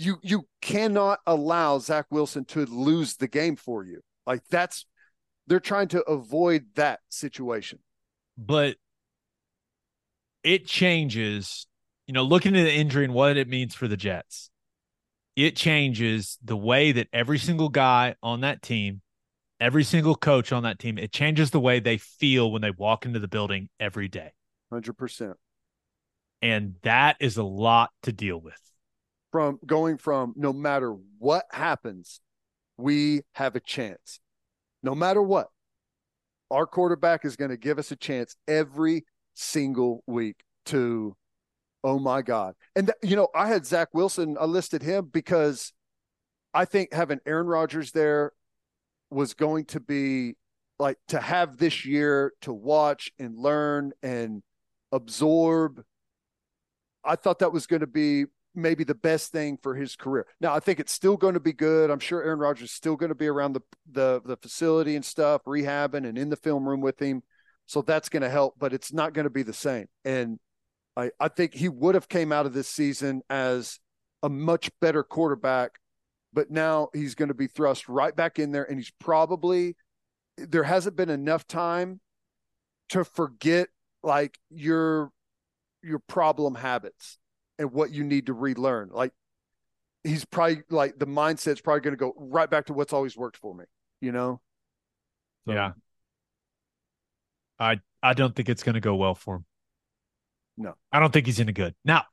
you, 0.00 0.18
you 0.22 0.46
cannot 0.60 1.20
allow 1.26 1.78
Zach 1.78 2.06
Wilson 2.10 2.44
to 2.46 2.64
lose 2.66 3.16
the 3.16 3.28
game 3.28 3.56
for 3.56 3.84
you. 3.84 4.00
Like 4.26 4.42
that's, 4.50 4.86
they're 5.46 5.60
trying 5.60 5.88
to 5.88 6.02
avoid 6.02 6.66
that 6.76 7.00
situation. 7.08 7.80
but 8.36 8.76
it 10.42 10.66
changes, 10.66 11.66
you 12.06 12.14
know, 12.14 12.22
looking 12.22 12.56
at 12.56 12.62
the 12.62 12.72
injury 12.72 13.04
and 13.04 13.12
what 13.14 13.36
it 13.36 13.48
means 13.48 13.74
for 13.74 13.88
the 13.88 13.96
Jets. 13.96 14.50
It 15.36 15.56
changes 15.56 16.38
the 16.42 16.56
way 16.56 16.92
that 16.92 17.08
every 17.12 17.38
single 17.38 17.68
guy 17.68 18.14
on 18.22 18.40
that 18.40 18.62
team, 18.62 19.02
every 19.60 19.84
single 19.84 20.14
coach 20.14 20.52
on 20.52 20.62
that 20.62 20.78
team, 20.78 20.98
it 20.98 21.12
changes 21.12 21.50
the 21.50 21.60
way 21.60 21.80
they 21.80 21.98
feel 21.98 22.50
when 22.50 22.62
they 22.62 22.70
walk 22.70 23.04
into 23.04 23.18
the 23.18 23.28
building 23.28 23.68
every 23.78 24.08
day. 24.08 24.32
100%. 24.72 25.34
And 26.42 26.76
that 26.82 27.16
is 27.20 27.36
a 27.36 27.42
lot 27.42 27.90
to 28.04 28.12
deal 28.12 28.40
with. 28.40 28.58
From 29.30 29.58
going 29.64 29.98
from 29.98 30.34
no 30.36 30.52
matter 30.52 30.94
what 31.18 31.44
happens, 31.50 32.20
we 32.76 33.22
have 33.34 33.56
a 33.56 33.60
chance. 33.60 34.20
No 34.82 34.94
matter 34.94 35.22
what, 35.22 35.48
our 36.50 36.66
quarterback 36.66 37.24
is 37.24 37.36
going 37.36 37.50
to 37.50 37.56
give 37.56 37.78
us 37.78 37.90
a 37.90 37.96
chance 37.96 38.34
every 38.48 39.04
single 39.34 40.02
week 40.06 40.42
to, 40.66 41.16
oh 41.84 41.98
my 41.98 42.22
God. 42.22 42.54
And, 42.74 42.86
th- 42.88 43.10
you 43.10 43.16
know, 43.16 43.28
I 43.34 43.48
had 43.48 43.66
Zach 43.66 43.88
Wilson, 43.92 44.36
I 44.40 44.44
listed 44.46 44.82
him 44.82 45.10
because 45.12 45.72
I 46.52 46.64
think 46.64 46.92
having 46.92 47.20
Aaron 47.26 47.46
Rodgers 47.46 47.92
there 47.92 48.32
was 49.10 49.34
going 49.34 49.66
to 49.66 49.80
be 49.80 50.36
like 50.78 50.96
to 51.08 51.20
have 51.20 51.58
this 51.58 51.84
year 51.84 52.32
to 52.40 52.52
watch 52.52 53.10
and 53.18 53.38
learn 53.38 53.92
and 54.02 54.42
absorb. 54.90 55.82
I 57.04 57.16
thought 57.16 57.40
that 57.40 57.52
was 57.52 57.66
going 57.66 57.80
to 57.80 57.86
be 57.86 58.24
maybe 58.54 58.84
the 58.84 58.94
best 58.94 59.32
thing 59.32 59.58
for 59.62 59.74
his 59.74 59.96
career. 59.96 60.26
Now, 60.40 60.54
I 60.54 60.60
think 60.60 60.80
it's 60.80 60.92
still 60.92 61.16
going 61.16 61.34
to 61.34 61.40
be 61.40 61.52
good. 61.52 61.90
I'm 61.90 62.00
sure 62.00 62.22
Aaron 62.22 62.38
Rodgers 62.38 62.70
is 62.70 62.74
still 62.74 62.96
going 62.96 63.10
to 63.10 63.14
be 63.14 63.28
around 63.28 63.52
the 63.52 63.62
the 63.90 64.20
the 64.24 64.36
facility 64.36 64.96
and 64.96 65.04
stuff, 65.04 65.42
rehabbing 65.44 66.08
and 66.08 66.18
in 66.18 66.28
the 66.28 66.36
film 66.36 66.68
room 66.68 66.80
with 66.80 67.00
him. 67.00 67.22
So 67.66 67.82
that's 67.82 68.08
going 68.08 68.22
to 68.22 68.30
help, 68.30 68.54
but 68.58 68.72
it's 68.72 68.92
not 68.92 69.12
going 69.12 69.24
to 69.24 69.30
be 69.30 69.42
the 69.42 69.52
same. 69.52 69.86
And 70.04 70.38
I 70.96 71.10
I 71.20 71.28
think 71.28 71.54
he 71.54 71.68
would 71.68 71.94
have 71.94 72.08
came 72.08 72.32
out 72.32 72.46
of 72.46 72.52
this 72.52 72.68
season 72.68 73.22
as 73.30 73.78
a 74.22 74.28
much 74.28 74.70
better 74.80 75.02
quarterback, 75.02 75.78
but 76.32 76.50
now 76.50 76.88
he's 76.92 77.14
going 77.14 77.28
to 77.28 77.34
be 77.34 77.46
thrust 77.46 77.88
right 77.88 78.14
back 78.14 78.38
in 78.38 78.52
there 78.52 78.64
and 78.64 78.78
he's 78.78 78.92
probably 78.98 79.76
there 80.36 80.64
hasn't 80.64 80.96
been 80.96 81.10
enough 81.10 81.46
time 81.46 82.00
to 82.90 83.04
forget 83.04 83.68
like 84.02 84.38
your 84.50 85.10
your 85.82 85.98
problem 85.98 86.54
habits 86.54 87.18
and 87.60 87.70
what 87.72 87.92
you 87.92 88.02
need 88.02 88.26
to 88.26 88.32
relearn. 88.32 88.88
Like 88.90 89.12
he's 90.02 90.24
probably 90.24 90.62
like 90.70 90.98
the 90.98 91.06
mindset's 91.06 91.60
probably 91.60 91.82
going 91.82 91.92
to 91.92 91.98
go 91.98 92.14
right 92.16 92.50
back 92.50 92.66
to 92.66 92.72
what's 92.72 92.92
always 92.92 93.16
worked 93.16 93.36
for 93.36 93.54
me, 93.54 93.66
you 94.00 94.10
know? 94.10 94.40
So, 95.46 95.52
Yeah. 95.52 95.72
I 97.58 97.80
I 98.02 98.14
don't 98.14 98.34
think 98.34 98.48
it's 98.48 98.62
going 98.62 98.74
to 98.74 98.80
go 98.80 98.96
well 98.96 99.14
for 99.14 99.36
him. 99.36 99.44
No. 100.56 100.74
I 100.90 101.00
don't 101.00 101.12
think 101.12 101.26
he's 101.26 101.38
any 101.38 101.52
good. 101.52 101.74
Now, 101.84 102.04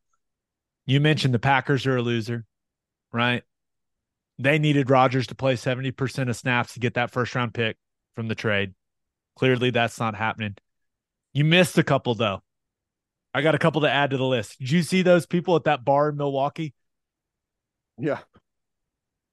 you 0.86 1.00
mentioned 1.00 1.34
the 1.34 1.40
Packers 1.40 1.88
are 1.88 1.96
a 1.96 2.02
loser, 2.02 2.46
right? 3.14 3.44
They 4.38 4.60
needed 4.60 4.90
Rodgers 4.90 5.28
to 5.28 5.36
play 5.36 5.56
70% 5.56 6.30
of 6.30 6.36
snaps 6.36 6.74
to 6.74 6.80
get 6.80 6.96
that 6.96 7.12
first 7.12 7.34
round 7.34 7.54
pick 7.54 7.78
from 8.16 8.28
the 8.28 8.36
trade. 8.36 8.74
Clearly 9.38 9.70
that's 9.72 10.00
not 10.00 10.16
happening. 10.16 10.56
You 11.34 11.46
missed 11.46 11.78
a 11.78 11.84
couple 11.84 12.16
though. 12.16 12.42
I 13.38 13.44
got 13.44 13.54
a 13.54 13.60
couple 13.60 13.82
to 13.82 13.92
add 13.92 14.10
to 14.10 14.18
the 14.18 14.26
list. 14.26 14.58
Did 14.58 14.72
you 14.72 14.82
see 14.82 15.04
those 15.04 15.28
people 15.28 15.56
at 15.56 15.66
that 15.66 15.86
bar 15.86 16.10
in 16.10 16.18
Milwaukee? 16.18 16.74
Yeah. 18.00 18.18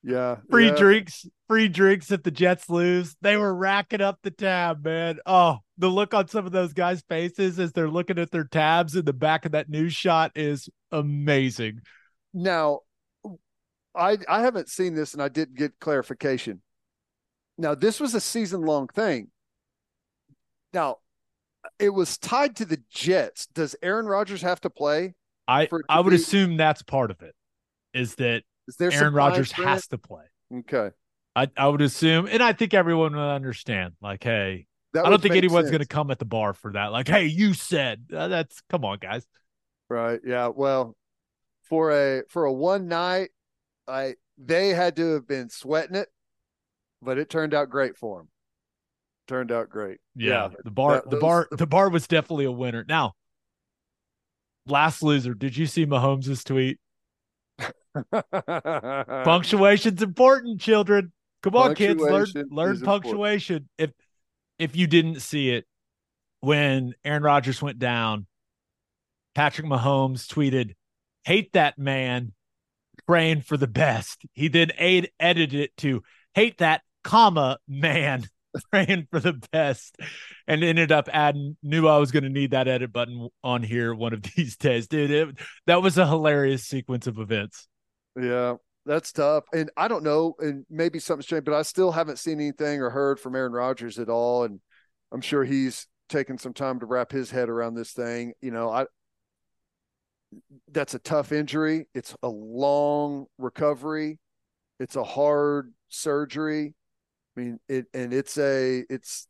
Yeah. 0.02 0.36
Free 0.50 0.66
yeah. 0.66 0.74
drinks, 0.74 1.26
free 1.48 1.68
drinks 1.68 2.10
if 2.10 2.22
the 2.22 2.30
Jets 2.30 2.68
lose. 2.68 3.16
They 3.22 3.38
were 3.38 3.54
racking 3.54 4.02
up 4.02 4.18
the 4.22 4.30
tab, 4.30 4.84
man. 4.84 5.20
Oh, 5.24 5.60
the 5.78 5.88
look 5.88 6.12
on 6.12 6.28
some 6.28 6.44
of 6.44 6.52
those 6.52 6.74
guys' 6.74 7.02
faces 7.08 7.58
as 7.58 7.72
they're 7.72 7.88
looking 7.88 8.18
at 8.18 8.30
their 8.30 8.44
tabs 8.44 8.94
in 8.94 9.06
the 9.06 9.14
back 9.14 9.46
of 9.46 9.52
that 9.52 9.70
news 9.70 9.94
shot 9.94 10.32
is 10.34 10.68
amazing. 10.92 11.80
Now, 12.34 12.80
I 13.94 14.18
I 14.28 14.42
haven't 14.42 14.68
seen 14.68 14.94
this 14.94 15.14
and 15.14 15.22
I 15.22 15.30
didn't 15.30 15.56
get 15.56 15.80
clarification. 15.80 16.60
Now, 17.56 17.74
this 17.74 18.00
was 18.00 18.14
a 18.14 18.20
season 18.20 18.60
long 18.60 18.88
thing. 18.88 19.30
Now, 20.74 20.98
it 21.78 21.90
was 21.90 22.18
tied 22.18 22.56
to 22.56 22.64
the 22.64 22.80
Jets. 22.90 23.46
Does 23.46 23.76
Aaron 23.82 24.06
Rodgers 24.06 24.42
have 24.42 24.60
to 24.62 24.70
play? 24.70 25.14
I 25.46 25.66
For 25.66 25.84
I 25.88 26.00
would 26.00 26.10
be- 26.10 26.16
assume 26.16 26.56
that's 26.56 26.82
part 26.82 27.10
of 27.10 27.22
it. 27.22 27.34
Is 27.92 28.14
that 28.16 28.42
Is 28.66 28.76
there 28.76 28.92
Aaron 28.92 29.14
Rodgers 29.14 29.52
has 29.52 29.86
to 29.88 29.98
play. 29.98 30.24
Okay. 30.52 30.90
I 31.36 31.48
I 31.56 31.68
would 31.68 31.82
assume, 31.82 32.26
and 32.30 32.42
I 32.42 32.52
think 32.52 32.74
everyone 32.74 33.14
would 33.14 33.20
understand. 33.20 33.94
Like, 34.00 34.22
hey, 34.24 34.66
That 34.92 35.06
I 35.06 35.10
don't 35.10 35.20
think 35.20 35.34
anyone's 35.34 35.70
going 35.70 35.82
to 35.82 35.86
come 35.86 36.10
at 36.10 36.18
the 36.18 36.24
bar 36.24 36.54
for 36.54 36.72
that. 36.72 36.86
Like, 36.92 37.08
hey, 37.08 37.26
you 37.26 37.54
said 37.54 38.06
Uh, 38.14 38.28
that's 38.28 38.62
come 38.68 38.84
on, 38.84 38.98
guys. 38.98 39.26
Right. 39.90 40.20
Yeah. 40.24 40.48
Well, 40.48 40.96
for 41.68 41.90
a 41.92 42.22
for 42.28 42.44
a 42.44 42.52
one 42.52 42.88
night, 42.88 43.30
I 43.86 44.14
they 44.38 44.70
had 44.70 44.96
to 44.96 45.14
have 45.14 45.26
been 45.28 45.50
sweating 45.50 45.96
it, 45.96 46.08
but 47.02 47.18
it 47.18 47.28
turned 47.28 47.54
out 47.54 47.68
great 47.70 47.96
for 47.96 48.18
them. 48.18 48.28
Turned 49.26 49.50
out 49.50 49.70
great. 49.70 49.98
Yeah, 50.14 50.48
the 50.64 50.70
bar, 50.70 50.94
that- 50.96 51.04
the 51.04 51.10
those- 51.10 51.20
bar, 51.20 51.48
the 51.50 51.66
bar 51.66 51.88
was 51.88 52.06
definitely 52.06 52.44
a 52.44 52.52
winner. 52.52 52.84
Now, 52.88 53.14
last 54.66 55.02
loser, 55.02 55.34
did 55.34 55.56
you 55.56 55.66
see 55.66 55.86
Mahomes' 55.86 56.44
tweet? 56.44 56.78
Punctuation's 59.24 60.02
important, 60.02 60.60
children. 60.60 61.12
Come 61.42 61.56
on, 61.56 61.74
kids, 61.74 62.00
learn 62.00 62.10
Punctuation 62.24 62.48
learn 62.50 62.72
is 62.74 62.80
important. 62.80 63.04
punctuation. 63.04 63.68
If 63.78 63.90
if 64.58 64.76
you 64.76 64.86
didn't 64.86 65.20
see 65.20 65.50
it, 65.50 65.66
when 66.40 66.94
Aaron 67.04 67.22
Rodgers 67.22 67.60
went 67.60 67.78
down, 67.78 68.26
Patrick 69.34 69.66
Mahomes 69.66 70.26
tweeted, 70.26 70.74
hate 71.24 71.52
that 71.54 71.78
man, 71.78 72.32
praying 73.06 73.42
for 73.42 73.56
the 73.56 73.66
best. 73.66 74.22
He 74.32 74.48
then 74.48 74.70
ed- 74.78 75.10
edited 75.18 75.60
it 75.60 75.76
to 75.78 76.02
hate 76.34 76.58
that 76.58 76.82
comma 77.02 77.58
man, 77.68 78.26
praying 78.70 79.08
for 79.10 79.20
the 79.20 79.34
best, 79.52 79.96
and 80.46 80.62
ended 80.62 80.92
up 80.92 81.08
adding. 81.12 81.56
Knew 81.62 81.88
I 81.88 81.98
was 81.98 82.12
going 82.12 82.24
to 82.24 82.28
need 82.28 82.52
that 82.52 82.68
edit 82.68 82.92
button 82.92 83.28
on 83.42 83.62
here 83.62 83.94
one 83.94 84.12
of 84.12 84.22
these 84.36 84.56
days, 84.56 84.88
dude. 84.88 85.10
It, 85.10 85.38
that 85.66 85.82
was 85.82 85.98
a 85.98 86.06
hilarious 86.06 86.64
sequence 86.64 87.06
of 87.06 87.18
events. 87.18 87.68
Yeah, 88.20 88.54
that's 88.86 89.12
tough. 89.12 89.44
And 89.52 89.70
I 89.76 89.88
don't 89.88 90.04
know, 90.04 90.34
and 90.38 90.64
maybe 90.70 90.98
something's 90.98 91.26
changed, 91.26 91.44
but 91.44 91.54
I 91.54 91.62
still 91.62 91.92
haven't 91.92 92.18
seen 92.18 92.40
anything 92.40 92.80
or 92.80 92.90
heard 92.90 93.18
from 93.18 93.34
Aaron 93.34 93.52
Rodgers 93.52 93.98
at 93.98 94.08
all. 94.08 94.44
And 94.44 94.60
I'm 95.12 95.20
sure 95.20 95.44
he's 95.44 95.86
taken 96.08 96.38
some 96.38 96.52
time 96.52 96.80
to 96.80 96.86
wrap 96.86 97.10
his 97.10 97.30
head 97.30 97.48
around 97.48 97.74
this 97.74 97.92
thing. 97.92 98.34
You 98.40 98.50
know, 98.50 98.70
I 98.70 98.86
that's 100.70 100.94
a 100.94 100.98
tough 100.98 101.32
injury. 101.32 101.86
It's 101.94 102.14
a 102.22 102.28
long 102.28 103.26
recovery. 103.38 104.18
It's 104.80 104.96
a 104.96 105.04
hard 105.04 105.72
surgery. 105.88 106.74
I 107.36 107.40
mean, 107.40 107.60
it 107.68 107.86
and 107.94 108.12
it's 108.12 108.38
a 108.38 108.84
it's 108.88 109.26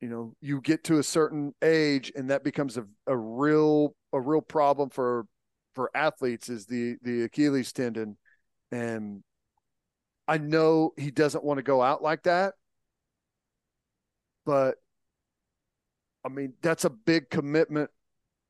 you 0.00 0.08
know, 0.08 0.34
you 0.40 0.60
get 0.60 0.84
to 0.84 0.98
a 0.98 1.02
certain 1.02 1.54
age 1.62 2.12
and 2.14 2.30
that 2.30 2.44
becomes 2.44 2.76
a, 2.76 2.86
a 3.06 3.16
real 3.16 3.94
a 4.12 4.20
real 4.20 4.40
problem 4.40 4.90
for 4.90 5.26
for 5.74 5.90
athletes 5.94 6.48
is 6.48 6.66
the 6.66 6.96
the 7.02 7.22
Achilles 7.24 7.72
tendon. 7.72 8.16
And 8.70 9.22
I 10.26 10.38
know 10.38 10.92
he 10.96 11.10
doesn't 11.10 11.44
want 11.44 11.58
to 11.58 11.62
go 11.62 11.82
out 11.82 12.02
like 12.02 12.24
that. 12.24 12.54
But 14.44 14.76
I 16.24 16.28
mean 16.28 16.54
that's 16.62 16.84
a 16.84 16.90
big 16.90 17.30
commitment. 17.30 17.90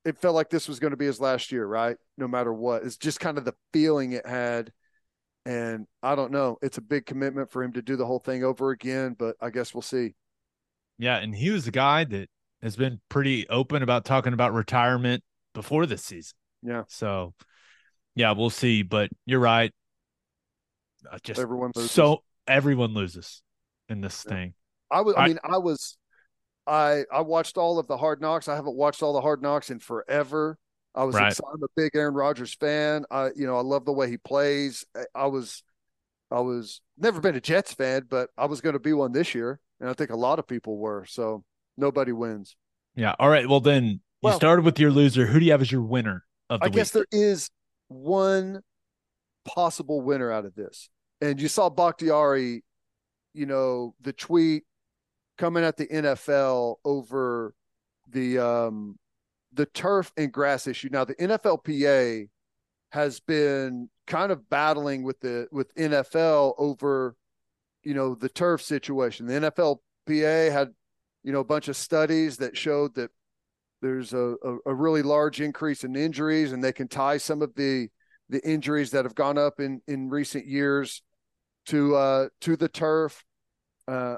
It 0.04 0.18
felt 0.18 0.34
like 0.34 0.50
this 0.50 0.68
was 0.68 0.78
going 0.78 0.92
to 0.92 0.96
be 0.96 1.06
his 1.06 1.20
last 1.20 1.50
year 1.52 1.66
right? 1.66 1.96
No 2.18 2.28
matter 2.28 2.52
what. 2.52 2.82
It's 2.82 2.96
just 2.96 3.20
kind 3.20 3.38
of 3.38 3.44
the 3.44 3.54
feeling 3.72 4.12
it 4.12 4.26
had 4.26 4.72
and 5.46 5.86
I 6.02 6.14
don't 6.14 6.32
know 6.32 6.58
it's 6.62 6.78
a 6.78 6.82
big 6.82 7.06
commitment 7.06 7.50
for 7.50 7.62
him 7.62 7.72
to 7.74 7.82
do 7.82 7.96
the 7.96 8.04
whole 8.06 8.18
thing 8.18 8.44
over 8.44 8.70
again 8.70 9.14
but 9.18 9.36
I 9.40 9.50
guess 9.50 9.74
we'll 9.74 9.82
see 9.82 10.14
Yeah, 10.98 11.16
and 11.18 11.34
he 11.34 11.50
was 11.50 11.64
the 11.64 11.70
guy 11.70 12.04
that 12.04 12.28
has 12.62 12.76
been 12.76 13.00
pretty 13.08 13.48
open 13.48 13.82
about 13.82 14.04
talking 14.04 14.32
about 14.32 14.52
retirement 14.52 15.22
before 15.54 15.86
this 15.86 16.04
season. 16.04 16.34
yeah 16.62 16.82
So, 16.88 17.34
yeah, 18.16 18.32
we'll 18.32 18.50
see. 18.50 18.82
But 18.82 19.10
you're 19.26 19.38
right. 19.40 19.72
Just 21.22 21.40
everyone 21.40 21.70
loses. 21.76 21.92
so 21.92 22.24
everyone 22.48 22.94
loses 22.94 23.42
in 23.88 24.00
this 24.00 24.24
Yeah. 24.26 24.34
thing. 24.34 24.54
I 24.90 25.00
was. 25.02 25.14
I, 25.14 25.22
I- 25.22 25.28
mean, 25.28 25.38
I 25.44 25.58
was. 25.58 25.96
I 26.66 27.04
I 27.12 27.20
watched 27.22 27.56
all 27.56 27.78
of 27.78 27.86
the 27.86 27.96
Hard 27.96 28.20
Knocks. 28.20 28.48
I 28.48 28.56
haven't 28.56 28.74
watched 28.76 29.02
all 29.02 29.12
the 29.12 29.20
Hard 29.20 29.40
Knocks 29.40 29.70
in 29.70 29.78
forever. 29.78 30.58
I 30.98 31.04
was. 31.04 31.14
Right. 31.14 31.28
Excited. 31.28 31.48
I'm 31.54 31.62
a 31.62 31.68
big 31.76 31.94
Aaron 31.94 32.14
Rodgers 32.14 32.54
fan. 32.54 33.04
I 33.10 33.30
you 33.36 33.46
know 33.46 33.56
I 33.56 33.60
love 33.62 33.84
the 33.84 33.92
way 33.92 34.10
he 34.10 34.16
plays. 34.16 34.84
I, 34.96 35.04
I 35.14 35.26
was. 35.26 35.62
I 36.30 36.40
was 36.40 36.82
never 36.98 37.20
been 37.20 37.36
a 37.36 37.40
Jets 37.40 37.72
fan, 37.72 38.02
but 38.10 38.28
I 38.36 38.44
was 38.44 38.60
going 38.60 38.74
to 38.74 38.78
be 38.78 38.92
one 38.92 39.12
this 39.12 39.34
year, 39.34 39.60
and 39.80 39.88
I 39.88 39.94
think 39.94 40.10
a 40.10 40.16
lot 40.16 40.38
of 40.38 40.46
people 40.46 40.76
were. 40.76 41.06
So 41.08 41.42
nobody 41.78 42.12
wins. 42.12 42.54
Yeah. 42.94 43.14
All 43.18 43.30
right. 43.30 43.48
Well, 43.48 43.60
then 43.60 43.84
you 43.86 43.98
Well- 44.22 44.36
started 44.36 44.64
with 44.64 44.78
your 44.78 44.90
loser. 44.90 45.24
Who 45.24 45.38
do 45.38 45.46
you 45.46 45.52
have 45.52 45.62
as 45.62 45.72
your 45.72 45.82
winner 45.82 46.24
of 46.50 46.60
the 46.60 46.66
I 46.66 46.68
guess 46.68 46.90
there 46.90 47.06
is 47.12 47.48
one 47.88 48.60
possible 49.46 50.00
winner 50.00 50.30
out 50.30 50.44
of 50.44 50.54
this. 50.54 50.90
And 51.20 51.40
you 51.40 51.48
saw 51.48 51.70
Bakhtiari, 51.70 52.62
you 53.32 53.46
know, 53.46 53.94
the 54.00 54.12
tweet 54.12 54.64
coming 55.36 55.64
at 55.64 55.76
the 55.76 55.86
NFL 55.86 56.76
over 56.84 57.54
the 58.10 58.38
um 58.38 58.98
the 59.52 59.66
turf 59.66 60.12
and 60.16 60.32
grass 60.32 60.66
issue. 60.66 60.88
Now 60.90 61.04
the 61.04 61.14
NFLPA 61.14 62.28
has 62.90 63.20
been 63.20 63.88
kind 64.06 64.32
of 64.32 64.48
battling 64.48 65.02
with 65.02 65.20
the 65.20 65.48
with 65.52 65.74
NFL 65.74 66.54
over 66.58 67.16
you 67.82 67.94
know 67.94 68.14
the 68.14 68.28
turf 68.28 68.62
situation. 68.62 69.26
The 69.26 69.50
NFLPA 69.50 70.52
had 70.52 70.70
you 71.22 71.32
know 71.32 71.40
a 71.40 71.44
bunch 71.44 71.68
of 71.68 71.76
studies 71.76 72.38
that 72.38 72.56
showed 72.56 72.94
that 72.94 73.10
there's 73.80 74.12
a, 74.12 74.34
a, 74.42 74.56
a 74.66 74.74
really 74.74 75.02
large 75.02 75.40
increase 75.40 75.84
in 75.84 75.94
injuries 75.94 76.52
and 76.52 76.62
they 76.62 76.72
can 76.72 76.88
tie 76.88 77.18
some 77.18 77.42
of 77.42 77.54
the 77.54 77.88
the 78.28 78.46
injuries 78.46 78.90
that 78.90 79.04
have 79.04 79.14
gone 79.14 79.38
up 79.38 79.60
in 79.60 79.80
in 79.86 80.08
recent 80.08 80.46
years 80.46 81.02
to 81.66 81.94
uh 81.94 82.28
to 82.40 82.56
the 82.56 82.68
turf 82.68 83.24
uh 83.86 84.16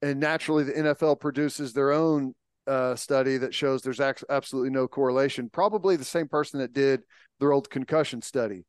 and 0.00 0.18
naturally 0.18 0.64
the 0.64 0.72
NFL 0.72 1.20
produces 1.20 1.72
their 1.72 1.92
own 1.92 2.34
uh 2.66 2.94
study 2.94 3.38
that 3.38 3.54
shows 3.54 3.82
there's 3.82 4.00
ac- 4.00 4.24
absolutely 4.30 4.70
no 4.70 4.86
correlation. 4.88 5.48
Probably 5.50 5.96
the 5.96 6.04
same 6.04 6.28
person 6.28 6.60
that 6.60 6.72
did 6.72 7.02
their 7.40 7.52
old 7.52 7.70
concussion 7.70 8.22
study. 8.22 8.64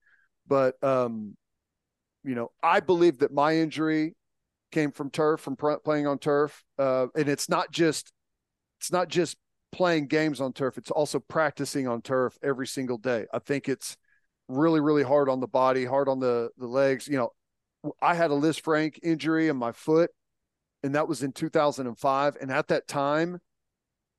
But 0.47 0.81
um 0.83 1.35
you 2.23 2.35
know 2.35 2.51
I 2.61 2.79
believe 2.79 3.19
that 3.19 3.31
my 3.33 3.57
injury 3.57 4.15
came 4.71 4.91
from 4.91 5.09
turf 5.09 5.41
from 5.41 5.55
pr- 5.55 5.73
playing 5.83 6.07
on 6.07 6.17
turf 6.17 6.63
uh 6.79 7.07
and 7.15 7.29
it's 7.29 7.49
not 7.49 7.71
just 7.71 8.11
it's 8.79 8.91
not 8.91 9.07
just 9.07 9.37
playing 9.71 10.07
games 10.07 10.41
on 10.41 10.53
turf 10.53 10.77
it's 10.77 10.91
also 10.91 11.19
practicing 11.19 11.87
on 11.87 12.01
turf 12.01 12.37
every 12.43 12.67
single 12.67 12.97
day. 12.97 13.25
I 13.33 13.39
think 13.39 13.69
it's 13.69 13.97
really 14.47 14.79
really 14.79 15.03
hard 15.03 15.29
on 15.29 15.39
the 15.39 15.47
body 15.47 15.85
hard 15.85 16.09
on 16.09 16.19
the 16.19 16.49
the 16.57 16.67
legs. 16.67 17.07
You 17.07 17.17
know 17.17 17.29
i 18.01 18.15
had 18.15 18.31
a 18.31 18.33
Lisfranc 18.33 18.97
injury 19.03 19.49
in 19.49 19.57
my 19.57 19.71
foot 19.71 20.09
and 20.83 20.95
that 20.95 21.07
was 21.07 21.23
in 21.23 21.31
2005 21.31 22.37
and 22.39 22.51
at 22.51 22.67
that 22.67 22.87
time 22.87 23.39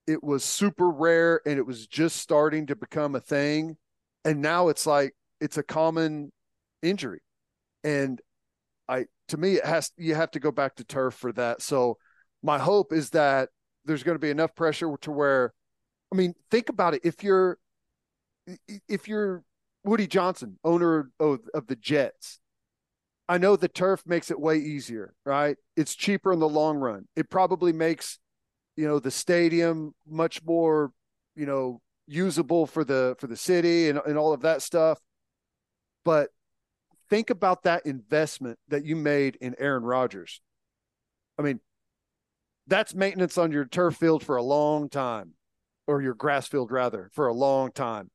it 0.06 0.22
was 0.22 0.44
super 0.44 0.90
rare 0.90 1.40
and 1.46 1.58
it 1.58 1.66
was 1.66 1.86
just 1.86 2.16
starting 2.16 2.66
to 2.66 2.76
become 2.76 3.14
a 3.14 3.20
thing 3.20 3.76
and 4.24 4.40
now 4.40 4.68
it's 4.68 4.86
like 4.86 5.14
it's 5.40 5.58
a 5.58 5.62
common 5.62 6.30
injury 6.82 7.20
and 7.82 8.20
i 8.88 9.06
to 9.28 9.36
me 9.36 9.54
it 9.54 9.64
has 9.64 9.90
you 9.96 10.14
have 10.14 10.30
to 10.30 10.40
go 10.40 10.50
back 10.50 10.74
to 10.74 10.84
turf 10.84 11.14
for 11.14 11.32
that 11.32 11.62
so 11.62 11.96
my 12.42 12.58
hope 12.58 12.92
is 12.92 13.10
that 13.10 13.48
there's 13.86 14.02
going 14.02 14.14
to 14.14 14.20
be 14.20 14.30
enough 14.30 14.54
pressure 14.54 14.94
to 15.00 15.10
where 15.10 15.52
I 16.14 16.16
mean, 16.16 16.34
think 16.48 16.68
about 16.68 16.94
it. 16.94 17.00
If 17.02 17.24
you're 17.24 17.58
if 18.88 19.08
you're 19.08 19.42
Woody 19.82 20.06
Johnson, 20.06 20.58
owner 20.62 21.10
of, 21.18 21.40
of 21.52 21.66
the 21.66 21.74
Jets, 21.74 22.38
I 23.28 23.38
know 23.38 23.56
the 23.56 23.66
turf 23.66 24.02
makes 24.06 24.30
it 24.30 24.38
way 24.38 24.58
easier, 24.58 25.14
right? 25.26 25.56
It's 25.76 25.96
cheaper 25.96 26.32
in 26.32 26.38
the 26.38 26.48
long 26.48 26.76
run. 26.76 27.08
It 27.16 27.30
probably 27.30 27.72
makes, 27.72 28.20
you 28.76 28.86
know, 28.86 28.98
the 28.98 29.10
stadium 29.10 29.94
much 30.06 30.42
more, 30.44 30.92
you 31.36 31.46
know, 31.46 31.80
usable 32.06 32.66
for 32.66 32.84
the 32.84 33.16
for 33.18 33.26
the 33.26 33.36
city 33.36 33.88
and, 33.88 34.00
and 34.06 34.18
all 34.18 34.32
of 34.32 34.42
that 34.42 34.62
stuff. 34.62 34.98
But 36.04 36.30
think 37.08 37.30
about 37.30 37.62
that 37.62 37.86
investment 37.86 38.58
that 38.68 38.84
you 38.84 38.96
made 38.96 39.36
in 39.40 39.54
Aaron 39.58 39.84
Rodgers. 39.84 40.40
I 41.38 41.42
mean, 41.42 41.60
that's 42.66 42.94
maintenance 42.94 43.38
on 43.38 43.52
your 43.52 43.64
turf 43.64 43.96
field 43.96 44.22
for 44.22 44.36
a 44.36 44.42
long 44.42 44.88
time 44.88 45.32
or 45.86 46.00
your 46.00 46.14
grass 46.14 46.48
field 46.48 46.70
rather 46.70 47.10
for 47.12 47.26
a 47.26 47.32
long 47.32 47.70
time 47.70 48.10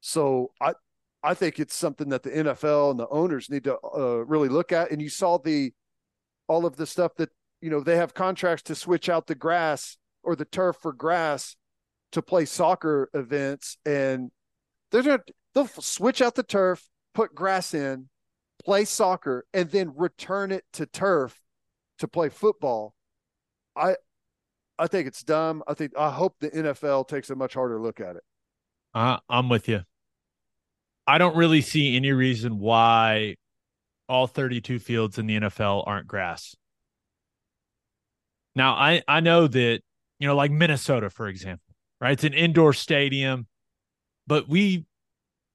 so 0.00 0.50
i 0.60 0.72
i 1.22 1.34
think 1.34 1.58
it's 1.58 1.74
something 1.74 2.08
that 2.08 2.22
the 2.22 2.30
nfl 2.30 2.90
and 2.90 3.00
the 3.00 3.08
owners 3.08 3.50
need 3.50 3.64
to 3.64 3.76
uh, 3.96 4.24
really 4.24 4.48
look 4.48 4.72
at 4.72 4.90
and 4.90 5.02
you 5.02 5.08
saw 5.08 5.38
the 5.38 5.72
all 6.46 6.64
of 6.64 6.76
the 6.76 6.86
stuff 6.86 7.14
that 7.16 7.30
you 7.60 7.70
know 7.70 7.80
they 7.80 7.96
have 7.96 8.14
contracts 8.14 8.62
to 8.64 8.74
switch 8.74 9.08
out 9.08 9.26
the 9.26 9.34
grass 9.34 9.96
or 10.22 10.36
the 10.36 10.44
turf 10.44 10.76
for 10.80 10.92
grass 10.92 11.56
to 12.12 12.22
play 12.22 12.44
soccer 12.44 13.10
events 13.14 13.76
and 13.84 14.30
they're 14.90 15.02
gonna 15.02 15.20
they'll 15.54 15.66
switch 15.66 16.22
out 16.22 16.34
the 16.34 16.42
turf 16.42 16.88
put 17.14 17.34
grass 17.34 17.74
in 17.74 18.08
play 18.64 18.84
soccer 18.84 19.44
and 19.52 19.70
then 19.70 19.92
return 19.96 20.50
it 20.52 20.64
to 20.72 20.86
turf 20.86 21.40
to 21.98 22.08
play 22.08 22.28
football 22.28 22.94
I 23.76 23.96
I 24.78 24.86
think 24.86 25.08
it's 25.08 25.22
dumb. 25.22 25.62
I 25.66 25.74
think 25.74 25.92
I 25.98 26.10
hope 26.10 26.36
the 26.40 26.50
NFL 26.50 27.08
takes 27.08 27.30
a 27.30 27.34
much 27.34 27.54
harder 27.54 27.80
look 27.80 28.00
at 28.00 28.16
it. 28.16 28.22
Uh, 28.94 29.18
I'm 29.28 29.48
with 29.48 29.68
you. 29.68 29.82
I 31.06 31.18
don't 31.18 31.36
really 31.36 31.62
see 31.62 31.96
any 31.96 32.12
reason 32.12 32.58
why 32.58 33.36
all 34.08 34.26
32 34.26 34.78
fields 34.78 35.18
in 35.18 35.26
the 35.26 35.40
NFL 35.40 35.84
aren't 35.86 36.06
grass. 36.06 36.54
Now, 38.54 38.74
I 38.74 39.02
I 39.06 39.20
know 39.20 39.46
that, 39.46 39.80
you 40.18 40.28
know, 40.28 40.34
like 40.34 40.50
Minnesota 40.50 41.10
for 41.10 41.28
example, 41.28 41.74
right? 42.00 42.12
It's 42.12 42.24
an 42.24 42.34
indoor 42.34 42.72
stadium, 42.72 43.46
but 44.26 44.48
we 44.48 44.86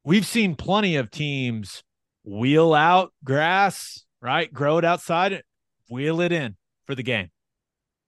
we've 0.03 0.25
seen 0.25 0.55
plenty 0.55 0.95
of 0.95 1.11
teams 1.11 1.83
wheel 2.23 2.73
out 2.73 3.13
grass, 3.23 4.05
right? 4.21 4.51
Grow 4.53 4.77
it 4.77 4.85
outside, 4.85 5.43
wheel 5.89 6.21
it 6.21 6.31
in 6.31 6.55
for 6.85 6.95
the 6.95 7.03
game. 7.03 7.29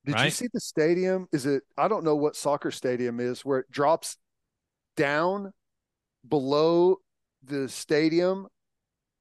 Did 0.06 0.20
you 0.20 0.30
see 0.30 0.48
the 0.54 0.60
stadium? 0.60 1.28
Is 1.32 1.46
it 1.46 1.64
I 1.78 1.88
don't 1.88 2.04
know 2.04 2.16
what 2.16 2.36
soccer 2.36 2.72
stadium 2.72 3.20
is 3.20 3.44
where 3.44 3.60
it 3.60 3.72
drops 3.72 4.18
down 4.96 5.52
below 6.28 6.98
the 7.44 7.70
stadium 7.70 8.48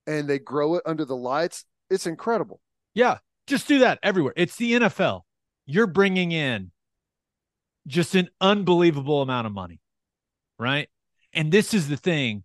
and 0.06 0.28
they 0.28 0.38
grow 0.38 0.74
it 0.76 0.82
under 0.86 1.04
the 1.04 1.16
lights. 1.16 1.64
It's 1.90 2.06
incredible. 2.06 2.60
Yeah, 2.94 3.18
just 3.46 3.68
do 3.68 3.80
that 3.80 3.98
everywhere. 4.02 4.34
It's 4.36 4.56
the 4.56 4.72
NFL. 4.72 5.22
You're 5.66 5.86
bringing 5.86 6.32
in 6.32 6.70
just 7.86 8.14
an 8.14 8.28
unbelievable 8.40 9.22
amount 9.22 9.46
of 9.46 9.52
money, 9.52 9.80
right? 10.58 10.88
And 11.32 11.50
this 11.52 11.74
is 11.74 11.88
the 11.88 11.96
thing. 11.96 12.44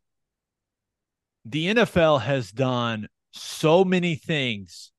the 1.46 1.68
NFL 1.68 2.22
has 2.22 2.52
done 2.52 3.08
so 3.32 3.84
many 3.86 4.16
things 4.16 4.92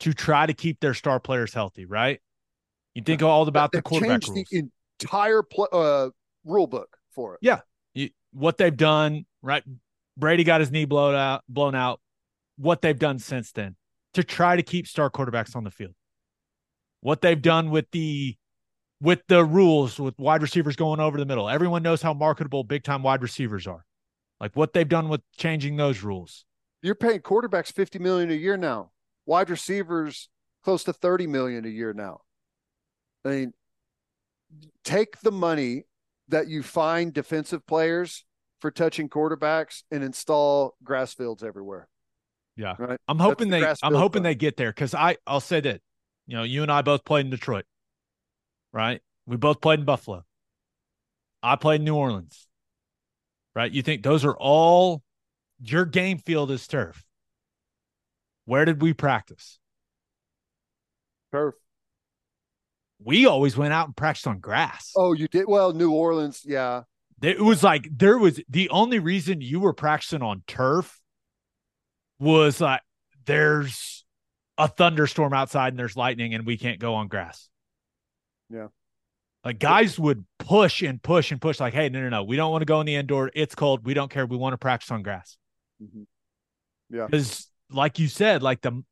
to 0.00 0.12
try 0.12 0.46
to 0.46 0.54
keep 0.54 0.80
their 0.80 0.94
star 0.94 1.20
players 1.20 1.52
healthy, 1.52 1.84
right? 1.84 2.20
You 2.94 3.02
think 3.02 3.22
all 3.22 3.46
about 3.46 3.72
the 3.72 3.82
quarterback 3.82 4.26
rules. 4.26 4.46
the 4.50 4.62
entire 5.00 5.42
pl- 5.42 5.68
uh, 5.72 6.10
rule 6.44 6.66
book 6.66 6.96
for 7.14 7.34
it. 7.34 7.40
Yeah. 7.42 7.60
You, 7.94 8.10
what 8.32 8.58
they've 8.58 8.76
done, 8.76 9.26
right? 9.42 9.62
Brady 10.16 10.44
got 10.44 10.60
his 10.60 10.70
knee 10.70 10.84
blown 10.84 11.14
out, 11.14 11.42
blown 11.48 11.74
out. 11.74 12.00
What 12.56 12.82
they've 12.82 12.98
done 12.98 13.18
since 13.18 13.52
then 13.52 13.76
to 14.14 14.24
try 14.24 14.56
to 14.56 14.62
keep 14.62 14.86
star 14.88 15.10
quarterbacks 15.10 15.54
on 15.54 15.62
the 15.62 15.70
field. 15.70 15.94
What 17.00 17.20
they've 17.20 17.40
done 17.40 17.70
with 17.70 17.90
the 17.92 18.36
with 19.00 19.20
the 19.28 19.44
rules 19.44 19.98
with 19.98 20.18
wide 20.18 20.42
receivers 20.42 20.76
going 20.76 21.00
over 21.00 21.18
the 21.18 21.26
middle. 21.26 21.48
Everyone 21.48 21.82
knows 21.82 22.02
how 22.02 22.12
marketable 22.12 22.64
big 22.64 22.82
time 22.82 23.02
wide 23.02 23.22
receivers 23.22 23.66
are. 23.66 23.84
Like 24.40 24.56
what 24.56 24.72
they've 24.72 24.88
done 24.88 25.08
with 25.08 25.20
changing 25.36 25.76
those 25.76 26.02
rules. 26.02 26.44
You're 26.82 26.94
paying 26.94 27.20
quarterbacks 27.20 27.72
50 27.72 27.98
million 27.98 28.30
a 28.30 28.34
year 28.34 28.56
now. 28.56 28.90
Wide 29.26 29.50
receivers 29.50 30.28
close 30.62 30.84
to 30.84 30.92
30 30.92 31.26
million 31.26 31.64
a 31.64 31.68
year 31.68 31.92
now. 31.92 32.20
I 33.24 33.28
mean, 33.28 33.52
take 34.84 35.20
the 35.20 35.32
money 35.32 35.84
that 36.28 36.48
you 36.48 36.62
find 36.62 37.12
defensive 37.12 37.66
players 37.66 38.24
for 38.60 38.70
touching 38.70 39.08
quarterbacks 39.08 39.82
and 39.90 40.02
install 40.02 40.76
grass 40.82 41.14
fields 41.14 41.42
everywhere. 41.42 41.88
Yeah. 42.56 42.74
Right. 42.78 42.98
I'm 43.06 43.18
hoping 43.18 43.50
the 43.50 43.60
they 43.60 43.74
I'm 43.82 43.94
hoping 43.94 44.24
they 44.24 44.34
get 44.34 44.56
there 44.56 44.70
because 44.70 44.94
I 44.94 45.16
I'll 45.26 45.40
say 45.40 45.60
that 45.60 45.80
you 46.28 46.36
know 46.36 46.44
you 46.44 46.62
and 46.62 46.70
I 46.70 46.82
both 46.82 47.04
played 47.04 47.24
in 47.24 47.30
Detroit, 47.30 47.64
right? 48.72 49.00
We 49.26 49.36
both 49.36 49.60
played 49.60 49.80
in 49.80 49.86
Buffalo. 49.86 50.24
I 51.42 51.56
played 51.56 51.80
in 51.80 51.84
New 51.84 51.96
Orleans, 51.96 52.46
right? 53.54 53.72
You 53.72 53.82
think 53.82 54.02
those 54.02 54.24
are 54.24 54.36
all 54.36 55.02
your 55.60 55.86
game 55.86 56.18
field 56.18 56.50
is 56.50 56.66
turf? 56.68 57.02
Where 58.44 58.66
did 58.66 58.82
we 58.82 58.92
practice? 58.92 59.58
Turf. 61.32 61.54
We 63.02 63.26
always 63.26 63.56
went 63.56 63.72
out 63.72 63.86
and 63.86 63.96
practiced 63.96 64.26
on 64.26 64.40
grass. 64.40 64.92
Oh, 64.96 65.12
you 65.12 65.28
did 65.28 65.46
well, 65.48 65.72
New 65.72 65.92
Orleans. 65.92 66.42
Yeah. 66.44 66.82
It 67.22 67.40
was 67.40 67.62
like 67.62 67.88
there 67.90 68.18
was 68.18 68.40
the 68.48 68.68
only 68.68 68.98
reason 68.98 69.40
you 69.40 69.60
were 69.60 69.72
practicing 69.72 70.22
on 70.22 70.42
turf 70.46 71.00
was 72.18 72.60
like 72.60 72.82
there's 73.24 73.97
a 74.58 74.68
thunderstorm 74.68 75.32
outside 75.32 75.68
and 75.72 75.78
there's 75.78 75.96
lightning 75.96 76.34
and 76.34 76.44
we 76.44 76.58
can't 76.58 76.80
go 76.80 76.94
on 76.96 77.08
grass. 77.08 77.48
Yeah. 78.50 78.68
Like 79.44 79.60
guys 79.60 79.98
would 79.98 80.24
push 80.40 80.82
and 80.82 81.00
push 81.00 81.30
and 81.30 81.40
push, 81.40 81.60
like, 81.60 81.72
hey, 81.72 81.88
no, 81.88 82.02
no, 82.02 82.08
no, 82.08 82.24
we 82.24 82.36
don't 82.36 82.50
want 82.50 82.62
to 82.62 82.66
go 82.66 82.80
in 82.80 82.86
the 82.86 82.96
indoor. 82.96 83.30
It's 83.34 83.54
cold. 83.54 83.86
We 83.86 83.94
don't 83.94 84.10
care. 84.10 84.26
We 84.26 84.36
want 84.36 84.52
to 84.52 84.58
practice 84.58 84.90
on 84.90 85.02
grass. 85.02 85.38
Mhm. 85.82 86.06
Yeah. 86.90 87.06
Because, 87.06 87.48
like 87.70 87.98
you 87.98 88.08
said, 88.08 88.42
like 88.42 88.60
the 88.60 88.82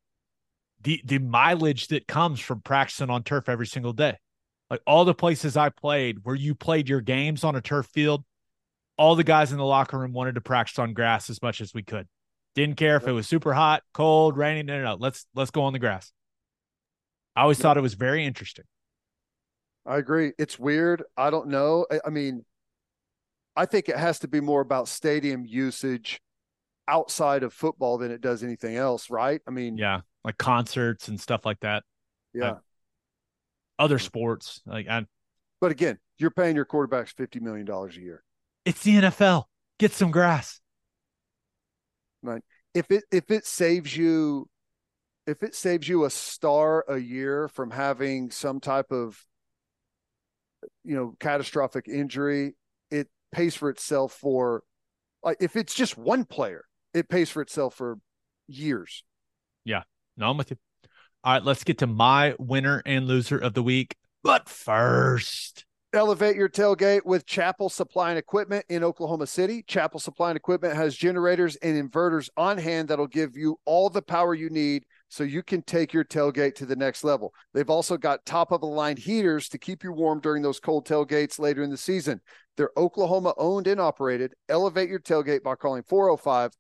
the 0.83 1.03
the 1.05 1.19
mileage 1.19 1.89
that 1.89 2.07
comes 2.07 2.39
from 2.39 2.61
practicing 2.61 3.11
on 3.11 3.25
turf 3.25 3.49
every 3.49 3.67
single 3.67 3.93
day. 3.93 4.17
Like 4.71 4.81
all 4.87 5.05
the 5.05 5.15
places 5.15 5.57
I 5.57 5.71
played 5.71 6.19
where 6.23 6.35
you 6.35 6.55
played 6.55 6.89
your 6.89 7.01
games 7.01 7.43
on 7.43 7.57
a 7.57 7.61
turf 7.61 7.87
field, 7.87 8.25
all 8.97 9.17
the 9.17 9.25
guys 9.25 9.53
in 9.53 9.59
the 9.59 9.65
locker 9.65 9.99
room 9.99 10.13
wanted 10.13 10.37
to 10.37 10.41
practice 10.41 10.79
on 10.79 10.93
grass 10.93 11.29
as 11.29 11.43
much 11.43 11.61
as 11.61 11.75
we 11.75 11.83
could. 11.83 12.07
Didn't 12.57 12.77
care 12.77 12.97
if 12.97 13.07
it 13.07 13.13
was 13.13 13.29
super 13.29 13.53
hot, 13.55 13.83
cold, 13.95 14.37
raining. 14.37 14.67
No, 14.67 14.79
no, 14.79 14.85
no. 14.85 14.97
Let's 14.99 15.27
let's 15.35 15.53
go 15.53 15.63
on 15.63 15.73
the 15.73 15.79
grass. 15.79 16.11
I 17.37 17.43
always 17.43 17.59
thought 17.59 17.77
it 17.77 17.83
was 17.83 17.95
very 17.95 18.25
interesting. 18.25 18.65
I 19.85 19.99
agree. 19.99 20.33
It's 20.39 20.59
weird. 20.59 21.05
I 21.17 21.31
don't 21.31 21.49
know. 21.49 21.87
I, 21.91 22.01
I 22.07 22.11
mean, 22.11 22.45
I 23.55 23.67
think 23.67 23.89
it 23.89 23.97
has 23.97 24.19
to 24.21 24.29
be 24.29 24.41
more 24.41 24.61
about 24.63 24.89
stadium 24.89 25.45
usage 25.47 26.21
outside 26.89 27.43
of 27.43 27.53
football 27.53 27.99
than 27.99 28.11
it 28.11 28.21
does 28.21 28.43
anything 28.43 28.77
else, 28.77 29.11
right? 29.11 29.41
I 29.47 29.51
mean, 29.51 29.77
Yeah, 29.77 30.01
like 30.25 30.39
concerts 30.39 31.09
and 31.09 31.21
stuff 31.21 31.45
like 31.45 31.61
that. 31.61 31.85
yeah. 32.33 32.57
Other 33.79 33.99
sports, 33.99 34.63
like 34.65 34.89
I, 34.89 35.05
But 35.61 35.71
again, 35.71 35.99
you're 36.19 36.31
paying 36.31 36.57
your 36.57 36.65
quarterbacks 36.65 37.13
fifty 37.15 37.41
million 37.41 37.67
dollars 37.67 37.97
a 37.99 38.01
year. 38.01 38.25
it's 38.65 38.83
the 38.83 38.95
NFL. 38.97 39.45
Get 39.79 39.93
some 39.93 40.11
grass. 40.11 40.61
If 42.75 42.91
it 42.91 43.05
if 43.11 43.31
it 43.31 43.47
saves 43.47 43.97
you, 43.97 44.49
if 45.27 45.43
it 45.43 45.55
saves 45.55 45.89
you 45.89 46.05
a 46.05 46.11
star 46.11 46.85
a 46.89 46.99
year 46.99 47.49
from 47.49 47.71
having 47.71 48.31
some 48.31 48.61
type 48.61 48.93
of, 48.93 49.21
you 50.85 50.95
know, 50.95 51.15
catastrophic 51.19 51.89
injury, 51.89 52.55
it 52.91 53.09
pays 53.33 53.55
for 53.55 53.71
itself 53.71 54.13
for, 54.13 54.63
like 55.23 55.39
if 55.41 55.57
it's 55.57 55.75
just 55.75 55.99
one 55.99 56.25
player, 56.25 56.65
it 56.95 57.09
pays 57.09 57.29
for 57.29 57.43
itself 57.43 57.75
for 57.75 57.99
years. 58.47 59.03
Yeah. 59.65 59.83
No, 60.17 60.31
I'm 60.31 60.37
with 60.37 60.51
you. 60.51 60.57
All 61.25 61.35
right, 61.35 61.45
let's 61.45 61.65
get 61.65 61.79
to 61.79 61.87
my 61.87 62.35
winner 62.39 62.83
and 62.87 63.07
loser 63.07 63.37
of 63.37 63.53
the 63.55 63.63
week. 63.63 63.97
But 64.23 64.49
first, 64.49 65.66
Elevate 65.93 66.37
your 66.37 66.49
tailgate 66.49 67.07
with 67.07 67.27
Chappell 67.27 67.69
Supply 67.69 68.11
and 68.11 68.19
Equipment 68.19 68.67
in 68.69 68.83
Oklahoma 68.83 69.27
City. 69.27 69.65
Chappell 69.67 70.01
Supply 70.01 70.31
and 70.31 70.37
Equipment 70.37 70.75
has 70.75 70.97
generators 70.97 71.57
and 71.57 71.91
inverters 71.91 72.29
on 72.37 72.59
hand 72.59 72.89
that'll 72.89 73.07
give 73.07 73.37
you 73.37 73.59
all 73.65 73.89
the 73.89 74.03
power 74.03 74.35
you 74.35 74.51
need 74.51 74.85
so 75.09 75.23
you 75.23 75.43
can 75.43 75.63
take 75.63 75.93
your 75.93 76.05
tailgate 76.05 76.57
to 76.57 76.67
the 76.67 76.77
next 76.77 77.05
level. 77.05 77.33
They've 77.55 77.71
also 77.71 77.97
got 77.97 78.27
top 78.27 78.51
of 78.51 78.61
the 78.61 78.67
line 78.67 78.97
heaters 78.97 79.49
to 79.51 79.59
keep 79.59 79.85
you 79.85 79.93
warm 79.93 80.21
during 80.21 80.43
those 80.43 80.61
cold 80.61 80.87
tailgates 80.87 81.39
later 81.39 81.63
in 81.63 81.71
the 81.71 81.77
season. 81.77 82.21
They're 82.57 82.73
Oklahoma 82.77 83.33
owned 83.39 83.69
and 83.69 83.81
operated. 83.81 84.35
Elevate 84.49 84.89
your 84.89 85.01
tailgate 85.01 85.45
by 85.45 85.55
calling 85.55 85.85
405 85.85 86.51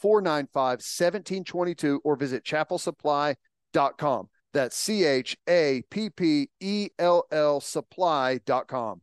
495 0.00 0.54
1722 0.80 2.00
or 2.02 2.16
visit 2.16 2.44
chappellsupply.com. 2.44 4.28
That's 4.52 4.76
C 4.76 5.04
H 5.04 5.36
A 5.48 5.82
P 5.90 6.10
P 6.10 6.48
E 6.60 6.88
L 6.98 7.24
L 7.30 7.60
supply.com. 7.60 9.00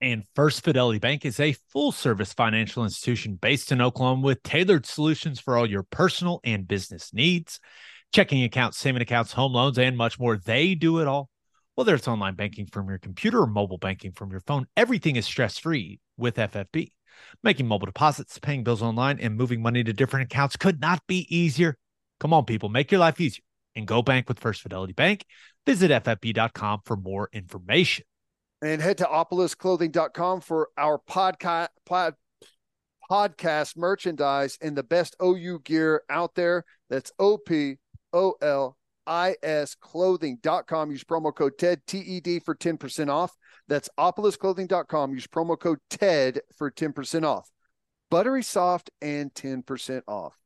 and 0.00 0.24
First 0.34 0.62
Fidelity 0.62 0.98
Bank 0.98 1.24
is 1.24 1.40
a 1.40 1.52
full 1.52 1.92
service 1.92 2.32
financial 2.32 2.84
institution 2.84 3.36
based 3.36 3.72
in 3.72 3.80
Oklahoma 3.80 4.22
with 4.22 4.42
tailored 4.42 4.86
solutions 4.86 5.40
for 5.40 5.56
all 5.56 5.68
your 5.68 5.82
personal 5.82 6.40
and 6.44 6.68
business 6.68 7.12
needs. 7.12 7.60
Checking 8.12 8.44
accounts, 8.44 8.78
saving 8.78 9.02
accounts, 9.02 9.32
home 9.32 9.52
loans, 9.52 9.78
and 9.78 9.96
much 9.96 10.20
more. 10.20 10.36
They 10.36 10.74
do 10.74 11.00
it 11.00 11.08
all. 11.08 11.30
Whether 11.74 11.96
it's 11.96 12.06
online 12.06 12.36
banking 12.36 12.66
from 12.66 12.88
your 12.88 12.98
computer 12.98 13.40
or 13.40 13.48
mobile 13.48 13.78
banking 13.78 14.12
from 14.12 14.30
your 14.30 14.40
phone, 14.40 14.66
everything 14.76 15.16
is 15.16 15.26
stress 15.26 15.58
free 15.58 15.98
with 16.16 16.36
FFB. 16.36 16.92
Making 17.42 17.66
mobile 17.66 17.86
deposits, 17.86 18.38
paying 18.38 18.62
bills 18.62 18.82
online, 18.82 19.18
and 19.18 19.36
moving 19.36 19.60
money 19.62 19.82
to 19.82 19.92
different 19.92 20.30
accounts 20.30 20.56
could 20.56 20.80
not 20.80 21.02
be 21.08 21.26
easier. 21.34 21.76
Come 22.20 22.32
on, 22.32 22.44
people, 22.44 22.68
make 22.68 22.92
your 22.92 23.00
life 23.00 23.20
easier 23.20 23.43
and 23.76 23.86
go 23.86 24.02
bank 24.02 24.28
with 24.28 24.38
First 24.38 24.62
Fidelity 24.62 24.92
Bank. 24.92 25.24
Visit 25.66 25.90
FFB.com 25.90 26.80
for 26.84 26.96
more 26.96 27.28
information. 27.32 28.04
And 28.62 28.80
head 28.80 28.98
to 28.98 29.04
opolisclothing.com 29.04 30.40
for 30.40 30.68
our 30.78 30.98
podcast 30.98 31.68
pod, 31.84 32.14
podcast 33.10 33.76
merchandise 33.76 34.58
and 34.60 34.76
the 34.76 34.82
best 34.82 35.16
OU 35.22 35.60
gear 35.64 36.02
out 36.08 36.34
there. 36.34 36.64
That's 36.88 37.12
O 37.18 37.36
P 37.36 37.76
O 38.12 38.34
L 38.40 38.76
I 39.06 39.36
S 39.42 39.74
clothing.com. 39.74 40.90
Use 40.90 41.04
promo 41.04 41.34
code 41.34 41.58
TED 41.58 41.86
T 41.86 41.98
E 41.98 42.20
D 42.20 42.38
for 42.38 42.54
10% 42.54 43.10
off. 43.10 43.36
That's 43.68 43.88
opolisclothing.com. 43.98 45.12
Use 45.12 45.26
promo 45.26 45.58
code 45.58 45.78
TED 45.90 46.40
for 46.56 46.70
10% 46.70 47.24
off. 47.24 47.50
Buttery 48.10 48.42
soft 48.42 48.90
and 49.02 49.32
10% 49.34 50.02
off. 50.06 50.38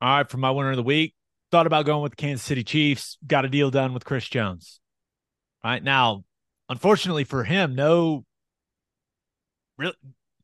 All 0.00 0.16
right, 0.16 0.28
for 0.28 0.36
my 0.36 0.50
winner 0.50 0.70
of 0.70 0.76
the 0.76 0.82
week, 0.82 1.14
thought 1.54 1.68
about 1.68 1.86
going 1.86 2.02
with 2.02 2.10
the 2.10 2.16
Kansas 2.16 2.44
City 2.44 2.64
Chiefs. 2.64 3.16
Got 3.24 3.44
a 3.44 3.48
deal 3.48 3.70
done 3.70 3.94
with 3.94 4.04
Chris 4.04 4.28
Jones. 4.28 4.80
All 5.62 5.70
right 5.70 5.84
now, 5.84 6.24
unfortunately 6.68 7.22
for 7.22 7.44
him, 7.44 7.76
no, 7.76 8.24
real, 9.78 9.92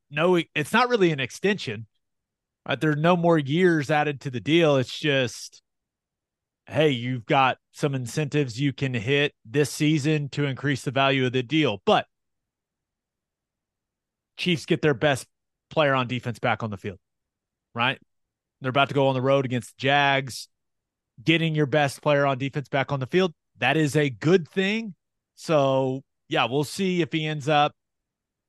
no, 0.09 0.41
it's 0.55 0.73
not 0.73 0.89
really 0.89 1.11
an 1.11 1.19
extension. 1.19 1.89
Right, 2.65 2.81
there 2.81 2.93
are 2.93 2.97
no 2.97 3.17
more 3.17 3.41
years 3.41 3.91
added 3.91 4.21
to 4.21 4.31
the 4.31 4.39
deal. 4.39 4.77
It's 4.77 4.97
just, 4.97 5.63
hey, 6.67 6.91
you've 6.91 7.27
got 7.27 7.59
some 7.73 7.97
incentives 7.97 8.61
you 8.61 8.73
can 8.73 8.95
hit 8.95 9.33
this 9.45 9.73
season 9.73 10.29
to 10.29 10.45
increase 10.45 10.83
the 10.83 10.93
value 10.93 11.27
of 11.27 11.33
the 11.33 11.43
deal, 11.43 11.83
but 11.85 12.07
Chiefs 14.37 14.65
get 14.65 14.81
their 14.81 14.95
best 14.95 15.27
player 15.71 15.93
on 15.93 16.07
defense 16.07 16.39
back 16.39 16.63
on 16.63 16.71
the 16.71 16.77
field. 16.77 17.01
Right, 17.75 17.99
they're 18.61 18.71
about 18.71 18.91
to 18.91 18.95
go 18.95 19.09
on 19.09 19.15
the 19.15 19.23
road 19.23 19.45
against 19.45 19.77
Jags. 19.77 20.47
Getting 21.23 21.55
your 21.55 21.67
best 21.67 22.03
player 22.03 22.27
on 22.27 22.39
defense 22.39 22.69
back 22.69 22.93
on 22.93 23.01
the 23.01 23.07
field, 23.07 23.33
that 23.59 23.77
is 23.77 23.97
a 23.97 24.11
good 24.11 24.49
thing. 24.49 24.95
So, 25.35 26.03
yeah, 26.29 26.47
we'll 26.47 26.65
see 26.65 27.03
if 27.03 27.13
he 27.13 27.27
ends 27.27 27.49
up 27.49 27.73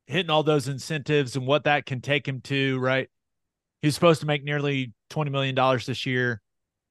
hitting 0.08 0.30
all 0.30 0.44
those 0.44 0.68
incentives 0.68 1.36
and 1.36 1.48
what 1.48 1.64
that 1.66 1.86
can 1.86 2.02
take 2.02 2.28
him 2.28 2.42
to, 2.42 2.80
right? 2.80 3.10
He's 3.82 3.96
supposed 3.96 4.22
to 4.22 4.28
make 4.28 4.44
nearly 4.44 4.94
$20 5.10 5.32
million 5.32 5.56
this 5.86 6.06
year, 6.06 6.42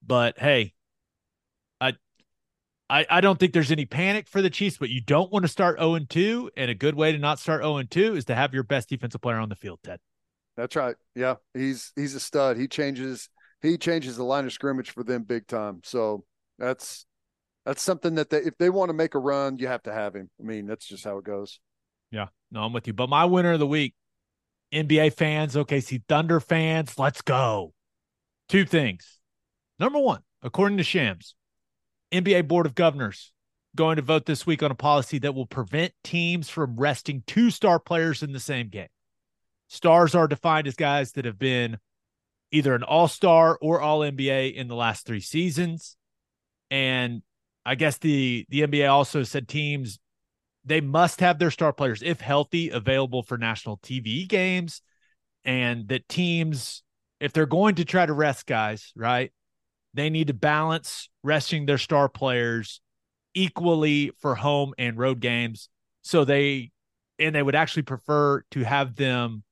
but 0.05 0.39
hey, 0.39 0.75
I 2.91 3.07
I, 3.09 3.21
don't 3.21 3.39
think 3.39 3.53
there's 3.53 3.71
any 3.71 3.87
panic 3.87 4.27
for 4.27 4.43
the 4.43 4.51
Chiefs, 4.51 4.77
but 4.77 4.91
you 4.91 5.01
don't 5.01 5.31
want 5.31 5.45
to 5.45 5.49
start 5.49 5.79
0 5.79 6.01
2. 6.09 6.51
And 6.57 6.71
a 6.71 6.75
good 6.75 6.97
way 6.97 7.13
to 7.13 7.19
not 7.19 7.39
start 7.39 7.63
0 7.63 7.83
2 7.85 8.17
is 8.17 8.25
to 8.27 8.35
have 8.35 8.53
your 8.53 8.65
best 8.65 8.89
defensive 8.89 9.21
player 9.21 9.39
on 9.39 9.49
the 9.49 9.55
field, 9.55 9.79
Ted. 9.85 10.01
That's 10.57 10.75
right. 10.75 10.97
Yeah, 11.15 11.37
he's 11.55 11.93
he's 11.95 12.15
a 12.15 12.21
stud. 12.21 12.57
He 12.57 12.67
changes 12.67 13.29
he 13.63 13.79
changes 13.79 14.17
the 14.17 14.25
line 14.25 14.47
of 14.47 14.53
scrimmage 14.53 14.91
for 14.91 15.03
them 15.03 15.23
big 15.23 15.47
time. 15.47 15.81
So 15.85 16.25
that's 16.59 17.07
that's 17.65 17.83
something 17.83 18.15
that 18.15 18.31
they 18.31 18.39
if 18.39 18.57
they 18.59 18.71
want 18.71 18.89
to 18.89 18.95
make 18.95 19.15
a 19.15 19.19
run, 19.19 19.59
you 19.59 19.67
have 19.67 19.83
to 19.85 19.93
have 19.93 20.15
him. 20.15 20.31
I 20.41 20.45
mean, 20.45 20.67
that's 20.67 20.87
just 20.87 21.05
how 21.05 21.19
it 21.19 21.25
goes. 21.25 21.61
Yeah, 22.11 22.29
no, 22.51 22.63
I'm 22.63 22.73
with 22.73 22.87
you. 22.87 22.93
But 22.93 23.09
my 23.09 23.25
winner 23.25 23.53
of 23.53 23.61
the 23.61 23.67
week, 23.67 23.95
NBA 24.73 25.15
fans, 25.15 25.55
OKC 25.55 26.03
Thunder 26.09 26.41
fans, 26.41 26.99
let's 26.99 27.23
go. 27.23 27.73
Two 28.49 28.65
things. 28.65 29.19
Number 29.79 29.99
one, 29.99 30.23
according 30.43 30.79
to 30.79 30.85
Shams, 30.85 31.35
NBA 32.13 32.49
Board 32.49 32.67
of 32.67 32.75
Governors 32.75 33.33
going 33.77 33.97
to 33.97 34.03
vote 34.03 34.27
this 34.27 34.47
week 34.47 34.63
on 34.63 34.71
a 34.71 34.75
policy 34.75 35.19
that 35.21 35.35
will 35.35 35.47
prevent 35.47 35.93
teams 36.03 36.49
from 36.49 36.77
resting 36.77 37.23
two 37.27 37.51
star 37.51 37.79
players 37.79 38.23
in 38.23 38.33
the 38.33 38.41
same 38.41 38.69
game. 38.69 38.89
Stars 39.69 40.15
are 40.15 40.27
defined 40.27 40.67
as 40.67 40.75
guys 40.75 41.13
that 41.13 41.25
have 41.25 41.39
been 41.39 41.79
either 42.53 42.75
an 42.75 42.83
all 42.83 43.09
star 43.09 43.59
or 43.61 43.81
all 43.81 44.01
NBA 44.01 44.55
in 44.55 44.69
the 44.69 44.75
last 44.75 45.07
three 45.07 45.21
seasons. 45.21 45.97
And 46.71 47.23
I 47.65 47.75
guess 47.75 47.99
the, 47.99 48.47
the 48.49 48.63
NBA 48.63 48.91
also 48.91 49.23
said 49.23 49.49
teams 49.49 49.99
they 50.65 50.81
must 50.81 51.21
have 51.21 51.39
their 51.39 51.51
star 51.51 51.73
players, 51.73 52.03
if 52.03 52.21
healthy, 52.21 52.69
available 52.69 53.23
for 53.23 53.39
national 53.39 53.79
TV 53.79 54.29
games. 54.29 54.83
And 55.45 55.89
that 55.89 56.09
teams, 56.09 56.83
if 57.19 57.33
they're 57.33 57.47
going 57.47 57.77
to 57.77 57.85
try 57.85 58.05
to 58.05 58.13
rest 58.13 58.47
guys, 58.47 58.93
right, 58.95 59.33
they 59.95 60.11
need 60.11 60.27
to 60.27 60.35
balance 60.35 61.09
resting 61.23 61.67
their 61.67 61.79
star 61.79 62.09
players 62.09 62.81
equally 63.35 64.13
for 64.21 64.35
home 64.35 64.75
and 64.77 64.99
road 64.99 65.21
games. 65.21 65.69
So 66.03 66.25
they, 66.25 66.73
and 67.19 67.35
they 67.35 67.43
would 67.43 67.55
actually 67.55 67.83
prefer 67.83 68.43
to 68.51 68.63
have 68.63 68.97
them 68.97 69.43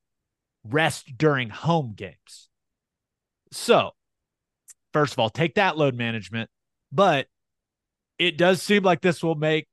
rest 0.63 1.17
during 1.17 1.49
home 1.49 1.93
games. 1.95 2.48
So, 3.51 3.91
first 4.93 5.13
of 5.13 5.19
all, 5.19 5.29
take 5.29 5.55
that 5.55 5.77
load 5.77 5.95
management, 5.95 6.49
but 6.91 7.27
it 8.17 8.37
does 8.37 8.61
seem 8.61 8.83
like 8.83 9.01
this 9.01 9.23
will 9.23 9.35
make 9.35 9.67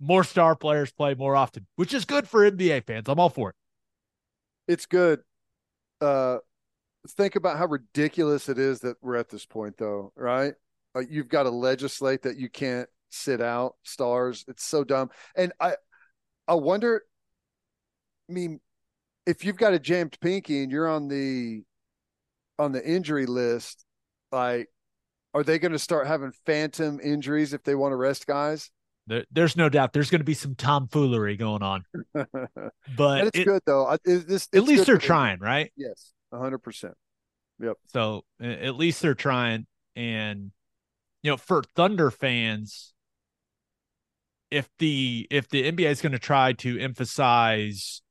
more 0.00 0.24
star 0.24 0.56
players 0.56 0.90
play 0.90 1.14
more 1.14 1.36
often, 1.36 1.66
which 1.76 1.94
is 1.94 2.04
good 2.04 2.26
for 2.26 2.50
NBA 2.50 2.84
fans. 2.86 3.08
I'm 3.08 3.20
all 3.20 3.28
for 3.28 3.50
it. 3.50 3.56
It's 4.66 4.86
good. 4.86 5.20
Uh, 6.00 6.38
think 7.10 7.36
about 7.36 7.58
how 7.58 7.66
ridiculous 7.66 8.48
it 8.48 8.58
is 8.58 8.80
that 8.80 8.96
we're 9.00 9.16
at 9.16 9.28
this 9.28 9.46
point, 9.46 9.76
though, 9.78 10.12
right? 10.16 10.54
Uh, 10.94 11.02
you've 11.08 11.28
got 11.28 11.44
to 11.44 11.50
legislate 11.50 12.22
that 12.22 12.36
you 12.36 12.48
can't 12.48 12.88
sit 13.10 13.40
out 13.40 13.76
stars. 13.84 14.44
It's 14.48 14.64
so 14.64 14.84
dumb. 14.84 15.10
And 15.36 15.52
I, 15.60 15.74
I 16.48 16.54
wonder. 16.54 17.02
I 18.28 18.32
mean, 18.32 18.60
if 19.26 19.44
you've 19.44 19.56
got 19.56 19.74
a 19.74 19.78
jammed 19.78 20.18
pinky 20.20 20.62
and 20.62 20.72
you're 20.72 20.88
on 20.88 21.08
the, 21.08 21.62
on 22.58 22.72
the 22.72 22.84
injury 22.84 23.26
list, 23.26 23.84
like, 24.30 24.68
are 25.34 25.42
they 25.42 25.58
going 25.58 25.72
to 25.72 25.78
start 25.78 26.06
having 26.06 26.32
phantom 26.46 27.00
injuries 27.02 27.52
if 27.52 27.62
they 27.62 27.74
want 27.74 27.92
to 27.92 27.96
rest 27.96 28.26
guys? 28.26 28.70
There, 29.06 29.24
there's 29.32 29.56
no 29.56 29.68
doubt 29.68 29.92
there's 29.92 30.10
going 30.10 30.20
to 30.20 30.24
be 30.24 30.34
some 30.34 30.54
tomfoolery 30.54 31.36
going 31.36 31.62
on, 31.62 31.84
but 32.14 33.26
it's 33.26 33.38
it, 33.38 33.44
good 33.44 33.62
though. 33.66 33.86
I, 33.86 33.94
it, 34.04 34.28
this, 34.28 34.48
at 34.54 34.62
least 34.62 34.86
they're 34.86 34.96
for 34.96 35.00
them. 35.00 35.06
trying, 35.06 35.38
right? 35.40 35.72
Yes, 35.76 36.12
hundred 36.32 36.58
percent. 36.58 36.94
Yep. 37.60 37.76
So 37.88 38.22
at 38.40 38.76
least 38.76 39.02
they're 39.02 39.14
trying. 39.14 39.66
And 39.96 40.52
you 41.22 41.30
know, 41.32 41.36
for 41.36 41.62
Thunder 41.74 42.10
fans, 42.10 42.92
if 44.50 44.68
the 44.78 45.26
if 45.30 45.48
the 45.48 45.70
NBA 45.70 45.90
is 45.90 46.00
going 46.00 46.12
to 46.12 46.18
try 46.18 46.52
to 46.54 46.78
emphasize, 46.78 48.01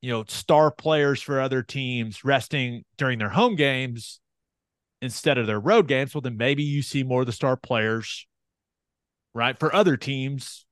you 0.00 0.10
know, 0.10 0.24
star 0.28 0.70
players 0.70 1.20
for 1.20 1.40
other 1.40 1.62
teams 1.62 2.24
resting 2.24 2.84
during 2.96 3.18
their 3.18 3.28
home 3.28 3.54
games 3.54 4.20
instead 5.02 5.38
of 5.38 5.46
their 5.46 5.60
road 5.60 5.88
games, 5.88 6.14
well, 6.14 6.20
then 6.20 6.36
maybe 6.36 6.62
you 6.62 6.82
see 6.82 7.02
more 7.02 7.20
of 7.20 7.26
the 7.26 7.32
star 7.32 7.56
players, 7.56 8.26
right, 9.34 9.58
for 9.58 9.74
other 9.74 9.96
teams 9.96 10.66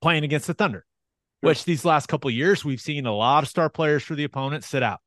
playing 0.00 0.24
against 0.24 0.46
the 0.46 0.54
Thunder. 0.54 0.84
Which 1.40 1.64
these 1.64 1.84
last 1.84 2.06
couple 2.06 2.28
of 2.28 2.34
years 2.36 2.64
we've 2.64 2.80
seen 2.80 3.04
a 3.04 3.12
lot 3.12 3.42
of 3.42 3.48
star 3.48 3.68
players 3.68 4.04
for 4.04 4.14
the 4.14 4.22
opponent 4.22 4.62
sit 4.62 4.82
out. 4.82 5.00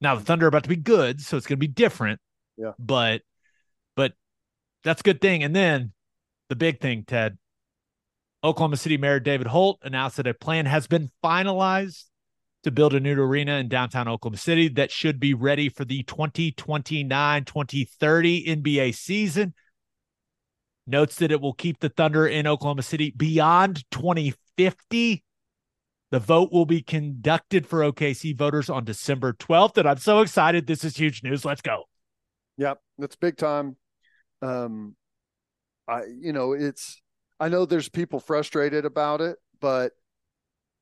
Now 0.00 0.14
the 0.14 0.24
Thunder 0.24 0.46
are 0.46 0.48
about 0.48 0.62
to 0.62 0.68
be 0.68 0.76
good, 0.76 1.20
so 1.20 1.36
it's 1.36 1.46
going 1.46 1.58
to 1.58 1.66
be 1.66 1.66
different. 1.66 2.20
Yeah. 2.56 2.72
But, 2.78 3.22
but 3.96 4.12
that's 4.84 5.00
a 5.00 5.04
good 5.04 5.20
thing. 5.20 5.42
And 5.42 5.56
then 5.56 5.92
the 6.50 6.56
big 6.56 6.80
thing, 6.80 7.02
Ted, 7.04 7.36
Oklahoma 8.44 8.76
City 8.76 8.96
Mayor 8.96 9.18
David 9.18 9.48
Holt 9.48 9.80
announced 9.82 10.18
that 10.18 10.28
a 10.28 10.34
plan 10.34 10.66
has 10.66 10.86
been 10.86 11.10
finalized 11.24 12.04
to 12.64 12.70
build 12.70 12.94
a 12.94 13.00
new 13.00 13.20
arena 13.20 13.56
in 13.56 13.68
downtown 13.68 14.08
Oklahoma 14.08 14.38
City 14.38 14.68
that 14.68 14.90
should 14.90 15.20
be 15.20 15.34
ready 15.34 15.68
for 15.68 15.84
the 15.84 16.02
2029 16.02 17.44
2030 17.44 18.46
NBA 18.46 18.94
season. 18.94 19.54
Notes 20.86 21.16
that 21.16 21.30
it 21.30 21.40
will 21.40 21.54
keep 21.54 21.78
the 21.80 21.88
Thunder 21.88 22.26
in 22.26 22.46
Oklahoma 22.46 22.82
City 22.82 23.12
beyond 23.16 23.84
2050. 23.90 25.22
The 26.10 26.18
vote 26.18 26.52
will 26.52 26.66
be 26.66 26.82
conducted 26.82 27.66
for 27.66 27.80
OKC 27.80 28.36
voters 28.36 28.68
on 28.68 28.84
December 28.84 29.32
12th. 29.32 29.78
And 29.78 29.88
I'm 29.88 29.98
so 29.98 30.20
excited. 30.20 30.66
This 30.66 30.84
is 30.84 30.96
huge 30.96 31.22
news. 31.22 31.44
Let's 31.44 31.62
go. 31.62 31.84
Yep, 32.58 32.80
that's 32.98 33.16
big 33.16 33.36
time. 33.36 33.76
Um, 34.42 34.94
I 35.88 36.02
you 36.04 36.32
know 36.32 36.52
it's 36.52 37.00
I 37.40 37.48
know 37.48 37.66
there's 37.66 37.88
people 37.88 38.20
frustrated 38.20 38.84
about 38.84 39.20
it, 39.20 39.38
but 39.60 39.92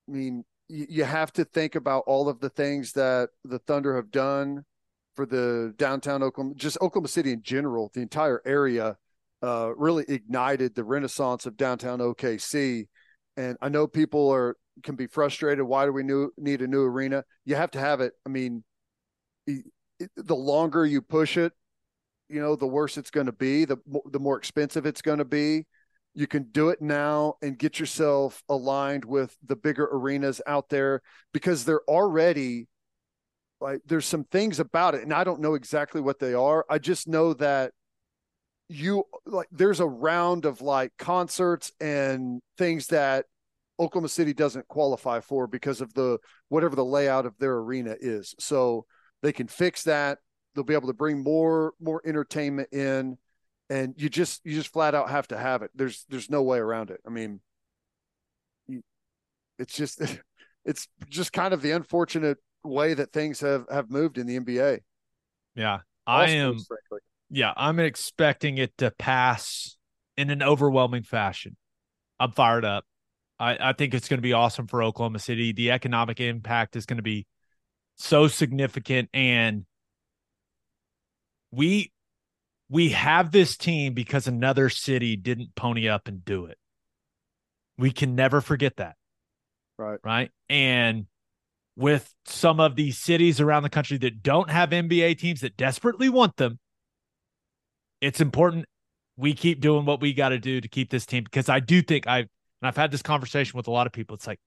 I 0.08 0.12
mean 0.12 0.44
you, 0.72 1.04
have 1.04 1.32
to 1.34 1.44
think 1.44 1.74
about 1.74 2.04
all 2.06 2.28
of 2.28 2.40
the 2.40 2.48
things 2.48 2.92
that 2.92 3.28
the 3.44 3.58
Thunder 3.58 3.96
have 3.96 4.10
done 4.10 4.64
for 5.14 5.26
the 5.26 5.74
downtown 5.76 6.22
Oklahoma, 6.22 6.54
just 6.56 6.78
Oklahoma 6.80 7.08
City 7.08 7.32
in 7.32 7.42
general, 7.42 7.90
the 7.94 8.00
entire 8.00 8.40
area. 8.44 8.96
Uh, 9.42 9.72
really 9.76 10.04
ignited 10.06 10.72
the 10.72 10.84
renaissance 10.84 11.46
of 11.46 11.56
downtown 11.56 11.98
OKC, 11.98 12.86
and 13.36 13.56
I 13.60 13.68
know 13.68 13.88
people 13.88 14.30
are 14.30 14.56
can 14.84 14.94
be 14.94 15.08
frustrated. 15.08 15.64
Why 15.64 15.84
do 15.84 15.92
we 15.92 16.04
new, 16.04 16.30
need 16.38 16.62
a 16.62 16.68
new 16.68 16.84
arena? 16.84 17.24
You 17.44 17.56
have 17.56 17.72
to 17.72 17.80
have 17.80 18.00
it. 18.00 18.12
I 18.24 18.28
mean, 18.28 18.62
it, 19.48 19.64
it, 19.98 20.10
the 20.14 20.36
longer 20.36 20.86
you 20.86 21.02
push 21.02 21.36
it, 21.36 21.52
you 22.28 22.40
know, 22.40 22.54
the 22.54 22.68
worse 22.68 22.96
it's 22.96 23.10
going 23.10 23.26
to 23.26 23.32
be, 23.32 23.64
the 23.64 23.78
the 24.12 24.20
more 24.20 24.38
expensive 24.38 24.86
it's 24.86 25.02
going 25.02 25.18
to 25.18 25.24
be. 25.24 25.66
You 26.14 26.26
can 26.26 26.44
do 26.44 26.68
it 26.68 26.82
now 26.82 27.34
and 27.42 27.58
get 27.58 27.80
yourself 27.80 28.42
aligned 28.48 29.04
with 29.04 29.36
the 29.46 29.56
bigger 29.56 29.88
arenas 29.90 30.40
out 30.46 30.68
there 30.68 31.00
because 31.32 31.64
they're 31.64 31.88
already 31.88 32.68
like 33.60 33.80
there's 33.86 34.06
some 34.06 34.24
things 34.24 34.60
about 34.60 34.94
it 34.94 35.02
and 35.02 35.12
I 35.12 35.24
don't 35.24 35.40
know 35.40 35.54
exactly 35.54 36.00
what 36.00 36.18
they 36.18 36.34
are. 36.34 36.66
I 36.68 36.78
just 36.78 37.08
know 37.08 37.32
that 37.34 37.72
you 38.68 39.04
like 39.26 39.48
there's 39.52 39.80
a 39.80 39.86
round 39.86 40.44
of 40.44 40.60
like 40.60 40.92
concerts 40.98 41.72
and 41.80 42.40
things 42.56 42.88
that 42.88 43.26
Oklahoma 43.78 44.08
City 44.08 44.32
doesn't 44.32 44.68
qualify 44.68 45.20
for 45.20 45.46
because 45.46 45.80
of 45.80 45.92
the 45.94 46.18
whatever 46.48 46.76
the 46.76 46.84
layout 46.84 47.26
of 47.26 47.36
their 47.38 47.54
arena 47.56 47.96
is. 48.00 48.34
So 48.38 48.86
they 49.22 49.32
can 49.32 49.46
fix 49.46 49.84
that. 49.84 50.18
They'll 50.54 50.64
be 50.64 50.74
able 50.74 50.88
to 50.88 50.94
bring 50.94 51.22
more 51.22 51.72
more 51.80 52.02
entertainment 52.04 52.68
in, 52.72 53.18
and 53.72 53.94
you 53.96 54.10
just 54.10 54.42
you 54.44 54.52
just 54.52 54.70
flat 54.70 54.94
out 54.94 55.08
have 55.08 55.26
to 55.28 55.38
have 55.38 55.62
it. 55.62 55.70
There's 55.74 56.04
there's 56.10 56.28
no 56.28 56.42
way 56.42 56.58
around 56.58 56.90
it. 56.90 57.00
I 57.06 57.10
mean, 57.10 57.40
you, 58.68 58.82
it's 59.58 59.74
just 59.74 60.00
it's 60.64 60.88
just 61.08 61.32
kind 61.32 61.54
of 61.54 61.62
the 61.62 61.70
unfortunate 61.70 62.36
way 62.62 62.92
that 62.92 63.12
things 63.12 63.40
have 63.40 63.64
have 63.70 63.90
moved 63.90 64.18
in 64.18 64.26
the 64.26 64.38
NBA. 64.38 64.80
Yeah. 65.54 65.80
I 66.06 66.30
am. 66.30 66.58
frankly. 66.58 67.00
Yeah. 67.30 67.54
I'm 67.56 67.80
expecting 67.80 68.58
it 68.58 68.76
to 68.78 68.90
pass 68.90 69.78
in 70.18 70.28
an 70.28 70.42
overwhelming 70.42 71.04
fashion. 71.04 71.56
I'm 72.20 72.32
fired 72.32 72.66
up. 72.66 72.84
I, 73.40 73.70
I 73.70 73.72
think 73.72 73.94
it's 73.94 74.08
going 74.08 74.18
to 74.18 74.22
be 74.22 74.34
awesome 74.34 74.66
for 74.66 74.82
Oklahoma 74.82 75.18
City. 75.18 75.52
The 75.52 75.70
economic 75.70 76.20
impact 76.20 76.76
is 76.76 76.84
going 76.84 76.98
to 76.98 77.02
be 77.02 77.26
so 77.96 78.28
significant. 78.28 79.08
And 79.14 79.64
we 81.50 81.90
we 82.72 82.88
have 82.88 83.30
this 83.32 83.58
team 83.58 83.92
because 83.92 84.26
another 84.26 84.70
city 84.70 85.14
didn't 85.14 85.54
pony 85.54 85.90
up 85.90 86.08
and 86.08 86.24
do 86.24 86.46
it. 86.46 86.56
We 87.76 87.90
can 87.90 88.14
never 88.14 88.40
forget 88.40 88.76
that. 88.76 88.96
Right. 89.76 89.98
Right. 90.02 90.30
And 90.48 91.04
with 91.76 92.10
some 92.24 92.60
of 92.60 92.74
these 92.74 92.96
cities 92.96 93.42
around 93.42 93.64
the 93.64 93.68
country 93.68 93.98
that 93.98 94.22
don't 94.22 94.50
have 94.50 94.70
NBA 94.70 95.18
teams 95.18 95.42
that 95.42 95.58
desperately 95.58 96.08
want 96.08 96.36
them, 96.38 96.58
it's 98.00 98.22
important 98.22 98.64
we 99.18 99.34
keep 99.34 99.60
doing 99.60 99.84
what 99.84 100.00
we 100.00 100.14
got 100.14 100.30
to 100.30 100.38
do 100.38 100.58
to 100.58 100.68
keep 100.68 100.90
this 100.90 101.04
team 101.04 101.24
because 101.24 101.50
I 101.50 101.60
do 101.60 101.82
think 101.82 102.06
I've 102.06 102.28
and 102.62 102.68
I've 102.68 102.76
had 102.76 102.90
this 102.90 103.02
conversation 103.02 103.58
with 103.58 103.66
a 103.66 103.70
lot 103.70 103.86
of 103.86 103.92
people. 103.92 104.16
It's 104.16 104.26
like 104.26 104.40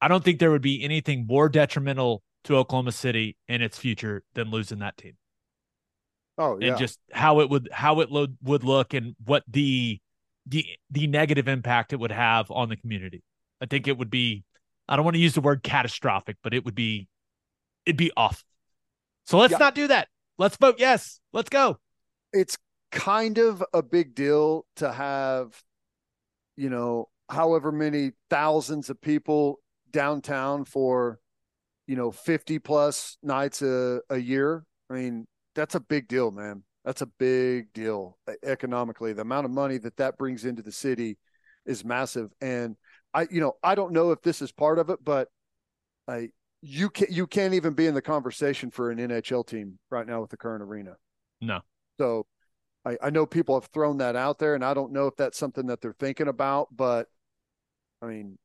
I 0.00 0.08
don't 0.08 0.24
think 0.24 0.38
there 0.38 0.50
would 0.50 0.62
be 0.62 0.82
anything 0.82 1.26
more 1.26 1.50
detrimental 1.50 2.22
to 2.44 2.56
Oklahoma 2.56 2.92
City 2.92 3.36
and 3.48 3.62
its 3.62 3.76
future 3.76 4.22
than 4.32 4.50
losing 4.50 4.78
that 4.78 4.96
team 4.96 5.18
Oh 6.38 6.58
yeah. 6.60 6.70
and 6.70 6.78
just 6.78 6.98
how 7.12 7.40
it 7.40 7.48
would 7.50 7.68
how 7.72 8.00
it 8.00 8.10
lo- 8.10 8.26
would 8.42 8.64
look 8.64 8.94
and 8.94 9.14
what 9.24 9.44
the 9.48 10.00
the 10.46 10.66
the 10.90 11.06
negative 11.06 11.48
impact 11.48 11.92
it 11.92 12.00
would 12.00 12.12
have 12.12 12.50
on 12.50 12.68
the 12.68 12.76
community. 12.76 13.22
I 13.60 13.66
think 13.66 13.86
it 13.88 13.96
would 13.98 14.10
be 14.10 14.44
I 14.88 14.96
don't 14.96 15.04
want 15.04 15.14
to 15.14 15.20
use 15.20 15.34
the 15.34 15.40
word 15.40 15.62
catastrophic, 15.62 16.36
but 16.42 16.52
it 16.54 16.64
would 16.64 16.74
be 16.74 17.08
it'd 17.86 17.96
be 17.96 18.10
awful. 18.16 18.44
So 19.26 19.38
let's 19.38 19.52
Yeah. 19.52 19.58
not 19.58 19.74
do 19.74 19.86
that. 19.88 20.08
Let's 20.38 20.56
vote 20.56 20.76
yes. 20.78 21.20
Let's 21.32 21.48
go. 21.48 21.78
it's 22.32 22.58
kind 22.90 23.38
of 23.38 23.64
a 23.72 23.82
big 23.82 24.14
deal 24.14 24.66
to 24.76 24.92
have, 24.92 25.60
you 26.56 26.68
know, 26.70 27.08
however 27.28 27.72
many 27.72 28.12
thousands 28.30 28.90
of 28.90 29.00
people 29.00 29.60
downtown 29.92 30.64
for, 30.64 31.18
you 31.86 31.96
know, 31.96 32.10
50 32.10 32.58
plus 32.58 33.16
nights 33.22 33.62
a, 33.62 34.00
a 34.10 34.18
year. 34.18 34.64
I 34.90 34.94
mean, 34.94 35.26
that's 35.54 35.74
a 35.74 35.80
big 35.80 36.08
deal, 36.08 36.30
man. 36.30 36.62
That's 36.84 37.02
a 37.02 37.06
big 37.06 37.72
deal 37.72 38.18
economically. 38.42 39.12
The 39.12 39.22
amount 39.22 39.46
of 39.46 39.50
money 39.50 39.78
that 39.78 39.96
that 39.96 40.18
brings 40.18 40.44
into 40.44 40.62
the 40.62 40.72
city 40.72 41.16
is 41.64 41.84
massive. 41.84 42.30
And 42.40 42.76
I, 43.14 43.26
you 43.30 43.40
know, 43.40 43.54
I 43.62 43.74
don't 43.74 43.92
know 43.92 44.10
if 44.10 44.20
this 44.22 44.42
is 44.42 44.52
part 44.52 44.78
of 44.78 44.90
it, 44.90 44.98
but 45.02 45.28
I, 46.06 46.28
you 46.60 46.90
can 46.90 47.08
you 47.10 47.26
can't 47.26 47.54
even 47.54 47.74
be 47.74 47.86
in 47.86 47.94
the 47.94 48.02
conversation 48.02 48.70
for 48.70 48.90
an 48.90 48.98
NHL 48.98 49.46
team 49.46 49.78
right 49.90 50.06
now 50.06 50.20
with 50.20 50.30
the 50.30 50.36
current 50.36 50.62
arena. 50.62 50.96
No. 51.40 51.60
So 51.98 52.26
I, 52.84 52.96
I 53.02 53.10
know 53.10 53.26
people 53.26 53.58
have 53.58 53.70
thrown 53.70 53.98
that 53.98 54.16
out 54.16 54.38
there, 54.38 54.54
and 54.54 54.64
I 54.64 54.74
don't 54.74 54.92
know 54.92 55.06
if 55.06 55.16
that's 55.16 55.38
something 55.38 55.66
that 55.66 55.80
they're 55.80 55.94
thinking 55.98 56.28
about, 56.28 56.68
but 56.74 57.08
I 58.02 58.06
mean, 58.06 58.38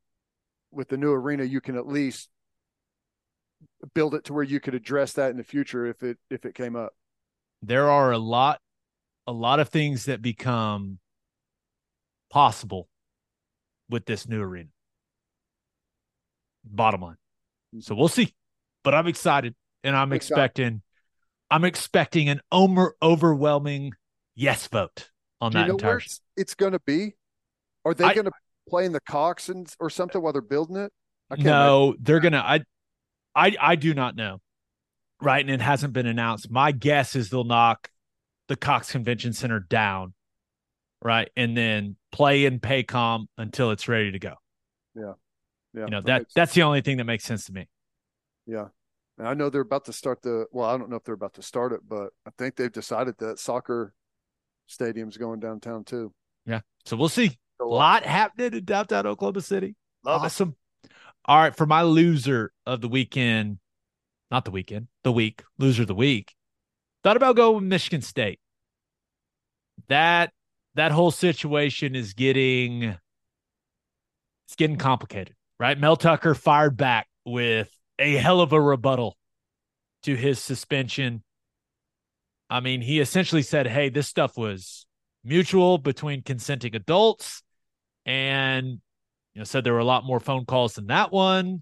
with 0.71 0.89
the 0.89 0.97
new 0.97 1.11
arena, 1.11 1.43
you 1.43 1.61
can 1.61 1.75
at 1.75 1.87
least 1.87 2.29
build 3.93 4.15
it 4.15 4.25
to 4.25 4.33
where 4.33 4.43
you 4.43 4.59
could 4.59 4.75
address 4.75 5.13
that 5.13 5.31
in 5.31 5.37
the 5.37 5.43
future 5.43 5.85
if 5.85 6.03
it 6.03 6.17
if 6.29 6.45
it 6.45 6.55
came 6.55 6.75
up. 6.75 6.93
There 7.61 7.89
are 7.89 8.11
a 8.11 8.17
lot, 8.17 8.59
a 9.27 9.31
lot 9.31 9.59
of 9.59 9.69
things 9.69 10.05
that 10.05 10.21
become 10.21 10.99
possible 12.29 12.87
with 13.89 14.05
this 14.05 14.27
new 14.27 14.41
arena. 14.41 14.69
Bottom 16.63 17.01
line. 17.01 17.17
So 17.79 17.95
we'll 17.95 18.07
see. 18.07 18.33
But 18.83 18.93
I'm 18.93 19.07
excited 19.07 19.55
and 19.83 19.95
I'm 19.95 20.13
Excited. 20.13 20.33
expecting 20.33 20.81
I'm 21.51 21.65
expecting 21.65 22.29
an 22.29 22.41
over, 22.51 22.95
overwhelming 23.01 23.93
yes 24.35 24.67
vote 24.67 25.09
on 25.41 25.51
Do 25.51 25.57
that 25.57 25.61
you 25.63 25.67
know 25.69 25.73
entire 25.73 25.89
where 25.91 25.97
it's, 25.97 26.21
it's 26.37 26.53
going 26.55 26.73
to 26.73 26.81
be? 26.85 27.15
Are 27.85 27.93
they 27.93 28.05
I- 28.05 28.13
to 28.13 28.31
play 28.67 28.85
in 28.85 28.91
the 28.91 28.99
Cox 29.01 29.49
or 29.79 29.89
something 29.89 30.21
while 30.21 30.31
they're 30.33 30.41
building 30.41 30.75
it? 30.77 30.91
I 31.31 31.35
can't 31.35 31.45
No, 31.45 31.95
they're 31.99 32.19
gonna. 32.19 32.37
I, 32.39 32.61
I, 33.35 33.55
I 33.59 33.75
do 33.75 33.93
not 33.93 34.15
know. 34.15 34.39
Right, 35.21 35.41
and 35.41 35.49
it 35.49 35.61
hasn't 35.61 35.93
been 35.93 36.05
announced. 36.05 36.49
My 36.49 36.71
guess 36.71 37.15
is 37.15 37.29
they'll 37.29 37.43
knock 37.43 37.89
the 38.47 38.55
Cox 38.55 38.91
Convention 38.91 39.33
Center 39.33 39.59
down, 39.59 40.13
right, 41.01 41.29
and 41.35 41.57
then 41.57 41.97
play 42.11 42.45
in 42.45 42.59
Paycom 42.59 43.25
until 43.37 43.71
it's 43.71 43.87
ready 43.87 44.11
to 44.11 44.19
go. 44.19 44.35
Yeah, 44.95 45.13
Yeah. 45.73 45.83
You 45.85 45.89
know 45.89 46.01
that, 46.01 46.21
that 46.21 46.27
that's 46.33 46.53
the 46.53 46.63
only 46.63 46.81
thing 46.81 46.97
that 46.97 47.03
makes 47.03 47.25
sense 47.25 47.45
to 47.45 47.53
me. 47.53 47.67
Yeah. 48.45 48.67
And 49.17 49.27
I 49.27 49.33
know 49.33 49.49
they're 49.49 49.61
about 49.61 49.85
to 49.85 49.93
start 49.93 50.21
the 50.21 50.45
well, 50.51 50.69
I 50.69 50.77
don't 50.77 50.89
know 50.89 50.95
if 50.95 51.03
they're 51.03 51.13
about 51.13 51.33
to 51.33 51.41
start 51.41 51.73
it, 51.73 51.81
but 51.87 52.09
I 52.25 52.31
think 52.37 52.55
they've 52.55 52.71
decided 52.71 53.15
that 53.19 53.37
soccer 53.39 53.93
stadium's 54.67 55.17
going 55.17 55.41
downtown 55.41 55.83
too. 55.83 56.13
Yeah, 56.45 56.61
so 56.85 56.95
we'll 56.95 57.09
see. 57.09 57.37
A 57.61 57.65
lot 57.65 58.05
happening 58.05 58.53
in 58.53 58.63
downtown 58.63 59.05
Oklahoma 59.05 59.41
City. 59.41 59.75
Love 60.05 60.21
it. 60.21 60.25
awesome. 60.27 60.55
All 61.25 61.37
right, 61.37 61.55
for 61.55 61.65
my 61.65 61.81
loser 61.81 62.53
of 62.65 62.79
the 62.79 62.87
weekend, 62.87 63.59
not 64.31 64.45
the 64.45 64.51
weekend, 64.51 64.87
the 65.03 65.11
week, 65.11 65.43
loser 65.57 65.83
of 65.83 65.87
the 65.87 65.95
week. 65.95 66.35
Thought 67.03 67.17
about 67.17 67.35
going 67.35 67.55
with 67.55 67.63
Michigan 67.63 68.01
State. 68.01 68.39
That 69.87 70.31
that 70.75 70.91
whole 70.91 71.11
situation 71.11 71.95
is 71.95 72.13
getting 72.13 72.83
it's 72.83 74.55
getting 74.57 74.77
complicated, 74.77 75.35
right? 75.59 75.79
Mel 75.79 75.95
Tucker 75.95 76.35
fired 76.35 76.75
back 76.75 77.07
with 77.25 77.69
a 77.97 78.15
hell 78.15 78.41
of 78.41 78.53
a 78.53 78.61
rebuttal 78.61 79.17
to 80.03 80.15
his 80.15 80.39
suspension. 80.39 81.23
I 82.49 82.59
mean, 82.59 82.81
he 82.81 82.99
essentially 82.99 83.43
said, 83.43 83.67
"Hey, 83.67 83.89
this 83.89 84.07
stuff 84.07 84.37
was 84.37 84.85
mutual 85.23 85.77
between 85.77 86.23
consenting 86.23 86.75
adults." 86.75 87.43
And 88.05 88.81
you 89.33 89.39
know, 89.39 89.43
said 89.43 89.63
there 89.63 89.73
were 89.73 89.79
a 89.79 89.85
lot 89.85 90.03
more 90.03 90.19
phone 90.19 90.45
calls 90.45 90.73
than 90.73 90.87
that 90.87 91.11
one. 91.11 91.61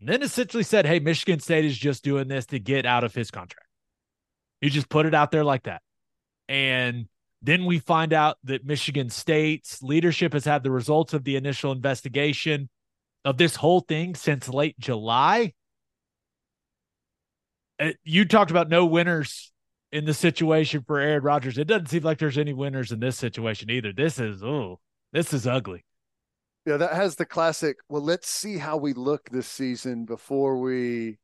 And 0.00 0.08
then 0.08 0.22
essentially 0.22 0.62
said, 0.62 0.86
Hey, 0.86 0.98
Michigan 0.98 1.40
State 1.40 1.64
is 1.64 1.76
just 1.76 2.04
doing 2.04 2.28
this 2.28 2.46
to 2.46 2.58
get 2.58 2.86
out 2.86 3.04
of 3.04 3.14
his 3.14 3.30
contract. 3.30 3.68
He 4.60 4.68
just 4.68 4.88
put 4.88 5.06
it 5.06 5.14
out 5.14 5.30
there 5.30 5.44
like 5.44 5.64
that. 5.64 5.82
And 6.48 7.06
then 7.42 7.64
we 7.64 7.78
find 7.78 8.12
out 8.12 8.38
that 8.44 8.64
Michigan 8.64 9.10
State's 9.10 9.82
leadership 9.82 10.32
has 10.32 10.44
had 10.44 10.62
the 10.62 10.70
results 10.70 11.14
of 11.14 11.24
the 11.24 11.36
initial 11.36 11.72
investigation 11.72 12.68
of 13.24 13.36
this 13.36 13.56
whole 13.56 13.80
thing 13.80 14.14
since 14.14 14.48
late 14.48 14.78
July. 14.78 15.52
Uh, 17.78 17.92
You 18.04 18.24
talked 18.24 18.50
about 18.50 18.68
no 18.68 18.86
winners 18.86 19.52
in 19.92 20.04
the 20.04 20.14
situation 20.14 20.82
for 20.86 20.98
Aaron 20.98 21.22
Rodgers. 21.22 21.58
It 21.58 21.66
doesn't 21.66 21.88
seem 21.88 22.02
like 22.02 22.18
there's 22.18 22.38
any 22.38 22.52
winners 22.52 22.92
in 22.92 23.00
this 23.00 23.16
situation 23.16 23.70
either. 23.70 23.92
This 23.92 24.18
is, 24.18 24.42
oh, 24.42 24.80
this 25.12 25.32
is 25.32 25.46
ugly. 25.46 25.84
Yeah, 26.66 26.76
that 26.78 26.94
has 26.94 27.14
the 27.14 27.24
classic. 27.24 27.76
Well, 27.88 28.02
let's 28.02 28.28
see 28.28 28.58
how 28.58 28.76
we 28.76 28.92
look 28.92 29.30
this 29.30 29.46
season 29.46 30.04
before 30.04 30.58
we 30.58 31.18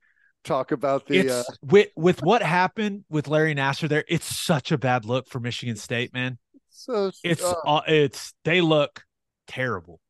talk 0.44 0.70
about 0.70 1.06
the. 1.06 1.18
it's 1.18 1.48
Uh, 1.50 1.52
with 1.62 1.88
with 1.96 2.22
what 2.22 2.42
happened 2.42 3.04
with 3.10 3.26
Larry 3.26 3.54
Nassar 3.54 3.88
there. 3.88 4.04
It's 4.08 4.24
such 4.24 4.70
a 4.70 4.78
bad 4.78 5.04
look 5.04 5.26
for 5.28 5.40
Michigan 5.40 5.74
State, 5.76 6.14
man. 6.14 6.38
so 6.70 7.10
It's 7.24 7.42
uh, 7.42 7.54
uh, 7.66 7.80
it's 7.88 8.32
they 8.44 8.60
look 8.60 9.02
terrible. 9.48 10.00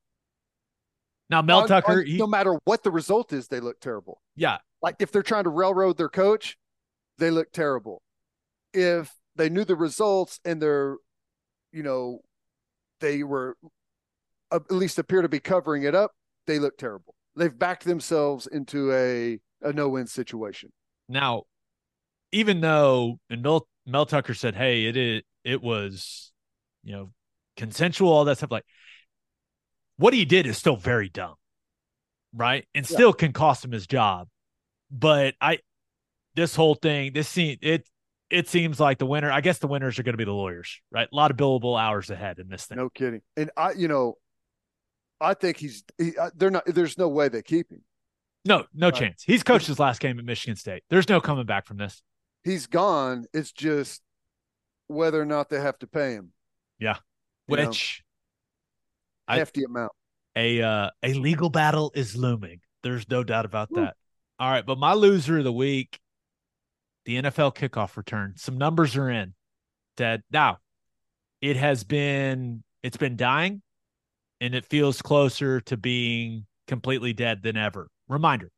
Now 1.31 1.41
Mel 1.41 1.61
on- 1.61 1.69
Tucker, 1.69 2.01
on- 2.01 2.07
he, 2.07 2.19
no 2.19 2.27
matter 2.27 2.59
what 2.65 2.83
the 2.83 2.91
result 2.91 3.33
is, 3.33 3.49
they 3.49 3.61
look 3.61 3.81
terrible. 3.81 4.21
yeah, 4.37 4.59
Like 4.83 4.97
if 5.01 5.13
they're 5.13 5.23
trying 5.23 5.45
to 5.45 5.51
railroad 5.51 5.97
their 5.97 6.11
coach, 6.11 6.59
they 7.17 7.31
look 7.31 7.53
terrible. 7.53 8.03
If 8.75 9.11
they 9.37 9.49
knew 9.49 9.65
the 9.65 9.77
results 9.77 10.41
and 10.45 10.61
they're, 10.61 10.97
you 11.73 11.83
know, 11.83 12.21
they 13.01 13.23
were 13.23 13.57
Uh, 14.53 14.57
at 14.70 14.70
least 14.77 14.99
appear 14.99 15.23
to 15.23 15.29
be 15.29 15.41
covering 15.41 15.83
it 15.85 15.95
up, 15.95 16.12
they 16.47 16.59
look 16.61 16.77
terrible. 16.79 17.15
They've 17.37 17.57
backed 17.59 17.85
themselves 17.85 18.47
into 18.47 18.93
a 18.93 19.41
a 19.62 19.73
no 19.73 19.89
win 19.89 20.07
situation. 20.07 20.70
now 21.09 21.45
even 22.33 22.61
though 22.61 23.19
and 23.31 23.43
Mel 23.43 23.69
Mel 23.87 24.07
Tucker 24.07 24.35
said, 24.35 24.55
"Hey, 24.55 24.87
it 24.87 24.97
it, 24.97 25.24
it 25.45 25.62
was, 25.62 26.33
you 26.85 26.93
know, 26.93 27.12
consensual, 27.57 28.12
all 28.12 28.24
that 28.27 28.39
stuff." 28.39 28.51
Like, 28.51 28.65
what 29.97 30.15
he 30.15 30.24
did 30.24 30.47
is 30.47 30.57
still 30.57 30.77
very 30.77 31.09
dumb, 31.09 31.35
right? 32.35 32.66
And 32.74 32.89
Yeah. 32.89 32.95
still 32.95 33.12
can 33.12 33.33
cost 33.33 33.65
him 33.65 33.73
his 33.73 33.87
job. 33.87 34.29
But 34.91 35.35
I, 35.41 35.59
this 36.35 36.55
whole 36.57 36.74
thing, 36.74 37.12
this 37.12 37.29
scene, 37.29 37.59
it 37.62 37.89
it 38.31 38.49
seems 38.49 38.81
like 38.81 38.99
the 38.99 39.07
winner. 39.07 39.31
I 39.31 39.41
guess 39.43 39.59
the 39.59 39.66
winners 39.69 39.99
are 39.99 40.03
going 40.03 40.15
to 40.15 40.19
be 40.19 40.24
the 40.24 40.33
lawyers, 40.33 40.81
right? 40.91 41.09
A 41.12 41.16
lot 41.16 41.31
of 41.31 41.37
billable 41.37 41.81
hours 41.81 42.11
ahead 42.11 42.39
in 42.39 42.49
this 42.49 42.66
thing. 42.66 42.79
No 42.79 42.89
kidding. 42.91 43.23
And 43.37 43.51
I, 43.57 43.73
you 43.73 43.89
know, 43.89 44.16
I 45.23 45.35
think 45.35 45.57
he's 45.57 45.85
he, 45.99 46.16
uh, 46.16 46.31
they're 46.35 46.51
not. 46.51 46.65
There's 46.66 46.99
no 46.99 47.09
way 47.09 47.28
they 47.28 47.43
keep 47.43 47.70
him. 47.70 47.82
No, 48.44 48.66
no 48.74 48.89
Right. 48.89 48.94
chance. 48.94 49.23
He's 49.23 49.43
coached 49.43 49.66
his 49.69 49.78
last 49.78 50.01
game 50.01 50.19
at 50.19 50.24
Michigan 50.24 50.57
State. 50.57 50.82
There's 50.90 51.09
no 51.09 51.20
coming 51.20 51.47
back 51.47 51.65
from 51.66 51.77
this. 51.77 52.03
He's 52.44 52.66
gone. 52.66 53.27
It's 53.32 53.53
just 53.53 54.03
whether 54.89 55.20
or 55.20 55.24
not 55.24 55.49
they 55.49 55.61
have 55.61 55.78
to 55.78 55.86
pay 55.86 56.12
him. 56.15 56.32
Yeah. 56.81 56.97
You 57.47 57.57
know, 57.57 57.69
Which 57.69 58.03
I- 59.28 59.36
hefty 59.39 59.62
amount. 59.65 59.93
a 60.36 60.61
uh, 60.62 60.90
a 61.03 61.15
legal 61.15 61.51
battle 61.51 61.93
is 61.94 62.16
looming. 62.16 62.61
There's 62.82 63.09
no 63.09 63.23
doubt 63.23 63.44
about 63.44 63.70
Woo. 63.70 63.82
that. 63.82 63.97
All 64.40 64.51
right, 64.51 64.66
but 64.66 64.77
my 64.78 64.93
loser 64.94 65.39
of 65.39 65.44
the 65.44 65.53
week, 65.53 66.01
the 67.05 67.16
NFL 67.23 67.55
kickoff 67.55 67.97
return. 67.97 68.35
Some 68.36 68.59
numbers 68.59 68.97
are 68.97 69.09
in. 69.09 69.35
Ted. 69.97 70.24
Now, 70.32 70.59
it 71.40 71.57
has 71.57 71.85
been 71.85 72.65
it's 72.82 72.97
been 72.97 73.16
dying, 73.16 73.62
and 74.43 74.56
it 74.56 74.66
feels 74.66 75.01
closer 75.01 75.60
to 75.60 75.77
being 75.77 76.47
completely 76.66 77.12
dead 77.12 77.43
than 77.43 77.56
ever. 77.56 77.89
Reminder: 78.09 78.51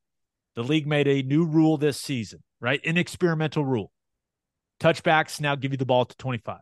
the 0.57 0.65
league 0.65 0.87
made 0.87 1.07
a 1.07 1.23
new 1.23 1.45
rule 1.45 1.77
this 1.77 2.01
season, 2.01 2.41
right? 2.59 2.81
An 2.85 2.97
experimental 2.97 3.65
rule. 3.65 3.93
Touchbacks 4.81 5.41
now 5.41 5.55
give 5.55 5.73
you 5.73 5.77
the 5.77 5.85
ball 5.85 6.07
to 6.07 6.17
25. 6.17 6.59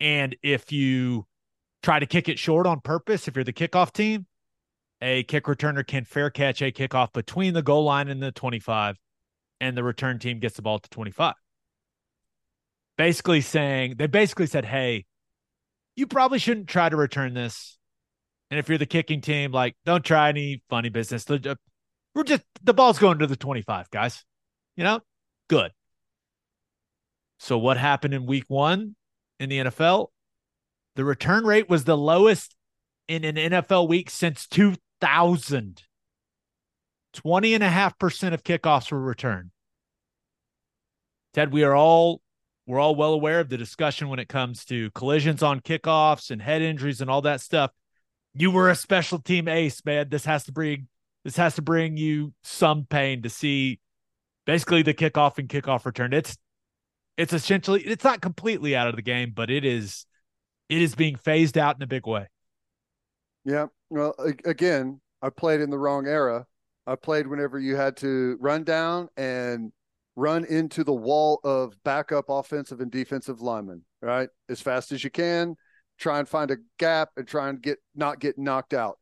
And 0.00 0.36
if 0.42 0.72
you 0.72 1.26
try 1.82 2.00
to 2.00 2.06
kick 2.06 2.28
it 2.28 2.38
short 2.38 2.66
on 2.66 2.80
purpose, 2.80 3.28
if 3.28 3.36
you're 3.36 3.44
the 3.44 3.52
kickoff 3.52 3.92
team, 3.92 4.26
a 5.00 5.22
kick 5.22 5.44
returner 5.44 5.86
can 5.86 6.04
fair 6.04 6.28
catch 6.28 6.60
a 6.62 6.72
kickoff 6.72 7.12
between 7.12 7.54
the 7.54 7.62
goal 7.62 7.84
line 7.84 8.08
and 8.08 8.20
the 8.20 8.32
25, 8.32 8.96
and 9.60 9.76
the 9.76 9.84
return 9.84 10.18
team 10.18 10.40
gets 10.40 10.56
the 10.56 10.62
ball 10.62 10.80
to 10.80 10.90
25. 10.90 11.34
Basically 12.98 13.40
saying, 13.40 13.94
they 13.98 14.08
basically 14.08 14.46
said, 14.46 14.64
hey, 14.64 15.04
you 15.94 16.08
probably 16.08 16.40
shouldn't 16.40 16.68
try 16.68 16.88
to 16.88 16.96
return 16.96 17.34
this. 17.34 17.78
And 18.52 18.58
if 18.58 18.68
you're 18.68 18.76
the 18.76 18.84
kicking 18.84 19.22
team, 19.22 19.50
like, 19.50 19.76
don't 19.86 20.04
try 20.04 20.28
any 20.28 20.62
funny 20.68 20.90
business. 20.90 21.24
We're 21.26 22.22
just, 22.22 22.42
the 22.62 22.74
ball's 22.74 22.98
going 22.98 23.20
to 23.20 23.26
the 23.26 23.34
25, 23.34 23.90
guys. 23.90 24.26
You 24.76 24.84
know, 24.84 25.00
good. 25.48 25.70
So, 27.38 27.56
what 27.56 27.78
happened 27.78 28.12
in 28.12 28.26
week 28.26 28.44
one 28.48 28.94
in 29.40 29.48
the 29.48 29.58
NFL? 29.60 30.08
The 30.96 31.04
return 31.06 31.46
rate 31.46 31.70
was 31.70 31.84
the 31.84 31.96
lowest 31.96 32.54
in 33.08 33.24
an 33.24 33.36
NFL 33.36 33.88
week 33.88 34.10
since 34.10 34.46
2000. 34.48 35.84
20 37.14 37.54
and 37.54 37.64
a 37.64 37.70
half 37.70 37.98
percent 37.98 38.34
of 38.34 38.44
kickoffs 38.44 38.92
were 38.92 39.00
returned. 39.00 39.50
Ted, 41.32 41.54
we 41.54 41.64
are 41.64 41.74
all 41.74 42.20
we're 42.66 42.80
all 42.80 42.96
well 42.96 43.14
aware 43.14 43.40
of 43.40 43.48
the 43.48 43.56
discussion 43.56 44.10
when 44.10 44.18
it 44.18 44.28
comes 44.28 44.66
to 44.66 44.90
collisions 44.90 45.42
on 45.42 45.60
kickoffs 45.60 46.30
and 46.30 46.42
head 46.42 46.60
injuries 46.60 47.00
and 47.00 47.08
all 47.08 47.22
that 47.22 47.40
stuff. 47.40 47.70
You 48.34 48.50
were 48.50 48.70
a 48.70 48.74
special 48.74 49.18
team 49.18 49.48
ace, 49.48 49.84
man. 49.84 50.08
This 50.08 50.24
has 50.24 50.44
to 50.44 50.52
bring 50.52 50.88
this 51.24 51.36
has 51.36 51.54
to 51.56 51.62
bring 51.62 51.96
you 51.96 52.32
some 52.42 52.86
pain 52.88 53.22
to 53.22 53.30
see 53.30 53.78
basically 54.46 54.82
the 54.82 54.94
kickoff 54.94 55.38
and 55.38 55.48
kickoff 55.48 55.84
return. 55.84 56.12
It's 56.12 56.36
it's 57.16 57.32
essentially 57.32 57.82
it's 57.82 58.04
not 58.04 58.20
completely 58.20 58.74
out 58.74 58.88
of 58.88 58.96
the 58.96 59.02
game, 59.02 59.32
but 59.34 59.50
it 59.50 59.64
is 59.64 60.06
it 60.68 60.80
is 60.80 60.94
being 60.94 61.16
phased 61.16 61.58
out 61.58 61.76
in 61.76 61.82
a 61.82 61.86
big 61.86 62.06
way. 62.06 62.28
Yeah. 63.44 63.66
Well, 63.90 64.14
again, 64.44 65.00
I 65.20 65.30
played 65.30 65.60
in 65.60 65.70
the 65.70 65.78
wrong 65.78 66.06
era. 66.06 66.46
I 66.86 66.96
played 66.96 67.26
whenever 67.26 67.58
you 67.58 67.76
had 67.76 67.96
to 67.98 68.36
run 68.40 68.64
down 68.64 69.08
and 69.16 69.72
run 70.16 70.44
into 70.44 70.84
the 70.84 70.92
wall 70.92 71.40
of 71.44 71.76
backup 71.84 72.26
offensive 72.28 72.80
and 72.80 72.90
defensive 72.90 73.40
linemen, 73.40 73.84
right? 74.00 74.28
As 74.48 74.60
fast 74.60 74.92
as 74.92 75.04
you 75.04 75.10
can, 75.10 75.56
try 75.98 76.18
and 76.18 76.28
find 76.28 76.50
a 76.50 76.56
gap 76.78 77.10
and 77.16 77.26
try 77.26 77.48
and 77.48 77.62
get 77.62 77.78
not 77.94 78.20
get 78.20 78.38
knocked 78.38 78.74
out. 78.74 78.98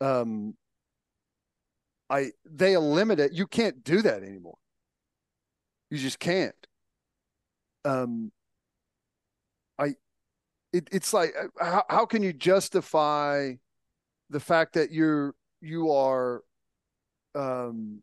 Um 0.00 0.54
I 2.10 2.30
they 2.44 2.74
eliminate 2.74 3.32
you 3.32 3.46
can't 3.46 3.82
do 3.84 4.02
that 4.02 4.22
anymore. 4.22 4.58
You 5.90 5.98
just 5.98 6.18
can't. 6.18 6.54
Um 7.84 8.32
I 9.78 9.94
it, 10.72 10.88
it's 10.92 11.12
like 11.12 11.34
uh, 11.38 11.64
how, 11.64 11.84
how 11.88 12.06
can 12.06 12.22
you 12.22 12.32
justify 12.32 13.52
the 14.30 14.40
fact 14.40 14.74
that 14.74 14.90
you're 14.90 15.34
you 15.60 15.90
are 15.90 16.42
um 17.34 18.02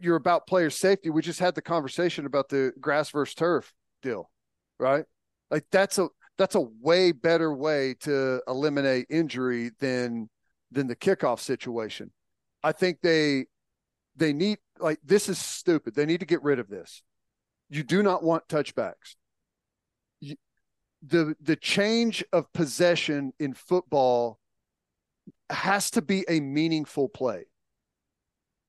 you're 0.00 0.16
about 0.16 0.46
player 0.46 0.70
safety. 0.70 1.10
We 1.10 1.22
just 1.22 1.40
had 1.40 1.54
the 1.54 1.62
conversation 1.62 2.26
about 2.26 2.48
the 2.48 2.72
grass 2.80 3.10
versus 3.10 3.34
turf 3.34 3.72
deal, 4.02 4.30
right? 4.78 5.04
Like 5.50 5.64
that's 5.72 5.98
a 5.98 6.08
that's 6.40 6.54
a 6.54 6.66
way 6.80 7.12
better 7.12 7.52
way 7.52 7.94
to 8.00 8.40
eliminate 8.48 9.04
injury 9.10 9.72
than 9.78 10.30
than 10.72 10.86
the 10.86 10.96
kickoff 10.96 11.38
situation. 11.38 12.10
I 12.62 12.72
think 12.72 13.02
they 13.02 13.44
they 14.16 14.32
need 14.32 14.56
like 14.78 15.00
this 15.04 15.28
is 15.28 15.36
stupid. 15.38 15.94
They 15.94 16.06
need 16.06 16.20
to 16.20 16.26
get 16.26 16.42
rid 16.42 16.58
of 16.58 16.70
this. 16.70 17.02
You 17.68 17.82
do 17.82 18.02
not 18.02 18.22
want 18.22 18.48
touchbacks. 18.48 19.16
You, 20.20 20.36
the 21.02 21.36
the 21.42 21.56
change 21.56 22.24
of 22.32 22.50
possession 22.54 23.34
in 23.38 23.52
football 23.52 24.38
has 25.50 25.90
to 25.90 26.00
be 26.00 26.24
a 26.26 26.40
meaningful 26.40 27.10
play. 27.10 27.44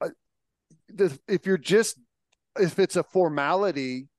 Uh, 0.02 0.10
if 1.30 1.46
you're 1.46 1.58
just 1.58 1.98
if 2.60 2.80
it's 2.80 2.98
a 2.98 3.04
formality 3.04 4.10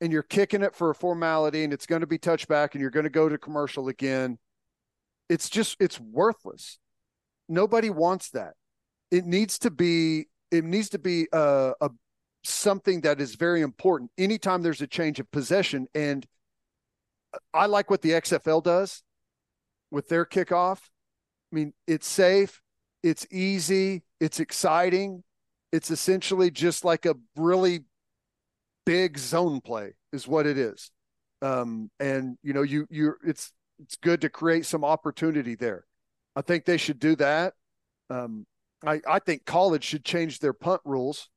and 0.00 0.12
you're 0.12 0.22
kicking 0.22 0.62
it 0.62 0.74
for 0.74 0.90
a 0.90 0.94
formality 0.94 1.64
and 1.64 1.72
it's 1.72 1.86
going 1.86 2.00
to 2.00 2.06
be 2.06 2.18
touchback 2.18 2.72
and 2.72 2.80
you're 2.80 2.90
going 2.90 3.04
to 3.04 3.10
go 3.10 3.28
to 3.28 3.38
commercial 3.38 3.88
again, 3.88 4.38
it's 5.28 5.48
just 5.48 5.76
it's 5.80 6.00
worthless. 6.00 6.78
Nobody 7.48 7.90
wants 7.90 8.30
that. 8.30 8.54
It 9.10 9.26
needs 9.26 9.58
to 9.60 9.70
be 9.70 10.26
it 10.50 10.64
needs 10.64 10.88
to 10.90 10.98
be 10.98 11.28
a, 11.32 11.72
a 11.80 11.90
something 12.42 13.02
that 13.02 13.20
is 13.20 13.34
very 13.34 13.60
important 13.60 14.10
anytime 14.16 14.62
there's 14.62 14.80
a 14.80 14.86
change 14.86 15.20
of 15.20 15.30
possession 15.30 15.86
and 15.94 16.26
uh, 17.34 17.38
I 17.52 17.66
like 17.66 17.90
what 17.90 18.00
the 18.00 18.12
XFL 18.12 18.62
does 18.64 19.02
with 19.90 20.08
their 20.08 20.24
kickoff. 20.24 20.78
I 21.52 21.56
mean, 21.56 21.72
it's 21.86 22.06
safe, 22.06 22.62
it's 23.02 23.26
easy, 23.30 24.02
it's 24.20 24.40
exciting. 24.40 25.22
It's 25.72 25.90
essentially 25.90 26.50
just 26.50 26.84
like 26.84 27.06
a 27.06 27.14
really 27.36 27.84
big 28.86 29.18
zone 29.18 29.60
play 29.60 29.94
is 30.12 30.26
what 30.26 30.46
it 30.46 30.58
is. 30.58 30.90
Um, 31.42 31.90
and 31.98 32.36
you 32.42 32.52
know, 32.52 32.62
you 32.62 32.86
you 32.90 33.14
it's 33.24 33.52
it's 33.78 33.96
good 33.96 34.20
to 34.22 34.28
create 34.28 34.66
some 34.66 34.84
opportunity 34.84 35.54
there. 35.54 35.84
I 36.36 36.42
think 36.42 36.64
they 36.64 36.76
should 36.76 36.98
do 36.98 37.16
that. 37.16 37.54
Um, 38.10 38.46
I 38.84 39.00
I 39.08 39.18
think 39.18 39.44
college 39.44 39.84
should 39.84 40.04
change 40.04 40.38
their 40.38 40.52
punt 40.52 40.80
rules. 40.84 41.28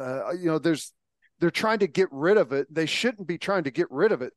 Uh, 0.00 0.32
you 0.32 0.46
know, 0.46 0.58
there's 0.58 0.92
they're 1.38 1.50
trying 1.50 1.80
to 1.80 1.86
get 1.86 2.08
rid 2.10 2.36
of 2.36 2.52
it. 2.52 2.72
They 2.72 2.86
shouldn't 2.86 3.28
be 3.28 3.38
trying 3.38 3.64
to 3.64 3.70
get 3.70 3.90
rid 3.90 4.12
of 4.12 4.22
it. 4.22 4.32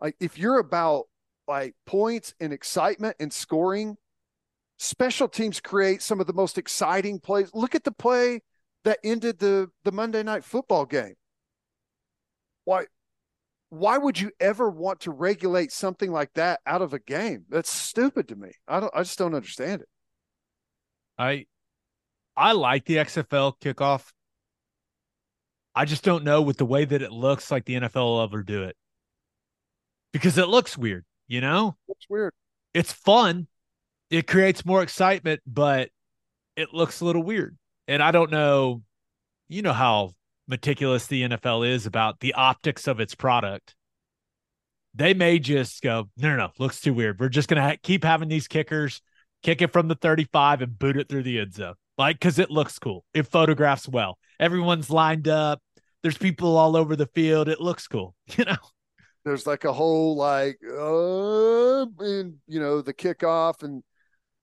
Like 0.00 0.16
if 0.20 0.38
you're 0.38 0.58
about 0.58 1.04
like 1.46 1.74
points 1.86 2.34
and 2.40 2.52
excitement 2.52 3.16
and 3.20 3.32
scoring, 3.32 3.96
special 4.78 5.28
teams 5.28 5.60
create 5.60 6.02
some 6.02 6.20
of 6.20 6.26
the 6.26 6.32
most 6.32 6.56
exciting 6.56 7.20
plays. 7.20 7.50
Look 7.52 7.74
at 7.74 7.84
the 7.84 7.92
play 7.92 8.40
that 8.84 8.98
ended 9.04 9.38
the 9.38 9.68
the 9.84 9.92
Monday 9.92 10.22
night 10.22 10.44
football 10.44 10.86
game 10.86 11.14
why 12.64 12.86
why 13.70 13.96
would 13.96 14.20
you 14.20 14.30
ever 14.38 14.68
want 14.68 15.00
to 15.00 15.10
regulate 15.10 15.72
something 15.72 16.12
like 16.12 16.32
that 16.34 16.60
out 16.66 16.82
of 16.82 16.92
a 16.92 16.98
game? 16.98 17.46
That's 17.48 17.72
stupid 17.72 18.28
to 18.28 18.36
me. 18.36 18.52
I 18.68 18.80
don't 18.80 18.92
I 18.94 19.02
just 19.02 19.18
don't 19.18 19.34
understand 19.34 19.82
it. 19.82 19.88
I 21.18 21.46
I 22.36 22.52
like 22.52 22.84
the 22.84 22.96
XFL 22.96 23.54
kickoff. 23.60 24.10
I 25.74 25.84
just 25.84 26.04
don't 26.04 26.24
know 26.24 26.42
with 26.42 26.58
the 26.58 26.66
way 26.66 26.84
that 26.84 27.02
it 27.02 27.12
looks 27.12 27.50
like 27.50 27.64
the 27.64 27.74
NFL 27.74 27.94
will 27.94 28.22
ever 28.22 28.42
do 28.42 28.64
it. 28.64 28.76
Because 30.12 30.36
it 30.36 30.48
looks 30.48 30.76
weird, 30.76 31.04
you 31.28 31.40
know? 31.40 31.76
It's 31.88 32.06
weird. 32.10 32.34
It's 32.74 32.92
fun. 32.92 33.46
It 34.10 34.26
creates 34.26 34.66
more 34.66 34.82
excitement, 34.82 35.40
but 35.46 35.88
it 36.56 36.74
looks 36.74 37.00
a 37.00 37.06
little 37.06 37.22
weird. 37.22 37.56
And 37.88 38.02
I 38.02 38.10
don't 38.10 38.30
know, 38.30 38.82
you 39.48 39.62
know 39.62 39.72
how 39.72 40.12
meticulous 40.48 41.06
the 41.06 41.22
NFL 41.22 41.68
is 41.68 41.86
about 41.86 42.20
the 42.20 42.34
optics 42.34 42.86
of 42.86 43.00
its 43.00 43.14
product, 43.14 43.74
they 44.94 45.14
may 45.14 45.38
just 45.38 45.82
go, 45.82 46.08
no, 46.18 46.30
no, 46.30 46.36
no, 46.36 46.50
looks 46.58 46.80
too 46.80 46.92
weird. 46.92 47.18
We're 47.18 47.28
just 47.28 47.48
going 47.48 47.62
to 47.62 47.68
ha- 47.68 47.76
keep 47.82 48.04
having 48.04 48.28
these 48.28 48.48
kickers 48.48 49.00
kick 49.42 49.62
it 49.62 49.72
from 49.72 49.88
the 49.88 49.94
35 49.94 50.62
and 50.62 50.78
boot 50.78 50.96
it 50.96 51.08
through 51.08 51.24
the 51.24 51.40
end 51.40 51.54
zone. 51.54 51.74
Like, 51.98 52.16
because 52.16 52.38
it 52.38 52.50
looks 52.50 52.78
cool. 52.78 53.04
It 53.12 53.26
photographs 53.26 53.88
well. 53.88 54.18
Everyone's 54.40 54.90
lined 54.90 55.28
up. 55.28 55.60
There's 56.02 56.18
people 56.18 56.56
all 56.56 56.76
over 56.76 56.96
the 56.96 57.06
field. 57.06 57.48
It 57.48 57.60
looks 57.60 57.86
cool, 57.86 58.14
you 58.36 58.44
know? 58.44 58.56
There's 59.24 59.46
like 59.46 59.64
a 59.64 59.72
whole, 59.72 60.16
like, 60.16 60.58
uh, 60.64 61.86
and, 62.04 62.34
you 62.48 62.60
know, 62.60 62.82
the 62.82 62.94
kickoff. 62.94 63.62
And, 63.62 63.84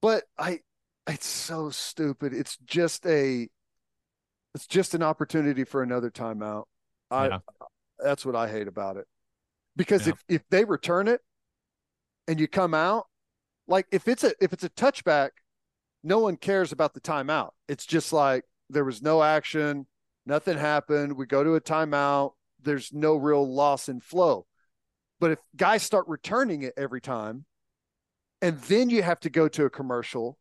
but 0.02 0.24
I, 0.38 0.60
it's 1.08 1.28
so 1.28 1.70
stupid. 1.70 2.34
It's 2.34 2.58
just 2.66 3.06
a, 3.06 3.50
it's 4.56 4.68
just 4.68 4.94
an 4.94 5.04
opportunity 5.04 5.64
for 5.64 5.84
another 5.84 6.10
timeout. 6.10 6.66
I 7.12 7.28
yeah. 7.28 7.38
that's 8.00 8.26
what 8.26 8.36
I 8.36 8.50
hate 8.50 8.68
about 8.68 8.98
it. 8.98 9.06
Because 9.76 10.08
yeah. 10.08 10.14
if 10.14 10.24
if 10.28 10.50
they 10.50 10.66
return 10.66 11.08
it 11.08 11.22
and 12.28 12.40
you 12.40 12.48
come 12.48 12.74
out, 12.74 13.06
like 13.68 13.88
if 13.92 14.08
it's 14.08 14.24
a 14.24 14.34
if 14.42 14.54
it's 14.54 14.64
a 14.64 14.70
touchback, 14.70 15.30
no 16.04 16.20
one 16.20 16.36
cares 16.36 16.72
about 16.72 16.94
the 16.94 17.02
timeout. 17.02 17.52
It's 17.68 17.86
just 17.86 18.12
like 18.14 18.44
there 18.70 18.86
was 18.86 19.02
no 19.02 19.24
action, 19.24 19.88
nothing 20.26 20.58
happened. 20.58 21.14
We 21.14 21.26
go 21.26 21.44
to 21.44 21.56
a 21.56 21.62
timeout. 21.62 22.34
There's 22.62 22.92
no 22.94 23.16
real 23.16 23.48
loss 23.48 23.90
in 23.90 24.00
flow. 24.00 24.46
But 25.20 25.32
if 25.32 25.40
guys 25.56 25.84
start 25.84 26.08
returning 26.08 26.64
it 26.64 26.74
every 26.78 27.02
time, 27.02 27.46
and 28.42 28.60
then 28.62 28.90
you 28.90 29.04
have 29.04 29.20
to 29.22 29.30
go 29.30 29.48
to 29.50 29.66
a 29.66 29.70
commercial, 29.70 30.38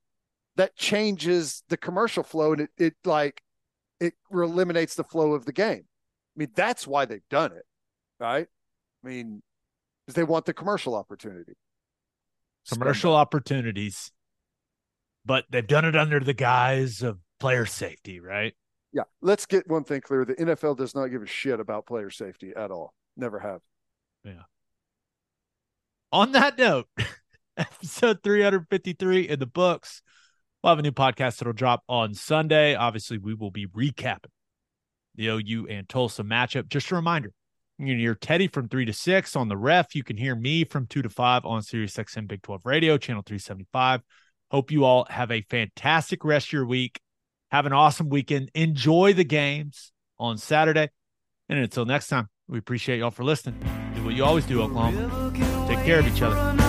that 0.56 0.76
changes 0.76 1.62
the 1.68 1.76
commercial 1.76 2.22
flow, 2.22 2.52
and 2.52 2.62
it 2.62 2.70
it 2.78 2.94
like 3.04 3.42
it 4.00 4.14
eliminates 4.30 4.94
the 4.94 5.04
flow 5.04 5.32
of 5.32 5.44
the 5.44 5.52
game. 5.52 5.84
I 5.84 6.36
mean, 6.36 6.48
that's 6.54 6.86
why 6.86 7.04
they've 7.04 7.28
done 7.30 7.52
it, 7.52 7.64
right? 8.20 8.46
I 9.04 9.08
mean, 9.08 9.42
because 10.06 10.14
they 10.14 10.24
want 10.24 10.46
the 10.46 10.54
commercial 10.54 10.94
opportunity. 10.94 11.54
Commercial 12.70 13.14
opportunities, 13.14 14.12
but 15.24 15.44
they've 15.50 15.66
done 15.66 15.84
it 15.84 15.96
under 15.96 16.20
the 16.20 16.34
guise 16.34 17.02
of 17.02 17.18
player 17.40 17.66
safety, 17.66 18.20
right? 18.20 18.54
Yeah. 18.92 19.04
Let's 19.20 19.46
get 19.46 19.68
one 19.68 19.84
thing 19.84 20.00
clear. 20.00 20.24
The 20.24 20.34
NFL 20.34 20.76
does 20.76 20.94
not 20.94 21.06
give 21.06 21.22
a 21.22 21.26
shit 21.26 21.60
about 21.60 21.86
player 21.86 22.10
safety 22.10 22.52
at 22.56 22.70
all. 22.70 22.94
Never 23.16 23.38
have. 23.38 23.60
Yeah. 24.24 24.42
On 26.12 26.32
that 26.32 26.58
note, 26.58 26.88
episode 27.56 28.22
353 28.22 29.28
in 29.28 29.38
the 29.38 29.46
books. 29.46 30.02
We'll 30.62 30.72
have 30.72 30.78
a 30.78 30.82
new 30.82 30.92
podcast 30.92 31.38
that'll 31.38 31.52
drop 31.52 31.82
on 31.88 32.14
Sunday. 32.14 32.74
Obviously, 32.74 33.18
we 33.18 33.34
will 33.34 33.50
be 33.50 33.66
recapping 33.66 34.30
the 35.14 35.28
OU 35.28 35.68
and 35.68 35.88
Tulsa 35.88 36.24
matchup. 36.24 36.68
Just 36.68 36.90
a 36.90 36.96
reminder, 36.96 37.32
you 37.78 37.86
can 37.86 37.98
hear 37.98 38.14
Teddy 38.16 38.48
from 38.48 38.68
three 38.68 38.84
to 38.84 38.92
six 38.92 39.36
on 39.36 39.48
the 39.48 39.56
ref. 39.56 39.94
You 39.94 40.02
can 40.02 40.16
hear 40.16 40.34
me 40.34 40.64
from 40.64 40.86
two 40.86 41.02
to 41.02 41.08
five 41.08 41.44
on 41.44 41.62
Sirius 41.62 41.94
XM 41.94 42.26
Big 42.26 42.42
12 42.42 42.62
Radio, 42.64 42.98
channel 42.98 43.22
375. 43.24 44.02
Hope 44.50 44.70
you 44.72 44.84
all 44.84 45.06
have 45.10 45.30
a 45.30 45.42
fantastic 45.42 46.24
rest 46.24 46.48
of 46.48 46.52
your 46.54 46.66
week. 46.66 47.00
Have 47.50 47.66
an 47.66 47.72
awesome 47.72 48.08
weekend. 48.08 48.50
Enjoy 48.54 49.12
the 49.12 49.24
games 49.24 49.92
on 50.18 50.38
Saturday. 50.38 50.88
And 51.48 51.58
until 51.58 51.84
next 51.84 52.08
time, 52.08 52.28
we 52.48 52.58
appreciate 52.58 52.98
y'all 52.98 53.10
for 53.10 53.24
listening. 53.24 53.60
Do 53.94 54.04
what 54.04 54.14
you 54.14 54.24
always 54.24 54.44
do, 54.44 54.62
Oklahoma. 54.62 55.32
Take 55.68 55.84
care 55.84 56.00
of 56.00 56.06
each 56.06 56.20
other. 56.20 56.67